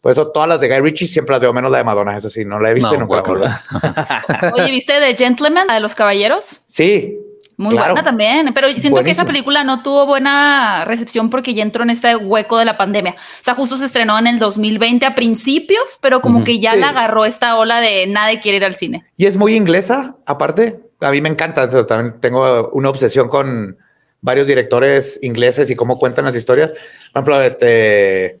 Por 0.00 0.10
eso 0.10 0.32
todas 0.32 0.48
las 0.48 0.60
de 0.60 0.68
Guy 0.68 0.80
Ritchie 0.80 1.06
siempre 1.06 1.32
las 1.32 1.40
veo 1.40 1.52
menos 1.52 1.70
la 1.70 1.78
de 1.78 1.84
Madonna, 1.84 2.16
es 2.16 2.24
así, 2.24 2.44
no 2.44 2.58
la 2.58 2.70
he 2.70 2.74
visto 2.74 2.96
nunca. 2.98 3.22
Oye, 4.54 4.70
¿viste 4.70 4.94
The 4.98 5.16
Gentleman, 5.16 5.68
la 5.68 5.74
de 5.74 5.80
los 5.80 5.94
caballeros? 5.94 6.60
Sí. 6.66 7.18
Muy 7.56 7.76
buena 7.76 8.02
también, 8.02 8.52
pero 8.54 8.68
siento 8.72 9.04
que 9.04 9.12
esa 9.12 9.24
película 9.24 9.62
no 9.62 9.82
tuvo 9.82 10.04
buena 10.06 10.84
recepción 10.84 11.30
porque 11.30 11.54
ya 11.54 11.62
entró 11.62 11.84
en 11.84 11.90
este 11.90 12.16
hueco 12.16 12.58
de 12.58 12.64
la 12.64 12.76
pandemia. 12.76 13.12
O 13.12 13.44
sea, 13.44 13.54
justo 13.54 13.76
se 13.76 13.84
estrenó 13.84 14.18
en 14.18 14.26
el 14.26 14.40
2020 14.40 15.06
a 15.06 15.14
principios, 15.14 15.98
pero 16.00 16.20
como 16.20 16.42
que 16.42 16.58
ya 16.58 16.74
la 16.74 16.88
agarró 16.88 17.24
esta 17.24 17.56
ola 17.56 17.80
de 17.80 18.08
nadie 18.08 18.40
quiere 18.40 18.56
ir 18.56 18.64
al 18.64 18.74
cine. 18.74 19.04
Y 19.16 19.26
es 19.26 19.36
muy 19.36 19.54
inglesa, 19.54 20.16
aparte. 20.26 20.80
A 21.00 21.12
mí 21.12 21.20
me 21.20 21.28
encanta, 21.28 21.86
también 21.86 22.20
tengo 22.20 22.70
una 22.70 22.88
obsesión 22.88 23.28
con 23.28 23.78
varios 24.22 24.46
directores 24.46 25.18
ingleses 25.20 25.70
y 25.70 25.76
cómo 25.76 25.98
cuentan 25.98 26.24
las 26.24 26.36
historias. 26.36 26.72
Por 27.12 27.22
ejemplo, 27.22 27.42
este 27.42 28.38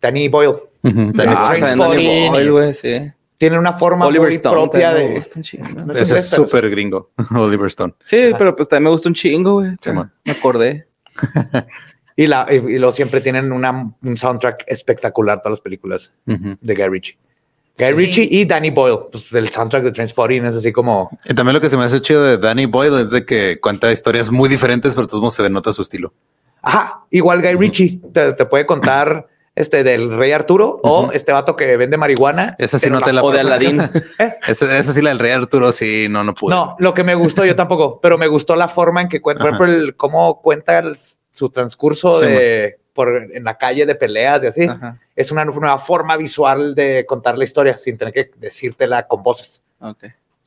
Danny 0.00 0.28
Boyle. 0.28 0.54
Danny 0.82 2.48
Boyle, 2.48 2.74
sí. 2.74 3.12
Tiene 3.36 3.58
una 3.58 3.72
forma 3.72 4.10
muy 4.10 4.38
propia 4.38 4.92
de. 4.92 5.16
Ese 5.16 6.16
es 6.16 6.28
súper 6.28 6.68
gringo, 6.68 7.10
Oliver 7.34 7.68
Stone. 7.68 7.94
Sí, 8.00 8.32
pero 8.36 8.54
pues 8.54 8.68
también 8.68 8.84
me 8.84 8.90
gusta 8.90 9.08
un 9.08 9.14
chingo, 9.14 9.54
güey. 9.54 9.70
me 10.24 10.32
acordé. 10.32 10.88
y, 12.16 12.26
la, 12.26 12.46
y, 12.50 12.78
lo 12.78 12.92
siempre 12.92 13.22
tienen 13.22 13.50
una, 13.50 13.94
un 14.02 14.16
soundtrack 14.16 14.64
espectacular, 14.66 15.38
todas 15.38 15.52
las 15.52 15.60
películas 15.62 16.12
de 16.26 16.74
Guy 16.74 16.88
Ritchie. 16.88 17.18
Guy 17.78 17.92
Ritchie 17.92 18.28
y 18.30 18.44
Danny 18.44 18.70
Boyle, 18.70 18.98
pues 19.10 19.32
el 19.32 19.48
soundtrack 19.48 19.84
de 19.84 19.92
Transporting 19.92 20.42
es 20.44 20.56
así 20.56 20.72
como. 20.72 21.10
Y 21.24 21.34
también 21.34 21.54
lo 21.54 21.60
que 21.60 21.70
se 21.70 21.76
me 21.76 21.84
hace 21.84 22.00
chido 22.00 22.22
de 22.22 22.38
Danny 22.38 22.66
Boyle 22.66 23.00
es 23.00 23.10
de 23.10 23.24
que 23.24 23.58
cuenta 23.60 23.90
historias 23.90 24.30
muy 24.30 24.48
diferentes, 24.48 24.94
pero 24.94 25.06
todos 25.06 25.34
se 25.34 25.48
nota 25.48 25.72
su 25.72 25.82
estilo. 25.82 26.12
Ajá, 26.62 27.04
igual 27.10 27.40
Guy 27.40 27.54
Ritchie 27.54 28.00
te, 28.12 28.44
puede 28.44 28.66
contar 28.66 29.28
este 29.54 29.82
del 29.82 30.16
Rey 30.16 30.32
Arturo 30.32 30.80
o 30.82 31.10
este 31.12 31.32
vato 31.32 31.56
que 31.56 31.76
vende 31.76 31.96
marihuana. 31.96 32.54
Esa 32.58 32.78
sí 32.78 32.90
no 32.90 33.00
te 33.00 33.12
la 33.12 33.22
O 33.22 33.30
de 33.30 33.40
Aladdin. 33.40 33.80
¿Eh? 34.18 34.34
Esa, 34.46 34.82
sí 34.82 35.00
la 35.00 35.10
del 35.10 35.18
Rey 35.18 35.32
Arturo, 35.32 35.72
sí, 35.72 36.06
no, 36.10 36.22
no 36.22 36.34
pude. 36.34 36.54
No, 36.54 36.76
lo 36.78 36.92
que 36.92 37.02
me 37.02 37.14
gustó 37.14 37.46
yo 37.46 37.56
tampoco, 37.56 37.98
pero 38.00 38.18
me 38.18 38.26
gustó 38.26 38.56
la 38.56 38.68
forma 38.68 39.00
en 39.00 39.08
que 39.08 39.22
cuenta, 39.22 39.42
por 39.42 39.54
ejemplo, 39.54 39.74
el, 39.74 39.96
cómo 39.96 40.42
cuenta 40.42 40.82
su 41.30 41.48
transcurso 41.48 42.20
de 42.20 42.80
en 43.32 43.44
la 43.44 43.56
calle 43.56 43.86
de 43.86 43.94
peleas 43.94 44.42
y 44.44 44.46
así. 44.46 44.68
Es 45.20 45.30
una 45.30 45.44
nueva 45.44 45.78
forma 45.78 46.16
visual 46.16 46.74
de 46.74 47.04
contar 47.06 47.36
la 47.36 47.44
historia 47.44 47.76
sin 47.76 47.98
tener 47.98 48.14
que 48.14 48.30
decírtela 48.36 49.06
con 49.06 49.22
voces. 49.22 49.62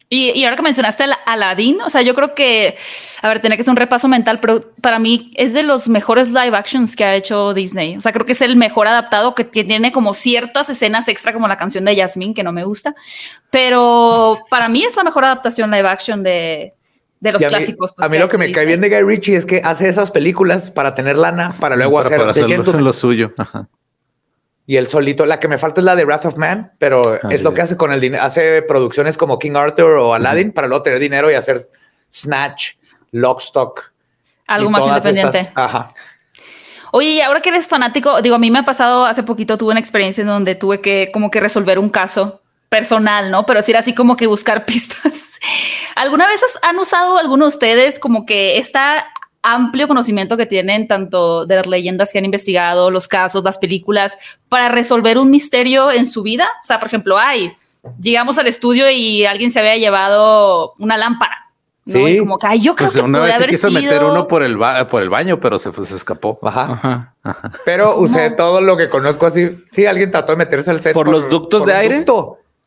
Y, 0.10 0.44
ahora 0.44 0.56
que 0.56 0.62
mencionaste 0.62 1.06
el 1.06 1.14
Aladdin, 1.26 1.82
o 1.82 1.90
sea, 1.90 2.04
yo 2.04 2.14
creo 2.14 2.36
que, 2.36 2.76
a 3.22 3.28
ver, 3.28 3.40
tiene 3.40 3.58
que 3.58 3.64
ser 3.64 3.72
un 3.72 3.78
repaso 3.78 4.08
mental, 4.08 4.40
pero 4.40 4.74
para 4.80 5.00
mí 5.00 5.32
es 5.36 5.54
de 5.54 5.64
los 5.64 5.90
mejores 5.90 6.28
live 6.28 6.56
actions 6.56 6.96
que 6.96 7.04
ha 7.04 7.16
hecho 7.16 7.54
Disney. 7.54 7.98
O 7.98 8.02
sea, 8.02 8.12
creo 8.12 8.26
que 8.26 8.34
es 8.34 8.42
el 8.42 8.56
mejor 8.56 8.88
adaptado 8.88 9.34
que 9.34 9.44
tiene 9.44 9.92
como 9.92 10.14
ciertas 10.14 10.70
escenas 10.70 11.08
extra, 11.08 11.34
como 11.34 11.48
la 11.48 11.58
canción 11.58 11.84
de 11.86 11.96
Jasmine, 11.96 12.36
que 12.36 12.44
no 12.44 12.52
me 12.52 12.64
gusta. 12.64 12.94
Pero 13.50 14.46
para 14.50 14.70
mí 14.70 14.84
es 14.84 14.96
la 14.96 15.04
mejor 15.04 15.26
adaptación 15.26 15.72
live 15.72 15.88
action 15.88 16.22
de, 16.22 16.74
de 17.20 17.32
los 17.32 17.42
clásicos. 17.42 17.94
Pues, 17.96 18.06
a 18.06 18.10
mí 18.10 18.20
lo 18.20 18.30
que 18.30 18.38
me 18.38 18.52
cae 18.52 18.66
bien 18.66 18.82
de 18.82 18.90
Guy 18.90 19.02
Ritchie 19.02 19.36
es 19.36 19.46
que 19.46 19.62
hace 19.64 19.90
esas 19.90 20.12
películas 20.12 20.70
para 20.70 20.94
tener 20.94 21.18
lana, 21.18 21.56
para 21.60 21.76
luego 21.76 22.00
hacer 22.00 22.20
lo 22.20 22.94
suyo. 22.94 23.34
Y 24.66 24.78
el 24.78 24.88
solito, 24.88 25.26
la 25.26 25.40
que 25.40 25.48
me 25.48 25.58
falta 25.58 25.82
es 25.82 25.86
la 25.86 25.96
de 25.96 26.06
Wrath 26.06 26.26
of 26.26 26.38
Man, 26.38 26.72
pero 26.80 27.22
es 27.30 27.44
lo 27.44 27.54
que 27.54 27.62
hace 27.62 27.76
con 27.76 27.92
el 27.92 28.00
dinero. 28.00 28.24
Hace 28.24 28.62
producciones 28.62 29.18
como 29.18 29.38
King 29.38 29.56
Arthur 29.56 29.98
o 29.98 30.14
Aladdin 30.14 30.54
para 30.54 30.68
luego 30.68 30.84
tener 30.84 31.00
dinero 31.00 31.30
y 31.30 31.34
hacer 31.34 31.70
Snatch, 32.12 32.76
Lockstock. 33.12 33.92
Algo 34.48 34.70
más 34.70 34.86
independiente. 34.88 35.52
ajá. 35.56 35.94
Oye, 36.96 37.10
y 37.10 37.22
ahora 37.22 37.42
que 37.42 37.50
eres 37.50 37.68
fanático, 37.68 38.22
digo, 38.22 38.36
a 38.36 38.40
mí 38.40 38.52
me 38.52 38.60
ha 38.60 38.66
pasado 38.66 39.06
hace 39.06 39.24
poquito, 39.24 39.58
tuve 39.58 39.72
una 39.72 39.80
experiencia 39.80 40.22
en 40.22 40.28
donde 40.28 40.54
tuve 40.54 40.80
que 40.80 41.10
como 41.12 41.32
que 41.32 41.40
resolver 41.40 41.80
un 41.80 41.90
caso 41.90 42.42
personal, 42.70 43.32
¿no? 43.32 43.48
Pero 43.48 43.64
sí 43.64 43.72
era 43.72 43.80
así 43.80 43.96
como 43.96 44.16
que 44.16 44.28
buscar 44.28 44.66
pistas. 44.68 45.40
¿Alguna 45.96 46.28
vez 46.28 46.42
han 46.62 46.78
usado 46.78 47.18
alguno 47.18 47.46
de 47.46 47.50
ustedes 47.50 47.98
como 47.98 48.28
que 48.28 48.60
esta 48.60 49.08
amplio 49.44 49.88
conocimiento 49.88 50.38
que 50.38 50.46
tienen 50.46 50.88
tanto 50.88 51.46
de 51.46 51.58
las 51.58 51.68
leyendas 51.68 52.12
que 52.12 52.18
han 52.18 52.26
investigado, 52.26 52.90
los 52.90 53.08
casos, 53.08 53.44
las 53.44 53.58
películas, 53.58 54.18
para 54.50 54.70
resolver 54.70 55.18
un 55.18 55.30
misterio 55.30 55.92
en 55.92 56.08
su 56.08 56.24
vida? 56.24 56.48
O 56.62 56.66
sea, 56.66 56.80
por 56.80 56.88
ejemplo, 56.88 57.18
ay, 57.18 57.54
llegamos 58.00 58.38
al 58.40 58.48
estudio 58.48 58.90
y 58.90 59.26
alguien 59.26 59.52
se 59.52 59.60
había 59.60 59.78
llevado 59.78 60.74
una 60.80 60.98
lámpara. 60.98 61.44
Sí, 61.86 62.18
como 62.18 62.38
que 62.38 62.60
yo 62.60 62.76
creo 62.76 62.88
pues 62.88 62.96
que 62.96 63.02
una 63.02 63.20
vez 63.20 63.36
se 63.36 63.48
quiso 63.48 63.70
meter 63.70 64.06
uno 64.06 64.26
por 64.26 64.42
el, 64.42 64.58
por 64.90 65.02
el 65.02 65.10
baño, 65.10 65.42
pero 65.42 65.60
se, 65.60 65.72
se 65.84 65.96
escapó. 65.96 66.40
Ajá. 66.42 67.14
Pero 67.66 67.98
usé 67.98 68.30
todo 68.30 68.62
lo 68.62 68.78
que 68.78 68.90
conozco 68.90 69.26
así. 69.26 69.50
Sí, 69.72 69.86
alguien 69.86 70.10
trató 70.10 70.32
de 70.32 70.38
meterse 70.38 70.72
al 70.72 70.82
set 70.82 70.94
por, 70.94 71.10
los 71.10 71.30
ductos 71.30 71.66
de 71.66 71.74
aire. 71.74 72.06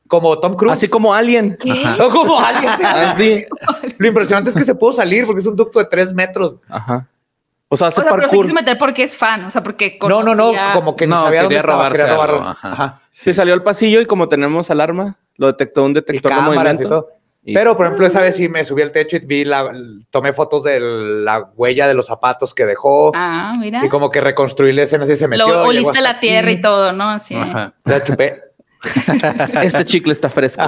Como 0.09 0.39
Tom 0.39 0.55
Cruise. 0.55 0.75
Así 0.75 0.89
como 0.89 1.13
alguien. 1.15 1.59
No 1.99 2.11
como 2.11 2.41
alguien. 2.45 2.73
Así. 2.85 3.45
Lo 3.99 4.07
impresionante 4.07 4.51
es 4.51 4.57
que 4.57 4.65
se 4.65 4.75
pudo 4.75 4.93
salir 4.93 5.27
porque 5.27 5.41
es 5.41 5.47
un 5.47 5.57
ducto 5.57 5.79
de 5.79 5.87
tres 5.87 6.13
metros. 6.13 6.59
Ajá. 6.69 7.07
O 7.69 7.77
sea, 7.77 7.89
hace 7.89 8.01
o 8.01 8.05
sea, 8.05 8.15
pero 8.15 8.29
se 8.29 8.39
quiso 8.39 8.55
meter 8.55 8.79
porque 8.79 9.03
es 9.03 9.17
fan, 9.17 9.45
o 9.45 9.51
sea, 9.51 9.61
porque 9.61 9.99
No, 10.09 10.23
no, 10.23 10.37
no, 10.37 10.53
como 10.73 10.95
que 10.95 11.07
no, 11.07 11.17
sabía 11.17 11.43
quería 11.43 11.63
dónde 11.63 11.91
quería 11.91 12.15
robarlo. 12.15 12.41
Ajá. 12.43 13.01
Sí, 13.11 13.35
salió 13.35 13.55
al 13.55 13.65
pasillo 13.65 14.01
y 14.01 14.07
como 14.07 14.29
tenemos 14.29 14.71
alarma, 14.71 15.17
lo 15.37 15.49
detectó 15.49 15.83
un 15.85 15.93
detector 15.93 16.33
de 16.33 16.41
movimiento. 16.43 16.83
Y 16.85 16.87
todo. 16.87 17.09
Pero, 17.55 17.77
por 17.77 17.87
ejemplo, 17.87 18.07
esa 18.07 18.21
vez 18.21 18.37
sí 18.37 18.49
me 18.49 18.65
subí 18.65 18.83
al 18.83 18.91
techo 18.91 19.17
y 19.17 19.21
vi 19.21 19.45
la, 19.45 19.73
tomé 20.11 20.33
fotos 20.33 20.65
de 20.65 20.81
la 20.81 21.51
huella 21.55 21.87
de 21.87 21.95
los 21.95 22.07
zapatos 22.07 22.55
que 22.55 22.67
dejó. 22.67 23.13
Ah, 23.15 23.53
mira. 23.59 23.85
Y 23.85 23.89
como 23.89 24.11
que 24.11 24.21
reconstruí 24.21 24.73
la 24.73 24.83
escena 24.83 25.05
así 25.05 25.15
se 25.15 25.29
metió. 25.29 25.47
Lo 25.47 25.63
oliste 25.65 26.01
la 26.01 26.19
tierra 26.19 26.51
y 26.51 26.61
todo, 26.61 26.93
¿no? 26.93 27.11
Así. 27.11 27.37
Ajá. 27.37 27.73
La 27.85 28.03
chupé. 28.03 28.43
Este 29.63 29.85
chicle 29.85 30.13
está 30.13 30.29
fresco. 30.29 30.63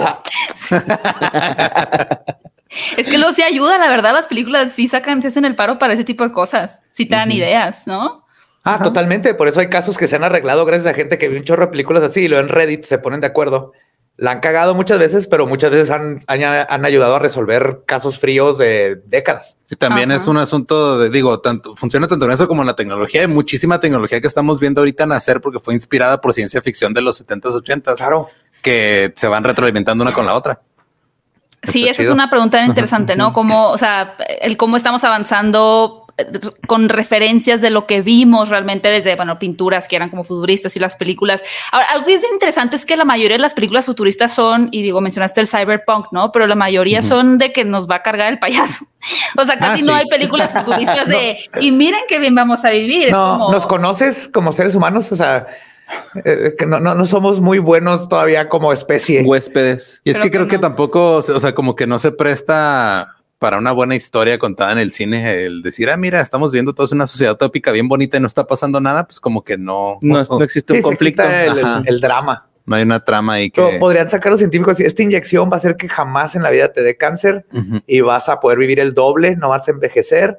es 2.96 3.08
que 3.08 3.18
luego 3.18 3.32
sí 3.32 3.42
ayuda, 3.42 3.78
la 3.78 3.88
verdad, 3.88 4.12
las 4.12 4.26
películas 4.26 4.72
sí 4.72 4.88
sacan, 4.88 5.22
se 5.22 5.28
hacen 5.28 5.44
el 5.44 5.54
paro 5.54 5.78
para 5.78 5.94
ese 5.94 6.04
tipo 6.04 6.24
de 6.24 6.32
cosas, 6.32 6.82
sí 6.90 7.06
te 7.06 7.16
dan 7.16 7.32
ideas, 7.32 7.86
¿no? 7.86 8.24
Ah, 8.64 8.80
totalmente. 8.82 9.32
Por 9.34 9.48
eso 9.48 9.60
hay 9.60 9.68
casos 9.68 9.96
que 9.96 10.06
se 10.08 10.16
han 10.16 10.24
arreglado 10.24 10.66
gracias 10.66 10.92
a 10.92 10.94
gente 10.94 11.16
que 11.16 11.28
vio 11.28 11.38
un 11.38 11.44
chorro 11.44 11.66
de 11.66 11.70
películas 11.70 12.02
así 12.02 12.22
y 12.22 12.28
lo 12.28 12.38
en 12.38 12.48
Reddit 12.48 12.84
se 12.84 12.98
ponen 12.98 13.20
de 13.20 13.26
acuerdo. 13.26 13.72
La 14.18 14.32
han 14.32 14.40
cagado 14.40 14.74
muchas 14.74 14.98
veces, 14.98 15.28
pero 15.28 15.46
muchas 15.46 15.70
veces 15.70 15.92
han, 15.92 16.24
han, 16.26 16.84
ayudado 16.84 17.14
a 17.14 17.18
resolver 17.20 17.82
casos 17.86 18.18
fríos 18.18 18.58
de 18.58 19.00
décadas. 19.06 19.58
Y 19.70 19.76
también 19.76 20.10
es 20.10 20.26
un 20.26 20.36
asunto 20.38 20.98
de, 20.98 21.08
digo, 21.08 21.40
tanto 21.40 21.76
funciona 21.76 22.08
tanto 22.08 22.26
en 22.26 22.32
eso 22.32 22.48
como 22.48 22.62
en 22.62 22.66
la 22.66 22.74
tecnología. 22.74 23.20
Hay 23.20 23.28
muchísima 23.28 23.78
tecnología 23.78 24.20
que 24.20 24.26
estamos 24.26 24.58
viendo 24.58 24.80
ahorita 24.80 25.06
nacer 25.06 25.40
porque 25.40 25.60
fue 25.60 25.74
inspirada 25.74 26.20
por 26.20 26.34
ciencia 26.34 26.60
ficción 26.60 26.92
de 26.94 27.00
los 27.00 27.24
70s, 27.24 27.62
80s. 27.62 27.96
Claro. 27.96 28.28
Que 28.60 29.14
se 29.14 29.28
van 29.28 29.44
retroalimentando 29.44 30.02
una 30.02 30.12
con 30.12 30.26
la 30.26 30.34
otra. 30.34 30.60
Sí, 31.62 31.88
esa 31.88 32.02
es 32.02 32.10
una 32.10 32.28
pregunta 32.28 32.64
interesante, 32.64 33.14
¿no? 33.14 33.32
Cómo, 33.32 33.70
o 33.70 33.78
sea, 33.78 34.16
el 34.40 34.56
cómo 34.56 34.76
estamos 34.76 35.04
avanzando 35.04 36.07
con 36.66 36.88
referencias 36.88 37.60
de 37.60 37.70
lo 37.70 37.86
que 37.86 38.02
vimos 38.02 38.48
realmente 38.48 38.88
desde, 38.88 39.14
bueno, 39.14 39.38
pinturas 39.38 39.86
que 39.86 39.96
eran 39.96 40.10
como 40.10 40.24
futuristas 40.24 40.76
y 40.76 40.80
las 40.80 40.96
películas. 40.96 41.42
Ahora, 41.70 41.86
algo 41.90 42.06
que 42.06 42.14
es 42.14 42.20
bien 42.20 42.32
interesante 42.32 42.76
es 42.76 42.84
que 42.84 42.96
la 42.96 43.04
mayoría 43.04 43.36
de 43.36 43.42
las 43.42 43.54
películas 43.54 43.86
futuristas 43.86 44.32
son, 44.32 44.68
y 44.72 44.82
digo, 44.82 45.00
mencionaste 45.00 45.40
el 45.40 45.46
cyberpunk, 45.46 46.06
¿no? 46.10 46.32
Pero 46.32 46.46
la 46.46 46.56
mayoría 46.56 47.02
son 47.02 47.38
de 47.38 47.52
que 47.52 47.64
nos 47.64 47.88
va 47.88 47.96
a 47.96 48.02
cargar 48.02 48.32
el 48.32 48.38
payaso. 48.38 48.84
O 49.36 49.44
sea, 49.44 49.56
casi 49.58 49.82
ah, 49.82 49.84
no 49.86 49.94
hay 49.94 50.06
películas 50.06 50.52
futuristas 50.52 51.06
de, 51.06 51.38
y 51.60 51.70
miren 51.70 52.00
qué 52.08 52.18
bien 52.18 52.34
vamos 52.34 52.64
a 52.64 52.70
vivir. 52.70 53.12
No, 53.12 53.50
¿nos 53.50 53.66
conoces 53.66 54.28
como 54.28 54.50
seres 54.50 54.74
humanos? 54.74 55.12
O 55.12 55.16
sea, 55.16 55.46
eh, 56.24 56.54
que 56.58 56.66
no, 56.66 56.80
no, 56.80 57.04
somos 57.06 57.40
muy 57.40 57.58
buenos 57.58 58.08
todavía 58.08 58.48
como 58.48 58.72
especie. 58.72 59.22
Huéspedes. 59.22 60.00
Y 60.04 60.10
es 60.10 60.20
que, 60.20 60.30
creo 60.30 60.48
que 60.48 60.58
tampoco, 60.58 61.16
o 61.16 61.40
sea, 61.40 61.54
como 61.54 61.76
que 61.76 61.86
no 61.86 61.98
se 61.98 62.10
presta 62.10 63.17
para 63.38 63.58
una 63.58 63.72
buena 63.72 63.94
historia 63.94 64.38
contada 64.38 64.72
en 64.72 64.78
el 64.78 64.92
cine, 64.92 65.44
el 65.44 65.62
decir, 65.62 65.90
ah, 65.90 65.96
mira, 65.96 66.20
estamos 66.20 66.52
viendo 66.52 66.74
toda 66.74 66.88
una 66.94 67.06
sociedad 67.06 67.34
utópica 67.34 67.70
bien 67.72 67.88
bonita 67.88 68.16
y 68.16 68.20
no 68.20 68.26
está 68.26 68.46
pasando 68.46 68.80
nada, 68.80 69.06
pues 69.06 69.20
como 69.20 69.44
que 69.44 69.56
no. 69.56 69.98
No, 70.02 70.20
existe 70.42 70.74
un 70.74 70.82
conflicto. 70.82 71.22
El, 71.22 72.00
drama. 72.00 72.46
No 72.66 72.76
hay 72.76 72.82
una 72.82 73.02
trama 73.02 73.34
ahí 73.34 73.50
que. 73.50 73.78
podrían 73.78 74.08
sacar 74.08 74.32
los 74.32 74.40
científicos. 74.40 74.78
Esta 74.80 75.02
inyección 75.02 75.48
va 75.48 75.54
a 75.54 75.56
hacer 75.56 75.76
que 75.76 75.88
jamás 75.88 76.36
en 76.36 76.42
la 76.42 76.50
vida 76.50 76.72
te 76.72 76.82
dé 76.82 76.96
cáncer 76.96 77.46
y 77.86 78.00
vas 78.00 78.28
a 78.28 78.40
poder 78.40 78.58
vivir 78.58 78.80
el 78.80 78.92
doble, 78.92 79.36
no 79.36 79.50
vas 79.50 79.68
a 79.68 79.70
envejecer. 79.70 80.38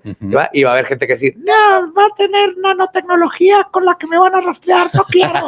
y, 0.53 0.63
va, 0.63 0.69
a 0.69 0.73
haber 0.73 0.85
gente 0.85 1.07
que 1.07 1.13
decir, 1.13 1.35
no, 1.37 1.93
va 1.93 2.05
a 2.05 2.15
tener 2.15 2.57
nanotecnología 2.57 3.67
con 3.71 3.85
la 3.85 3.95
que 3.97 4.07
me 4.07 4.17
van 4.17 4.35
a 4.35 4.41
rastrear. 4.41 4.91
No 4.93 5.05
quiero. 5.05 5.47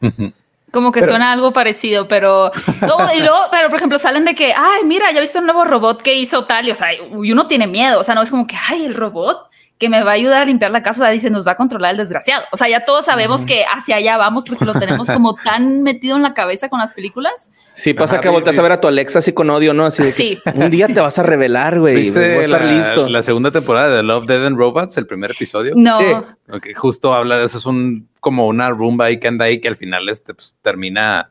Como 0.74 0.90
que 0.90 1.04
suena 1.04 1.32
algo 1.32 1.52
parecido, 1.52 2.08
pero 2.08 2.50
y 3.14 3.20
luego, 3.20 3.38
pero 3.50 3.70
por 3.70 3.76
ejemplo, 3.78 3.98
salen 3.98 4.24
de 4.24 4.34
que, 4.34 4.52
ay, 4.52 4.82
mira, 4.84 5.10
ya 5.12 5.20
viste 5.20 5.38
un 5.38 5.46
nuevo 5.46 5.64
robot 5.64 6.02
que 6.02 6.14
hizo 6.14 6.44
tal, 6.44 6.66
y 6.66 6.72
o 6.72 6.74
sea, 6.74 6.92
y 6.92 7.32
uno 7.32 7.46
tiene 7.46 7.68
miedo, 7.68 8.00
o 8.00 8.02
sea, 8.02 8.16
no 8.16 8.22
es 8.22 8.30
como 8.30 8.46
que, 8.46 8.56
ay, 8.68 8.84
el 8.84 8.94
robot 8.94 9.48
que 9.78 9.88
me 9.88 10.02
va 10.04 10.12
a 10.12 10.14
ayudar 10.14 10.42
a 10.42 10.44
limpiar 10.44 10.70
la 10.70 10.82
casa, 10.82 11.00
o 11.00 11.04
sea, 11.04 11.10
dice, 11.10 11.30
nos 11.30 11.46
va 11.46 11.52
a 11.52 11.56
controlar 11.56 11.92
el 11.92 11.96
desgraciado. 11.96 12.44
O 12.52 12.56
sea, 12.56 12.68
ya 12.68 12.84
todos 12.84 13.06
sabemos 13.06 13.44
que 13.44 13.64
hacia 13.64 13.96
allá 13.96 14.16
vamos 14.16 14.44
porque 14.44 14.64
lo 14.64 14.72
tenemos 14.74 15.08
como 15.08 15.34
tan 15.44 15.82
metido 15.82 16.16
en 16.16 16.22
la 16.22 16.32
cabeza 16.32 16.68
con 16.68 16.78
las 16.78 16.92
películas. 16.92 17.50
Sí, 17.74 17.92
pasa 17.92 18.20
que 18.20 18.28
volteas 18.28 18.56
a 18.58 18.62
ver 18.62 18.72
a 18.72 18.80
tu 18.80 18.86
Alexa 18.86 19.18
así 19.18 19.32
con 19.32 19.50
odio, 19.50 19.74
¿no? 19.74 19.86
Así 19.86 20.04
de 20.04 20.12
sí. 20.12 20.38
un 20.54 20.70
día 20.70 20.86
te 20.94 21.00
vas 21.00 21.18
a 21.18 21.24
revelar, 21.24 21.80
güey. 21.80 21.96
¿Viste 21.96 22.46
la, 22.46 22.58
listo. 22.58 23.08
la 23.08 23.22
segunda 23.22 23.50
temporada 23.50 23.96
de 23.96 24.02
Love, 24.04 24.26
Dead 24.26 24.46
and 24.46 24.56
Robots, 24.56 24.96
el 24.96 25.06
primer 25.06 25.32
episodio? 25.32 25.72
No. 25.76 25.98
Sí. 26.62 26.72
justo 26.74 27.12
habla 27.12 27.38
de 27.38 27.46
eso, 27.46 27.58
es 27.58 27.66
un 27.66 28.08
como 28.20 28.46
una 28.46 28.70
rumba 28.70 29.06
ahí 29.06 29.18
que 29.18 29.28
anda 29.28 29.46
ahí 29.46 29.60
que 29.60 29.68
al 29.68 29.76
final 29.76 30.08
este, 30.08 30.34
pues, 30.34 30.54
termina 30.62 31.30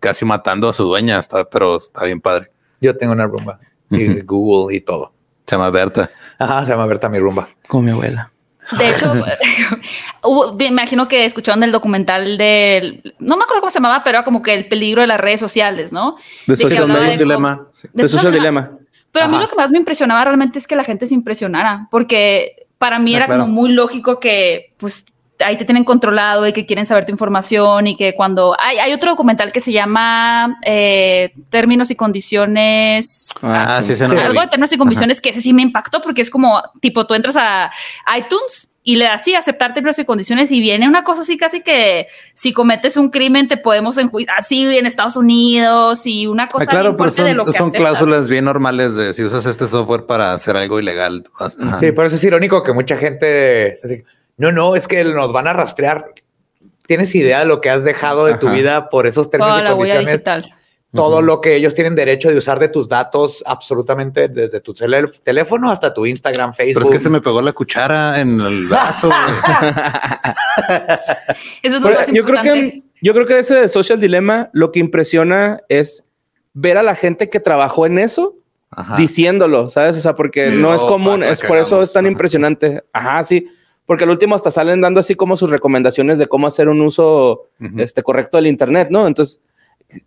casi 0.00 0.24
matando 0.24 0.68
a 0.68 0.72
su 0.72 0.84
dueña, 0.84 1.18
está, 1.18 1.48
pero 1.48 1.78
está 1.78 2.04
bien 2.04 2.20
padre. 2.20 2.50
Yo 2.80 2.96
tengo 2.96 3.12
una 3.12 3.26
rumba 3.26 3.60
y 3.90 4.20
Google 4.22 4.76
y 4.76 4.80
todo. 4.80 5.12
Se 5.46 5.56
llama 5.56 5.70
Berta. 5.70 6.10
Ajá, 6.38 6.64
se 6.64 6.72
llama 6.72 6.86
Berta 6.86 7.08
mi 7.08 7.18
rumba. 7.18 7.48
Como 7.66 7.82
mi 7.82 7.90
abuela. 7.90 8.30
De 8.76 8.90
hecho, 8.90 9.14
me 10.58 10.66
imagino 10.66 11.08
que 11.08 11.24
escucharon 11.24 11.62
el 11.62 11.72
documental 11.72 12.36
del, 12.36 13.14
no 13.18 13.36
me 13.36 13.44
acuerdo 13.44 13.60
cómo 13.60 13.70
se 13.70 13.78
llamaba, 13.78 14.04
pero 14.04 14.18
era 14.18 14.24
como 14.24 14.42
que 14.42 14.52
el 14.52 14.68
peligro 14.68 15.00
de 15.00 15.06
las 15.06 15.18
redes 15.18 15.40
sociales, 15.40 15.90
¿no? 15.90 16.16
De, 16.46 16.54
social, 16.54 16.86
dilema. 17.16 17.66
De, 17.94 18.08
social 18.08 18.32
dilema. 18.32 18.72
Pero 19.10 19.24
a 19.24 19.28
mí 19.28 19.38
lo 19.38 19.48
que 19.48 19.56
más 19.56 19.70
me 19.70 19.78
impresionaba 19.78 20.22
realmente 20.24 20.58
es 20.58 20.66
que 20.66 20.76
la 20.76 20.84
gente 20.84 21.06
se 21.06 21.14
impresionara, 21.14 21.88
porque 21.90 22.66
para 22.76 22.98
mí 22.98 23.14
ah, 23.14 23.18
era 23.18 23.26
como 23.26 23.46
muy 23.46 23.72
lógico 23.72 24.20
que, 24.20 24.74
pues, 24.76 25.06
ahí 25.44 25.56
te 25.56 25.64
tienen 25.64 25.84
controlado 25.84 26.46
y 26.46 26.52
que 26.52 26.66
quieren 26.66 26.86
saber 26.86 27.06
tu 27.06 27.12
información 27.12 27.86
y 27.86 27.96
que 27.96 28.14
cuando 28.14 28.56
hay, 28.58 28.78
hay 28.78 28.92
otro 28.92 29.10
documental 29.10 29.52
que 29.52 29.60
se 29.60 29.72
llama 29.72 30.58
eh, 30.64 31.32
Términos 31.50 31.90
y 31.90 31.96
Condiciones, 31.96 33.30
ah, 33.42 33.80
sí, 33.82 33.92
algo 34.02 34.40
de 34.40 34.46
términos 34.48 34.72
y 34.72 34.78
condiciones 34.78 35.20
que 35.20 35.30
ese 35.30 35.40
sí 35.40 35.52
me 35.52 35.62
impactó 35.62 36.00
porque 36.00 36.22
es 36.22 36.30
como 36.30 36.62
tipo 36.80 37.06
tú 37.06 37.14
entras 37.14 37.36
a 37.36 37.70
iTunes 38.16 38.70
y 38.88 38.96
le 38.96 39.04
das 39.04 39.22
sí 39.22 39.34
aceptar 39.34 39.74
términos 39.74 39.98
y 39.98 40.06
condiciones 40.06 40.50
y 40.50 40.62
viene 40.62 40.88
una 40.88 41.04
cosa 41.04 41.20
así 41.20 41.36
casi 41.36 41.60
que 41.60 42.06
si 42.32 42.54
cometes 42.54 42.96
un 42.96 43.10
crimen 43.10 43.46
te 43.46 43.58
podemos 43.58 43.98
enjuiciar 43.98 44.38
así 44.38 44.64
en 44.78 44.86
Estados 44.86 45.14
Unidos 45.18 46.06
y 46.06 46.26
una 46.26 46.44
ah, 46.44 46.48
cosa 46.48 46.64
ah, 46.66 46.70
claro, 46.70 46.96
pero 46.96 47.10
son, 47.10 47.26
de 47.26 47.34
lo 47.34 47.44
que 47.44 47.52
son 47.52 47.70
cláusulas 47.70 48.30
bien 48.30 48.46
normales 48.46 48.94
de 48.94 49.12
si 49.12 49.24
usas 49.24 49.44
este 49.44 49.66
software 49.66 50.06
para 50.06 50.32
hacer 50.32 50.56
algo 50.56 50.80
ilegal. 50.80 51.28
Sí, 51.80 51.92
por 51.92 52.06
eso 52.06 52.16
es 52.16 52.24
irónico 52.24 52.62
que 52.62 52.72
mucha 52.72 52.96
gente 52.96 53.74
no, 54.38 54.52
no, 54.52 54.76
es 54.76 54.86
que 54.86 55.02
nos 55.04 55.32
van 55.32 55.48
a 55.48 55.52
rastrear. 55.52 56.14
¿Tienes 56.86 57.14
idea 57.14 57.40
de 57.40 57.44
lo 57.44 57.60
que 57.60 57.68
has 57.68 57.84
dejado 57.84 58.24
de 58.24 58.38
tu 58.38 58.48
vida 58.48 58.88
por 58.88 59.06
esos 59.06 59.28
términos 59.28 59.60
y 59.60 59.66
condiciones? 59.66 60.22
Todo 60.94 61.20
lo 61.20 61.42
que 61.42 61.54
ellos 61.54 61.74
tienen 61.74 61.94
derecho 61.94 62.30
de 62.30 62.38
usar 62.38 62.58
de 62.58 62.68
tus 62.68 62.88
datos, 62.88 63.42
absolutamente 63.44 64.28
desde 64.28 64.60
tu 64.60 64.72
teléfono 64.72 65.70
hasta 65.70 65.92
tu 65.92 66.06
Instagram, 66.06 66.54
Facebook. 66.54 66.84
Pero 66.84 66.94
es 66.94 66.98
que 66.98 67.02
se 67.02 67.10
me 67.10 67.20
pegó 67.20 67.42
la 67.42 67.52
cuchara 67.52 68.20
en 68.20 68.40
el 68.40 68.66
brazo. 68.68 69.10
Eso 71.62 71.90
es 71.90 72.06
yo 72.12 72.24
creo 72.24 72.42
que 72.42 72.82
yo 73.02 73.12
creo 73.12 73.26
que 73.26 73.38
ese 73.40 73.68
social 73.68 74.00
dilema 74.00 74.48
lo 74.52 74.72
que 74.72 74.80
impresiona 74.80 75.60
es 75.68 76.04
ver 76.54 76.78
a 76.78 76.82
la 76.82 76.94
gente 76.94 77.28
que 77.28 77.38
trabajó 77.38 77.84
en 77.84 77.98
eso 77.98 78.34
diciéndolo, 78.96 79.68
¿sabes? 79.68 79.96
O 79.96 80.00
sea, 80.00 80.14
porque 80.14 80.48
no 80.48 80.74
es 80.74 80.82
común, 80.82 81.22
es 81.22 81.42
por 81.42 81.58
eso 81.58 81.82
es 81.82 81.92
tan 81.92 82.06
impresionante. 82.06 82.82
Ajá, 82.92 83.24
sí 83.24 83.46
porque 83.88 84.04
al 84.04 84.10
último 84.10 84.34
hasta 84.34 84.50
salen 84.50 84.82
dando 84.82 85.00
así 85.00 85.14
como 85.14 85.34
sus 85.34 85.48
recomendaciones 85.48 86.18
de 86.18 86.26
cómo 86.26 86.46
hacer 86.46 86.68
un 86.68 86.82
uso 86.82 87.46
este, 87.78 88.02
correcto 88.02 88.36
del 88.36 88.46
Internet, 88.46 88.88
¿no? 88.90 89.06
Entonces, 89.06 89.40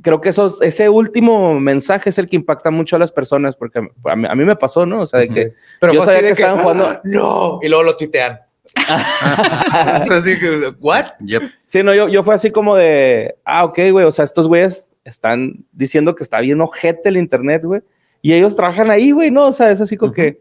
creo 0.04 0.22
que 0.22 0.30
eso, 0.30 0.62
ese 0.62 0.88
último 0.88 1.60
mensaje 1.60 2.12
es 2.12 2.20
el 2.20 2.30
que 2.30 2.36
impacta 2.36 2.70
mucho 2.70 2.96
a 2.96 3.00
las 3.00 3.12
personas, 3.12 3.56
porque 3.56 3.80
a 3.80 4.16
mí, 4.16 4.46
me 4.46 4.56
pasó, 4.56 4.86
¿no? 4.86 5.02
O 5.02 5.08
sea, 5.08 5.22
de 5.22 5.30
que 5.30 5.54
Pero 5.80 5.94
yo 5.94 6.06
sabía 6.06 6.22
que, 6.22 6.30
estaban 6.30 6.60
jugando. 6.60 6.90
Ah, 6.90 7.02
no, 7.04 7.58
y 7.64 7.70
luego 7.70 7.82
lo 7.82 7.98
tuitean. 7.98 8.42
así 10.12 10.38
que, 10.38 10.76
¿what? 10.80 11.14
Sí, 11.66 11.82
no, 11.82 11.96
yo, 11.96 12.08
yo 12.08 12.24
fue 12.24 12.36
así 12.36 12.52
como 12.52 12.76
de, 12.76 13.36
ah, 13.46 13.66
ok, 13.66 13.80
güey, 13.90 14.06
o 14.06 14.12
sea, 14.12 14.26
estos 14.26 14.48
güeyes 14.48 14.90
están 15.06 15.66
diciendo 15.72 16.14
que 16.14 16.22
está 16.22 16.40
bien 16.40 16.62
ojete 16.62 17.10
el 17.10 17.18
Internet, 17.18 17.64
güey, 17.66 17.82
y 18.22 18.34
ellos 18.34 18.56
trabajan 18.56 18.92
ahí, 18.92 19.10
güey, 19.10 19.32
¿no? 19.32 19.48
O 19.48 19.52
sea, 19.52 19.72
es 19.72 19.82
así 19.82 19.98
como 19.98 20.14
que 20.14 20.40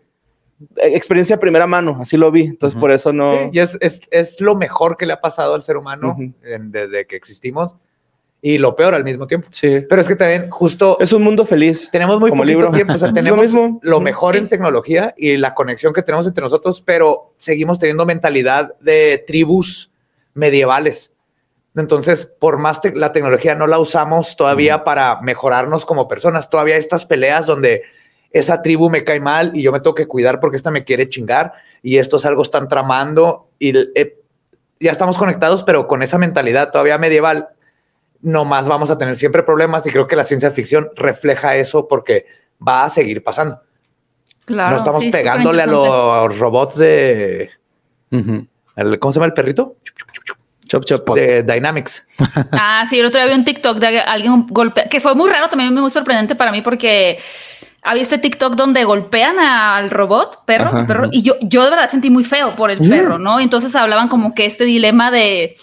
experiencia 0.77 1.37
de 1.37 1.41
primera 1.41 1.67
mano, 1.67 1.97
así 2.01 2.17
lo 2.17 2.31
vi. 2.31 2.43
Entonces, 2.43 2.79
por 2.79 2.93
eso 2.93 3.13
no. 3.13 3.51
y 3.53 3.59
es, 3.59 3.77
es, 3.81 4.03
es, 4.11 4.41
lo 4.41 4.55
mejor 4.55 4.97
que 4.97 5.07
le 5.07 5.13
ha 5.13 5.21
pasado 5.21 5.55
al 5.55 5.63
ser 5.63 5.77
humano 5.77 6.17
desde 6.43 7.07
que 7.07 7.17
existimos 7.17 7.77
y 8.43 8.59
lo 8.59 8.75
peor 8.75 8.95
al 8.95 9.05
mismo 9.05 9.27
tiempo. 9.27 9.49
Sí. 9.51 9.85
Pero 9.89 10.01
es 10.01 10.09
que 10.09 10.17
también 10.17 10.51
justo 10.51 10.99
es 11.01 11.13
un 11.13 11.23
mundo 11.23 11.45
feliz. 11.45 11.91
Tenemos 11.91 12.19
muy 12.21 12.31
poquito 12.31 12.71
tiempo, 12.71 12.95
o 12.95 12.99
sea, 12.99 13.13
tenemos 13.13 13.39
lo, 13.39 13.43
mismo. 13.43 13.81
lo 13.83 14.01
mejor 14.01 14.37
en 14.37 14.49
tecnología 14.49 15.15
y 15.17 15.37
la 15.37 15.55
conexión 15.55 15.93
que 15.93 16.03
tenemos 16.03 16.27
entre 16.27 16.43
nosotros, 16.43 16.81
pero 16.81 17.35
seguimos 17.37 17.79
teniendo 17.79 18.07
mentalidad 18.07 18.75
de 18.81 19.23
tribus 19.27 19.91
medievales. 20.35 21.13
Entonces, 21.77 22.27
por 22.27 22.59
más 22.59 22.81
la 22.95 23.13
tecnología 23.13 23.55
no 23.55 23.67
la 23.67 23.79
usamos 23.79 24.37
todavía 24.37 24.83
para 24.83 25.21
mejorarnos 25.21 25.85
como 25.85 26.09
personas, 26.09 26.51
todavía 26.51 26.77
estas 26.77 27.07
peleas 27.07 27.47
donde 27.47 27.83
esa 28.33 28.63
tribu 28.63 28.91
me 28.91 29.05
cae 29.05 29.21
mal 29.21 29.53
y 29.55 29.63
yo 29.63 29.73
me 29.73 29.81
tengo 29.81 29.95
que 29.95 30.07
cuidar 30.07 30.41
porque 30.41 30.57
esta 30.57 30.71
me 30.71 30.85
quiere 30.85 31.09
chingar 31.09 31.53
y 31.83 31.99
esto 31.99 32.17
es 32.17 32.27
algo 32.27 32.43
están 32.43 32.69
tramando 32.69 33.51
y 33.59 33.77
eh, 33.77 34.17
ya 34.79 34.93
estamos 34.93 35.19
conectados, 35.19 35.65
pero 35.65 35.87
con 35.87 36.03
esa 36.03 36.19
mentalidad 36.19 36.71
todavía 36.71 36.97
medieval, 36.99 37.49
nomás 38.23 38.69
vamos 38.69 38.91
a 38.91 38.99
tener 38.99 39.17
siempre 39.17 39.43
problemas 39.43 39.87
y 39.87 39.91
creo 39.91 40.07
que 40.07 40.17
la 40.17 40.25
ciencia 40.25 40.51
ficción 40.51 40.91
refleja 40.97 41.57
eso 41.57 41.89
porque 41.89 42.27
va 42.67 42.85
a 42.85 42.91
seguir 42.91 43.23
pasando. 43.23 43.61
Claro, 44.45 44.71
no 44.71 44.77
estamos 44.77 45.05
pegándole 45.07 45.63
a 45.63 45.67
los 45.67 46.39
robots 46.39 46.77
de... 46.77 47.51
¿Cómo 48.11 49.13
se 49.13 49.17
llama 49.19 49.27
el 49.27 49.35
perrito? 49.35 49.77
Chop 50.67 50.85
Chop 50.85 51.17
de 51.17 51.43
Dynamics. 51.43 52.07
Ah, 52.53 52.85
sí, 52.89 52.99
el 53.01 53.07
otro 53.07 53.21
día 53.21 53.27
vi 53.27 53.35
un 53.35 53.45
TikTok 53.45 53.79
de 53.79 54.01
alguien 54.01 54.47
golpea, 54.49 54.85
que 54.85 55.01
fue 55.01 55.15
muy 55.15 55.29
raro, 55.29 55.49
también 55.49 55.75
muy 55.75 55.91
sorprendente 55.91 56.37
para 56.37 56.53
mí 56.53 56.63
porque 56.63 57.19
había 57.83 58.03
este 58.03 58.19
TikTok 58.19 58.55
donde 58.55 58.85
golpean 58.85 59.39
al 59.39 59.91
robot, 59.91 60.45
perro, 60.45 60.87
perro, 60.87 61.09
y 61.11 61.23
yo, 61.23 61.35
yo 61.41 61.65
de 61.65 61.71
verdad 61.71 61.91
sentí 61.91 62.11
muy 62.11 62.25
feo 62.25 62.57
por 62.57 62.71
el 62.71 62.79
perro, 62.89 63.19
¿no? 63.19 63.41
Entonces 63.41 63.75
hablaban 63.75 64.09
como 64.09 64.35
que 64.35 64.45
este 64.47 64.65
dilema 64.65 65.11
de 65.11 65.57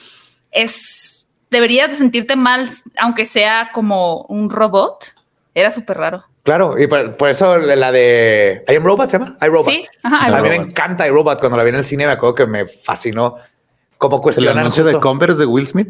es 0.52 1.28
deberías 1.50 1.90
de 1.92 1.96
sentirte 1.96 2.36
mal 2.36 2.68
aunque 3.00 3.26
sea 3.26 3.70
como 3.74 4.24
un 4.24 4.50
robot. 4.50 5.14
Era 5.54 5.72
súper 5.72 5.98
raro. 5.98 6.24
Claro, 6.44 6.80
y 6.80 6.88
por, 6.88 7.28
eso 7.28 7.58
la 7.58 7.92
de 7.92 8.64
I 8.70 8.76
Am 8.76 8.84
Robot 8.86 9.10
se 9.10 9.20
llama 9.20 9.36
iRobot. 9.42 9.66
Sí, 9.66 9.84
a 10.04 10.42
mí 10.42 10.48
me 10.48 10.56
encanta 10.56 11.06
iRobot. 11.06 11.40
Cuando 11.40 11.58
la 11.58 11.64
vi 11.64 11.70
en 11.70 11.76
el 11.76 11.84
cine 11.84 12.06
me 12.06 12.14
acuerdo 12.14 12.36
que 12.36 12.46
me 12.48 12.66
fascinó 12.66 13.36
como 13.98 14.22
cuestionan. 14.22 14.54
¿El 14.54 14.60
anuncio 14.60 14.86
de 14.86 14.98
Converse 15.00 15.40
de 15.40 15.46
Will 15.46 15.68
Smith? 15.68 15.90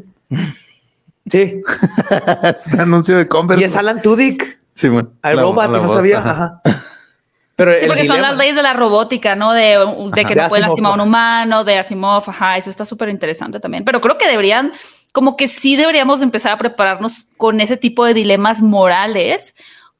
Sí. 1.29 1.61
es 2.43 2.67
un 2.73 2.79
anuncio 2.79 3.17
de 3.17 3.27
Converse. 3.27 3.61
Y 3.61 3.65
es 3.65 3.75
Alan 3.75 4.01
Tudyk. 4.01 4.56
Sí, 4.77 4.89
bueno. 4.89 5.09
Al 5.23 5.39
robot, 5.39 5.69
no 5.71 5.89
sabía. 5.89 6.19
Ajá. 6.19 6.61
Pero 7.55 7.79
sí, 7.79 7.87
porque 7.87 8.05
son 8.05 8.21
las 8.21 8.37
leyes 8.37 8.55
de 8.55 8.61
la 8.61 8.73
robótica, 8.73 9.35
¿no? 9.35 9.51
De, 9.51 9.79
de 10.13 10.25
que 10.25 10.35
no 10.35 10.47
puede 10.47 10.61
lastimar 10.61 10.91
a 10.91 10.93
un 10.93 11.01
humano, 11.01 11.63
de 11.63 11.79
Asimov, 11.79 12.29
ajá, 12.29 12.55
eso 12.55 12.69
está 12.69 12.85
súper 12.85 13.09
interesante 13.09 13.59
también. 13.59 13.83
Pero 13.83 13.99
creo 13.99 14.19
que 14.19 14.27
deberían, 14.27 14.73
como 15.11 15.35
que 15.35 15.47
sí 15.47 15.75
deberíamos 15.75 16.21
empezar 16.21 16.51
a 16.51 16.59
prepararnos 16.59 17.25
con 17.35 17.59
ese 17.59 17.75
tipo 17.75 18.05
de 18.05 18.13
dilemas 18.13 18.61
morales, 18.61 19.55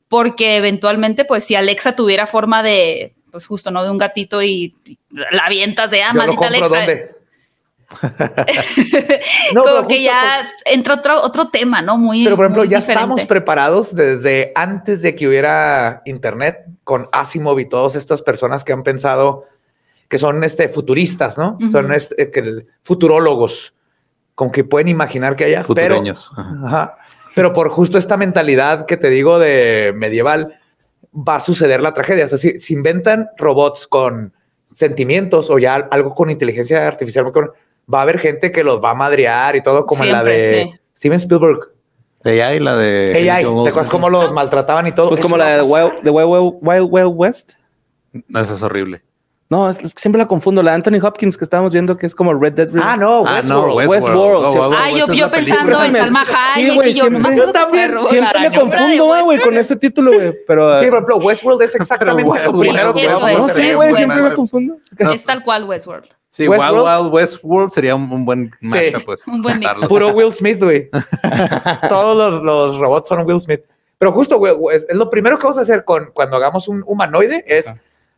porque 0.08 0.58
eventualmente, 0.58 1.26
pues 1.26 1.46
si 1.46 1.56
Alexa 1.56 1.96
tuviera 1.96 2.28
forma 2.28 2.62
de, 2.62 3.16
pues 3.32 3.48
justo, 3.48 3.72
¿no? 3.72 3.84
De 3.84 3.90
un 3.90 3.98
gatito 3.98 4.44
y, 4.44 4.76
la 5.10 5.48
avientas 5.48 5.90
de, 5.90 6.04
ah, 6.04 6.14
maldita 6.14 6.46
Alexa. 6.46 6.68
¿dónde? 6.68 7.17
no, 9.54 9.64
Como 9.64 9.88
que 9.88 10.04
ya 10.04 10.50
entra 10.66 10.96
otro, 10.96 11.22
otro 11.22 11.50
tema, 11.50 11.82
¿no? 11.82 11.98
Muy. 11.98 12.24
Pero 12.24 12.36
por 12.36 12.46
ejemplo, 12.46 12.64
ya 12.66 12.80
estamos 12.80 13.26
preparados 13.26 13.96
desde 13.96 14.52
antes 14.56 15.02
de 15.02 15.16
que 15.16 15.28
hubiera 15.28 16.02
Internet 16.06 16.66
con 16.84 17.08
Asimov 17.12 17.60
y 17.60 17.66
todas 17.66 17.96
estas 17.96 18.22
personas 18.22 18.64
que 18.64 18.74
han 18.74 18.84
pensado 18.84 19.46
que 20.10 20.18
son 20.18 20.44
este, 20.44 20.70
futuristas, 20.70 21.38
¿no? 21.38 21.58
Son 21.72 21.92
este, 21.94 22.32
que, 22.32 22.66
futurólogos, 22.82 23.74
con 24.36 24.52
que 24.52 24.64
pueden 24.64 24.88
imaginar 24.88 25.36
que 25.36 25.46
haya. 25.46 25.66
Pero, 25.74 26.02
pero 27.36 27.54
por 27.54 27.70
justo 27.70 27.98
esta 27.98 28.18
mentalidad 28.18 28.86
que 28.86 28.98
te 28.98 29.10
digo 29.10 29.40
de 29.40 29.94
medieval, 29.96 30.60
va 31.14 31.36
a 31.36 31.40
suceder 31.40 31.82
la 31.82 31.94
tragedia. 31.94 32.26
O 32.26 32.28
sea, 32.28 32.38
si, 32.38 32.60
si 32.60 32.74
inventan 32.74 33.30
robots 33.38 33.88
con 33.88 34.34
sentimientos 34.74 35.50
o 35.50 35.58
ya 35.58 35.76
algo 35.76 36.14
con 36.14 36.30
inteligencia 36.30 36.88
artificial, 36.88 37.26
va 37.92 38.00
a 38.00 38.02
haber 38.04 38.20
gente 38.20 38.52
que 38.52 38.64
los 38.64 38.84
va 38.84 38.92
a 38.92 38.96
madrear 38.96 39.56
y 39.56 39.62
todo, 39.62 39.86
como 39.86 40.04
en 40.04 40.12
la 40.12 40.24
de 40.24 40.80
Steven 40.96 41.18
Spielberg. 41.18 41.72
AI, 42.24 42.60
la 42.60 42.76
de. 42.76 43.30
AI, 43.30 43.44
¿te 43.44 43.70
acuerdas 43.70 43.90
cómo 43.90 44.10
los 44.10 44.32
maltrataban 44.34 44.88
y 44.88 44.92
todo? 44.92 45.10
Pues 45.10 45.22
como 45.22 45.38
la 45.38 45.58
de 45.58 45.62
Wild, 45.62 46.58
Wild, 46.62 47.12
West. 47.16 47.54
No, 48.28 48.40
esa 48.40 48.54
es 48.54 48.64
horrible. 48.64 49.04
No, 49.50 49.70
es, 49.70 49.78
que 49.78 49.88
siempre 50.02 50.20
la 50.20 50.28
confundo. 50.28 50.62
La 50.62 50.72
de 50.72 50.76
Anthony 50.76 51.00
Hopkins 51.02 51.38
que 51.38 51.46
estábamos 51.46 51.72
viendo 51.72 51.96
que 51.96 52.06
es 52.06 52.14
como 52.14 52.34
Red 52.34 52.54
Dead 52.54 52.68
Redemption. 52.68 52.84
Ah, 52.84 52.98
no, 52.98 53.22
Westworld. 53.22 53.46
Ah, 53.46 53.70
no, 53.70 53.74
Westworld. 53.76 54.44
Westworld. 54.44 54.76
ah, 54.78 54.92
yo, 54.92 55.14
yo 55.14 55.32
pensando 55.32 55.84
en 55.86 55.94
Salma 55.94 56.26
Hayek. 56.54 56.70
Sí, 56.70 56.76
güey, 56.76 56.94
siempre, 56.94 57.38
yo, 57.38 57.52
también 57.54 57.94
siempre 58.10 58.50
me 58.50 58.60
confundo, 58.60 59.24
güey, 59.24 59.40
con 59.40 59.58
ese 59.58 59.78
título, 59.78 60.12
güey. 60.14 60.36
Pero, 60.46 60.80
sí, 60.80 60.86
por 60.88 60.96
ejemplo, 60.96 61.18
Westworld 61.18 61.62
es 61.62 61.76
exactamente 61.80 62.44
lo 62.44 62.60
primero 62.60 62.94
que 62.94 63.08
No, 63.08 63.48
sí, 63.48 63.72
güey, 63.72 63.96
siempre 63.96 64.22
me 64.22 64.34
confundo. 64.36 64.78
Es 64.98 65.24
tal 65.24 65.44
cual 65.44 65.64
Westworld. 65.64 66.08
Sí, 66.30 66.48
Wild 66.48 66.62
Wild 66.62 67.14
Westworld 67.14 67.72
sería 67.72 67.96
un, 67.96 68.26
buen 68.26 68.52
match, 68.62 69.04
pues. 69.06 69.26
Un 69.28 69.42
buen 69.42 69.60
mix. 69.60 69.74
Puro 69.88 70.10
Will 70.10 70.34
Smith, 70.34 70.62
güey. 70.62 70.90
Todos 71.90 72.44
los, 72.44 72.78
robots 72.78 73.10
son 73.10 73.26
Will 73.26 73.40
Smith. 73.40 73.62
Pero 73.98 74.12
justo, 74.12 74.38
güey, 74.38 74.54
es, 74.74 74.86
lo 74.92 75.10
primero 75.10 75.38
que 75.38 75.44
vamos 75.44 75.58
a 75.58 75.62
hacer 75.62 75.84
con, 75.84 76.12
cuando 76.14 76.38
hagamos 76.38 76.68
un 76.68 76.84
humanoide 76.86 77.44
es 77.48 77.72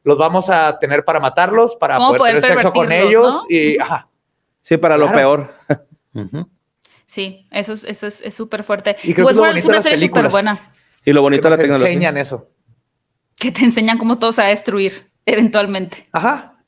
los 0.03 0.17
vamos 0.17 0.49
a 0.49 0.79
tener 0.79 1.05
para 1.05 1.19
matarlos, 1.19 1.75
para 1.75 1.97
poder, 1.97 2.41
tener 2.41 2.57
sexo 2.57 2.71
con 2.71 2.91
ellos 2.91 3.45
y 3.49 3.77
Sí, 4.61 4.77
para 4.77 4.97
lo 4.97 5.11
peor. 5.11 5.53
Sí, 7.05 7.47
eso 7.51 7.73
es 7.73 7.83
eso 7.85 8.07
es 8.07 8.33
súper 8.33 8.63
fuerte. 8.63 8.95
Y 9.03 9.13
creo 9.13 9.27
Westworld 9.27 9.57
es 9.57 9.65
una 9.65 9.81
serie 9.81 9.97
súper 9.97 10.29
buena. 10.29 10.59
Y 11.03 11.13
lo 11.13 11.21
bonito 11.21 11.43
de 11.43 11.49
la 11.49 11.57
tecnología. 11.57 11.87
Te 11.87 11.93
enseñan 11.93 12.17
eso. 12.17 12.49
Que 13.37 13.51
te 13.51 13.63
enseñan 13.63 13.97
cómo 13.97 14.19
todos 14.19 14.37
a 14.37 14.43
destruir 14.43 15.09
eventualmente. 15.25 16.07
Ajá. 16.11 16.58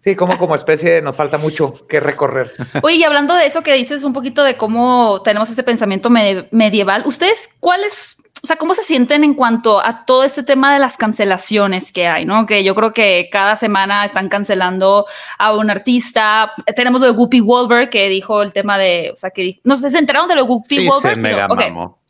Sí, 0.00 0.16
como 0.16 0.38
como 0.38 0.54
especie 0.54 1.02
nos 1.02 1.14
falta 1.14 1.36
mucho 1.36 1.74
que 1.86 2.00
recorrer. 2.00 2.54
Oye, 2.82 2.96
y 2.96 3.04
hablando 3.04 3.34
de 3.34 3.44
eso 3.44 3.62
que 3.62 3.74
dices 3.74 4.02
un 4.02 4.14
poquito 4.14 4.42
de 4.42 4.56
cómo 4.56 5.20
tenemos 5.22 5.50
este 5.50 5.62
pensamiento 5.62 6.08
medieval, 6.08 7.02
¿ustedes 7.04 7.50
cuáles, 7.60 8.16
o 8.42 8.46
sea, 8.46 8.56
cómo 8.56 8.72
se 8.72 8.82
sienten 8.82 9.24
en 9.24 9.34
cuanto 9.34 9.78
a 9.78 10.06
todo 10.06 10.24
este 10.24 10.42
tema 10.42 10.72
de 10.72 10.78
las 10.78 10.96
cancelaciones 10.96 11.92
que 11.92 12.06
hay, 12.06 12.24
¿no? 12.24 12.46
Que 12.46 12.64
yo 12.64 12.74
creo 12.74 12.94
que 12.94 13.28
cada 13.30 13.56
semana 13.56 14.06
están 14.06 14.30
cancelando 14.30 15.04
a 15.38 15.54
un 15.54 15.68
artista. 15.68 16.50
Tenemos 16.74 17.02
lo 17.02 17.08
de 17.08 17.12
Whoopi 17.12 17.40
Wolver 17.40 17.90
que 17.90 18.08
dijo 18.08 18.40
el 18.40 18.54
tema 18.54 18.78
de, 18.78 19.10
o 19.12 19.16
sea, 19.16 19.28
que 19.28 19.60
no 19.64 19.76
sé, 19.76 19.90
se 19.90 19.98
enteraron 19.98 20.28
de 20.28 20.34
lo 20.34 20.44
de 20.44 20.48
Whoopi 20.48 20.76
sí, 20.76 20.88
Se 21.02 21.14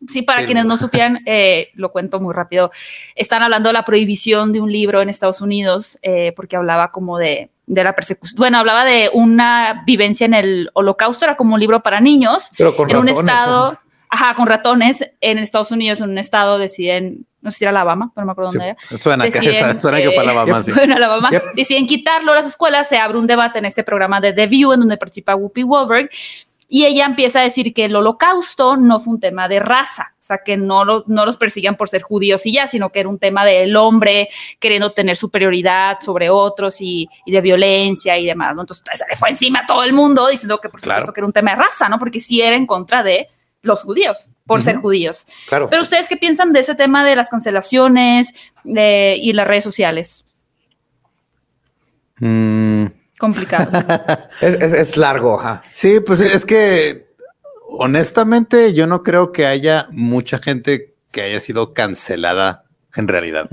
Sí, 0.08 0.22
para 0.22 0.46
quienes 0.46 0.64
no 0.64 0.76
supieran, 0.76 1.20
eh, 1.26 1.70
lo 1.74 1.90
cuento 1.90 2.20
muy 2.20 2.32
rápido. 2.34 2.70
Están 3.16 3.42
hablando 3.42 3.68
de 3.68 3.72
la 3.72 3.84
prohibición 3.84 4.52
de 4.52 4.60
un 4.60 4.70
libro 4.70 5.02
en 5.02 5.08
Estados 5.08 5.40
Unidos 5.40 5.98
eh, 6.02 6.32
porque 6.36 6.56
hablaba 6.56 6.92
como 6.92 7.18
de 7.18 7.50
de 7.70 7.84
la 7.84 7.94
persecución. 7.94 8.36
Bueno, 8.36 8.58
hablaba 8.58 8.84
de 8.84 9.10
una 9.12 9.84
vivencia 9.86 10.24
en 10.24 10.34
el 10.34 10.70
holocausto, 10.72 11.24
era 11.24 11.36
como 11.36 11.54
un 11.54 11.60
libro 11.60 11.82
para 11.82 12.00
niños. 12.00 12.50
Pero 12.58 12.74
con 12.74 12.90
en 12.90 12.96
un 12.96 13.08
estado, 13.08 13.78
ajá, 14.08 14.34
con 14.34 14.48
ratones, 14.48 15.08
en 15.20 15.38
Estados 15.38 15.70
Unidos, 15.70 16.00
en 16.00 16.10
un 16.10 16.18
estado 16.18 16.58
deciden, 16.58 17.26
no 17.40 17.52
sé 17.52 17.58
si 17.58 17.64
era 17.64 17.70
Alabama, 17.70 18.10
pero 18.12 18.22
no 18.22 18.26
me 18.26 18.32
acuerdo 18.32 18.50
dónde 18.50 18.70
era. 18.70 18.98
Suena, 18.98 19.24
que, 19.30 19.30
suena 19.76 20.02
que 20.02 20.10
para 20.10 20.32
Alabama, 20.32 20.62
sí. 20.64 20.72
Bueno, 20.72 20.96
Alabama. 20.96 21.30
Deciden 21.54 21.86
quitarlo 21.86 22.32
a 22.32 22.34
las 22.34 22.46
escuelas, 22.48 22.88
se 22.88 22.98
abre 22.98 23.18
un 23.18 23.28
debate 23.28 23.60
en 23.60 23.66
este 23.66 23.84
programa 23.84 24.20
de 24.20 24.32
The 24.32 24.48
View, 24.48 24.72
en 24.72 24.80
donde 24.80 24.96
participa 24.96 25.36
Whoopi 25.36 25.62
Goldberg, 25.62 26.10
y 26.72 26.86
ella 26.86 27.04
empieza 27.04 27.40
a 27.40 27.42
decir 27.42 27.74
que 27.74 27.86
el 27.86 27.96
holocausto 27.96 28.76
no 28.76 29.00
fue 29.00 29.14
un 29.14 29.20
tema 29.20 29.48
de 29.48 29.58
raza, 29.58 30.14
o 30.20 30.22
sea, 30.22 30.38
que 30.44 30.56
no, 30.56 30.84
no 30.84 31.26
los 31.26 31.36
persiguen 31.36 31.74
por 31.74 31.88
ser 31.88 32.02
judíos 32.02 32.46
y 32.46 32.52
ya, 32.52 32.68
sino 32.68 32.92
que 32.92 33.00
era 33.00 33.08
un 33.08 33.18
tema 33.18 33.44
del 33.44 33.76
hombre 33.76 34.28
queriendo 34.60 34.92
tener 34.92 35.16
superioridad 35.16 35.98
sobre 36.00 36.30
otros 36.30 36.76
y, 36.78 37.08
de 37.26 37.40
violencia 37.40 38.16
y 38.18 38.24
demás, 38.24 38.54
¿no? 38.54 38.62
Entonces 38.62 38.84
se 38.94 39.04
le 39.10 39.16
fue 39.16 39.30
encima 39.30 39.60
a 39.60 39.66
todo 39.66 39.82
el 39.82 39.92
mundo 39.92 40.28
diciendo 40.28 40.60
que 40.60 40.68
por 40.68 40.80
supuesto 40.80 41.12
que 41.12 41.18
era 41.18 41.26
un 41.26 41.32
tema 41.32 41.50
de 41.50 41.56
raza, 41.56 41.88
¿no? 41.88 41.98
Porque 41.98 42.20
sí 42.20 42.40
era 42.40 42.54
en 42.54 42.66
contra 42.66 43.02
de 43.02 43.26
los 43.62 43.82
judíos, 43.82 44.30
por 44.46 44.62
ser 44.62 44.76
judíos. 44.76 45.26
Claro. 45.48 45.68
Pero 45.68 45.82
ustedes 45.82 46.08
qué 46.08 46.16
piensan 46.16 46.52
de 46.52 46.60
ese 46.60 46.76
tema 46.76 47.04
de 47.04 47.16
las 47.16 47.30
cancelaciones 47.30 48.32
y 48.64 49.32
las 49.32 49.46
redes 49.46 49.64
sociales? 49.64 50.24
Mm, 52.20 52.86
complicado. 53.20 53.70
es, 54.40 54.96
largo. 54.96 55.40
Sí, 55.70 56.00
pues 56.00 56.20
es 56.20 56.46
que 56.46 57.06
honestamente 57.68 58.72
yo 58.72 58.86
no 58.86 59.02
creo 59.04 59.30
que 59.30 59.46
haya 59.46 59.86
mucha 59.92 60.38
gente 60.38 60.94
que 61.12 61.22
haya 61.22 61.38
sido 61.38 61.74
cancelada 61.74 62.64
en 62.96 63.06
realidad. 63.06 63.48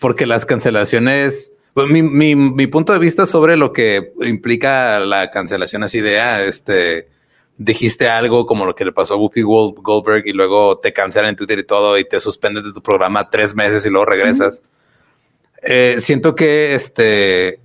Porque 0.00 0.26
las 0.26 0.44
cancelaciones, 0.44 1.52
pues, 1.74 1.88
mi, 1.88 2.02
mi, 2.02 2.66
punto 2.66 2.92
de 2.92 2.98
vista 2.98 3.26
sobre 3.26 3.56
lo 3.56 3.72
que 3.72 4.12
implica 4.20 5.00
la 5.00 5.30
cancelación 5.30 5.82
así 5.82 6.00
de, 6.00 6.20
ah, 6.20 6.44
este, 6.44 7.08
dijiste 7.56 8.08
algo 8.08 8.46
como 8.46 8.66
lo 8.66 8.74
que 8.74 8.84
le 8.84 8.92
pasó 8.92 9.14
a 9.14 9.16
Whoopi 9.16 9.42
Goldberg 9.42 10.26
y 10.26 10.32
luego 10.32 10.78
te 10.78 10.92
cancelan 10.92 11.30
en 11.30 11.36
Twitter 11.36 11.58
y 11.58 11.64
todo 11.64 11.98
y 11.98 12.04
te 12.04 12.20
suspenden 12.20 12.62
de 12.62 12.72
tu 12.72 12.82
programa 12.82 13.30
tres 13.30 13.54
meses 13.54 13.86
y 13.86 13.90
luego 13.90 14.04
regresas. 14.04 14.62
Eh, 15.62 15.96
siento 15.98 16.36
que 16.36 16.74
este 16.74 17.60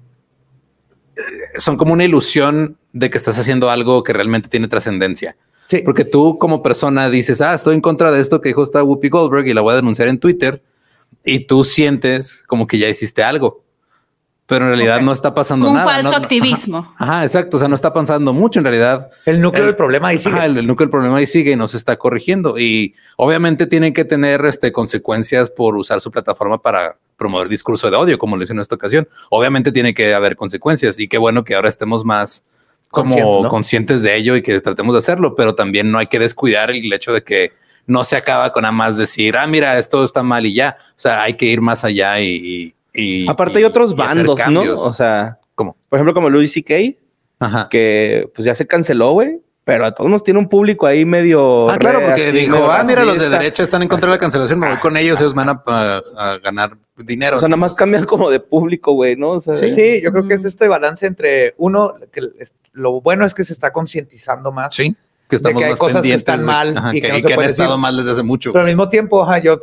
son 1.57 1.77
como 1.77 1.93
una 1.93 2.03
ilusión 2.03 2.77
de 2.93 3.09
que 3.09 3.17
estás 3.17 3.37
haciendo 3.37 3.69
algo 3.69 4.03
que 4.03 4.13
realmente 4.13 4.49
tiene 4.49 4.67
trascendencia. 4.67 5.35
Sí. 5.67 5.79
Porque 5.85 6.03
tú 6.03 6.37
como 6.37 6.61
persona 6.61 7.09
dices, 7.09 7.41
ah, 7.41 7.53
estoy 7.53 7.75
en 7.75 7.81
contra 7.81 8.11
de 8.11 8.21
esto 8.21 8.41
que 8.41 8.49
dijo 8.49 8.63
esta 8.63 8.83
Whoopi 8.83 9.09
Goldberg 9.09 9.47
y 9.47 9.53
la 9.53 9.61
voy 9.61 9.73
a 9.73 9.77
denunciar 9.77 10.07
en 10.07 10.19
Twitter. 10.19 10.61
Y 11.23 11.45
tú 11.45 11.63
sientes 11.63 12.43
como 12.47 12.67
que 12.67 12.77
ya 12.77 12.89
hiciste 12.89 13.23
algo 13.23 13.63
pero 14.51 14.65
en 14.65 14.71
realidad 14.71 14.99
no 14.99 15.13
está 15.13 15.33
pasando 15.33 15.71
nada. 15.71 15.85
Un 15.85 16.03
falso 16.03 16.17
activismo. 16.17 16.93
Ajá, 16.97 17.23
exacto. 17.23 17.55
O 17.55 17.59
sea, 17.61 17.69
no 17.69 17.75
está 17.75 17.93
pasando 17.93 18.33
mucho 18.33 18.59
en 18.59 18.65
realidad. 18.65 19.09
El 19.25 19.39
núcleo 19.39 19.65
del 19.65 19.77
problema 19.77 20.09
ahí 20.09 20.19
sigue. 20.19 20.43
el, 20.43 20.67
núcleo 20.67 20.87
del 20.87 20.89
problema 20.89 21.15
ahí 21.19 21.25
sigue 21.25 21.53
y 21.53 21.55
no 21.55 21.69
se 21.69 21.77
está 21.77 21.95
corrigiendo. 21.95 22.59
Y 22.59 22.93
obviamente 23.15 23.65
tienen 23.65 23.93
que 23.93 24.03
tener 24.03 24.43
este, 24.43 24.73
consecuencias 24.73 25.49
por 25.49 25.77
usar 25.77 26.01
su 26.01 26.11
plataforma 26.11 26.61
para 26.61 26.97
promover 27.21 27.47
discurso 27.47 27.89
de 27.89 27.95
odio, 27.97 28.17
como 28.17 28.35
lo 28.35 28.43
hice 28.43 28.53
en 28.53 28.59
esta 28.59 28.75
ocasión. 28.75 29.07
Obviamente 29.29 29.71
tiene 29.71 29.93
que 29.93 30.13
haber 30.13 30.35
consecuencias 30.35 30.99
y 30.99 31.07
qué 31.07 31.17
bueno 31.17 31.43
que 31.43 31.55
ahora 31.55 31.69
estemos 31.69 32.03
más 32.03 32.45
como 32.89 33.47
conscientes 33.47 34.01
de 34.01 34.17
ello 34.17 34.35
y 34.35 34.41
que 34.41 34.59
tratemos 34.59 34.93
de 34.93 34.99
hacerlo, 34.99 35.35
pero 35.35 35.55
también 35.55 35.91
no 35.91 35.99
hay 35.99 36.07
que 36.07 36.19
descuidar 36.19 36.71
el 36.71 36.91
hecho 36.91 37.13
de 37.13 37.23
que 37.23 37.53
no 37.87 38.03
se 38.03 38.17
acaba 38.17 38.51
con 38.51 38.63
nada 38.63 38.73
más 38.73 38.97
decir, 38.97 39.37
ah, 39.37 39.47
mira, 39.47 39.77
esto 39.77 40.03
está 40.03 40.23
mal 40.23 40.45
y 40.45 40.53
ya. 40.53 40.77
O 40.97 40.99
sea, 40.99 41.21
hay 41.21 41.35
que 41.35 41.45
ir 41.45 41.61
más 41.61 41.83
allá 41.85 42.19
y 42.19 42.73
y, 42.93 43.27
Aparte 43.27 43.57
hay 43.57 43.63
otros 43.63 43.95
bandos, 43.95 44.39
¿no? 44.49 44.61
O 44.81 44.93
sea, 44.93 45.39
como 45.55 45.77
por 45.89 45.97
ejemplo 45.97 46.13
como 46.13 46.29
Louis 46.29 46.51
C.K., 46.51 46.75
que 47.69 48.29
pues 48.35 48.45
ya 48.45 48.55
se 48.55 48.67
canceló, 48.67 49.11
güey. 49.13 49.39
Pero 49.71 49.85
a 49.85 49.93
todos 49.93 50.09
nos 50.09 50.21
tiene 50.21 50.37
un 50.37 50.49
público 50.49 50.85
ahí 50.85 51.05
medio. 51.05 51.69
Ah, 51.69 51.77
claro, 51.77 52.01
porque 52.05 52.33
dijo, 52.33 52.69
ah, 52.69 52.83
mira, 52.83 53.05
los 53.05 53.17
de 53.17 53.29
derecha 53.29 53.63
están 53.63 53.81
en 53.81 53.87
contra 53.87 54.09
de 54.09 54.17
la 54.17 54.19
cancelación, 54.19 54.59
me 54.59 54.67
voy 54.67 54.77
con 54.79 54.97
ellos, 54.97 55.17
ellos 55.21 55.33
van 55.33 55.47
a, 55.47 56.03
ganar 56.43 56.77
dinero. 56.97 57.37
O 57.37 57.39
sea, 57.39 57.47
nada 57.47 57.57
más 57.57 57.73
cambian 57.73 58.03
como 58.03 58.29
de 58.29 58.41
público, 58.41 58.91
güey, 58.91 59.15
¿no? 59.15 59.39
sí, 59.39 60.01
yo 60.03 60.11
creo 60.11 60.27
que 60.27 60.33
es 60.33 60.43
este 60.43 60.67
balance 60.67 61.07
entre 61.07 61.55
uno, 61.57 61.95
que 62.11 62.21
lo 62.73 62.99
bueno 62.99 63.25
es 63.25 63.33
que 63.33 63.45
se 63.45 63.53
está 63.53 63.71
concientizando 63.71 64.51
más. 64.51 64.75
Sí, 64.75 64.93
que 65.29 65.37
estamos 65.37 65.61
de 65.61 65.67
que 65.67 65.71
hay 65.71 65.77
cosas 65.77 66.01
que 66.01 66.13
están 66.13 66.43
mal 66.43 66.75
y 66.93 66.99
que, 66.99 67.07
no 67.07 67.19
se 67.21 67.33
han 67.33 67.41
estado 67.43 67.77
mal 67.77 67.95
desde 67.95 68.11
hace 68.11 68.23
mucho. 68.23 68.51
Pero 68.51 68.63
al 68.63 68.67
mismo 68.67 68.89
tiempo, 68.89 69.23
ajá, 69.23 69.37
yo 69.37 69.61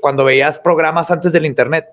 cuando 0.00 0.24
veías 0.24 0.58
programas 0.58 1.08
antes 1.12 1.32
del 1.32 1.46
internet, 1.46 1.86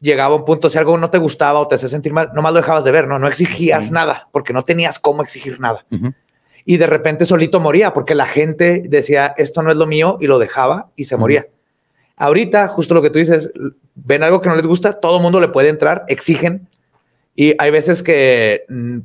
llegaba 0.00 0.34
un 0.34 0.44
punto, 0.44 0.70
si 0.70 0.78
algo 0.78 0.96
no 0.98 1.10
te 1.10 1.18
gustaba 1.18 1.60
o 1.60 1.68
te 1.68 1.74
hacía 1.74 1.88
sentir 1.88 2.12
mal, 2.12 2.30
nomás 2.34 2.52
lo 2.52 2.60
dejabas 2.60 2.84
de 2.84 2.90
ver, 2.90 3.06
¿no? 3.06 3.18
No 3.18 3.28
exigías 3.28 3.90
nada 3.90 4.28
porque 4.32 4.52
no 4.52 4.62
tenías 4.62 4.98
cómo 4.98 5.22
exigir 5.22 5.60
nada. 5.60 5.84
Y 6.64 6.76
de 6.76 6.86
repente 6.86 7.24
solito 7.24 7.60
moría 7.60 7.92
porque 7.92 8.14
la 8.14 8.26
gente 8.26 8.82
decía, 8.86 9.34
esto 9.36 9.62
no 9.62 9.70
es 9.70 9.76
lo 9.76 9.86
mío 9.86 10.18
y 10.20 10.26
lo 10.26 10.38
dejaba 10.38 10.90
y 10.96 11.04
se 11.04 11.16
moría. 11.16 11.46
Ahorita, 12.16 12.68
justo 12.68 12.94
lo 12.94 13.02
que 13.02 13.10
tú 13.10 13.18
dices, 13.18 13.50
ven 13.94 14.22
algo 14.22 14.40
que 14.40 14.48
no 14.48 14.56
les 14.56 14.66
gusta, 14.66 14.94
todo 15.00 15.20
mundo 15.20 15.40
le 15.40 15.48
puede 15.48 15.68
entrar, 15.68 16.04
exigen 16.08 16.68
y 17.34 17.54
hay 17.58 17.70
veces 17.70 18.02
que 18.02 18.64
mm, 18.68 18.98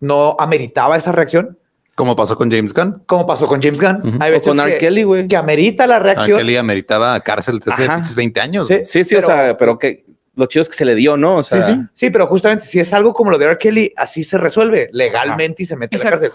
no 0.00 0.36
ameritaba 0.38 0.96
esa 0.96 1.12
reacción 1.12 1.58
como 2.00 2.16
pasó 2.16 2.34
con 2.34 2.50
James 2.50 2.72
Gunn. 2.72 3.02
Como 3.04 3.26
pasó 3.26 3.46
con 3.46 3.60
James 3.60 3.78
Gunn. 3.78 4.16
Hay 4.20 4.30
veces 4.30 4.48
con 4.48 4.58
R. 4.58 4.78
Kelly, 4.78 5.02
güey. 5.02 5.28
Que 5.28 5.36
amerita 5.36 5.86
la 5.86 5.98
reacción. 5.98 6.38
R. 6.38 6.38
Kelly 6.38 6.56
ameritaba 6.56 7.20
cárcel 7.20 7.58
desde 7.58 7.86
20 8.16 8.40
años. 8.40 8.68
Sí, 8.68 8.78
sí, 8.84 9.04
sí 9.04 9.16
pero, 9.16 9.26
o 9.26 9.30
sea, 9.30 9.56
pero 9.58 9.78
que 9.78 10.04
lo 10.34 10.46
chido 10.46 10.62
es 10.62 10.68
que 10.68 10.76
se 10.76 10.84
le 10.84 10.94
dio, 10.94 11.16
¿no? 11.16 11.38
O 11.38 11.42
sea, 11.42 11.62
sí, 11.62 11.72
sí. 11.72 11.80
Sí, 11.92 12.10
pero 12.10 12.26
justamente 12.26 12.64
si 12.64 12.80
es 12.80 12.92
algo 12.92 13.12
como 13.12 13.30
lo 13.30 13.38
de 13.38 13.46
R. 13.46 13.58
Kelly, 13.58 13.92
así 13.96 14.24
se 14.24 14.38
resuelve 14.38 14.88
legalmente 14.92 15.62
y 15.62 15.66
se 15.66 15.76
mete 15.76 15.96
a 15.96 15.98
la 15.98 16.10
cárcel. 16.10 16.32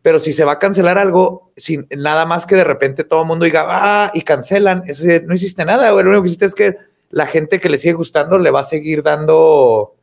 Pero 0.00 0.18
si 0.18 0.32
se 0.32 0.44
va 0.44 0.52
a 0.52 0.58
cancelar 0.58 0.96
algo, 0.96 1.52
sin 1.56 1.86
nada 1.96 2.24
más 2.24 2.46
que 2.46 2.54
de 2.54 2.64
repente 2.64 3.04
todo 3.04 3.22
el 3.22 3.26
mundo 3.28 3.44
diga, 3.44 3.66
ah, 3.68 4.10
y 4.14 4.22
cancelan, 4.22 4.84
eso 4.86 5.04
no 5.26 5.34
hiciste 5.34 5.64
nada, 5.64 5.90
güey. 5.90 6.04
Lo 6.04 6.10
único 6.10 6.22
que 6.22 6.28
hiciste 6.28 6.46
es 6.46 6.54
que 6.54 6.76
la 7.10 7.26
gente 7.26 7.58
que 7.58 7.68
le 7.68 7.78
sigue 7.78 7.94
gustando 7.94 8.38
le 8.38 8.50
va 8.50 8.60
a 8.60 8.64
seguir 8.64 9.02
dando 9.02 9.94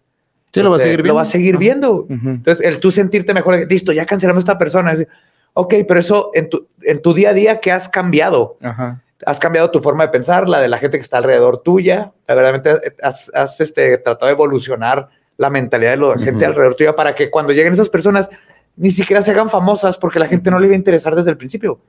Sí, 0.55 0.61
lo 0.61 0.71
va 0.71 0.77
a 0.77 0.79
seguir 0.79 1.01
viendo. 1.01 1.07
Lo 1.09 1.15
va 1.15 1.21
a 1.21 1.25
seguir 1.25 1.57
viendo. 1.57 2.07
Entonces, 2.09 2.65
el 2.65 2.79
tú 2.79 2.89
sentirte 2.89 3.33
mejor, 3.33 3.69
listo, 3.69 3.91
ya 3.91 4.05
cancelamos 4.05 4.41
a 4.41 4.45
esta 4.45 4.57
persona. 4.57 4.93
ok, 5.53 5.73
pero 5.85 5.99
eso 5.99 6.31
en 6.33 6.49
tu, 6.49 6.67
en 6.81 7.01
tu 7.01 7.13
día 7.13 7.31
a 7.31 7.33
día, 7.33 7.59
¿qué 7.59 7.71
has 7.73 7.89
cambiado? 7.89 8.57
Has 9.25 9.39
cambiado 9.39 9.71
tu 9.71 9.81
forma 9.81 10.05
de 10.05 10.09
pensar, 10.09 10.47
la 10.47 10.59
de 10.59 10.67
la 10.67 10.77
gente 10.77 10.97
que 10.97 11.03
está 11.03 11.17
alrededor 11.17 11.59
tuya. 11.59 12.11
La 12.27 12.35
verdad, 12.35 12.81
has, 13.01 13.31
has 13.33 13.61
este, 13.61 13.97
tratado 13.97 14.27
de 14.27 14.33
evolucionar 14.33 15.09
la 15.37 15.49
mentalidad 15.49 15.91
de 15.91 15.97
la 15.97 16.17
gente 16.17 16.45
alrededor 16.45 16.75
tuya 16.75 16.95
para 16.95 17.15
que 17.15 17.29
cuando 17.29 17.53
lleguen 17.53 17.73
esas 17.73 17.89
personas 17.89 18.29
ni 18.77 18.91
siquiera 18.91 19.21
se 19.21 19.31
hagan 19.31 19.49
famosas 19.49 19.97
porque 19.97 20.19
la 20.19 20.27
gente 20.27 20.51
no 20.51 20.59
le 20.59 20.67
va 20.67 20.73
a 20.73 20.77
interesar 20.77 21.15
desde 21.15 21.31
el 21.31 21.37
principio. 21.37 21.79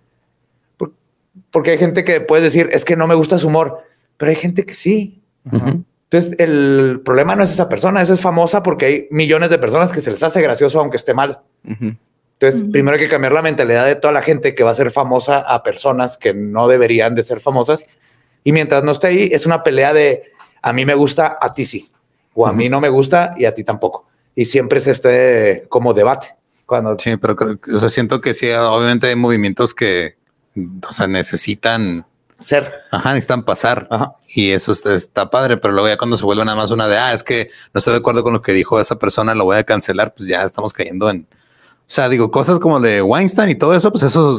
Porque 1.51 1.72
hay 1.72 1.79
gente 1.79 2.05
que 2.05 2.20
puede 2.20 2.43
decir, 2.43 2.68
es 2.72 2.85
que 2.85 2.97
no 2.97 3.07
me 3.07 3.14
gusta 3.14 3.39
su 3.39 3.49
humor, 3.49 3.83
pero 4.16 4.31
hay 4.31 4.37
gente 4.37 4.64
que 4.64 4.74
sí. 4.74 5.22
Entonces, 5.45 6.35
el 6.39 7.01
problema 7.05 7.35
no 7.35 7.43
es 7.43 7.51
esa 7.51 7.68
persona, 7.68 8.03
esa 8.03 8.12
es 8.12 8.20
famosa 8.20 8.62
porque 8.62 8.87
hay 8.87 9.09
millones 9.11 9.51
de 9.51 9.59
personas 9.59 9.93
que 9.93 10.01
se 10.01 10.11
les 10.11 10.22
hace 10.22 10.41
gracioso 10.41 10.81
aunque 10.81 10.97
esté 10.97 11.14
mal. 11.14 11.41
Entonces, 12.39 12.68
primero 12.70 12.97
hay 12.97 13.03
que 13.03 13.09
cambiar 13.09 13.32
la 13.32 13.43
mentalidad 13.43 13.87
de 13.87 13.97
toda 13.97 14.12
la 14.12 14.22
gente 14.22 14.55
que 14.55 14.62
va 14.62 14.70
a 14.70 14.74
ser 14.74 14.91
famosa 14.91 15.39
a 15.39 15.62
personas 15.62 16.18
que 16.18 16.34
no 16.34 16.68
deberían 16.68 17.14
de 17.14 17.22
ser 17.22 17.41
famosas. 17.41 17.84
Y 18.45 18.53
mientras 18.53 18.84
no 18.84 18.93
esté 18.93 19.07
ahí, 19.07 19.30
es 19.32 19.47
una 19.47 19.62
pelea 19.62 19.93
de 19.93 20.24
a 20.61 20.72
mí 20.72 20.84
me 20.84 20.95
gusta, 20.95 21.39
a 21.41 21.55
ti 21.55 21.64
sí. 21.64 21.91
O 22.34 22.47
a 22.47 22.53
mí 22.53 22.68
no 22.68 22.80
me 22.80 22.91
gusta 22.91 23.34
y 23.39 23.47
a 23.47 23.55
ti 23.55 23.64
tampoco. 23.64 24.07
Y 24.34 24.45
siempre 24.45 24.80
es 24.80 24.87
este 24.87 25.64
como 25.68 25.95
debate. 25.95 26.34
Cuando... 26.66 26.99
Sí, 26.99 27.16
pero 27.16 27.37
o 27.37 27.89
siento 27.89 28.20
que 28.20 28.34
sí, 28.34 28.51
obviamente 28.51 29.07
hay 29.07 29.16
movimientos 29.16 29.72
que 29.72 30.16
o 30.89 30.93
sea, 30.93 31.07
necesitan 31.07 32.07
ser. 32.41 32.72
Ajá, 32.91 33.11
necesitan 33.11 33.45
pasar. 33.45 33.89
Y 34.28 34.51
eso 34.51 34.72
está, 34.72 35.30
padre, 35.30 35.57
pero 35.57 35.72
luego 35.72 35.89
ya 35.89 35.97
cuando 35.97 36.16
se 36.16 36.24
vuelve 36.24 36.45
nada 36.45 36.57
más 36.57 36.70
una 36.70 36.89
de, 36.89 36.97
ah, 36.97 37.12
es 37.12 37.22
que 37.22 37.51
no 37.72 37.78
estoy 37.78 37.93
de 37.93 38.01
acuerdo 38.01 38.22
con 38.22 38.32
lo 38.32 38.43
que 38.43 38.53
dijo 38.53 38.80
esa 38.80 38.99
persona, 38.99 39.34
lo 39.34 39.45
voy 39.45 39.57
a 39.57 39.64
cancelar, 39.64 40.14
pues 40.14 40.28
ya 40.28 40.45
estamos 40.45 40.72
cayendo 40.72 41.11
en... 41.11 41.26
O 41.89 41.93
sea, 41.97 42.09
digo, 42.09 42.32
cosas 42.32 42.59
como 42.59 42.80
de 42.80 43.01
Weinstein 43.01 43.51
y 43.51 43.55
todo 43.55 43.74
eso, 43.74 43.93
pues 43.93 44.03
eso 44.03 44.39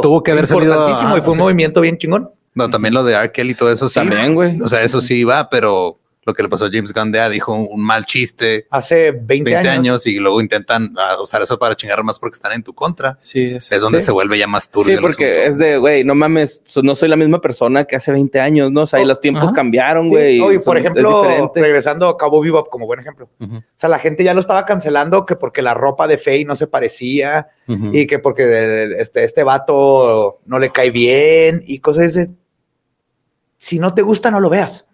tuvo 0.00 0.22
que 0.22 0.30
haber 0.30 0.46
salido. 0.46 0.90
y 0.90 1.20
fue 1.20 1.32
un 1.32 1.38
movimiento 1.38 1.80
bien 1.80 1.98
chingón. 1.98 2.30
No, 2.54 2.70
también 2.70 2.94
lo 2.94 3.04
de 3.04 3.14
Arkell 3.14 3.50
y 3.50 3.54
todo 3.54 3.70
eso 3.70 3.86
sí. 3.88 3.96
También, 3.96 4.34
güey. 4.34 4.58
O 4.62 4.68
sea, 4.68 4.82
eso 4.82 5.02
sí 5.02 5.24
va, 5.24 5.50
pero 5.50 5.98
lo 6.26 6.34
que 6.34 6.42
le 6.42 6.48
pasó 6.48 6.66
a 6.66 6.70
James 6.70 6.92
Gunn 6.92 7.12
dijo 7.30 7.54
un, 7.54 7.82
mal 7.82 8.04
chiste 8.04 8.66
hace 8.70 9.12
20, 9.12 9.56
años. 9.56 10.06
y 10.08 10.16
luego 10.16 10.40
intentan 10.40 10.92
ah, 10.98 11.16
usar 11.22 11.40
eso 11.40 11.56
para 11.56 11.76
chingar 11.76 12.02
más 12.02 12.18
porque 12.18 12.34
están 12.34 12.52
en 12.52 12.64
tu 12.64 12.74
contra. 12.74 13.16
Sí, 13.20 13.54
es, 13.54 13.70
es 13.70 13.80
donde 13.80 14.00
se 14.00 14.10
vuelve 14.10 14.36
ya 14.36 14.48
más 14.48 14.68
turbio. 14.68 14.96
Sí, 14.96 15.00
porque 15.00 15.46
es 15.46 15.56
de, 15.56 15.78
güey, 15.78 16.02
no 16.02 16.16
mames, 16.16 16.62
no 16.82 16.96
soy 16.96 17.08
la 17.08 17.16
misma 17.16 17.40
persona 17.40 17.84
que 17.84 17.94
hace 17.94 18.10
20 18.10 18.40
años, 18.40 18.72
¿no? 18.72 18.82
O 18.82 18.86
sea, 18.86 19.00
y 19.00 19.04
los 19.04 19.20
tiempos 19.20 19.52
cambiaron, 19.52 20.08
güey. 20.08 20.38
y 20.54 20.58
por 20.58 20.76
ejemplo, 20.76 21.52
regresando 21.54 22.08
a 22.08 22.16
Cabo 22.16 22.40
Vivo 22.40 22.64
como 22.64 22.86
buen 22.86 22.98
ejemplo. 22.98 23.30
O 23.40 23.62
sea, 23.76 23.88
la 23.88 24.00
gente 24.00 24.24
ya 24.24 24.34
lo 24.34 24.40
estaba 24.40 24.66
cancelando 24.66 25.24
que 25.26 25.36
porque 25.36 25.62
la 25.62 25.74
ropa 25.74 26.08
de 26.08 26.18
Faye 26.18 26.44
no 26.44 26.56
se 26.56 26.66
parecía 26.66 27.48
y 27.92 28.06
que 28.06 28.18
porque 28.18 28.96
este, 28.98 29.22
este 29.22 29.44
vato 29.44 30.40
no 30.44 30.58
le 30.58 30.72
cae 30.72 30.90
bien 30.90 31.62
y 31.66 31.78
cosas 31.78 32.14
de 32.14 32.30
si 33.66 33.80
no 33.80 33.92
te 33.94 34.02
gusta, 34.02 34.30
no 34.30 34.38
lo 34.38 34.48
veas. 34.48 34.86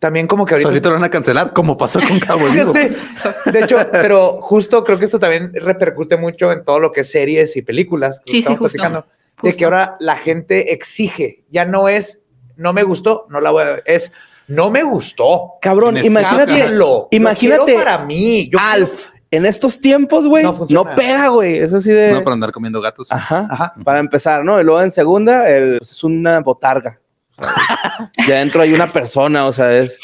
También 0.00 0.26
como 0.26 0.44
que 0.44 0.54
ahorita... 0.54 0.88
lo 0.88 0.94
van 0.96 1.04
a 1.04 1.08
cancelar, 1.08 1.52
como 1.52 1.76
pasó 1.76 2.00
con 2.00 2.18
Cabo 2.26 2.48
Vivo. 2.48 2.72
De 2.72 3.60
hecho, 3.60 3.76
pero 3.92 4.40
justo 4.40 4.82
creo 4.82 4.98
que 4.98 5.04
esto 5.04 5.20
también 5.20 5.52
repercute 5.54 6.16
mucho 6.16 6.50
en 6.50 6.64
todo 6.64 6.80
lo 6.80 6.90
que 6.90 7.02
es 7.02 7.12
series 7.12 7.56
y 7.56 7.62
películas. 7.62 8.20
sí, 8.26 8.42
sí, 8.42 8.56
justo, 8.56 9.04
De 9.40 9.54
que 9.54 9.64
ahora 9.64 9.96
la 10.00 10.16
gente 10.16 10.72
exige. 10.72 11.44
Ya 11.48 11.64
no 11.64 11.88
es, 11.88 12.18
no 12.56 12.72
me 12.72 12.82
gustó, 12.82 13.26
no 13.30 13.40
la 13.40 13.52
voy 13.52 13.62
a... 13.62 13.76
Es, 13.84 14.10
no 14.48 14.72
me 14.72 14.82
gustó. 14.82 15.52
Cabrón, 15.60 15.96
imagínate. 15.98 16.74
Imagínate. 17.12 17.74
para 17.74 17.98
mí. 17.98 18.50
Alf. 18.58 19.10
En 19.30 19.46
estos 19.46 19.80
tiempos, 19.80 20.26
güey, 20.26 20.44
no, 20.44 20.94
pega, 20.96 21.28
güey. 21.28 21.58
Es 21.58 21.72
así 21.72 21.90
de. 21.90 22.12
No, 22.12 22.24
para 22.24 22.34
andar 22.34 22.50
comiendo 22.50 22.80
gatos. 22.80 23.06
Ajá. 23.12 23.46
Ajá. 23.48 23.74
Para 23.82 24.00
empezar, 24.00 24.44
¿no? 24.44 24.60
Y 24.60 24.64
luego 24.64 24.82
en 24.82 24.90
segunda, 24.90 25.48
el, 25.48 25.78
pues, 25.78 25.92
es 25.92 26.04
una 26.04 26.40
botarga. 26.40 26.98
Ya 28.26 28.34
adentro 28.36 28.62
hay 28.62 28.72
una 28.72 28.92
persona, 28.92 29.46
o 29.46 29.52
sea, 29.52 29.76
es, 29.76 29.98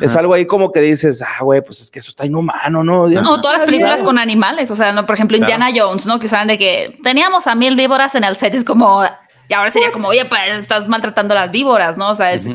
es 0.00 0.16
algo 0.16 0.34
ahí 0.34 0.46
como 0.46 0.72
que 0.72 0.80
dices, 0.80 1.22
ah, 1.22 1.42
güey, 1.42 1.62
pues 1.62 1.80
es 1.80 1.90
que 1.90 1.98
eso 1.98 2.10
está 2.10 2.26
inhumano, 2.26 2.84
¿no? 2.84 3.06
no, 3.06 3.40
todas 3.40 3.58
las 3.58 3.66
películas 3.66 4.02
con 4.02 4.18
animales, 4.18 4.70
o 4.70 4.76
sea, 4.76 4.92
no, 4.92 5.06
por 5.06 5.14
ejemplo, 5.14 5.36
Indiana 5.36 5.70
Jones, 5.74 6.06
¿no? 6.06 6.18
Que 6.18 6.26
usaban 6.26 6.48
de 6.48 6.58
que 6.58 6.98
teníamos 7.02 7.46
a 7.46 7.54
mil 7.54 7.76
víboras 7.76 8.14
en 8.14 8.24
el 8.24 8.36
set, 8.36 8.54
es 8.54 8.64
como, 8.64 9.04
y 9.48 9.54
ahora 9.54 9.70
sería 9.70 9.90
como, 9.90 10.08
oye, 10.08 10.24
pues 10.26 10.40
estás 10.58 10.86
maltratando 10.86 11.34
a 11.34 11.38
las 11.38 11.50
víboras, 11.50 11.96
¿no? 11.96 12.10
O 12.10 12.14
sea, 12.14 12.32
es, 12.32 12.48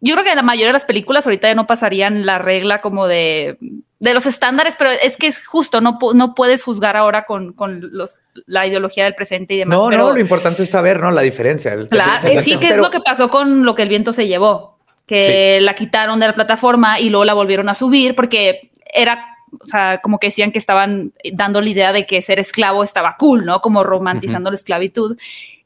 yo 0.00 0.14
creo 0.14 0.24
que 0.24 0.34
la 0.34 0.42
mayoría 0.42 0.68
de 0.68 0.72
las 0.74 0.84
películas 0.84 1.26
ahorita 1.26 1.48
ya 1.48 1.54
no 1.54 1.66
pasarían 1.66 2.24
la 2.24 2.38
regla 2.38 2.80
como 2.80 3.08
de, 3.08 3.58
de 3.98 4.14
los 4.14 4.26
estándares, 4.26 4.76
pero 4.78 4.90
es 4.90 5.16
que 5.16 5.26
es 5.26 5.46
justo, 5.46 5.80
no, 5.80 5.98
no 6.14 6.34
puedes 6.34 6.62
juzgar 6.62 6.96
ahora 6.96 7.24
con, 7.24 7.52
con 7.52 7.80
los, 7.92 8.16
la 8.46 8.66
ideología 8.66 9.04
del 9.04 9.14
presente 9.14 9.54
y 9.54 9.58
demás. 9.58 9.78
No, 9.78 9.90
no, 9.90 10.12
lo 10.12 10.20
importante 10.20 10.62
es 10.62 10.70
saber, 10.70 11.00
¿no? 11.00 11.10
La 11.10 11.22
diferencia. 11.22 11.76
claro, 11.88 12.28
sí, 12.42 12.58
que 12.58 12.70
es 12.70 12.76
lo 12.76 12.90
que 12.90 13.00
pasó 13.00 13.28
con 13.28 13.64
lo 13.64 13.74
que 13.74 13.82
el 13.82 13.88
viento 13.88 14.12
se 14.12 14.28
llevó, 14.28 14.78
que 15.06 15.58
la 15.60 15.74
quitaron 15.74 16.20
de 16.20 16.28
la 16.28 16.34
plataforma 16.34 17.00
y 17.00 17.10
luego 17.10 17.24
la 17.24 17.34
volvieron 17.34 17.68
a 17.68 17.74
subir 17.74 18.14
porque 18.14 18.70
era 18.84 19.34
o 19.60 19.66
sea, 19.66 20.00
como 20.02 20.18
que 20.18 20.28
decían 20.28 20.52
que 20.52 20.58
estaban 20.58 21.12
dando 21.32 21.60
la 21.60 21.68
idea 21.68 21.92
de 21.92 22.06
que 22.06 22.22
ser 22.22 22.38
esclavo 22.38 22.84
estaba 22.84 23.16
cool, 23.18 23.44
¿no? 23.44 23.60
Como 23.60 23.82
romantizando 23.82 24.50
la 24.50 24.56
esclavitud. 24.56 25.16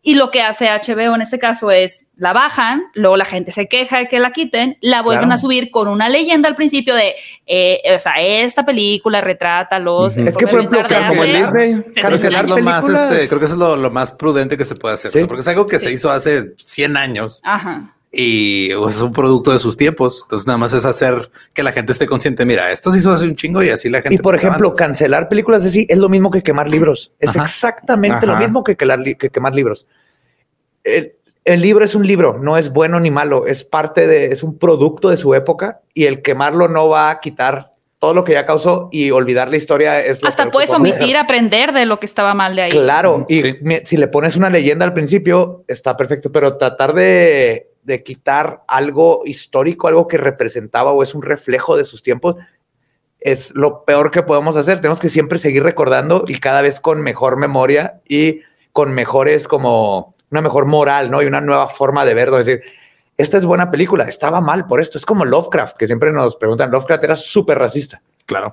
Y 0.05 0.17
lo 0.17 0.33
que 0.33 0.43
hace 0.43 0.67
HBO 0.67 1.15
en 1.15 1.23
este 1.23 1.39
caso 1.39 1.71
es 1.71 2.07
la 2.17 2.33
bajan, 2.33 2.83
luego 2.95 3.17
la 3.17 3.25
gente 3.25 3.53
se 3.53 3.69
queja 3.69 3.99
de 3.99 4.09
que 4.09 4.19
la 4.19 4.33
quiten, 4.33 4.77
la 4.81 5.01
vuelven 5.01 5.31
a 5.31 5.39
subir 5.39 5.71
con 5.71 5.87
una 5.87 6.09
leyenda 6.09 6.49
al 6.49 6.57
principio 6.57 6.97
de, 6.97 7.15
eh, 7.47 7.81
o 7.97 8.01
sea, 8.01 8.15
esta 8.21 8.65
película 8.65 9.21
retrata 9.21 9.79
los... 9.79 10.17
Es 10.17 10.37
que, 10.37 10.49
por 10.49 10.61
ejemplo, 10.61 10.83
como 11.09 11.25
en 11.25 11.43
Disney, 11.43 11.83
creo 11.95 12.21
que, 12.21 12.27
es 12.27 12.43
lo 12.45 12.59
más, 12.59 12.89
este, 12.89 13.29
creo 13.29 13.39
que 13.39 13.47
eso 13.47 13.55
es 13.55 13.79
lo, 13.81 13.91
más 13.91 14.11
prudente 14.11 14.59
que 14.59 14.65
se 14.65 14.75
puede 14.75 14.95
hacer, 14.95 15.13
porque 15.29 15.43
es 15.43 15.49
algo 15.49 15.69
que 15.69 15.79
se 15.79 15.93
hizo 15.93 16.11
hace 16.11 16.55
100 16.65 16.97
años. 16.97 17.41
Ajá 17.45 17.95
y 18.15 18.71
es 18.71 19.01
un 19.01 19.13
producto 19.13 19.53
de 19.53 19.59
sus 19.59 19.79
tiempos. 19.79 20.21
Entonces 20.25 20.47
nada 20.47 20.59
más 20.59 20.75
es 20.75 20.85
hacer 20.85 21.31
que 21.55 21.63
la 21.63 21.73
gente 21.73 21.93
esté 21.93 22.07
consciente. 22.07 22.45
Mira, 22.45 22.71
esto 22.71 22.93
se 22.93 22.99
hizo 22.99 23.11
hace 23.11 23.25
un 23.25 23.37
chingo 23.37 23.63
y 23.63 23.71
así 23.71 23.89
la 23.89 24.03
gente. 24.03 24.15
Y 24.15 24.19
por 24.19 24.37
ejemplo, 24.37 24.75
cancelar 24.75 25.31
películas 25.31 25.65
así 25.65 25.87
es 25.89 25.97
lo 25.97 26.11
mismo 26.11 26.31
que 26.31 26.43
quemar 26.43 26.69
libros. 26.69 27.13
Es 27.19 27.35
exactamente 27.35 28.27
lo 28.27 28.37
mismo 28.37 28.63
que, 28.63 28.77
que, 28.77 29.31
quemar 29.31 29.55
libros. 29.55 29.87
El, 30.85 31.15
libro 31.45 31.85
es 31.85 31.95
un 31.95 32.07
libro, 32.07 32.39
no 32.39 32.59
es 32.59 32.71
bueno 32.71 33.01
ni 33.01 33.11
malo, 33.11 33.47
es 33.47 33.65
parte 33.65 34.07
de, 34.07 34.27
es 34.27 34.43
un 34.43 34.59
producto 34.59 35.09
de 35.09 35.17
su 35.17 35.35
época 35.35 35.81
y 35.95 36.05
el 36.05 36.21
quemarlo 36.23 36.69
no 36.69 36.89
va 36.89 37.11
a 37.11 37.19
quitar 37.19 37.73
todo 37.99 38.15
lo 38.15 38.25
que 38.25 38.33
ya 38.33 38.45
causó 38.45 38.89
y 38.93 39.11
olvidar 39.11 39.49
la 39.49 39.57
historia 39.57 40.01
es 40.05 40.23
lo 40.23 40.29
Hasta 40.29 40.51
puedes 40.51 40.71
omitir, 40.71 41.17
aprender 41.17 41.73
de 41.73 41.87
lo 41.87 41.99
que 41.99 42.07
estaba 42.07 42.35
mal 42.35 42.55
de 42.57 42.63
ahí. 42.63 42.71
Claro, 42.71 43.27
y 43.29 43.43
si 43.85 43.97
le 43.97 44.09
pones 44.09 44.37
una 44.37 44.51
leyenda 44.51 44.85
al 44.85 44.93
principio, 44.93 45.65
está 45.67 45.97
perfecto, 45.97 46.31
pero 46.31 46.57
tratar 46.59 46.95
de 46.95 47.72
de 47.83 48.03
quitar 48.03 48.63
algo 48.69 49.23
histórico, 49.25 49.89
algo 49.89 50.07
que 50.07 50.19
representaba 50.19 50.93
o 50.93 51.03
es 51.03 51.15
un 51.15 51.23
reflejo 51.23 51.77
de 51.77 51.85
sus 51.85 52.03
tiempos, 52.03 52.37
es 53.19 53.55
lo 53.55 53.85
peor 53.85 54.11
que 54.11 54.23
podemos 54.23 54.57
hacer. 54.57 54.81
Tenemos 54.81 55.01
que 55.01 55.09
siempre 55.09 55.39
seguir 55.39 55.63
recordando 55.63 56.25
y 56.27 56.39
cada 56.39 56.63
vez 56.63 56.81
con 56.81 57.01
mejor 57.03 57.37
memoria 57.37 58.01
y 58.09 58.41
con 58.73 58.93
mejores 58.93 59.49
como 59.49 60.15
una 60.31 60.41
mejor 60.41 60.67
moral, 60.67 61.11
¿no? 61.11 61.23
Y 61.23 61.27
una 61.27 61.41
nueva 61.41 61.69
forma 61.69 62.05
de 62.05 62.15
verlo. 62.15 62.39
Es 62.39 62.47
decir, 62.47 62.63
esta 63.17 63.39
es 63.39 63.47
buena 63.47 63.71
película, 63.71 64.05
estaba 64.05 64.41
mal 64.41 64.67
por 64.67 64.81
esto. 64.81 64.99
Es 64.99 65.07
como 65.07 65.25
Lovecraft, 65.25 65.77
que 65.77 65.87
siempre 65.87 66.13
nos 66.13 66.37
preguntan, 66.37 66.71
Lovecraft 66.71 67.05
era 67.05 67.15
súper 67.15 67.59
racista. 67.59 68.03
Claro. 68.27 68.51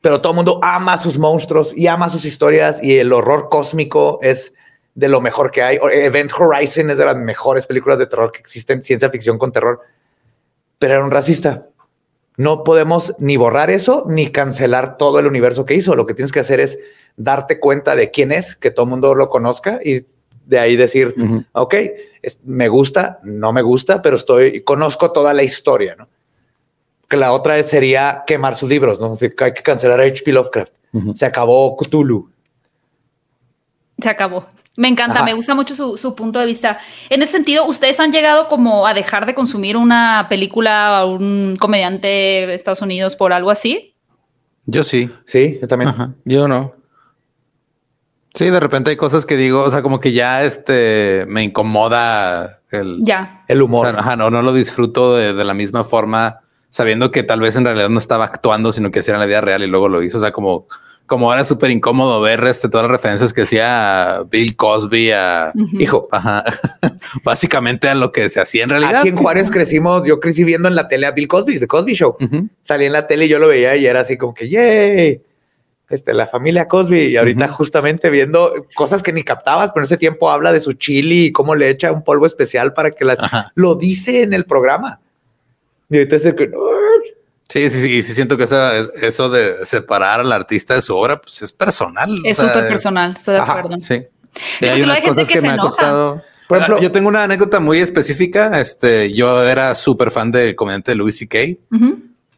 Pero 0.00 0.20
todo 0.20 0.32
el 0.32 0.36
mundo 0.36 0.60
ama 0.62 0.98
sus 0.98 1.18
monstruos 1.18 1.76
y 1.76 1.88
ama 1.88 2.08
sus 2.08 2.24
historias 2.24 2.82
y 2.82 2.98
el 2.98 3.12
horror 3.12 3.48
cósmico 3.50 4.18
es 4.22 4.54
de 4.96 5.08
lo 5.08 5.20
mejor 5.20 5.50
que 5.50 5.62
hay. 5.62 5.78
Event 5.92 6.32
Horizon 6.36 6.90
es 6.90 6.98
de 6.98 7.04
las 7.04 7.16
mejores 7.16 7.66
películas 7.66 7.98
de 7.98 8.06
terror 8.06 8.32
que 8.32 8.40
existen, 8.40 8.82
ciencia 8.82 9.10
ficción 9.10 9.38
con 9.38 9.52
terror, 9.52 9.80
pero 10.78 10.94
era 10.94 11.04
un 11.04 11.10
racista. 11.10 11.66
No 12.38 12.64
podemos 12.64 13.14
ni 13.18 13.36
borrar 13.36 13.70
eso 13.70 14.04
ni 14.08 14.30
cancelar 14.30 14.96
todo 14.96 15.18
el 15.20 15.26
universo 15.26 15.64
que 15.64 15.74
hizo. 15.74 15.94
Lo 15.94 16.06
que 16.06 16.14
tienes 16.14 16.32
que 16.32 16.40
hacer 16.40 16.60
es 16.60 16.78
darte 17.16 17.60
cuenta 17.60 17.94
de 17.94 18.10
quién 18.10 18.32
es, 18.32 18.56
que 18.56 18.70
todo 18.70 18.84
el 18.84 18.90
mundo 18.90 19.14
lo 19.14 19.28
conozca 19.28 19.80
y 19.84 20.06
de 20.46 20.58
ahí 20.58 20.76
decir, 20.76 21.14
ok, 21.52 21.74
me 22.44 22.68
gusta, 22.68 23.20
no 23.22 23.52
me 23.52 23.62
gusta, 23.62 24.00
pero 24.00 24.16
estoy, 24.16 24.62
conozco 24.62 25.12
toda 25.12 25.34
la 25.34 25.42
historia, 25.42 25.94
¿no? 25.96 26.08
Que 27.08 27.16
la 27.16 27.32
otra 27.32 27.62
sería 27.62 28.24
quemar 28.26 28.54
sus 28.54 28.68
libros, 28.68 28.98
¿no? 28.98 29.18
Hay 29.20 29.52
que 29.52 29.62
cancelar 29.62 30.00
a 30.00 30.04
H.P. 30.04 30.32
Lovecraft. 30.32 30.72
Se 31.14 31.26
acabó 31.26 31.76
Cthulhu. 31.76 32.30
Se 33.98 34.10
acabó. 34.10 34.46
Me 34.76 34.88
encanta, 34.88 35.22
me 35.22 35.32
gusta 35.32 35.54
mucho 35.54 35.74
su, 35.96 36.14
punto 36.14 36.38
de 36.38 36.44
vista. 36.44 36.78
En 37.08 37.22
ese 37.22 37.32
sentido, 37.32 37.64
¿ustedes 37.64 37.98
han 37.98 38.12
llegado 38.12 38.46
como 38.48 38.86
a 38.86 38.92
dejar 38.92 39.24
de 39.24 39.34
consumir 39.34 39.76
una 39.76 40.26
película 40.28 41.04
o 41.04 41.14
un 41.14 41.56
comediante 41.58 42.06
de 42.06 42.54
Estados 42.54 42.82
Unidos 42.82 43.16
por 43.16 43.32
algo 43.32 43.50
así? 43.50 43.94
Yo 44.66 44.84
sí. 44.84 45.10
Sí, 45.24 45.58
yo 45.62 45.66
también. 45.66 45.94
Yo 46.26 46.46
no. 46.46 46.74
Sí, 48.34 48.50
de 48.50 48.60
repente 48.60 48.90
hay 48.90 48.96
cosas 48.96 49.24
que 49.24 49.38
digo, 49.38 49.62
o 49.62 49.70
sea, 49.70 49.80
como 49.80 49.98
que 49.98 50.12
ya 50.12 50.44
este 50.44 51.24
me 51.26 51.42
incomoda 51.42 52.60
el, 52.70 52.98
ya. 53.00 53.44
el 53.48 53.62
humor. 53.62 53.86
ajá, 53.86 54.14
no, 54.14 54.30
no 54.30 54.42
lo 54.42 54.52
disfruto 54.52 55.16
de, 55.16 55.32
de, 55.32 55.44
la 55.44 55.54
misma 55.54 55.84
forma, 55.84 56.40
sabiendo 56.68 57.10
que 57.10 57.22
tal 57.22 57.40
vez 57.40 57.56
en 57.56 57.64
realidad 57.64 57.88
no 57.88 57.98
estaba 57.98 58.26
actuando, 58.26 58.72
sino 58.72 58.90
que 58.90 58.98
hacía 58.98 59.14
en 59.14 59.20
la 59.20 59.26
vida 59.26 59.40
real 59.40 59.62
y 59.62 59.68
luego 59.68 59.88
lo 59.88 60.02
hizo. 60.02 60.18
O 60.18 60.20
sea, 60.20 60.32
como 60.32 60.66
como 61.06 61.30
ahora 61.30 61.42
es 61.42 61.48
súper 61.48 61.70
incómodo 61.70 62.20
ver 62.20 62.44
este, 62.44 62.68
todas 62.68 62.84
las 62.84 62.92
referencias 62.92 63.32
que 63.32 63.42
hacía 63.42 64.22
Bill 64.30 64.56
Cosby 64.56 65.12
a 65.12 65.52
hijo, 65.78 66.08
básicamente 67.24 67.88
a 67.88 67.94
lo 67.94 68.12
que 68.12 68.28
se 68.28 68.40
hacía 68.40 68.64
en 68.64 68.70
realidad. 68.70 68.96
Aquí 68.96 69.08
en 69.08 69.16
Juárez 69.16 69.50
crecimos, 69.50 70.06
yo 70.06 70.20
crecí 70.20 70.44
viendo 70.44 70.68
en 70.68 70.74
la 70.74 70.88
tele 70.88 71.06
a 71.06 71.12
Bill 71.12 71.28
Cosby, 71.28 71.58
The 71.58 71.66
Cosby 71.66 71.94
Show. 71.94 72.16
Salí 72.62 72.86
en 72.86 72.92
la 72.92 73.06
tele 73.06 73.26
y 73.26 73.28
yo 73.28 73.38
lo 73.38 73.48
veía 73.48 73.76
y 73.76 73.86
era 73.86 74.00
así 74.00 74.16
como 74.16 74.34
que, 74.34 74.48
yay, 74.48 75.22
este, 75.88 76.12
la 76.12 76.26
familia 76.26 76.66
Cosby. 76.66 77.06
Y 77.06 77.16
ahorita 77.16 77.48
justamente 77.48 78.10
viendo 78.10 78.66
cosas 78.74 79.02
que 79.02 79.12
ni 79.12 79.22
captabas, 79.22 79.70
pero 79.72 79.82
en 79.82 79.86
ese 79.86 79.96
tiempo 79.96 80.30
habla 80.30 80.52
de 80.52 80.60
su 80.60 80.72
chili 80.72 81.26
y 81.26 81.32
cómo 81.32 81.54
le 81.54 81.68
echa 81.68 81.92
un 81.92 82.02
polvo 82.02 82.26
especial 82.26 82.72
para 82.72 82.90
que 82.90 83.04
la... 83.04 83.52
Lo 83.54 83.74
dice 83.76 84.22
en 84.22 84.34
el 84.34 84.44
programa. 84.44 85.00
Y 85.88 85.98
ahorita 85.98 86.16
es 86.16 86.26
el 86.26 86.34
que... 86.34 86.50
Sí, 87.56 87.70
sí, 87.70 87.80
sí, 87.80 88.02
sí, 88.02 88.14
siento 88.14 88.36
que 88.36 88.44
eso 88.44 89.30
de 89.30 89.64
separar 89.64 90.20
al 90.20 90.30
artista 90.30 90.74
de 90.74 90.82
su 90.82 90.94
obra, 90.94 91.22
pues 91.22 91.40
es 91.40 91.52
personal. 91.52 92.20
Es 92.22 92.36
súper 92.36 92.68
personal, 92.68 93.12
estoy 93.12 93.36
de 93.36 93.40
acuerdo. 93.40 93.78
Sí. 93.78 94.02
hay 94.60 94.82
unas 94.82 95.00
cosas 95.00 95.26
que, 95.26 95.40
me 95.40 95.48
ha 95.48 95.56
costado. 95.56 96.22
Por 96.48 96.58
ejemplo, 96.58 96.82
yo 96.82 96.92
tengo 96.92 97.08
una 97.08 97.24
anécdota 97.24 97.58
muy 97.58 97.78
específica. 97.78 98.60
Este, 98.60 99.10
yo 99.10 99.42
era 99.42 99.74
súper 99.74 100.10
fan 100.10 100.30
del 100.32 100.54
comediante 100.54 100.94
Louis 100.94 101.16
C.K. 101.16 101.38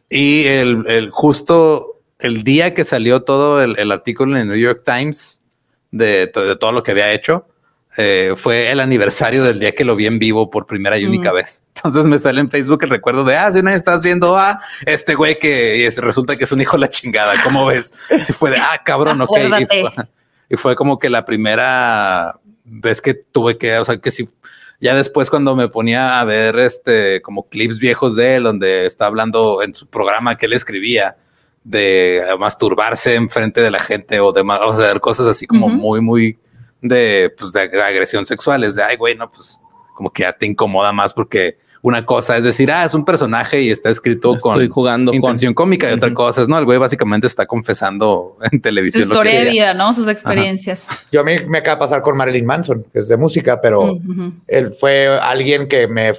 y 0.09 0.45
el, 0.45 0.85
el, 0.87 1.09
justo 1.09 1.99
el 2.19 2.45
día 2.45 2.73
que 2.73 2.85
salió 2.85 3.21
todo 3.23 3.61
el, 3.61 3.77
el 3.77 3.91
artículo 3.91 4.37
en 4.37 4.43
el 4.43 4.47
New 4.47 4.57
York 4.57 4.83
Times 4.85 5.41
de, 5.91 6.27
de, 6.27 6.55
todo 6.55 6.71
lo 6.71 6.81
que 6.81 6.91
había 6.91 7.11
hecho, 7.11 7.45
eh, 7.97 8.33
fue 8.37 8.71
el 8.71 8.79
aniversario 8.79 9.43
del 9.43 9.59
día 9.59 9.73
que 9.73 9.83
lo 9.83 9.95
vi 9.95 10.05
en 10.05 10.19
vivo 10.19 10.49
por 10.49 10.67
primera 10.67 10.97
y 10.97 11.05
única 11.05 11.31
vez. 11.31 11.63
Entonces 11.75 12.05
me 12.05 12.19
sale 12.19 12.39
en 12.41 12.49
Facebook 12.49 12.83
el 12.83 12.89
recuerdo 12.89 13.23
de, 13.23 13.35
ah, 13.35 13.51
si 13.51 13.61
no 13.61 13.71
estás 13.71 14.03
viendo 14.03 14.37
a 14.37 14.59
este 14.85 15.15
güey 15.15 15.39
que 15.39 15.91
resulta 15.97 16.35
que 16.35 16.43
es 16.43 16.51
un 16.51 16.61
hijo 16.61 16.77
de 16.77 16.81
la 16.81 16.89
chingada. 16.89 17.33
¿Cómo 17.43 17.65
ves? 17.65 17.91
Si 18.23 18.33
fue 18.33 18.51
de, 18.51 18.57
ah, 18.57 18.81
cabrón, 18.85 19.21
ok. 19.21 19.37
Y 20.51 20.55
fue, 20.57 20.75
como 20.75 20.97
que 20.97 21.09
la 21.09 21.25
primera 21.25 22.39
vez 22.63 23.01
que 23.01 23.13
tuve 23.13 23.57
que, 23.57 23.77
o 23.77 23.85
sea, 23.85 23.97
que 23.97 24.11
si 24.11 24.27
ya 24.79 24.95
después 24.95 25.29
cuando 25.29 25.55
me 25.55 25.67
ponía 25.67 26.19
a 26.19 26.25
ver 26.25 26.57
este 26.57 27.21
como 27.21 27.49
clips 27.49 27.79
viejos 27.79 28.15
de 28.15 28.35
él, 28.35 28.43
donde 28.43 28.85
está 28.85 29.07
hablando 29.07 29.61
en 29.61 29.73
su 29.73 29.87
programa 29.87 30.37
que 30.37 30.45
él 30.45 30.53
escribía 30.53 31.17
de 31.63 32.23
masturbarse 32.39 33.15
en 33.15 33.29
frente 33.29 33.61
de 33.61 33.71
la 33.71 33.79
gente 33.79 34.19
o 34.19 34.31
de 34.31 34.41
o 34.41 34.73
sea, 34.73 34.97
cosas 34.99 35.27
así 35.27 35.45
como 35.45 35.69
muy, 35.69 36.01
muy 36.01 36.39
de, 36.81 37.33
pues, 37.37 37.53
de, 37.53 37.61
agresión 37.81 38.25
sexual. 38.25 38.63
Es 38.63 38.75
de, 38.75 38.83
ay, 38.83 38.97
güey, 38.97 39.15
no, 39.15 39.31
pues 39.31 39.61
como 39.93 40.11
que 40.11 40.23
ya 40.23 40.33
te 40.33 40.45
incomoda 40.45 40.93
más 40.93 41.13
porque 41.13 41.57
una 41.81 42.05
cosa 42.05 42.37
es 42.37 42.43
decir, 42.43 42.71
ah, 42.71 42.85
es 42.85 42.93
un 42.93 43.05
personaje 43.05 43.61
y 43.61 43.69
está 43.69 43.89
escrito 43.89 44.37
con 44.37 44.69
jugando 44.69 45.13
intención 45.13 45.53
cómica 45.53 45.89
y 45.89 45.93
otra 45.93 46.13
cosa 46.13 46.41
es, 46.41 46.47
no, 46.47 46.57
el 46.57 46.65
güey 46.65 46.77
básicamente 46.77 47.27
está 47.27 47.45
confesando 47.45 48.37
en 48.51 48.61
televisión. 48.61 49.05
Su 49.05 49.11
historia 49.11 49.39
de 49.43 49.51
vida, 49.51 49.73
¿no? 49.73 49.93
Sus 49.93 50.07
experiencias. 50.07 50.89
Yo 51.11 51.21
a 51.21 51.23
mí 51.23 51.35
me 51.47 51.59
acaba 51.59 51.75
de 51.75 51.79
pasar 51.79 52.01
con 52.01 52.17
Marilyn 52.17 52.45
Manson, 52.45 52.85
que 52.91 52.99
es 52.99 53.07
de 53.07 53.17
música, 53.17 53.61
pero 53.61 53.97
él 54.47 54.73
fue 54.77 55.19
alguien 55.21 55.67
que 55.67 55.87
me 55.87 56.13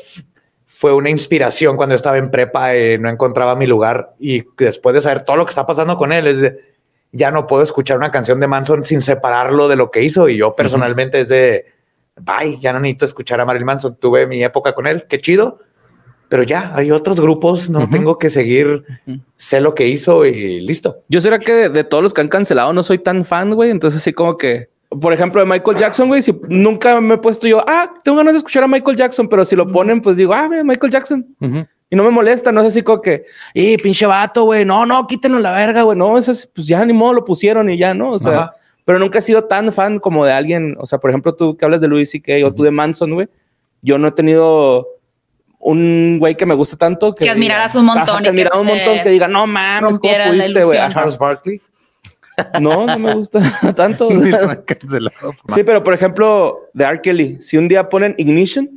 fue 0.80 0.94
una 0.94 1.10
inspiración 1.10 1.76
cuando 1.76 1.94
estaba 1.94 2.16
en 2.16 2.30
prepa 2.30 2.74
y 2.74 2.98
no 2.98 3.10
encontraba 3.10 3.54
mi 3.54 3.66
lugar 3.66 4.14
y 4.18 4.44
después 4.56 4.94
de 4.94 5.02
saber 5.02 5.24
todo 5.24 5.36
lo 5.36 5.44
que 5.44 5.50
está 5.50 5.66
pasando 5.66 5.98
con 5.98 6.10
él, 6.10 6.26
es 6.26 6.40
de, 6.40 6.58
ya 7.12 7.30
no 7.30 7.46
puedo 7.46 7.62
escuchar 7.62 7.96
una 7.96 8.10
canción 8.10 8.40
de 8.40 8.46
Manson 8.46 8.84
sin 8.84 9.00
separarlo 9.02 9.68
de 9.68 9.76
lo 9.76 9.90
que 9.90 10.02
hizo. 10.02 10.28
Y 10.28 10.36
yo 10.36 10.54
personalmente 10.54 11.20
es 11.20 11.28
de, 11.28 11.66
bye, 12.20 12.58
ya 12.60 12.72
no 12.72 12.80
necesito 12.80 13.04
escuchar 13.04 13.40
a 13.40 13.44
Marilyn 13.44 13.66
Manson. 13.66 13.96
Tuve 13.96 14.26
mi 14.26 14.42
época 14.42 14.74
con 14.74 14.86
él, 14.86 15.06
qué 15.08 15.18
chido. 15.18 15.58
Pero 16.28 16.44
ya 16.44 16.70
hay 16.76 16.92
otros 16.92 17.20
grupos, 17.20 17.70
no 17.70 17.90
tengo 17.90 18.16
que 18.16 18.28
seguir, 18.28 18.84
sé 19.34 19.60
lo 19.60 19.74
que 19.74 19.88
hizo 19.88 20.24
y 20.24 20.60
listo. 20.60 21.02
Yo 21.08 21.20
será 21.20 21.40
que 21.40 21.68
de, 21.68 21.82
todos 21.82 22.04
los 22.04 22.14
que 22.14 22.20
han 22.20 22.28
cancelado 22.28 22.72
no 22.72 22.84
soy 22.84 22.98
tan 22.98 23.24
fan, 23.24 23.52
güey. 23.52 23.70
Entonces 23.70 24.00
así 24.00 24.12
como 24.12 24.36
que, 24.36 24.68
por 24.88 25.12
ejemplo, 25.12 25.40
de 25.40 25.46
Michael 25.48 25.76
Jackson, 25.76 26.06
güey, 26.06 26.22
si 26.22 26.32
nunca 26.48 27.00
me 27.00 27.14
he 27.14 27.18
puesto 27.18 27.48
yo, 27.48 27.64
ah, 27.66 27.92
tengo 28.04 28.18
ganas 28.18 28.34
de 28.34 28.38
escuchar 28.38 28.62
a 28.62 28.68
Michael 28.68 28.96
Jackson, 28.96 29.28
pero 29.28 29.44
si 29.44 29.56
lo 29.56 29.72
ponen, 29.72 30.00
pues 30.00 30.16
digo, 30.16 30.32
ah, 30.32 30.48
Michael 30.48 30.92
Jackson. 30.92 31.36
Y 31.90 31.96
no 31.96 32.04
me 32.04 32.10
molesta, 32.10 32.52
no 32.52 32.60
es 32.60 32.68
así 32.68 32.82
como 32.82 33.02
que, 33.02 33.24
y 33.52 33.76
pinche 33.76 34.06
vato, 34.06 34.44
güey, 34.44 34.64
no, 34.64 34.86
no, 34.86 35.06
quítenlo 35.08 35.40
la 35.40 35.52
verga, 35.52 35.82
güey, 35.82 35.98
no, 35.98 36.16
eso 36.16 36.30
es, 36.30 36.46
pues 36.46 36.66
ya 36.68 36.84
ni 36.84 36.92
modo 36.92 37.14
lo 37.14 37.24
pusieron 37.24 37.68
y 37.68 37.76
ya, 37.76 37.92
¿no? 37.94 38.12
O 38.12 38.18
sea, 38.18 38.52
pero 38.84 39.00
nunca 39.00 39.18
he 39.18 39.22
sido 39.22 39.44
tan 39.44 39.72
fan 39.72 39.98
como 39.98 40.24
de 40.24 40.32
alguien, 40.32 40.76
o 40.78 40.86
sea, 40.86 41.00
por 41.00 41.10
ejemplo, 41.10 41.34
tú 41.34 41.56
que 41.56 41.64
hablas 41.64 41.80
de 41.80 41.88
Louis 41.88 42.08
C.K. 42.08 42.46
o 42.46 42.54
tú 42.54 42.62
de 42.62 42.70
Manson, 42.70 43.12
güey, 43.12 43.28
yo 43.82 43.98
no 43.98 44.08
he 44.08 44.12
tenido 44.12 44.86
un 45.58 46.18
güey 46.20 46.36
que 46.36 46.46
me 46.46 46.54
gusta 46.54 46.76
tanto 46.76 47.12
que, 47.14 47.24
que 47.24 47.30
admiraras 47.30 47.74
un 47.74 47.84
montón. 47.86 48.22
que 48.22 48.28
admirara 48.28 48.58
un 48.58 48.66
montón, 48.66 49.00
que 49.02 49.10
diga, 49.10 49.26
no 49.26 49.48
mames, 49.48 49.98
¿cómo 49.98 50.14
pudiste, 50.28 50.64
güey? 50.64 50.78
Charles 50.90 51.18
Barkley. 51.18 51.60
No, 52.60 52.86
no 52.86 52.98
me 52.98 53.14
gusta 53.14 53.40
tanto. 53.76 54.08
sí, 55.54 55.62
pero 55.64 55.82
por 55.82 55.92
ejemplo, 55.92 56.70
de 56.72 56.84
R. 56.84 57.00
Kelly, 57.02 57.42
si 57.42 57.56
un 57.56 57.68
día 57.68 57.88
ponen 57.88 58.14
Ignition, 58.16 58.68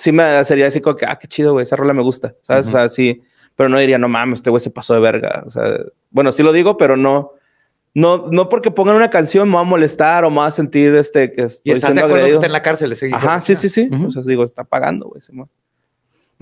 sí 0.00 0.12
me 0.12 0.44
sería 0.44 0.66
así 0.66 0.80
como 0.80 0.96
que, 0.96 1.04
ah, 1.04 1.18
qué 1.18 1.28
chido, 1.28 1.52
güey, 1.52 1.64
esa 1.64 1.76
rola 1.76 1.92
me 1.92 2.02
gusta, 2.02 2.34
¿sabes? 2.40 2.68
O 2.68 2.70
sea, 2.70 2.88
sí, 2.88 3.22
pero 3.54 3.68
no 3.68 3.78
diría, 3.78 3.98
no 3.98 4.08
mames, 4.08 4.38
este 4.38 4.50
güey 4.50 4.60
se 4.60 4.70
pasó 4.70 4.94
de 4.94 5.00
verga. 5.00 5.42
O 5.46 5.50
sea, 5.50 5.78
bueno, 6.10 6.32
sí 6.32 6.42
lo 6.42 6.52
digo, 6.52 6.78
pero 6.78 6.96
no, 6.96 7.32
no, 7.92 8.28
no 8.30 8.48
porque 8.48 8.70
pongan 8.70 8.96
una 8.96 9.10
canción 9.10 9.48
me 9.48 9.56
va 9.56 9.60
a 9.60 9.64
molestar 9.64 10.24
o 10.24 10.30
me 10.30 10.38
va 10.38 10.46
a 10.46 10.50
sentir 10.50 10.94
este 10.94 11.32
que 11.32 11.42
estoy 11.42 11.72
¿Y 11.72 11.76
estás 11.76 11.94
de 11.94 12.00
acuerdo 12.00 12.24
que 12.26 12.32
está 12.32 12.46
en 12.46 12.52
la 12.52 12.62
cárcel 12.62 12.92
ese 12.92 13.10
Ajá, 13.12 13.40
sí, 13.40 13.56
sí, 13.56 13.68
sí. 13.68 13.90
O 13.92 14.10
sea, 14.10 14.22
digo, 14.22 14.44
está 14.44 14.64
pagando, 14.64 15.08
güey. 15.08 15.20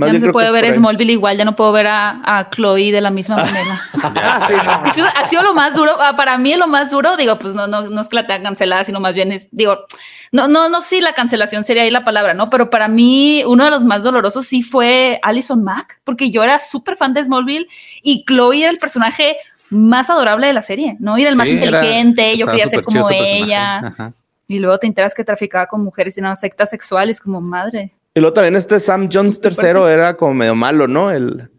Ya 0.07 0.13
no 0.13 0.21
se 0.21 0.31
puede 0.31 0.53
ver 0.53 0.73
Smallville 0.73 1.13
igual, 1.13 1.37
ya 1.37 1.45
no 1.45 1.57
puedo 1.57 1.73
ver 1.73 1.89
a, 1.89 2.21
a 2.25 2.51
Chloe 2.51 2.93
de 2.93 3.01
la 3.01 3.11
misma 3.11 3.37
manera. 3.45 3.83
ha, 5.15 5.27
sido, 5.27 5.43
lo 5.43 5.55
más 5.55 5.75
duro, 5.75 5.97
ah, 6.01 6.17
para 6.17 6.39
mí 6.39 6.55
lo 6.55 6.69
más 6.69 6.91
duro, 6.91 7.17
digo, 7.17 7.39
pues 7.39 7.55
no, 7.55 7.67
no, 7.67 7.83
no 7.83 8.01
es 8.01 8.09
que 8.09 8.17
la 8.17 8.27
tenga 8.27 8.43
cancelada, 8.45 8.85
sino 8.85 9.01
más 9.01 9.15
bien 9.15 9.33
es, 9.33 9.49
digo, 9.51 9.87
no, 10.31 10.47
no, 10.47 10.69
no, 10.69 10.81
sí, 10.81 11.01
la 11.01 11.15
cancelación 11.15 11.65
sería 11.65 11.83
ahí 11.83 11.91
la 11.91 12.05
palabra, 12.05 12.35
¿no? 12.35 12.49
Pero 12.49 12.71
para 12.71 12.87
mí 12.87 13.43
uno 13.47 13.65
de 13.65 13.71
los 13.71 13.83
más 13.83 14.03
dolorosos 14.03 14.47
sí 14.47 14.63
fue 14.63 15.19
Alison 15.23 15.65
Mack, 15.65 16.01
porque 16.05 16.31
yo 16.31 16.45
era 16.45 16.59
súper 16.59 16.97
fan 16.97 17.13
de 17.13 17.25
Smallville 17.25 17.67
y 18.03 18.25
Chloe 18.25 18.63
era 18.63 18.71
el 18.71 18.79
personaje 18.79 19.37
más 19.71 20.11
adorable 20.11 20.47
de 20.47 20.53
la 20.53 20.63
serie, 20.63 20.97
¿no? 21.01 21.17
Era 21.17 21.31
el 21.31 21.37
más 21.37 21.49
inteligente, 21.49 22.37
yo 22.37 22.47
quería 22.47 22.69
ser 22.69 22.83
como 22.85 23.11
ella. 23.11 24.15
Y 24.47 24.61
luego 24.61 24.79
te 24.79 24.87
enteras 24.87 25.15
que 25.15 25.25
traficaba 25.25 25.67
con 25.67 25.85
mujeres 25.85 26.17
y 26.17 26.21
una 26.21 26.35
secta 26.35 26.65
sexual, 26.65 27.11
es 27.11 27.21
como 27.21 27.41
madre. 27.41 27.93
Y 28.15 28.21
luego 28.21 28.35
también 28.35 28.57
este 28.57 28.81
Sam 28.81 29.09
Jones 29.13 29.41
tercero 29.41 29.89
era 29.89 30.17
como 30.17 30.35
medio 30.35 30.55
malo, 30.55 30.89
¿no? 30.89 31.11
El, 31.11 31.51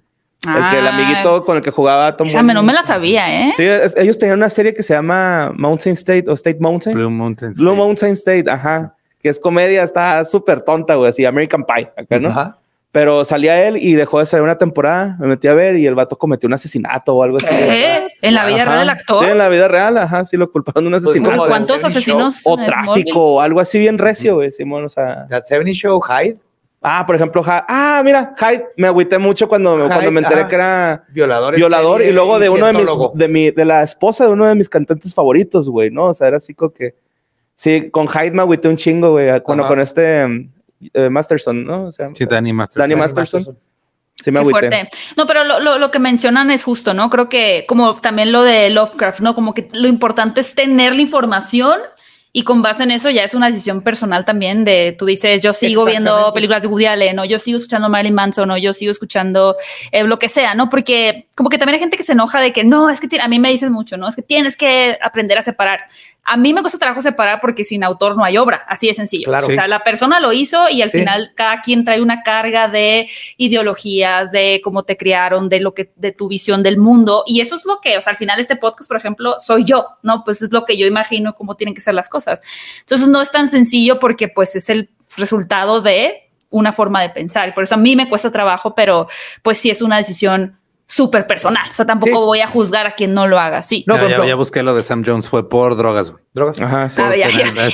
el, 0.48 0.70
que, 0.70 0.80
el 0.80 0.88
amiguito 0.88 1.46
con 1.46 1.58
el 1.58 1.64
que 1.64 1.72
jugaba 1.72 2.16
Tom. 2.16 2.28
Esa 2.28 2.44
no 2.44 2.64
me 2.64 2.74
la 2.74 2.84
sabía, 2.84 3.48
¿eh? 3.48 3.54
Sí, 3.56 3.64
ellos 3.98 4.18
tenían 4.18 4.38
una 4.38 4.50
serie 4.50 4.74
que 4.74 4.84
se 4.84 4.94
llama 4.94 5.54
Mountain 5.56 5.94
State 5.94 6.26
o 6.28 6.34
State 6.34 6.60
Mountain. 6.60 6.96
Blue 6.96 7.10
Mountain 7.10 7.52
State. 7.52 7.64
Blue 7.64 7.76
Mountain 7.76 8.14
State, 8.14 8.50
ajá. 8.50 8.96
Que 9.22 9.30
es 9.30 9.40
comedia, 9.40 9.84
está 9.84 10.24
súper 10.26 10.62
tonta, 10.62 10.96
güey, 10.96 11.10
así, 11.10 11.26
American 11.26 11.66
Pie, 11.66 11.92
acá, 11.98 12.20
¿no? 12.20 12.30
Ajá. 12.30 12.59
Pero 12.92 13.24
salía 13.24 13.68
él 13.68 13.78
y 13.78 13.94
dejó 13.94 14.20
de 14.20 14.26
salir 14.26 14.44
una 14.44 14.58
temporada, 14.58 15.16
me 15.20 15.28
metí 15.28 15.48
a 15.48 15.54
ver 15.54 15.76
y 15.76 15.86
el 15.86 15.94
vato 15.94 16.18
cometió 16.18 16.48
un 16.48 16.54
asesinato 16.54 17.16
o 17.16 17.22
algo 17.22 17.38
así. 17.38 17.48
¿En 18.22 18.34
la 18.34 18.48
vida 18.48 18.66
real 18.66 18.82
el 18.82 18.90
actor? 18.90 19.24
Sí, 19.24 19.30
en 19.30 19.38
la 19.38 19.48
vida 19.48 19.68
real, 19.68 19.98
ajá, 20.00 20.26
sí 20.26 20.38
lo 20.38 20.52
culparon 20.52 20.86
de 20.86 20.88
un 20.88 20.94
pues, 20.94 21.06
asesinato. 21.06 21.48
¿Cuántos 21.48 21.84
asesinos? 21.84 22.42
O 22.46 22.58
tráfico 22.58 23.36
o 23.36 23.42
algo 23.42 23.60
así 23.60 23.78
bien 23.78 24.00
recio, 24.00 24.36
güey, 24.36 24.52
Simón, 24.52 24.86
o 24.86 24.90
sea. 24.90 25.28
That 25.30 25.44
70 25.46 25.72
Show 25.74 26.02
Hyde. 26.02 26.40
Ah, 26.82 27.04
por 27.06 27.16
ejemplo, 27.16 27.44
Hyde. 27.44 27.64
Ah, 27.68 28.02
mira, 28.04 28.34
Hyde, 28.40 28.66
me 28.76 28.88
agüité 28.88 29.20
mucho 29.20 29.48
cuando, 29.48 29.88
cuando 29.88 30.12
me 30.12 30.22
enteré 30.22 30.48
que 30.48 30.56
era 30.56 31.04
violador. 31.10 31.56
Violador 31.56 32.02
y 32.02 32.12
luego 32.12 32.40
de 32.40 32.50
uno 32.50 32.66
de 32.66 32.74
mis, 32.74 32.90
de 33.14 33.28
mi, 33.28 33.52
de 33.52 33.66
la 33.66 33.84
esposa 33.84 34.26
de 34.26 34.32
uno 34.32 34.48
de 34.48 34.56
mis 34.56 34.68
cantantes 34.68 35.14
favoritos, 35.14 35.70
güey, 35.70 35.92
¿no? 35.92 36.06
O 36.06 36.14
sea, 36.16 36.28
era 36.28 36.38
así 36.38 36.56
como 36.56 36.72
que, 36.72 36.96
sí, 37.54 37.92
con 37.92 38.08
Hyde 38.08 38.32
me 38.32 38.42
agüité 38.42 38.68
un 38.68 38.78
chingo, 38.78 39.12
güey, 39.12 39.42
cuando 39.42 39.68
con 39.68 39.80
este 39.80 40.50
eh, 40.94 41.10
Masterson, 41.10 41.66
¿no? 41.66 41.86
O 41.86 41.92
sea, 41.92 42.10
sí, 42.14 42.26
Danny 42.26 42.54
Masterson. 42.54 42.90
Danny 42.90 43.00
Masterson. 43.00 43.58
Sí, 44.16 44.32
me 44.32 44.44
fuerte. 44.44 44.90
No, 45.16 45.26
pero 45.26 45.44
lo, 45.46 45.60
lo, 45.60 45.80
lo, 45.80 45.92
que 45.92 46.00
mencionan 46.00 46.52
es 46.52 46.64
justo, 46.64 46.94
¿no? 46.94 47.10
Creo 47.10 47.30
que 47.30 47.66
como 47.68 47.96
también 47.96 48.32
lo 48.32 48.44
de 48.44 48.70
Lovecraft, 48.70 49.22
¿no? 49.22 49.34
Como 49.34 49.54
que 49.54 49.70
lo 49.74 49.88
importante 49.88 50.42
es 50.42 50.56
tener 50.56 50.96
la 50.96 51.02
información 51.02 51.80
y 52.32 52.44
con 52.44 52.62
base 52.62 52.84
en 52.84 52.92
eso 52.92 53.10
ya 53.10 53.24
es 53.24 53.34
una 53.34 53.48
decisión 53.48 53.82
personal 53.82 54.24
también 54.24 54.64
de, 54.64 54.96
tú 54.98 55.08
dices, 55.08 55.42
yo 55.42 55.52
sigo 55.52 55.86
viendo 55.86 56.32
películas 56.32 56.62
de 56.62 56.68
Woody 56.68 56.86
Allen, 56.86 57.18
o 57.18 57.26
yo 57.26 57.40
sigo 57.40 57.58
escuchando 57.58 57.90
Marilyn 57.90 58.14
Manson, 58.14 58.52
o 58.52 58.58
yo 58.58 58.72
sigo 58.72 58.92
escuchando 58.92 59.56
eh, 59.92 60.04
lo 60.04 60.20
que 60.20 60.30
sea, 60.30 60.54
¿no? 60.54 60.70
Porque 60.70 61.28
como 61.36 61.50
que 61.50 61.58
también 61.58 61.76
hay 61.76 61.80
gente 61.80 61.98
que 61.98 62.04
se 62.04 62.12
enoja 62.12 62.40
de 62.40 62.54
que 62.54 62.64
no, 62.64 62.90
es 62.92 63.00
que 63.00 63.20
a 63.20 63.28
mí 63.28 63.40
me 63.40 63.50
dicen 63.50 63.72
mucho, 63.72 63.98
¿no? 63.98 64.08
Es 64.08 64.16
que 64.16 64.22
tienes 64.22 64.56
que 64.56 65.00
aprender 65.02 65.40
a 65.40 65.42
separar. 65.42 65.80
A 66.24 66.38
mí 66.38 66.54
me 66.54 66.62
cuesta 66.62 66.78
trabajo 66.78 67.02
separar 67.02 67.42
porque 67.42 67.64
sin 67.64 67.84
autor 67.84 68.16
no 68.16 68.24
hay 68.24 68.38
obra, 68.38 68.64
así 68.68 68.86
de 68.86 68.94
sencillo. 68.94 69.26
Claro, 69.26 69.48
o 69.48 69.52
sea, 69.52 69.68
la 69.68 69.84
persona 69.84 70.20
lo 70.20 70.32
hizo 70.32 70.70
y 70.70 70.84
al 70.84 70.92
final 70.92 71.32
cada 71.36 71.62
quien 71.62 71.84
trae 71.84 72.02
una 72.02 72.22
carga 72.22 72.68
de 72.68 73.10
ideologías, 73.38 74.32
de 74.32 74.62
cómo 74.64 74.84
te 74.84 74.98
criaron, 74.98 75.50
de 75.50 75.62
lo 75.62 75.74
que, 75.74 75.92
de 75.96 76.12
tu 76.12 76.28
visión 76.28 76.62
del 76.62 76.78
mundo. 76.78 77.24
Y 77.26 77.42
eso 77.42 77.56
es 77.56 77.66
lo 77.66 77.80
que, 77.80 77.98
o 77.98 78.02
sea, 78.02 78.12
al 78.12 78.18
final 78.18 78.40
este 78.40 78.58
podcast, 78.58 78.88
por 78.88 78.98
ejemplo, 78.98 79.38
soy 79.40 79.64
yo, 79.64 79.88
¿no? 80.04 80.24
Pues 80.24 80.44
es 80.44 80.52
lo 80.52 80.66
que 80.66 80.78
yo 80.78 80.86
imagino 80.86 81.34
cómo 81.34 81.56
tienen 81.56 81.74
que 81.74 81.82
ser 81.82 81.96
las 81.96 82.10
cosas. 82.10 82.20
Entonces 82.82 83.08
no 83.08 83.22
es 83.22 83.32
tan 83.32 83.48
sencillo 83.50 84.00
porque 84.00 84.28
pues 84.28 84.56
es 84.56 84.70
el 84.70 84.90
resultado 85.18 85.82
de 85.82 86.30
una 86.50 86.74
forma 86.74 87.02
de 87.02 87.10
pensar. 87.10 87.54
Por 87.54 87.64
eso 87.64 87.76
a 87.76 87.78
mí 87.78 87.96
me 87.96 88.10
cuesta 88.10 88.32
trabajo, 88.32 88.76
pero 88.76 89.08
pues 89.44 89.58
sí 89.58 89.70
es 89.70 89.82
una 89.82 89.98
decisión 89.98 90.60
súper 90.90 91.28
personal. 91.28 91.70
O 91.70 91.74
sea, 91.74 91.86
tampoco 91.86 92.26
voy 92.26 92.40
a 92.40 92.48
juzgar 92.48 92.88
a 92.88 92.92
quien 92.92 93.14
no 93.14 93.28
lo 93.28 93.40
haga 93.40 93.60
así. 93.60 93.84
No, 93.88 93.96
ya, 94.26 94.36
busqué 94.36 94.64
lo 94.64 94.74
de 94.74 94.82
Sam 94.82 95.04
Jones, 95.06 95.30
fue 95.30 95.48
por 95.48 95.78
drogas. 95.78 96.14
Drogas. 96.34 96.60
Ajá, 96.60 96.90
sí. 96.90 97.02
Ah, 97.04 97.16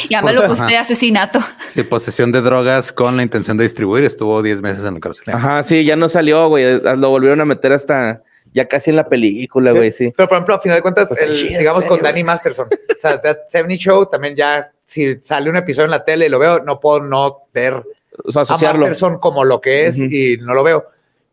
ya, 0.10 0.22
me 0.22 0.34
lo 0.34 0.46
puse 0.46 0.78
asesinato. 0.78 1.40
Sí, 1.68 1.84
posesión 1.84 2.34
de 2.34 2.42
drogas 2.42 2.92
con 2.92 3.16
la 3.16 3.24
intención 3.24 3.56
de 3.58 3.64
distribuir. 3.64 4.04
Estuvo 4.04 4.44
10 4.44 4.62
meses 4.62 4.86
en 4.86 4.96
la 4.96 5.00
cárcel. 5.00 5.34
Ajá, 5.34 5.64
sí, 5.64 5.86
ya 5.86 5.96
no 5.96 6.10
salió, 6.10 6.50
güey. 6.50 6.82
Lo 6.82 7.10
volvieron 7.10 7.40
a 7.40 7.46
meter 7.46 7.72
hasta 7.72 8.22
ya 8.56 8.68
casi 8.70 8.90
en 8.90 8.96
la 8.96 9.10
película, 9.10 9.74
güey, 9.74 9.92
sí. 9.92 10.14
Pero 10.16 10.30
por 10.30 10.38
ejemplo, 10.38 10.56
a 10.56 10.62
final 10.62 10.78
de 10.78 10.82
cuentas, 10.82 11.10
pues 11.10 11.20
digamos 11.60 11.84
con 11.84 12.02
Danny 12.02 12.24
Masterson, 12.24 12.70
o 12.72 12.98
sea, 12.98 13.22
That 13.22 13.50
70 13.50 13.76
Show 13.76 14.06
también 14.06 14.34
ya, 14.34 14.72
si 14.86 15.22
sale 15.22 15.50
un 15.50 15.58
episodio 15.58 15.86
en 15.86 15.92
la 15.92 16.06
tele 16.06 16.28
y 16.28 16.30
lo 16.30 16.40
veo, 16.40 16.60
no 16.60 16.80
puedo 16.80 17.02
no 17.02 17.48
ver 17.54 17.84
o 18.24 18.32
sea, 18.32 18.44
a 18.44 18.58
Masterson 18.58 19.20
como 19.20 19.44
lo 19.44 19.60
que 19.60 19.88
es 19.88 19.98
y 19.98 20.38
no 20.38 20.54
lo 20.54 20.64
veo. 20.64 20.86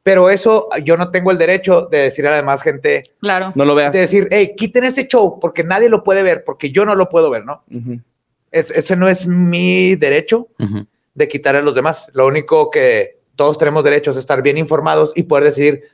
Pero 0.02 0.30
eso 0.30 0.68
yo 0.82 0.96
no 0.96 1.12
tengo 1.12 1.30
el 1.30 1.38
derecho 1.38 1.86
de 1.88 1.98
decir 1.98 2.26
a 2.26 2.30
la 2.30 2.36
demás 2.36 2.60
gente. 2.60 3.04
Claro. 3.20 3.52
No 3.54 3.64
lo 3.64 3.76
veas. 3.76 3.92
De 3.92 4.00
decir, 4.00 4.26
hey, 4.32 4.54
quiten 4.56 4.82
ese 4.82 5.06
show 5.06 5.38
porque 5.38 5.62
nadie 5.62 5.88
lo 5.88 6.02
puede 6.02 6.24
ver, 6.24 6.42
porque 6.42 6.72
yo 6.72 6.84
no 6.84 6.96
lo 6.96 7.08
puedo 7.08 7.30
ver, 7.30 7.44
¿no? 7.44 7.62
ese 8.50 8.96
no 8.96 9.08
es 9.08 9.26
mi 9.26 9.94
derecho 9.94 10.48
de 11.14 11.28
quitar 11.28 11.54
a 11.54 11.62
los 11.62 11.76
demás. 11.76 12.10
Lo 12.14 12.26
único 12.26 12.68
que 12.68 13.20
todos 13.36 13.56
tenemos 13.56 13.84
derecho 13.84 14.10
es 14.10 14.16
estar 14.16 14.42
bien 14.42 14.58
informados 14.58 15.12
y 15.14 15.22
poder 15.22 15.44
decidir, 15.44 15.84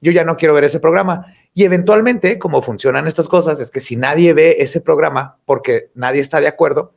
yo 0.00 0.12
ya 0.12 0.24
no 0.24 0.36
quiero 0.36 0.54
ver 0.54 0.64
ese 0.64 0.80
programa. 0.80 1.26
Y 1.54 1.64
eventualmente, 1.64 2.38
como 2.38 2.62
funcionan 2.62 3.06
estas 3.06 3.28
cosas, 3.28 3.60
es 3.60 3.70
que 3.70 3.80
si 3.80 3.96
nadie 3.96 4.32
ve 4.32 4.56
ese 4.60 4.80
programa 4.80 5.36
porque 5.44 5.90
nadie 5.94 6.20
está 6.20 6.40
de 6.40 6.48
acuerdo, 6.48 6.94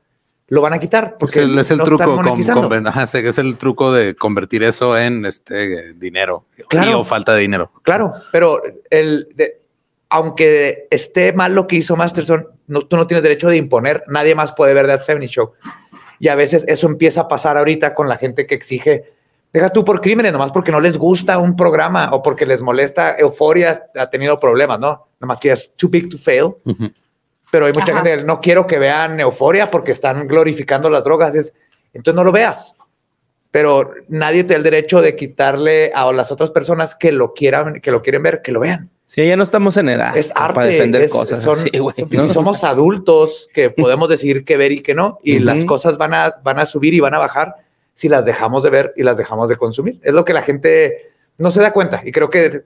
lo 0.47 0.62
van 0.62 0.74
a 0.74 0.80
quitar 0.80 1.16
porque 1.18 1.39
es 1.39 1.45
el, 1.45 1.52
truco 1.80 2.04
es 3.24 3.38
el 3.38 3.58
truco 3.58 3.93
de 3.93 4.16
convertir 4.16 4.64
eso 4.64 4.97
en 4.97 5.26
este 5.26 5.93
dinero 5.93 6.45
claro, 6.68 6.99
o 6.99 7.04
falta 7.06 7.34
de 7.34 7.41
dinero. 7.41 7.72
Claro, 7.84 8.12
pero 8.34 8.62
el 8.89 9.30
aunque 10.12 10.88
esté 10.91 11.32
mal 11.32 11.56
lo 11.56 11.68
que 11.68 11.78
hizo 11.78 11.95
Masterson, 11.95 12.49
no, 12.68 12.82
tú 12.82 12.97
no 12.97 13.08
tienes 13.08 13.24
derecho 13.24 13.47
de 13.47 13.56
imponer. 13.56 14.04
Nadie 14.08 14.36
más 14.36 14.52
puede 14.52 14.74
ver 14.74 14.86
That 14.86 15.04
70 15.04 15.28
Show. 15.28 15.54
Y 16.20 16.28
a 16.28 16.36
veces 16.36 16.66
eso 16.68 16.86
empieza 16.86 17.22
a 17.22 17.28
pasar 17.30 17.56
ahorita 17.58 17.95
con 17.95 18.10
la 18.10 18.18
gente 18.18 18.45
que 18.45 18.54
exige, 18.54 19.06
deja 19.54 19.70
tú 19.70 19.84
por 19.84 20.02
crímenes, 20.02 20.32
nomás 20.32 20.52
porque 20.52 20.72
no 20.72 20.80
les 20.80 20.97
gusta 20.97 21.38
un 21.38 21.56
programa 21.56 22.10
o 22.12 22.22
porque 22.22 22.45
les 22.45 22.62
molesta 22.62 23.16
Euforia, 23.18 23.88
ha 23.95 24.10
tenido 24.10 24.39
problemas, 24.39 24.80
¿no? 24.80 25.08
Nomás 25.20 25.39
que 25.39 25.52
es 25.52 25.74
too 25.76 25.89
big 25.89 26.10
to 26.10 26.18
fail 26.18 26.56
pero 27.52 27.66
hay 27.66 27.74
mucha 27.74 27.93
gente 27.93 28.18
que 28.18 28.24
no 28.24 28.39
quiero 28.39 28.66
que 28.66 28.80
vean 28.80 29.20
euforia 29.20 29.70
porque 29.70 29.91
están 29.91 30.26
glorificando 30.28 30.89
las 30.89 31.04
drogas. 31.04 31.36
Es, 31.36 31.54
entonces 31.93 32.16
no 32.16 32.24
lo 32.24 32.32
veas. 32.32 32.74
Pero 33.52 33.93
nadie 34.08 34.45
te 34.45 34.54
da 34.54 34.58
el 34.58 34.64
derecho 34.64 35.02
de 35.02 35.14
quitarle 35.18 35.91
a 35.93 36.10
las 36.14 36.32
otras 36.32 36.49
personas 36.52 36.95
que 36.95 37.12
lo 37.12 37.34
quieran, 37.34 37.82
que 37.82 37.91
lo 37.91 38.02
quieren 38.02 38.24
ver, 38.24 38.41
que 38.41 38.54
lo 38.54 38.62
vean. 38.62 38.89
Sí, 39.06 39.28
ya 39.28 39.36
no 39.36 39.43
estamos 39.43 39.76
en 39.76 39.89
edad 39.89 40.16
es 40.16 40.32
arte, 40.34 40.56
para 40.56 40.68
defender 40.68 41.10
cosas. 41.10 41.45
no 42.12 42.28
somos 42.30 42.64
adultos 42.64 43.49
que 43.54 43.70
podemos 43.70 44.08
decidir 44.08 44.45
qué 44.45 44.56
ver 44.56 44.72
y 44.72 44.82
qué 44.82 44.95
no. 44.95 45.20
Y 45.22 45.39
las 45.39 45.66
cosas 45.66 45.97
van 45.97 46.14
a, 46.14 46.36
van 46.41 46.60
a 46.60 46.66
subir 46.66 46.93
y 46.93 47.02
van 47.02 47.14
a 47.14 47.20
bajar 47.20 47.56
si 47.93 48.09
las 48.09 48.25
dejamos 48.25 48.63
de 48.63 48.69
ver 48.69 48.93
y 48.95 49.03
las 49.03 49.17
dejamos 49.17 49.49
de 49.49 49.55
consumir. 49.55 49.99
Es 50.03 50.13
lo 50.13 50.25
que 50.25 50.33
la 50.33 50.41
gente 50.41 51.11
no 51.37 51.51
se 51.51 51.61
da 51.61 51.73
cuenta. 51.73 52.01
Y 52.05 52.11
creo 52.11 52.29
que, 52.29 52.63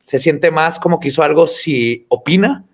se 0.00 0.18
siente 0.18 0.50
más 0.50 0.78
como 0.78 1.00
que 1.00 1.08
hizo 1.08 1.22
algo 1.22 1.46
si 1.46 2.06
opina 2.08 2.64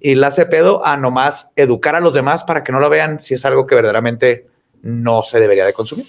y 0.00 0.14
la 0.14 0.28
hace 0.28 0.46
pedo 0.46 0.86
a 0.86 0.96
nomás 0.96 1.50
educar 1.54 1.94
a 1.94 2.00
los 2.00 2.14
demás 2.14 2.44
para 2.44 2.64
que 2.64 2.72
no 2.72 2.80
lo 2.80 2.88
vean 2.88 3.20
si 3.20 3.34
es 3.34 3.44
algo 3.44 3.66
que 3.66 3.74
verdaderamente 3.74 4.46
no 4.80 5.22
se 5.22 5.38
debería 5.38 5.66
de 5.66 5.74
consumir. 5.74 6.06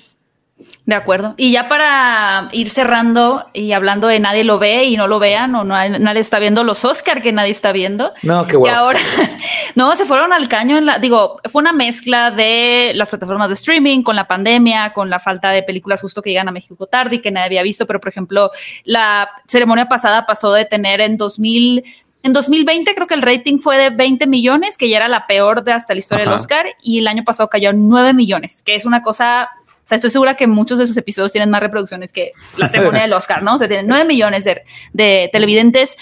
De 0.85 0.95
acuerdo. 0.95 1.33
Y 1.37 1.51
ya 1.51 1.67
para 1.67 2.47
ir 2.51 2.69
cerrando 2.69 3.45
y 3.53 3.73
hablando 3.73 4.07
de 4.07 4.19
nadie 4.19 4.43
lo 4.43 4.57
ve 4.57 4.85
y 4.85 4.97
no 4.97 5.07
lo 5.07 5.19
vean 5.19 5.53
o 5.55 5.63
no, 5.63 5.75
nadie 5.99 6.21
está 6.21 6.39
viendo 6.39 6.63
los 6.63 6.83
Oscar 6.85 7.21
que 7.21 7.31
nadie 7.31 7.51
está 7.51 7.71
viendo. 7.71 8.13
No, 8.23 8.47
qué 8.47 8.55
bueno. 8.55 8.73
Que 8.73 8.79
ahora, 8.79 8.99
no, 9.75 9.95
se 9.95 10.05
fueron 10.05 10.33
al 10.33 10.47
caño. 10.47 10.77
En 10.77 10.85
la, 10.85 10.97
digo, 10.97 11.39
fue 11.49 11.61
una 11.61 11.73
mezcla 11.73 12.31
de 12.31 12.93
las 12.95 13.09
plataformas 13.09 13.49
de 13.49 13.55
streaming 13.55 14.01
con 14.01 14.15
la 14.15 14.27
pandemia, 14.27 14.93
con 14.93 15.09
la 15.09 15.19
falta 15.19 15.49
de 15.51 15.61
películas 15.61 16.01
justo 16.01 16.21
que 16.21 16.31
llegan 16.31 16.47
a 16.47 16.51
México 16.51 16.87
tarde 16.87 17.17
y 17.17 17.21
que 17.21 17.31
nadie 17.31 17.47
había 17.47 17.63
visto. 17.63 17.85
Pero, 17.85 17.99
por 17.99 18.09
ejemplo, 18.09 18.49
la 18.83 19.29
ceremonia 19.45 19.87
pasada 19.87 20.25
pasó 20.25 20.53
de 20.53 20.65
tener 20.65 21.01
en 21.01 21.17
2000 21.17 21.83
en 22.23 22.33
2020 22.33 22.93
creo 22.93 23.07
que 23.07 23.13
el 23.13 23.21
rating 23.21 23.59
fue 23.59 23.77
de 23.77 23.89
20 23.89 24.27
millones, 24.27 24.75
que 24.75 24.89
ya 24.89 24.97
era 24.97 25.07
la 25.07 25.27
peor 25.27 25.63
de 25.63 25.71
hasta 25.71 25.93
la 25.93 25.99
historia 25.99 26.25
del 26.25 26.33
Oscar, 26.33 26.65
y 26.81 26.99
el 26.99 27.07
año 27.07 27.23
pasado 27.23 27.47
cayó 27.47 27.69
a 27.69 27.73
9 27.73 28.13
millones, 28.13 28.61
que 28.65 28.75
es 28.75 28.85
una 28.85 29.01
cosa, 29.01 29.49
sea, 29.87 29.95
estoy 29.95 30.11
segura 30.11 30.35
que 30.35 30.47
muchos 30.47 30.77
de 30.77 30.83
esos 30.83 30.97
episodios 30.97 31.31
tienen 31.31 31.49
más 31.49 31.61
reproducciones 31.61 32.11
que 32.13 32.33
la 32.57 32.69
ceremonia 32.69 33.01
del 33.03 33.13
Oscar, 33.13 33.43
¿no? 33.43 33.55
O 33.55 33.57
sea, 33.57 33.67
tienen 33.67 33.87
9 33.87 34.05
millones 34.05 34.43
de, 34.43 34.63
de 34.93 35.29
televidentes. 35.31 35.97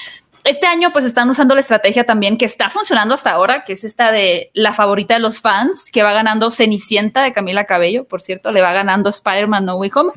Este 0.45 0.67
año 0.67 0.93
pues 0.93 1.05
están 1.05 1.27
usando 1.27 1.55
la 1.55 1.61
estrategia 1.61 2.03
también 2.03 2.37
que 2.37 2.45
está 2.45 2.69
funcionando 2.69 3.15
hasta 3.15 3.31
ahora, 3.31 3.63
que 3.63 3.73
es 3.73 3.83
esta 3.83 4.11
de 4.11 4.51
la 4.53 4.73
favorita 4.73 5.15
de 5.15 5.19
los 5.19 5.41
fans, 5.41 5.89
que 5.91 6.03
va 6.03 6.13
ganando 6.13 6.51
Cenicienta 6.51 7.23
de 7.23 7.33
Camila 7.33 7.65
Cabello, 7.65 8.03
por 8.03 8.21
cierto, 8.21 8.51
le 8.51 8.61
va 8.61 8.71
ganando 8.71 9.09
Spider-Man 9.09 9.65
No 9.65 9.77
Way 9.77 9.91
Home. 9.95 10.11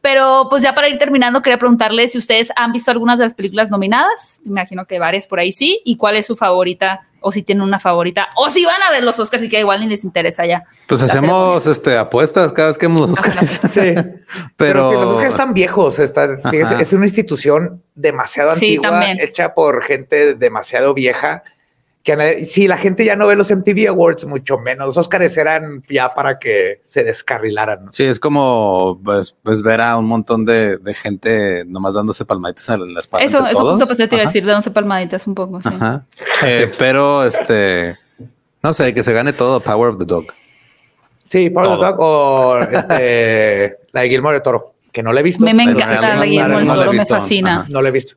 Pero 0.00 0.46
pues 0.48 0.62
ya 0.62 0.72
para 0.72 0.88
ir 0.88 0.98
terminando, 0.98 1.42
quería 1.42 1.58
preguntarles 1.58 2.12
si 2.12 2.18
ustedes 2.18 2.52
han 2.54 2.70
visto 2.70 2.92
algunas 2.92 3.18
de 3.18 3.24
las 3.24 3.34
películas 3.34 3.72
nominadas. 3.72 4.40
Me 4.44 4.50
imagino 4.50 4.86
que 4.86 5.00
varias 5.00 5.26
por 5.26 5.40
ahí 5.40 5.50
sí. 5.50 5.80
¿Y 5.84 5.96
cuál 5.96 6.14
es 6.14 6.26
su 6.26 6.36
favorita 6.36 7.08
o 7.26 7.32
si 7.32 7.42
tienen 7.42 7.62
una 7.62 7.80
favorita, 7.80 8.28
o 8.36 8.48
si 8.50 8.64
van 8.64 8.80
a 8.84 8.90
ver 8.92 9.02
los 9.02 9.18
Oscars 9.18 9.42
y 9.42 9.48
que 9.48 9.58
igual 9.58 9.80
ni 9.80 9.88
les 9.88 10.04
interesa 10.04 10.46
ya. 10.46 10.62
Pues 10.86 11.02
hacemos 11.02 11.66
este, 11.66 11.98
apuestas 11.98 12.52
cada 12.52 12.68
vez 12.68 12.78
que 12.78 12.86
vemos 12.86 13.00
los 13.00 13.10
Oscars. 13.18 13.60
sí. 13.68 13.94
Pero, 14.56 14.92
los 14.92 15.10
Oscars 15.10 15.30
están 15.30 15.52
viejos. 15.52 15.98
Están, 15.98 16.38
es, 16.52 16.92
una 16.92 17.06
institución 17.06 17.82
demasiado 17.96 18.52
antigua, 18.52 19.04
hecha 19.18 19.54
por 19.54 19.82
gente 19.82 20.34
demasiado 20.34 20.94
vieja 20.94 21.42
que 22.06 22.44
si 22.44 22.68
la 22.68 22.76
gente 22.76 23.04
ya 23.04 23.16
no 23.16 23.26
ve 23.26 23.34
los 23.34 23.50
MTV 23.50 23.88
Awards, 23.88 24.26
mucho 24.26 24.58
menos. 24.58 24.86
Los 24.86 24.96
Oscars 24.96 25.36
eran 25.36 25.82
ya 25.88 26.14
para 26.14 26.38
que 26.38 26.80
se 26.84 27.02
descarrilaran. 27.02 27.92
Sí, 27.92 28.04
es 28.04 28.20
como 28.20 29.00
pues, 29.04 29.34
pues, 29.42 29.60
ver 29.60 29.80
a 29.80 29.96
un 29.98 30.06
montón 30.06 30.44
de, 30.44 30.78
gente 30.94 31.64
nomás 31.66 31.94
dándose 31.94 32.24
palmaditas 32.24 32.68
en 32.68 32.94
la 32.94 33.00
espalda. 33.00 33.26
Eso, 33.26 33.44
eso 33.44 33.70
justo 33.70 33.86
pues, 33.86 33.98
te 33.98 34.04
iba 34.04 34.22
a 34.22 34.26
decir, 34.26 34.46
dándose 34.46 34.70
palmaditas 34.70 35.26
un 35.26 35.34
poco. 35.34 35.60
Sí. 35.60 35.70
Eh, 36.44 36.70
pero 36.78 37.24
este, 37.24 37.96
no 38.62 38.74
sé, 38.74 38.92
que 38.92 39.02
se 39.02 39.12
gane 39.12 39.32
todo 39.32 39.58
Power 39.58 39.90
of 39.90 39.98
the 39.98 40.04
Dog. 40.04 40.26
Sí, 41.28 41.48
Power 41.48 41.70
of 41.70 41.78
the 41.78 41.86
Dog 41.86 41.96
o 41.98 42.58
este, 42.58 43.78
la 43.92 44.02
de 44.02 44.06
Guillermo 44.06 44.30
de 44.32 44.40
Toro, 44.42 44.74
que 44.92 45.02
no 45.02 45.12
la 45.12 45.20
he 45.20 45.22
visto. 45.22 45.44
Me, 45.44 45.54
me 45.54 45.64
encanta 45.64 46.00
la 46.00 46.20
de 46.20 46.26
Guillermo 46.26 46.58
de 46.60 46.66
Toro, 46.66 46.92
me 46.92 47.06
fascina. 47.06 47.66
No 47.68 47.80
la 47.80 47.88
he 47.88 47.92
visto. 47.92 48.16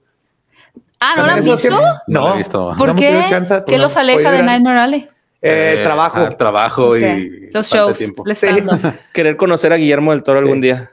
Ah, 1.00 1.14
¿no 1.16 1.26
lo 1.26 1.32
han 1.32 1.44
visto? 1.44 1.82
No, 2.08 2.34
he 2.34 2.38
visto. 2.38 2.76
¿Por 2.78 2.96
qué? 2.96 3.26
¿Qué 3.68 3.78
los 3.78 3.96
aleja 3.98 4.32
de 4.32 4.44
Nightmare 4.44 4.80
Alley? 4.80 5.08
Eh, 5.42 5.76
el 5.78 5.84
trabajo. 5.84 6.26
El 6.26 6.36
trabajo 6.36 6.98
y 6.98 7.50
los 7.52 7.70
shows. 7.70 7.98
Querer 9.14 9.38
conocer 9.38 9.72
a 9.72 9.78
Guillermo 9.78 10.12
del 10.12 10.24
Toro 10.24 10.40
algún 10.40 10.60
día. 10.60 10.92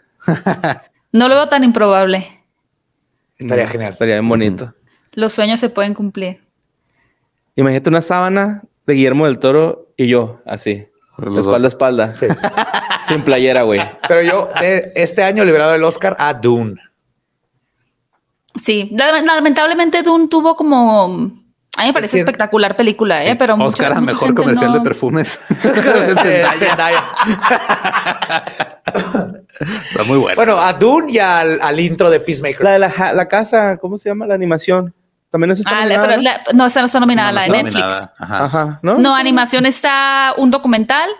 no 1.13 1.29
lo 1.29 1.35
veo 1.35 1.49
tan 1.49 1.65
improbable. 1.65 2.45
Estaría 3.39 3.67
genial. 3.67 3.91
Estaría 3.91 4.15
bien 4.15 4.29
bonito. 4.29 4.75
Los 5.13 5.33
sueños 5.33 5.61
se 5.61 5.69
pueden 5.69 5.95
cumplir. 5.95 6.43
Imagínate 7.57 7.89
una 7.89 8.03
sábana 8.03 8.63
de 8.87 8.95
Guillermo 8.95 9.27
del 9.27 9.39
Toro 9.39 9.89
y 9.97 10.09
yo, 10.09 10.41
así. 10.47 10.89
espalda 11.19 11.65
a 11.65 11.69
espalda. 11.69 12.15
Sin 13.09 13.23
playera, 13.23 13.63
güey. 13.63 13.81
Pero 14.09 14.23
yo, 14.23 14.49
eh, 14.63 14.93
este 14.95 15.23
año 15.23 15.45
liberado 15.45 15.75
el 15.75 15.83
Oscar 15.85 16.17
a 16.19 16.35
Dune. 16.35 16.77
Sí, 18.63 18.91
lamentablemente 18.93 20.03
Dune 20.03 20.29
tuvo 20.29 20.57
como... 20.57 21.45
A 21.79 21.83
mí 21.83 21.89
me 21.89 21.93
parece 21.93 22.19
espectacular 22.19 22.75
película, 22.75 23.23
¿eh? 23.23 23.37
Pero 23.37 23.55
Oscar 23.57 23.93
a 23.93 24.01
mejor 24.01 24.35
comercial 24.35 24.73
de 24.73 24.81
perfumes. 24.81 25.39
Está 29.91 30.05
muy 30.07 30.17
bueno. 30.17 30.37
Bueno, 30.37 30.59
a 30.59 30.73
Dune 30.73 31.13
y 31.13 31.19
al, 31.19 31.81
intro 31.81 32.09
de 32.09 32.21
Peacemaker. 32.21 32.63
La 32.63 32.71
de 32.73 32.79
la, 32.79 33.29
casa, 33.29 33.77
¿cómo 33.77 33.99
se 33.99 34.09
llama? 34.09 34.27
La 34.27 34.35
animación. 34.35 34.95
También 35.31 35.51
es 35.51 35.59
está 35.59 35.83
ah, 35.83 35.87
pero 35.87 36.17
no, 36.55 36.67
esa 36.67 36.81
no 36.81 36.87
está 36.87 37.01
nominada, 37.01 37.33
la 37.33 37.43
de 37.43 37.51
Netflix. 37.51 38.09
Ajá. 38.19 38.79
¿no? 38.83 38.97
no, 38.97 39.15
animación 39.15 39.67
está 39.67 40.33
un 40.39 40.51
documental 40.51 41.11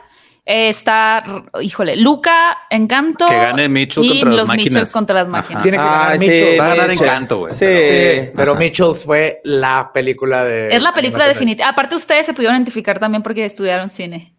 está, 0.47 1.25
híjole, 1.61 1.97
Luca, 1.97 2.59
Encanto. 2.71 3.27
Que 3.27 3.35
gane 3.35 3.69
Mitchell 3.69 4.05
y 4.05 4.09
contra 4.11 4.31
los 4.31 4.49
las 4.49 4.57
Mitchells 4.57 4.93
contra 4.93 5.15
las 5.17 5.29
máquinas. 5.29 5.63
Tiene 5.63 5.77
que 5.77 5.83
ganar 5.83 6.13
ah, 6.13 6.19
Mitchell. 6.19 6.61
Va 6.61 6.65
a 6.65 6.69
ganar 6.77 6.91
Encanto, 6.93 7.39
güey. 7.39 7.53
Sí, 7.53 7.65
pero, 7.65 8.33
pero 8.37 8.55
Mitchells 8.55 9.05
fue 9.05 9.41
la 9.43 9.91
película 9.93 10.45
de. 10.45 10.69
Es 10.69 10.83
la 10.85 10.95
película 10.95 11.27
definitiva. 11.27 11.69
Aparte, 11.69 11.97
ustedes 11.97 12.27
se 12.27 12.33
pudieron 12.33 12.55
identificar 12.55 13.01
también 13.01 13.25
porque 13.25 13.45
estudiaron 13.45 13.91
cine. 13.91 14.35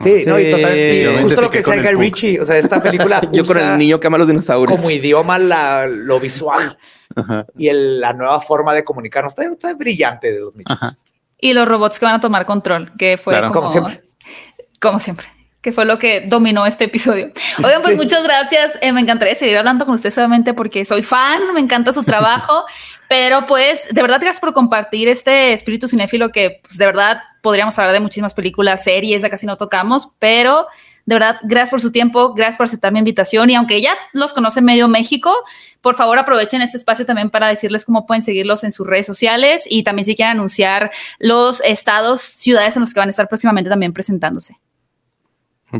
Sí, 0.00 0.24
no, 0.26 0.40
y 0.40 0.50
totalmente. 0.50 1.18
justo 1.22 1.40
lo 1.40 1.50
que 1.50 1.58
decía 1.58 1.80
Guy 1.80 2.00
Ritchie, 2.00 2.40
o 2.40 2.44
sea, 2.44 2.58
esta 2.58 2.82
película. 2.82 3.20
Yo 3.32 3.44
con 3.44 3.56
el 3.56 3.78
niño 3.78 4.00
que 4.00 4.08
ama 4.08 4.18
los 4.18 4.26
dinosaurios. 4.26 4.76
Como 4.76 4.90
idioma, 4.90 5.38
la, 5.38 5.86
lo 5.86 6.18
visual 6.18 6.76
y 7.56 7.68
el, 7.68 8.00
la 8.00 8.12
nueva 8.12 8.40
forma 8.40 8.74
de 8.74 8.82
comunicarnos. 8.82 9.38
Está, 9.38 9.44
está 9.44 9.72
brillante 9.74 10.32
de 10.32 10.40
los 10.40 10.56
Mitchells. 10.56 10.98
Y 11.38 11.52
los 11.52 11.68
robots 11.68 12.00
que 12.00 12.06
van 12.06 12.16
a 12.16 12.20
tomar 12.20 12.44
control, 12.44 12.92
que 12.98 13.18
fue 13.18 13.38
como, 13.38 13.52
como 13.52 13.68
siempre. 13.68 14.02
Como 14.80 14.98
siempre 14.98 15.28
que 15.64 15.72
fue 15.72 15.86
lo 15.86 15.98
que 15.98 16.20
dominó 16.20 16.66
este 16.66 16.84
episodio. 16.84 17.32
Oigan, 17.64 17.80
pues 17.80 17.96
muchas 17.96 18.22
gracias. 18.22 18.78
Eh, 18.82 18.92
me 18.92 19.00
encantaría 19.00 19.34
seguir 19.34 19.56
hablando 19.56 19.86
con 19.86 19.94
usted 19.94 20.10
solamente 20.10 20.52
porque 20.52 20.84
soy 20.84 21.00
fan, 21.00 21.54
me 21.54 21.60
encanta 21.60 21.90
su 21.90 22.02
trabajo, 22.04 22.64
pero 23.08 23.46
pues 23.46 23.88
de 23.90 24.02
verdad 24.02 24.18
gracias 24.20 24.40
por 24.40 24.52
compartir 24.52 25.08
este 25.08 25.54
espíritu 25.54 25.88
cinéfilo 25.88 26.30
que 26.30 26.60
pues, 26.62 26.76
de 26.76 26.84
verdad 26.84 27.22
podríamos 27.40 27.78
hablar 27.78 27.94
de 27.94 28.00
muchísimas 28.00 28.34
películas, 28.34 28.84
series, 28.84 29.22
ya 29.22 29.30
casi 29.30 29.46
no 29.46 29.56
tocamos, 29.56 30.10
pero 30.18 30.66
de 31.06 31.14
verdad, 31.14 31.36
gracias 31.44 31.70
por 31.70 31.80
su 31.80 31.90
tiempo, 31.90 32.34
gracias 32.34 32.58
por 32.58 32.64
aceptar 32.64 32.92
mi 32.92 32.98
invitación 32.98 33.48
y 33.48 33.54
aunque 33.54 33.80
ya 33.80 33.94
los 34.12 34.34
conoce 34.34 34.60
medio 34.60 34.86
México, 34.86 35.34
por 35.80 35.94
favor 35.94 36.18
aprovechen 36.18 36.60
este 36.60 36.76
espacio 36.76 37.06
también 37.06 37.30
para 37.30 37.48
decirles 37.48 37.86
cómo 37.86 38.06
pueden 38.06 38.22
seguirlos 38.22 38.64
en 38.64 38.72
sus 38.72 38.86
redes 38.86 39.06
sociales 39.06 39.66
y 39.66 39.82
también 39.82 40.04
si 40.04 40.14
quieren 40.14 40.36
anunciar 40.36 40.90
los 41.18 41.62
estados, 41.62 42.20
ciudades 42.20 42.76
en 42.76 42.80
los 42.80 42.92
que 42.92 43.00
van 43.00 43.08
a 43.08 43.10
estar 43.10 43.28
próximamente 43.28 43.70
también 43.70 43.94
presentándose. 43.94 44.58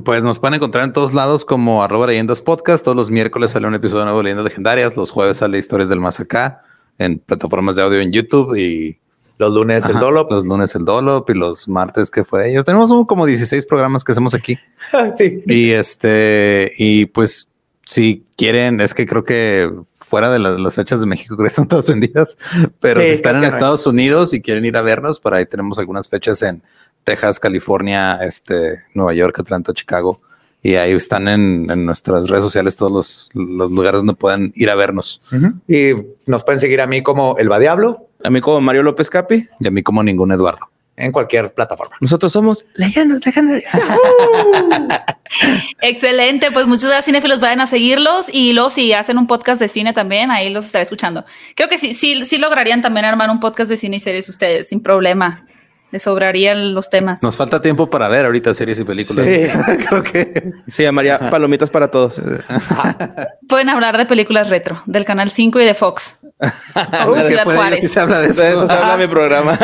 Pues 0.02 0.24
nos 0.24 0.38
pueden 0.38 0.54
encontrar 0.54 0.84
en 0.84 0.92
todos 0.92 1.12
lados 1.12 1.44
como 1.44 1.82
arroba 1.82 2.08
leyendas 2.08 2.40
podcast. 2.40 2.82
Todos 2.82 2.96
los 2.96 3.10
miércoles 3.10 3.52
sale 3.52 3.66
un 3.68 3.74
episodio 3.74 4.04
nuevo 4.04 4.18
de 4.18 4.24
leyendas 4.24 4.44
legendarias. 4.44 4.96
Los 4.96 5.10
jueves 5.10 5.36
sale 5.36 5.58
historias 5.58 5.88
del 5.88 6.00
más 6.00 6.18
acá 6.18 6.62
en 6.98 7.18
plataformas 7.18 7.76
de 7.76 7.82
audio 7.82 8.00
en 8.00 8.10
YouTube 8.10 8.56
y 8.56 8.98
los 9.38 9.52
lunes 9.52 9.84
el 9.86 10.00
Dolop. 10.00 10.30
Los 10.30 10.46
lunes 10.46 10.74
el 10.74 10.84
Dolop 10.84 11.28
y 11.30 11.34
los 11.34 11.68
martes 11.68 12.10
que 12.10 12.24
fue 12.24 12.50
ellos. 12.50 12.64
Tenemos 12.64 12.90
como 13.06 13.26
16 13.26 13.66
programas 13.66 14.02
que 14.02 14.12
hacemos 14.12 14.34
aquí. 14.34 14.58
sí. 15.16 15.42
Y 15.46 15.70
este, 15.70 16.72
y 16.76 17.06
pues 17.06 17.46
si 17.84 18.24
quieren, 18.36 18.80
es 18.80 18.94
que 18.94 19.06
creo 19.06 19.24
que 19.24 19.70
fuera 20.00 20.30
de 20.30 20.38
las 20.38 20.74
fechas 20.74 21.00
de 21.00 21.06
México 21.06 21.34
creo 21.36 21.46
que 21.46 21.50
están 21.50 21.68
todas 21.68 21.88
vendidas, 21.88 22.36
pero 22.80 23.00
si 23.00 23.08
están 23.08 23.36
en 23.36 23.44
Estados 23.44 23.86
Unidos 23.86 24.32
y 24.34 24.40
quieren 24.40 24.64
ir 24.64 24.76
a 24.76 24.82
vernos, 24.82 25.20
por 25.20 25.34
ahí 25.34 25.46
tenemos 25.46 25.78
algunas 25.78 26.08
fechas 26.08 26.42
en 26.42 26.62
Texas, 27.04 27.38
California, 27.38 28.18
este, 28.22 28.80
Nueva 28.94 29.14
York, 29.14 29.38
Atlanta, 29.38 29.72
Chicago. 29.72 30.20
Y 30.62 30.76
ahí 30.76 30.92
están 30.92 31.28
en, 31.28 31.66
nuestras 31.84 32.26
redes 32.26 32.42
sociales 32.42 32.74
todos 32.74 32.90
los, 32.90 33.28
lugares 33.34 34.00
donde 34.00 34.14
pueden 34.14 34.50
ir 34.54 34.70
a 34.70 34.74
vernos. 34.74 35.20
Y 35.68 35.90
nos 36.26 36.42
pueden 36.42 36.58
seguir 36.58 36.80
a 36.80 36.86
mí 36.86 37.02
como 37.02 37.36
El 37.36 37.50
Diablo, 37.60 38.08
a 38.24 38.30
mí 38.30 38.40
como 38.40 38.62
Mario 38.62 38.82
López 38.82 39.10
Capi 39.10 39.46
y 39.60 39.68
a 39.68 39.70
mí 39.70 39.82
como 39.82 40.02
ningún 40.02 40.32
Eduardo. 40.32 40.70
En 40.96 41.10
cualquier 41.10 41.52
plataforma. 41.52 41.96
Nosotros 42.00 42.32
somos 42.32 42.64
leyendas 42.76 43.26
legendarias. 43.26 43.74
Excelente, 45.82 46.52
pues 46.52 46.68
muchas 46.68 46.84
gracias 46.84 47.06
cinefilos, 47.06 47.40
vayan 47.40 47.60
a 47.60 47.66
seguirlos 47.66 48.32
y 48.32 48.52
luego 48.52 48.70
si 48.70 48.92
hacen 48.92 49.18
un 49.18 49.26
podcast 49.26 49.60
de 49.60 49.66
cine 49.66 49.92
también, 49.92 50.30
ahí 50.30 50.50
los 50.50 50.64
estaré 50.64 50.84
escuchando. 50.84 51.24
Creo 51.56 51.68
que 51.68 51.78
sí, 51.78 51.94
sí, 51.94 52.24
sí 52.24 52.38
lograrían 52.38 52.80
también 52.80 53.06
armar 53.06 53.28
un 53.28 53.40
podcast 53.40 53.68
de 53.68 53.76
cine 53.76 53.96
y 53.96 54.00
series 54.00 54.28
ustedes 54.28 54.68
sin 54.68 54.80
problema 54.80 55.44
le 55.94 56.00
sobrarían 56.00 56.74
los 56.74 56.90
temas. 56.90 57.22
Nos 57.22 57.36
falta 57.36 57.62
tiempo 57.62 57.88
para 57.88 58.08
ver 58.08 58.26
ahorita 58.26 58.52
series 58.52 58.80
y 58.80 58.84
películas. 58.84 59.24
Sí, 59.24 59.46
creo 59.88 60.02
que 60.02 60.52
se 60.66 60.82
llamaría 60.82 61.30
Palomitas 61.30 61.70
para 61.70 61.88
todos. 61.88 62.20
Pueden 63.48 63.68
hablar 63.68 63.96
de 63.96 64.04
películas 64.04 64.50
retro, 64.50 64.82
del 64.86 65.04
Canal 65.04 65.30
5 65.30 65.60
y 65.60 65.64
de 65.64 65.74
Fox. 65.74 66.26
Fox 67.04 67.26
Ciudad 67.28 67.44
Juárez. 67.44 67.92
se 67.92 68.00
habla 68.00 68.18
de 68.18 68.30
eso. 68.30 68.44
eso 68.44 68.66
se 68.66 68.72
habla 68.72 68.96
mi 68.96 69.06
programa. 69.06 69.56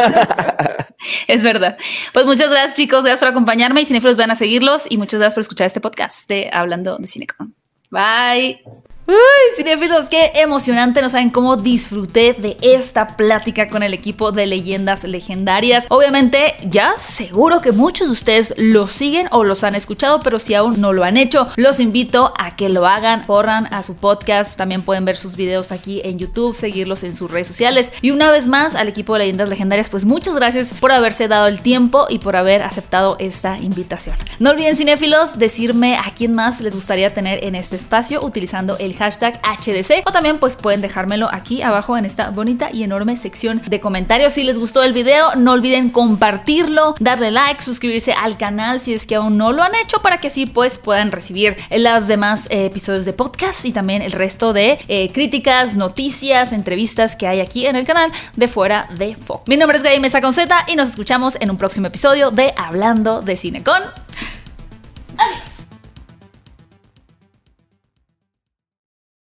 es 1.27 1.43
verdad. 1.43 1.77
Pues 2.13 2.27
muchas 2.27 2.49
gracias, 2.49 2.77
chicos. 2.77 3.03
Gracias 3.03 3.19
por 3.19 3.29
acompañarme 3.31 3.81
y 3.81 3.85
cinefilos 3.85 4.17
van 4.17 4.31
a 4.31 4.37
seguirlos. 4.37 4.85
Y 4.89 4.99
muchas 4.99 5.19
gracias 5.19 5.35
por 5.35 5.41
escuchar 5.41 5.67
este 5.67 5.81
podcast 5.81 6.29
de 6.29 6.49
Hablando 6.53 6.97
de 6.99 7.09
Cinecon. 7.09 7.57
Bye. 7.91 8.63
Uy, 9.11 9.57
cinefilos, 9.57 10.09
qué 10.09 10.31
emocionante. 10.37 11.03
No 11.03 11.11
saben 11.11 11.31
cómo 11.31 11.57
disfruté 11.57 12.33
de 12.33 12.57
esta 12.63 13.17
plática 13.17 13.67
con 13.67 13.83
el 13.83 13.93
equipo 13.93 14.31
de 14.31 14.47
leyendas 14.47 15.03
legendarias. 15.03 15.85
Obviamente, 15.89 16.55
ya 16.63 16.93
seguro 16.97 17.61
que 17.61 17.73
muchos 17.73 18.07
de 18.07 18.13
ustedes 18.13 18.55
los 18.57 18.93
siguen 18.93 19.27
o 19.33 19.43
los 19.43 19.65
han 19.65 19.75
escuchado, 19.75 20.21
pero 20.21 20.39
si 20.39 20.55
aún 20.55 20.81
no 20.81 20.93
lo 20.93 21.03
han 21.03 21.17
hecho, 21.17 21.49
los 21.57 21.81
invito 21.81 22.33
a 22.39 22.55
que 22.55 22.69
lo 22.69 22.87
hagan. 22.87 23.25
Corran 23.27 23.67
a 23.75 23.83
su 23.83 23.97
podcast. 23.97 24.57
También 24.57 24.83
pueden 24.83 25.05
ver 25.05 25.17
sus 25.17 25.35
videos 25.35 25.73
aquí 25.73 26.01
en 26.05 26.21
YouTube, 26.21 26.55
seguirlos 26.55 27.03
en 27.03 27.17
sus 27.17 27.29
redes 27.29 27.49
sociales. 27.49 27.93
Y 28.03 28.13
una 28.13 28.31
vez 28.31 28.47
más, 28.47 28.77
al 28.77 28.87
equipo 28.87 29.15
de 29.15 29.21
leyendas 29.21 29.49
legendarias, 29.49 29.89
pues 29.89 30.05
muchas 30.05 30.37
gracias 30.37 30.73
por 30.75 30.93
haberse 30.93 31.27
dado 31.27 31.49
el 31.49 31.63
tiempo 31.63 32.07
y 32.09 32.21
por 32.21 32.37
haber 32.37 32.63
aceptado 32.63 33.17
esta 33.19 33.59
invitación. 33.59 34.15
No 34.39 34.51
olviden, 34.51 34.77
cinéfilos, 34.77 35.37
decirme 35.37 35.97
a 35.97 36.13
quién 36.15 36.33
más 36.33 36.61
les 36.61 36.77
gustaría 36.77 37.13
tener 37.13 37.43
en 37.43 37.57
este 37.57 37.75
espacio 37.75 38.25
utilizando 38.25 38.79
el 38.79 39.00
hashtag 39.01 39.41
HDC 39.43 40.07
o 40.07 40.13
también 40.13 40.39
pues 40.39 40.57
pueden 40.57 40.83
dejármelo 40.83 41.29
aquí 41.33 41.63
abajo 41.63 41.97
en 41.97 42.05
esta 42.05 42.29
bonita 42.29 42.69
y 42.71 42.83
enorme 42.83 43.17
sección 43.17 43.63
de 43.67 43.81
comentarios. 43.81 44.35
Si 44.35 44.45
les 44.45 44.59
gustó 44.59 44.83
el 44.83 44.93
video, 44.93 45.35
no 45.37 45.53
olviden 45.53 45.89
compartirlo, 45.89 46.95
darle 47.01 47.31
like, 47.31 47.63
suscribirse 47.63 48.13
al 48.13 48.37
canal 48.37 48.79
si 48.79 48.93
es 48.93 49.07
que 49.07 49.15
aún 49.15 49.39
no 49.39 49.53
lo 49.53 49.63
han 49.63 49.75
hecho 49.75 50.03
para 50.03 50.19
que 50.19 50.29
así 50.29 50.45
pues 50.45 50.77
puedan 50.77 51.13
recibir 51.13 51.57
los 51.71 52.09
demás 52.09 52.47
eh, 52.51 52.67
episodios 52.67 53.07
de 53.07 53.15
podcast 53.15 53.65
y 53.65 53.73
también 53.73 54.03
el 54.03 54.13
resto 54.13 54.53
de 54.53 54.79
eh, 54.89 55.11
críticas, 55.13 55.77
noticias, 55.77 56.53
entrevistas 56.53 57.17
que 57.17 57.27
hay 57.27 57.41
aquí 57.41 57.67
en 57.67 57.77
el 57.77 57.87
canal 57.87 58.13
de 58.37 58.49
Fuera 58.49 58.87
de 58.99 59.17
Foco. 59.17 59.45
Mi 59.47 59.57
nombre 59.57 59.79
es 59.79 59.83
Gaby 59.83 59.99
Mesa 59.99 60.21
con 60.21 60.35
Z 60.35 60.67
y 60.69 60.77
nos 60.77 60.91
escuchamos 60.91 61.39
en 61.41 61.51
un 61.51 61.57
próximo 61.57 61.87
episodio 61.87 62.31
de 62.31 62.53
Hablando 62.55 63.23
de 63.23 63.37
Cine 63.37 63.65
con 63.65 63.81